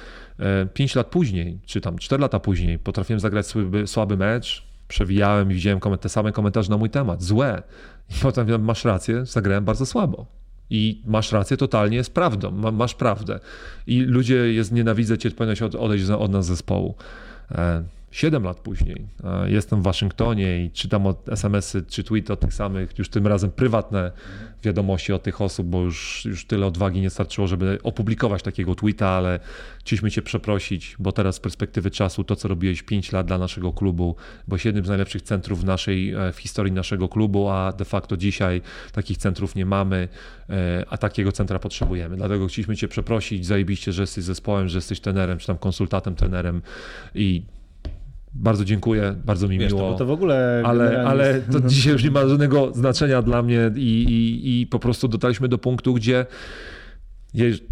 5 0.74 0.94
lat 0.94 1.06
później, 1.06 1.58
czy 1.66 1.80
tam 1.80 1.98
4 1.98 2.20
lata 2.20 2.40
później, 2.40 2.78
potrafiłem 2.78 3.20
zagrać 3.20 3.46
słaby, 3.46 3.86
słaby 3.86 4.16
mecz, 4.16 4.66
przewijałem 4.88 5.50
i 5.50 5.54
widziałem 5.54 5.80
te 6.00 6.08
same 6.08 6.32
komentarze 6.32 6.70
na 6.70 6.76
mój 6.76 6.90
temat, 6.90 7.22
złe. 7.22 7.62
I 8.10 8.14
potem 8.22 8.64
masz 8.64 8.84
rację, 8.84 9.26
zagrałem 9.26 9.64
bardzo 9.64 9.86
słabo. 9.86 10.26
I 10.70 11.02
masz 11.06 11.32
rację, 11.32 11.56
totalnie 11.56 11.96
jest 11.96 12.14
prawdą, 12.14 12.50
masz 12.72 12.94
prawdę. 12.94 13.40
I 13.86 14.00
ludzie 14.00 14.34
jest, 14.34 14.72
nienawidzę 14.72 15.18
cię, 15.18 15.30
powinieneś 15.30 15.62
odejść 15.62 16.10
od 16.10 16.32
nas 16.32 16.44
z 16.44 16.48
zespołu. 16.48 16.94
E, 18.10 18.14
7 18.20 18.42
lat 18.42 18.60
później 18.60 19.06
jestem 19.46 19.80
w 19.80 19.82
Waszyngtonie 19.82 20.64
i 20.64 20.70
czytam 20.70 21.04
SMS-y 21.26 21.82
czy 21.82 22.04
tweety 22.04 22.32
od 22.32 22.40
tych 22.40 22.54
samych, 22.54 22.98
już 22.98 23.08
tym 23.08 23.26
razem 23.26 23.50
prywatne 23.50 24.12
wiadomości 24.62 25.12
od 25.12 25.22
tych 25.22 25.40
osób, 25.40 25.66
bo 25.66 25.82
już, 25.82 26.24
już 26.24 26.46
tyle 26.46 26.66
odwagi 26.66 27.00
nie 27.00 27.10
starczyło, 27.10 27.46
żeby 27.46 27.78
opublikować 27.82 28.42
takiego 28.42 28.74
tweeta, 28.74 29.08
ale 29.08 29.40
chcieliśmy 29.80 30.10
Cię 30.10 30.22
przeprosić, 30.22 30.96
bo 30.98 31.12
teraz 31.12 31.34
z 31.36 31.40
perspektywy 31.40 31.90
czasu 31.90 32.24
to, 32.24 32.36
co 32.36 32.48
robiłeś 32.48 32.82
5 32.82 33.12
lat 33.12 33.26
dla 33.26 33.38
naszego 33.38 33.72
klubu, 33.72 34.16
bo 34.48 34.56
jednym 34.64 34.84
z 34.84 34.88
najlepszych 34.88 35.22
centrów 35.22 35.60
w 35.60 35.64
naszej 35.64 36.14
e, 36.14 36.32
w 36.32 36.38
historii 36.38 36.72
naszego 36.72 37.08
klubu, 37.08 37.48
a 37.48 37.72
de 37.72 37.84
facto 37.84 38.16
dzisiaj 38.16 38.62
takich 38.92 39.18
centrów 39.18 39.54
nie 39.54 39.66
mamy, 39.66 40.08
e, 40.50 40.84
a 40.88 40.98
takiego 40.98 41.32
centra 41.32 41.58
potrzebujemy. 41.58 42.16
Dlatego 42.16 42.46
chcieliśmy 42.46 42.76
Cię 42.76 42.88
przeprosić, 42.88 43.46
zajebiście, 43.46 43.92
że 43.92 44.02
jesteś 44.02 44.24
zespołem, 44.24 44.68
że 44.68 44.78
jesteś 44.78 45.00
trenerem, 45.00 45.38
czy 45.38 45.46
tam 45.46 45.58
konsultantem, 45.58 46.14
trenerem 46.14 46.62
i 47.14 47.42
bardzo 48.34 48.64
dziękuję, 48.64 49.14
bardzo 49.24 49.48
mi 49.48 49.58
Wiesz, 49.58 49.72
miło. 49.72 49.92
To, 49.92 49.98
to 49.98 50.06
w 50.06 50.10
ogóle 50.10 50.62
ale, 50.64 51.02
ale 51.06 51.40
to 51.40 51.60
dzisiaj 51.60 51.92
już 51.92 52.04
nie 52.04 52.10
ma 52.10 52.28
żadnego 52.28 52.74
znaczenia 52.74 53.22
dla 53.22 53.42
mnie 53.42 53.70
i, 53.76 53.80
i, 53.80 54.60
i 54.60 54.66
po 54.66 54.78
prostu 54.78 55.08
dotarliśmy 55.08 55.48
do 55.48 55.58
punktu, 55.58 55.94
gdzie 55.94 56.26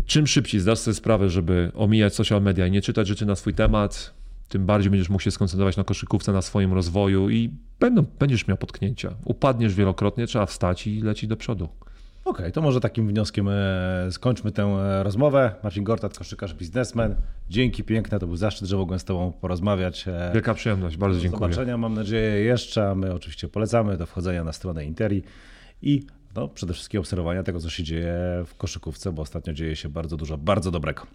czym 0.06 0.26
szybciej 0.26 0.60
zdasz 0.60 0.78
sobie 0.78 0.94
sprawę, 0.94 1.30
żeby 1.30 1.72
omijać 1.74 2.14
social 2.14 2.42
media 2.42 2.66
i 2.66 2.70
nie 2.70 2.82
czytać 2.82 3.08
rzeczy 3.08 3.26
na 3.26 3.36
swój 3.36 3.54
temat, 3.54 4.14
tym 4.48 4.66
bardziej 4.66 4.90
będziesz 4.90 5.08
mógł 5.08 5.22
się 5.22 5.30
skoncentrować 5.30 5.76
na 5.76 5.84
koszykówce, 5.84 6.32
na 6.32 6.42
swoim 6.42 6.72
rozwoju 6.72 7.30
i 7.30 7.50
będą, 7.80 8.04
będziesz 8.18 8.46
miał 8.48 8.56
potknięcia. 8.56 9.14
Upadniesz 9.24 9.74
wielokrotnie, 9.74 10.26
trzeba 10.26 10.46
wstać 10.46 10.86
i 10.86 11.00
lecieć 11.00 11.30
do 11.30 11.36
przodu. 11.36 11.68
Okej, 12.28 12.40
okay, 12.40 12.52
to 12.52 12.62
może 12.62 12.80
takim 12.80 13.08
wnioskiem 13.08 13.48
e, 13.48 14.08
skończmy 14.10 14.52
tę 14.52 14.62
e, 14.62 15.02
rozmowę. 15.02 15.54
Marcin 15.62 15.84
Gortat, 15.84 16.18
koszykarz, 16.18 16.54
biznesmen. 16.54 17.14
Dzięki 17.50 17.84
piękne, 17.84 18.18
to 18.18 18.26
był 18.26 18.36
zaszczyt, 18.36 18.68
że 18.68 18.76
mogłem 18.76 18.98
z 18.98 19.04
Tobą 19.04 19.32
porozmawiać. 19.32 20.08
E, 20.08 20.30
Wielka 20.34 20.54
przyjemność, 20.54 20.96
bardzo 20.96 21.20
dziękuję. 21.20 21.48
Do 21.48 21.54
zobaczenia, 21.54 21.76
mam 21.76 21.94
nadzieję, 21.94 22.44
jeszcze. 22.44 22.94
My 22.94 23.14
oczywiście 23.14 23.48
polecamy 23.48 23.96
do 23.96 24.06
wchodzenia 24.06 24.44
na 24.44 24.52
stronę 24.52 24.84
Interi 24.84 25.22
i 25.82 26.06
no, 26.34 26.48
przede 26.48 26.74
wszystkim 26.74 27.00
obserwowania 27.00 27.42
tego, 27.42 27.60
co 27.60 27.70
się 27.70 27.82
dzieje 27.82 28.14
w 28.46 28.54
koszykówce, 28.54 29.12
bo 29.12 29.22
ostatnio 29.22 29.52
dzieje 29.52 29.76
się 29.76 29.88
bardzo 29.88 30.16
dużo 30.16 30.38
bardzo 30.38 30.70
dobrego. 30.70 31.06